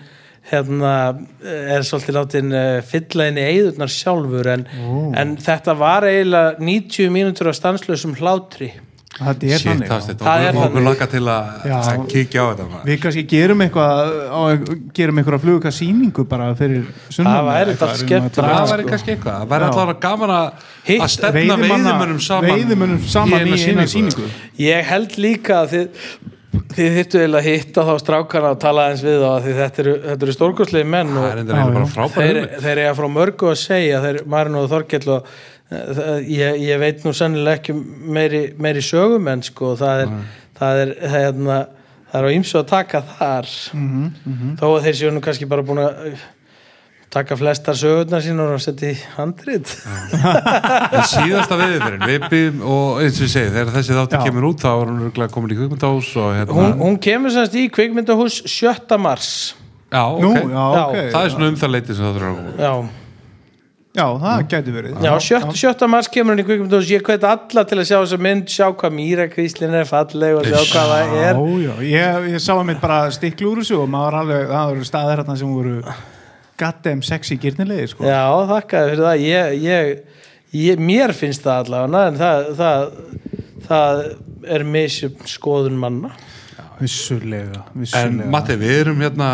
hérna 0.51 0.95
er 1.43 1.85
svolítið 1.89 2.19
látin 2.19 2.53
uh, 2.53 2.81
fylla 2.85 3.29
inn 3.31 3.39
í 3.41 3.47
eigðurnar 3.49 3.93
sjálfur 3.93 4.51
en, 4.55 4.67
en 5.17 5.37
þetta 5.41 5.77
var 5.81 6.05
eiginlega 6.11 6.59
90 6.61 7.15
mínútur 7.15 7.49
af 7.53 7.57
stanslösum 7.61 8.13
hlátri 8.21 8.73
þetta 9.15 9.47
er 9.47 9.61
Shit, 9.63 9.69
þannig 9.71 9.91
það 9.95 10.09
er 10.11 10.17
Það 10.19 10.47
okkur 10.51 10.63
þannig. 10.65 10.87
laka 10.89 11.07
til 11.13 11.21
að 11.31 11.67
að 11.77 11.99
kíkja 12.11 12.43
á 12.43 12.47
þetta. 12.51 12.81
Við 12.89 12.97
kannski 13.05 13.23
gerum 13.31 13.61
eitthvað 13.63 14.11
á, 14.27 14.41
gerum 14.99 15.21
eitthvað 15.23 15.45
fluga 15.45 15.71
sýningu 15.77 16.25
bara 16.33 16.49
fyrir 16.59 16.89
Það 17.15 17.39
væri 17.47 17.77
þetta 17.77 17.91
skemmtilegt. 18.01 18.41
Það 18.41 18.59
sko. 18.59 18.73
væri 18.75 18.89
kannski 18.91 19.15
eitthvað, 19.15 19.37
það 19.45 19.53
væri 19.55 19.69
allavega 19.71 20.01
gaman 20.09 20.35
að 20.35 20.69
Hitt- 20.91 21.05
að 21.07 21.13
stefna 21.15 21.59
veiðimönnum 21.63 22.21
saman 22.27 22.51
veiðimönnum 22.59 23.05
saman 23.15 23.47
í 23.55 23.61
eina 23.71 23.87
sýningu 23.95 24.27
Ég 24.67 24.91
held 24.91 25.15
líka 25.23 25.61
að 25.63 25.77
þið 25.77 26.09
þið 26.75 26.91
þyrftu 26.99 27.19
eiginlega 27.21 27.41
að 27.43 27.49
hitta 27.49 27.85
þá 27.89 27.93
strákana 28.03 28.51
og 28.55 28.61
tala 28.63 28.87
eins 28.91 29.03
við 29.07 29.19
þá 29.23 29.33
því 29.45 29.55
þetta 29.61 29.83
eru, 29.85 29.95
þetta 30.05 30.27
eru 30.29 30.35
stórkostlegi 30.37 30.89
menn 30.95 31.13
Það 31.15 31.25
og 31.25 31.31
er 31.33 31.43
já. 31.45 31.85
frábær 31.95 32.29
þeir, 32.29 32.41
þeir 32.65 32.81
eiga 32.85 32.95
frá 33.01 33.09
mörgu 33.19 33.51
að 33.53 33.61
segja 33.63 34.01
þeir 34.05 34.21
Marin 34.35 34.59
og 34.61 34.69
Þorkell 34.73 35.09
og 35.17 35.31
eh, 35.71 35.87
það- 35.99 36.29
ég, 36.39 36.61
ég 36.69 36.83
veit 36.85 37.05
nú 37.07 37.15
sennilega 37.17 37.61
ekki 37.61 37.77
meiri, 38.19 38.43
meiri 38.59 38.83
sögum 38.85 39.29
en 39.33 39.43
sko 39.47 39.75
það 39.81 40.05
er, 40.07 40.15
það 40.61 40.83
er 40.85 40.95
hérna, 41.15 41.59
það 42.13 42.21
er 42.21 42.29
á 42.31 42.35
ýmsu 42.39 42.61
að 42.61 42.69
taka 42.71 43.03
þar. 43.19 43.49
Mhm, 43.75 44.55
þó 44.61 44.67
að 44.77 44.83
þeir 44.89 44.99
séu 45.01 45.11
nú 45.17 45.23
kannski 45.25 45.49
bara 45.51 45.63
búin 45.67 45.83
að 45.83 46.15
taka 47.15 47.37
flestar 47.39 47.77
sögurnar 47.79 48.23
sínar 48.25 48.55
og 48.57 48.63
setja 48.63 48.91
í 48.93 48.97
handrit. 49.17 49.71
En 50.95 51.05
síðasta 51.11 51.59
veiðifyrin, 51.59 52.05
við 52.09 52.27
byggjum 52.31 52.65
og 52.75 53.01
eins 53.05 53.19
og 53.21 53.27
ég 53.27 53.33
segi, 53.35 53.53
þegar 53.55 53.73
þessi 53.77 53.97
þáttu 53.99 54.23
kemur 54.27 54.49
út 54.51 54.65
þá 54.65 54.71
er 54.73 54.91
hún 54.93 55.31
komin 55.35 55.55
í 55.55 55.59
kvikmyndahús 55.61 56.11
og 56.21 56.33
hérna 56.39 56.59
hún, 56.59 56.75
hún 56.83 56.99
kemur 57.03 57.35
semst 57.35 57.57
í 57.59 57.69
kvikmyndahús 57.75 58.43
7. 58.51 58.99
mars. 59.01 59.31
Já, 59.95 60.05
Nú, 60.19 60.31
ok, 60.35 60.43
já, 60.51 60.67
Já. 60.75 60.85
ok. 60.85 61.01
Það 61.15 61.25
er 61.25 61.35
svona 61.37 61.49
um 61.53 61.59
það 61.61 61.75
leiti 61.77 61.95
sem 61.95 62.05
það 62.07 62.15
þurfa 62.19 62.31
að 62.31 62.39
koma 62.39 62.55
já. 62.69 62.75
Já, 63.95 64.07
það 64.19 64.41
gæti 64.51 64.73
verið. 64.75 64.95
Já, 65.07 65.13
7. 65.23 65.53
7. 65.61 65.87
mars 65.93 66.09
kemur 66.11 66.35
hann 66.35 66.43
í 66.43 66.47
kvikmyndahús. 66.49 66.89
Ég 66.91 67.05
hveit 67.07 67.27
alla 67.31 67.63
til 67.71 67.79
að 67.79 67.87
sjá 67.87 67.99
þessa 68.01 68.19
mynd 68.27 68.51
sjá 68.51 68.65
hvað 68.75 68.97
mýrakvíslin 68.97 69.77
er 69.79 69.87
falleg 69.87 70.41
og 70.41 70.49
sjá 70.51 70.59
hvað 70.73 70.91
það 70.95 71.15
er. 71.21 71.39
Já, 71.39 71.69
já, 71.69 71.77
ég, 71.93 72.27
ég 72.35 72.43
sá 72.43 72.51
að 72.57 72.65
mitt 72.73 72.83
bara 72.83 73.05
stiklu 73.15 73.53
úr 73.53 73.63
þessu 73.63 73.79
og 73.85 73.93
maður 73.95 74.19
alveg, 74.25 74.51
það 74.51 74.73
voru 74.73 74.89
staðir 74.91 75.23
hérna 75.23 75.39
sem 75.39 75.55
voru 75.55 75.77
goddamn 76.65 77.03
sexy 77.07 77.37
gyrnilegi 77.45 77.93
sko. 77.95 78.09
Já, 78.09 78.23
þakkaði 78.51 78.93
fyrir 78.95 79.05
það 79.07 79.25
ég, 79.29 79.57
ég, 79.69 79.95
ég, 80.65 80.85
mér 80.91 81.15
finnst 81.17 81.45
það 81.47 81.63
allavega 81.65 82.05
en 82.11 82.21
það, 82.25 82.51
það, 82.59 82.87
það 83.71 84.05
er 84.59 84.67
misjöfn 84.75 85.31
skoðun 85.37 85.79
manna 85.81 86.11
vissulega, 86.81 87.63
En 87.75 87.85
vissulega 87.85 88.31
Matti, 88.35 88.57
við 88.61 88.79
erum 88.83 89.03
hérna 89.05 89.29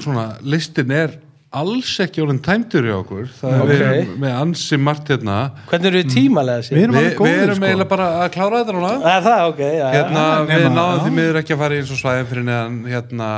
svona, 0.00 0.26
listin 0.44 0.92
er 0.94 1.14
alls 1.52 1.90
ekki 2.00 2.22
orðin 2.24 2.38
tæmdur 2.44 2.86
hjá 2.88 2.94
okkur 2.96 3.26
það 3.36 3.54
er 3.56 3.62
Ok. 3.62 3.70
við 3.72 3.82
erum 3.86 4.12
með 4.22 4.36
ansi 4.40 4.78
margt 4.80 5.10
hérna 5.12 5.34
Hvernig 5.68 5.88
eru 5.90 5.98
við 6.02 6.12
tímalega 6.14 6.64
sér? 6.64 6.76
Við 6.78 6.84
erum 6.86 6.96
góðir 7.18 7.34
við 7.34 7.42
erum 7.46 7.58
sko. 7.58 7.66
eiginlega 7.68 7.90
bara 7.90 8.06
að 8.22 8.30
klára 8.36 8.60
þetta 8.62 8.76
núna 8.78 8.92
Er 9.16 9.26
það, 9.26 9.42
ok, 9.50 9.60
já, 9.66 9.72
já. 9.82 9.88
hérna, 9.96 10.22
Já, 10.22 10.46
við 10.52 10.68
náðum 10.78 10.94
já. 10.96 11.02
því 11.06 11.12
miður 11.18 11.40
ekki 11.42 11.56
að 11.56 11.60
fara 11.64 11.74
í 11.76 11.82
eins 11.82 11.92
og 11.92 12.00
svæðin 12.00 12.30
fyrir 12.32 12.46
neðan 12.48 12.78
hérna 12.94 13.28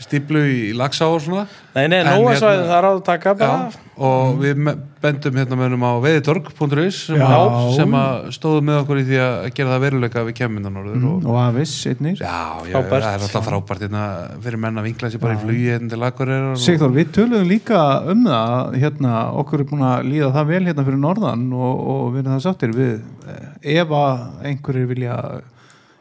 stíplu 0.00 0.40
í 0.48 0.60
lagsá 0.76 1.06
og 1.12 1.20
svona. 1.22 1.46
Nei, 1.74 1.86
nei, 1.92 2.00
En 2.00 2.06
nóa 2.08 2.32
hérna- 2.34 2.78
er 2.78 2.84
á 2.88 2.90
að 2.90 3.02
taka 3.06 3.34
bara 3.38 3.70
Já, 3.70 3.78
og 4.00 4.38
við 4.40 4.62
bendum 5.00 5.36
hérna 5.38 5.56
mönnum 5.60 5.84
á 5.86 5.92
veiðitorg.is 6.02 6.96
sem, 7.06 7.16
Já. 7.20 7.74
sem 7.76 7.92
að 7.94 8.30
stóðu 8.34 8.62
með 8.64 8.78
okkur 8.82 9.00
í 9.00 9.04
því 9.06 9.18
að 9.22 9.36
gera 9.54 9.74
það 9.76 9.84
veruleika 9.84 10.24
við 10.26 10.34
kemum 10.40 10.58
innan 10.62 10.78
orður 10.80 11.04
og, 11.10 11.26
og 11.30 11.38
aðvis 11.44 11.74
einnig 11.92 12.16
Já, 12.18 12.40
já, 12.66 12.74
það 12.80 12.96
er 12.96 13.06
alltaf 13.12 13.46
frábært 13.46 13.84
hérna, 13.86 14.04
fyrir 14.42 14.62
menn 14.64 14.80
að 14.80 14.88
vinkla 14.88 15.10
sér 15.12 15.22
bara 15.22 15.36
í 15.36 15.42
flugi 15.44 15.68
hérna 15.70 15.92
til 15.92 16.02
Akureyrar 16.08 16.50
og- 16.56 16.64
Sigþór, 16.64 16.96
við 16.96 17.12
töluðum 17.18 17.48
líka 17.52 17.84
um 18.10 18.24
það 18.26 18.78
hérna, 18.82 19.14
okkur 19.44 19.60
er 19.60 19.70
búin 19.70 19.86
að 19.92 20.08
líða 20.10 20.32
það 20.34 20.50
vel 20.54 20.64
hérna 20.70 20.86
fyrir 20.88 21.02
norðan 21.04 21.46
og, 21.52 21.86
og 21.94 22.02
við 22.16 22.24
erum 22.24 22.34
það 22.38 22.44
sáttir 22.48 22.74
við 22.74 23.00
eh, 23.28 23.78
ef 23.78 23.94
að 24.00 24.26
einhverjir 24.50 24.90
vilja 24.90 25.16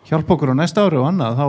hjálpa 0.09 0.33
okkur 0.33 0.55
á 0.55 0.59
næsta 0.63 0.87
ári 0.87 0.97
og 0.97 1.05
annað 1.11 1.37
þá 1.37 1.47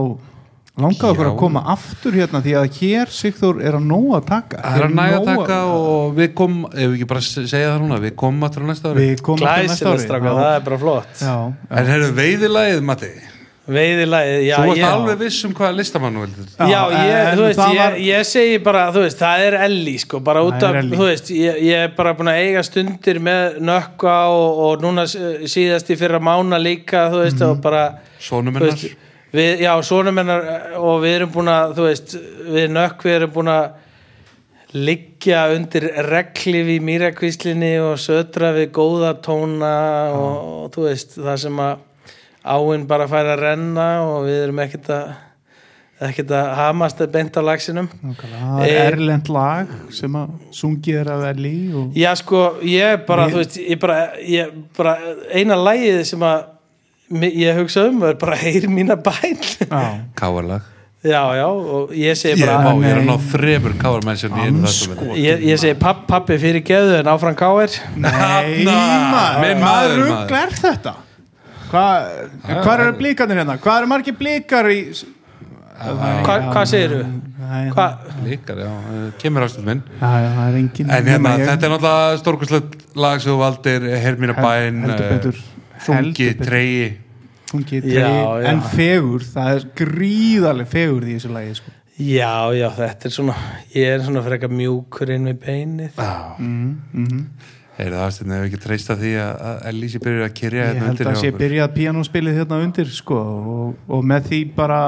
langaðu 0.85 1.11
okkur 1.15 1.29
að 1.31 1.37
koma 1.41 1.63
aftur 1.75 2.13
hérna 2.19 2.41
því 2.45 2.55
að 2.61 2.69
hér 2.81 3.13
Sigþór 3.17 3.63
er 3.63 3.79
að 3.79 3.87
nóg 3.91 4.11
að 4.21 4.27
taka 4.31 4.61
Það 4.65 4.79
er 4.81 4.87
að 4.89 4.95
næga 5.01 5.19
að 5.21 5.31
taka 5.31 5.59
og 5.77 6.15
við 6.21 6.31
komum, 6.41 6.69
ef 6.73 6.87
við 6.91 6.95
ekki 6.99 7.11
bara 7.15 7.25
segja 7.31 7.67
það 7.75 7.81
núna, 7.85 8.01
við 8.07 8.15
komum 8.25 8.47
aftur 8.49 8.63
á 8.63 8.67
næsta 8.71 8.93
ári. 8.95 9.09
við 9.11 9.25
komum 9.27 9.47
aftur 9.47 9.67
á 9.67 9.71
næsta 9.71 9.91
ári 9.95 10.07
stráka, 10.07 10.37
það 10.41 10.55
er 10.57 10.65
bara 10.71 10.79
flott 10.87 11.21
já, 11.21 11.27
já. 11.35 11.53
En 11.81 11.93
heyrðu 11.95 12.15
veiðilagið, 12.21 12.83
Matti, 12.91 13.13
Veiðilagið, 13.71 14.41
já, 14.49 14.55
þú 14.57 14.67
varst 14.71 14.81
ég, 14.81 14.87
alveg 14.91 15.19
viss 15.21 15.45
um 15.47 15.53
hvaða 15.55 15.75
listamann 15.79 16.17
þú 16.17 16.23
vildir. 16.25 16.47
Já, 16.59 16.65
Já, 16.71 16.81
ég, 16.91 17.11
en 17.21 17.37
þú 17.39 17.43
veist, 17.45 17.59
það 17.61 17.75
ég, 17.77 17.81
var- 17.85 17.99
ég 18.03 18.25
segi 18.27 18.57
bara, 18.67 18.81
þú 18.97 19.03
veist, 19.05 19.19
það 19.21 19.43
er 19.47 19.57
Elli, 19.67 19.93
sko, 20.03 20.21
bara 20.27 20.43
út 20.43 20.57
Það 20.59 20.79
af, 20.81 20.89
þú 20.97 21.07
veist, 21.07 21.31
ég, 21.37 21.59
ég 21.69 21.85
er 21.85 21.93
bara 21.95 22.15
búin 22.19 22.31
að 22.33 22.41
eiga 22.41 22.65
stundir 22.67 23.21
með 23.29 23.61
nökkva 23.69 24.17
og, 24.35 24.59
og 24.65 24.83
núna 24.83 25.05
síðast 25.07 25.93
í 25.95 25.99
fyrra 26.01 26.19
mána 26.19 26.59
líka, 26.59 27.05
þú 27.13 27.23
veist, 27.23 27.39
Mhm. 27.39 27.51
og 27.51 27.61
bara, 27.63 27.85
Sónum 28.19 28.51
þú 28.57 28.59
hennar. 28.59 28.75
veist, 28.75 28.97
við, 29.33 29.61
já, 29.65 29.73
sonum 29.87 30.19
hennar 30.21 30.75
og 30.81 31.01
við 31.05 31.15
erum 31.21 31.33
búin 31.35 31.53
að, 31.53 31.77
þú 31.79 31.87
veist, 31.89 32.17
við 32.51 32.69
nökkvi 32.75 33.15
erum 33.19 33.33
búin 33.37 33.53
að 33.53 33.71
liggja 34.73 35.49
undir 35.57 35.89
reglif 36.07 36.69
í 36.71 36.77
mýrakvíslinni 36.87 37.73
og 37.83 37.97
södra 37.99 38.53
við 38.55 38.69
góða 38.77 39.17
tóna 39.25 39.73
og, 40.15 40.37
og 40.65 40.69
þú 40.77 40.85
veist, 40.87 41.17
það 41.19 41.41
sem 41.43 41.59
að 41.65 41.81
áinn 42.55 42.87
bara 42.89 43.09
fær 43.11 43.33
að 43.35 43.43
renna 43.43 43.89
og 44.07 44.23
við 44.29 44.39
erum 44.47 44.63
ekkert 44.63 44.93
að 44.95 45.11
ekkert 46.01 46.31
að 46.33 46.47
hamast 46.57 47.01
að 47.05 47.11
benda 47.13 47.43
á 47.45 47.49
lagsinum. 47.51 47.89
Það 48.23 48.63
er 48.65 48.71
Eh, 48.71 48.87
erlend 48.87 49.27
lag 49.29 49.69
sem 49.93 50.15
að 50.17 50.31
sungið 50.57 51.01
er 51.03 51.11
Elí 51.35 51.51
og 51.77 51.99
Já 51.99 52.15
sko, 52.17 52.55
ég 52.65 53.03
bara, 53.05 53.27
Við- 53.27 53.35
þú 53.35 53.43
veist, 53.43 53.59
ég 53.75 53.81
bara, 53.83 53.99
ég 54.25 54.55
bara 54.79 54.95
eina 55.37 55.59
lagið 55.61 56.01
sem 56.09 56.25
að 56.25 56.47
ég 57.11 57.57
hugsa 57.59 57.89
um 57.91 58.03
er 58.07 58.15
bara 58.21 58.37
heyr 58.39 58.69
mína 58.71 58.97
bæn 58.97 59.39
Káarlag. 60.15 60.63
Já, 61.01 61.23
já, 61.33 61.47
og 61.49 61.93
ég 61.97 62.13
segi 62.21 62.43
Ég, 62.43 62.45
bara 62.45 62.59
má, 62.61 62.75
ég 62.85 62.91
er 62.93 62.99
að 63.01 63.07
ná 63.09 63.15
einu 64.45 64.67
þetta. 64.69 65.07
ég, 65.17 65.45
ég 65.49 65.61
segi 65.63 65.79
papp, 65.81 66.03
pappi 66.11 66.37
fyrir 66.43 66.61
geðu 66.61 66.99
en 66.99 67.09
áfram 67.09 67.37
káir 67.41 67.73
Nei, 67.97 68.67
maður, 68.67 69.39
minn 69.41 69.63
hvað 69.63 69.65
maður, 69.65 70.03
rugl 70.03 70.37
er 70.43 70.53
þetta? 70.59 70.93
Hvað 71.71 72.11
hva 72.51 72.75
eru 72.77 72.93
blíkarnir 72.99 73.41
hérna? 73.41 73.57
Hvað 73.65 73.81
eru 73.81 73.91
margir 73.95 74.17
blíkar 74.21 74.69
í 74.75 74.79
Hva, 75.81 76.37
Hvað 76.53 76.65
segirðu? 76.69 77.05
Nei, 77.41 77.71
Hva, 77.73 77.87
Líkar, 78.27 78.59
já, 78.61 78.69
eh, 78.69 79.07
kemur 79.23 79.47
ástöð 79.47 79.65
minn. 79.71 79.81
Er 80.05 80.59
En 80.61 81.07
hérna, 81.09 81.33
ég. 81.41 81.47
þetta 81.49 81.65
er 81.67 81.73
náttúrulega 81.73 82.19
stórkurslegt 82.21 82.75
lag 83.01 83.23
sem 83.25 83.33
þú 83.33 83.39
valdir, 83.41 83.87
Hermína 84.05 84.35
Hel- 84.37 84.45
bæn, 84.45 84.83
heldur 84.85 85.07
eh, 85.07 85.15
betur. 85.17 85.41
Betur. 85.87 86.47
treyi. 86.47 86.89
Hún 87.51 87.65
getur 87.67 87.97
Já, 87.97 88.11
já. 88.39 88.49
en 88.53 88.61
fegur, 88.71 89.25
það 89.27 89.57
er 89.57 89.65
gríðarlega 89.81 90.71
fegur 90.71 91.07
í 91.09 91.17
þessu 91.17 91.33
lagi 91.35 91.55
sko. 91.59 91.73
Já, 92.01 92.35
já, 92.57 92.69
þetta 92.77 93.09
er 93.09 93.13
svona 93.13 93.39
ég 93.75 93.95
er 93.97 94.05
svona 94.07 94.23
frekar 94.25 94.53
mjúkur 94.55 95.11
inn 95.13 95.27
við 95.29 95.41
beinið 95.43 95.99
Já, 95.99 96.37
mm, 96.39 96.77
mm 96.95 97.25
er 97.81 97.95
það 97.95 98.05
aðstæðan 98.05 98.37
ef 98.37 98.47
ekki 98.49 98.61
treysta 98.65 98.97
því 98.99 99.11
að, 99.23 99.33
að 99.49 99.59
Elísi 99.71 100.01
byrjar 100.05 100.27
að 100.27 100.37
kyrja 100.41 100.61
ég 100.61 100.71
hérna 100.71 100.87
held 100.87 100.93
undir 100.95 101.11
að 101.11 101.19
sé 101.21 101.33
byrjað 101.37 101.75
píanóspilið 101.77 102.39
hérna 102.41 102.61
undir 102.65 102.93
sko 102.95 103.21
og, 103.55 103.83
og 103.89 104.07
með 104.11 104.31
því 104.31 104.41
bara 104.57 104.81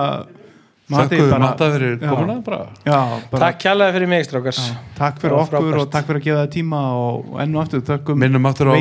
Mati 0.93 1.17
Þakkuðu 1.17 1.31
bara- 1.33 1.43
matta 1.47 1.69
fyrir 1.73 1.95
Já. 1.99 2.09
komuna 2.13 2.35
bara? 2.45 2.59
Já, 2.85 2.99
bara, 3.31 3.41
Takk 3.47 3.59
kjærlega 3.65 3.93
fyrir 3.97 4.09
mig, 4.13 4.25
strákars 4.29 4.59
já, 4.69 4.75
takk 4.99 5.19
fyrir 5.23 5.33
Já, 5.37 5.41
okkur 5.43 5.59
frábært. 5.59 5.81
og 5.81 5.91
takk 5.95 6.07
fyrir 6.07 6.21
að 6.21 6.25
gefa 6.27 6.41
það 6.43 6.51
tíma 6.57 6.81
og 6.93 7.41
enn 7.41 7.57
og 7.57 7.63
aftur 7.65 7.81
þökkum 7.89 8.17
minnum 8.23 8.47
aftur 8.51 8.67
á 8.69 8.75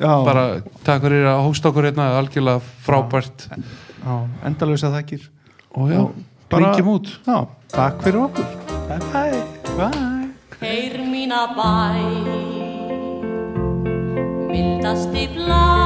Já. 0.00 0.24
bara 0.24 0.44
takk 0.84 1.02
fyrir 1.06 1.24
að 1.30 1.42
hósta 1.46 1.70
okkur 1.70 1.84
hérna 1.90 2.06
algjörlega 2.18 2.60
frábært. 2.86 3.48
Já, 4.04 4.14
endalösa 4.44 4.90
þakkir. 4.92 5.28
Og 5.76 5.88
já, 5.90 6.00
Og 6.00 6.14
bara- 6.50 6.72
ringjum 6.74 6.88
út. 6.98 7.06
Já, 7.26 7.46
takk 7.72 8.02
fyrir 8.02 8.20
okkur. 8.28 8.46
Bye 8.88 8.98
bye. 9.12 9.42
Bye. 9.78 10.28
Heyr 10.60 10.98
mína 11.04 11.40
bæ. 11.56 11.70
Mildasti 14.50 15.24
blær 15.34 15.83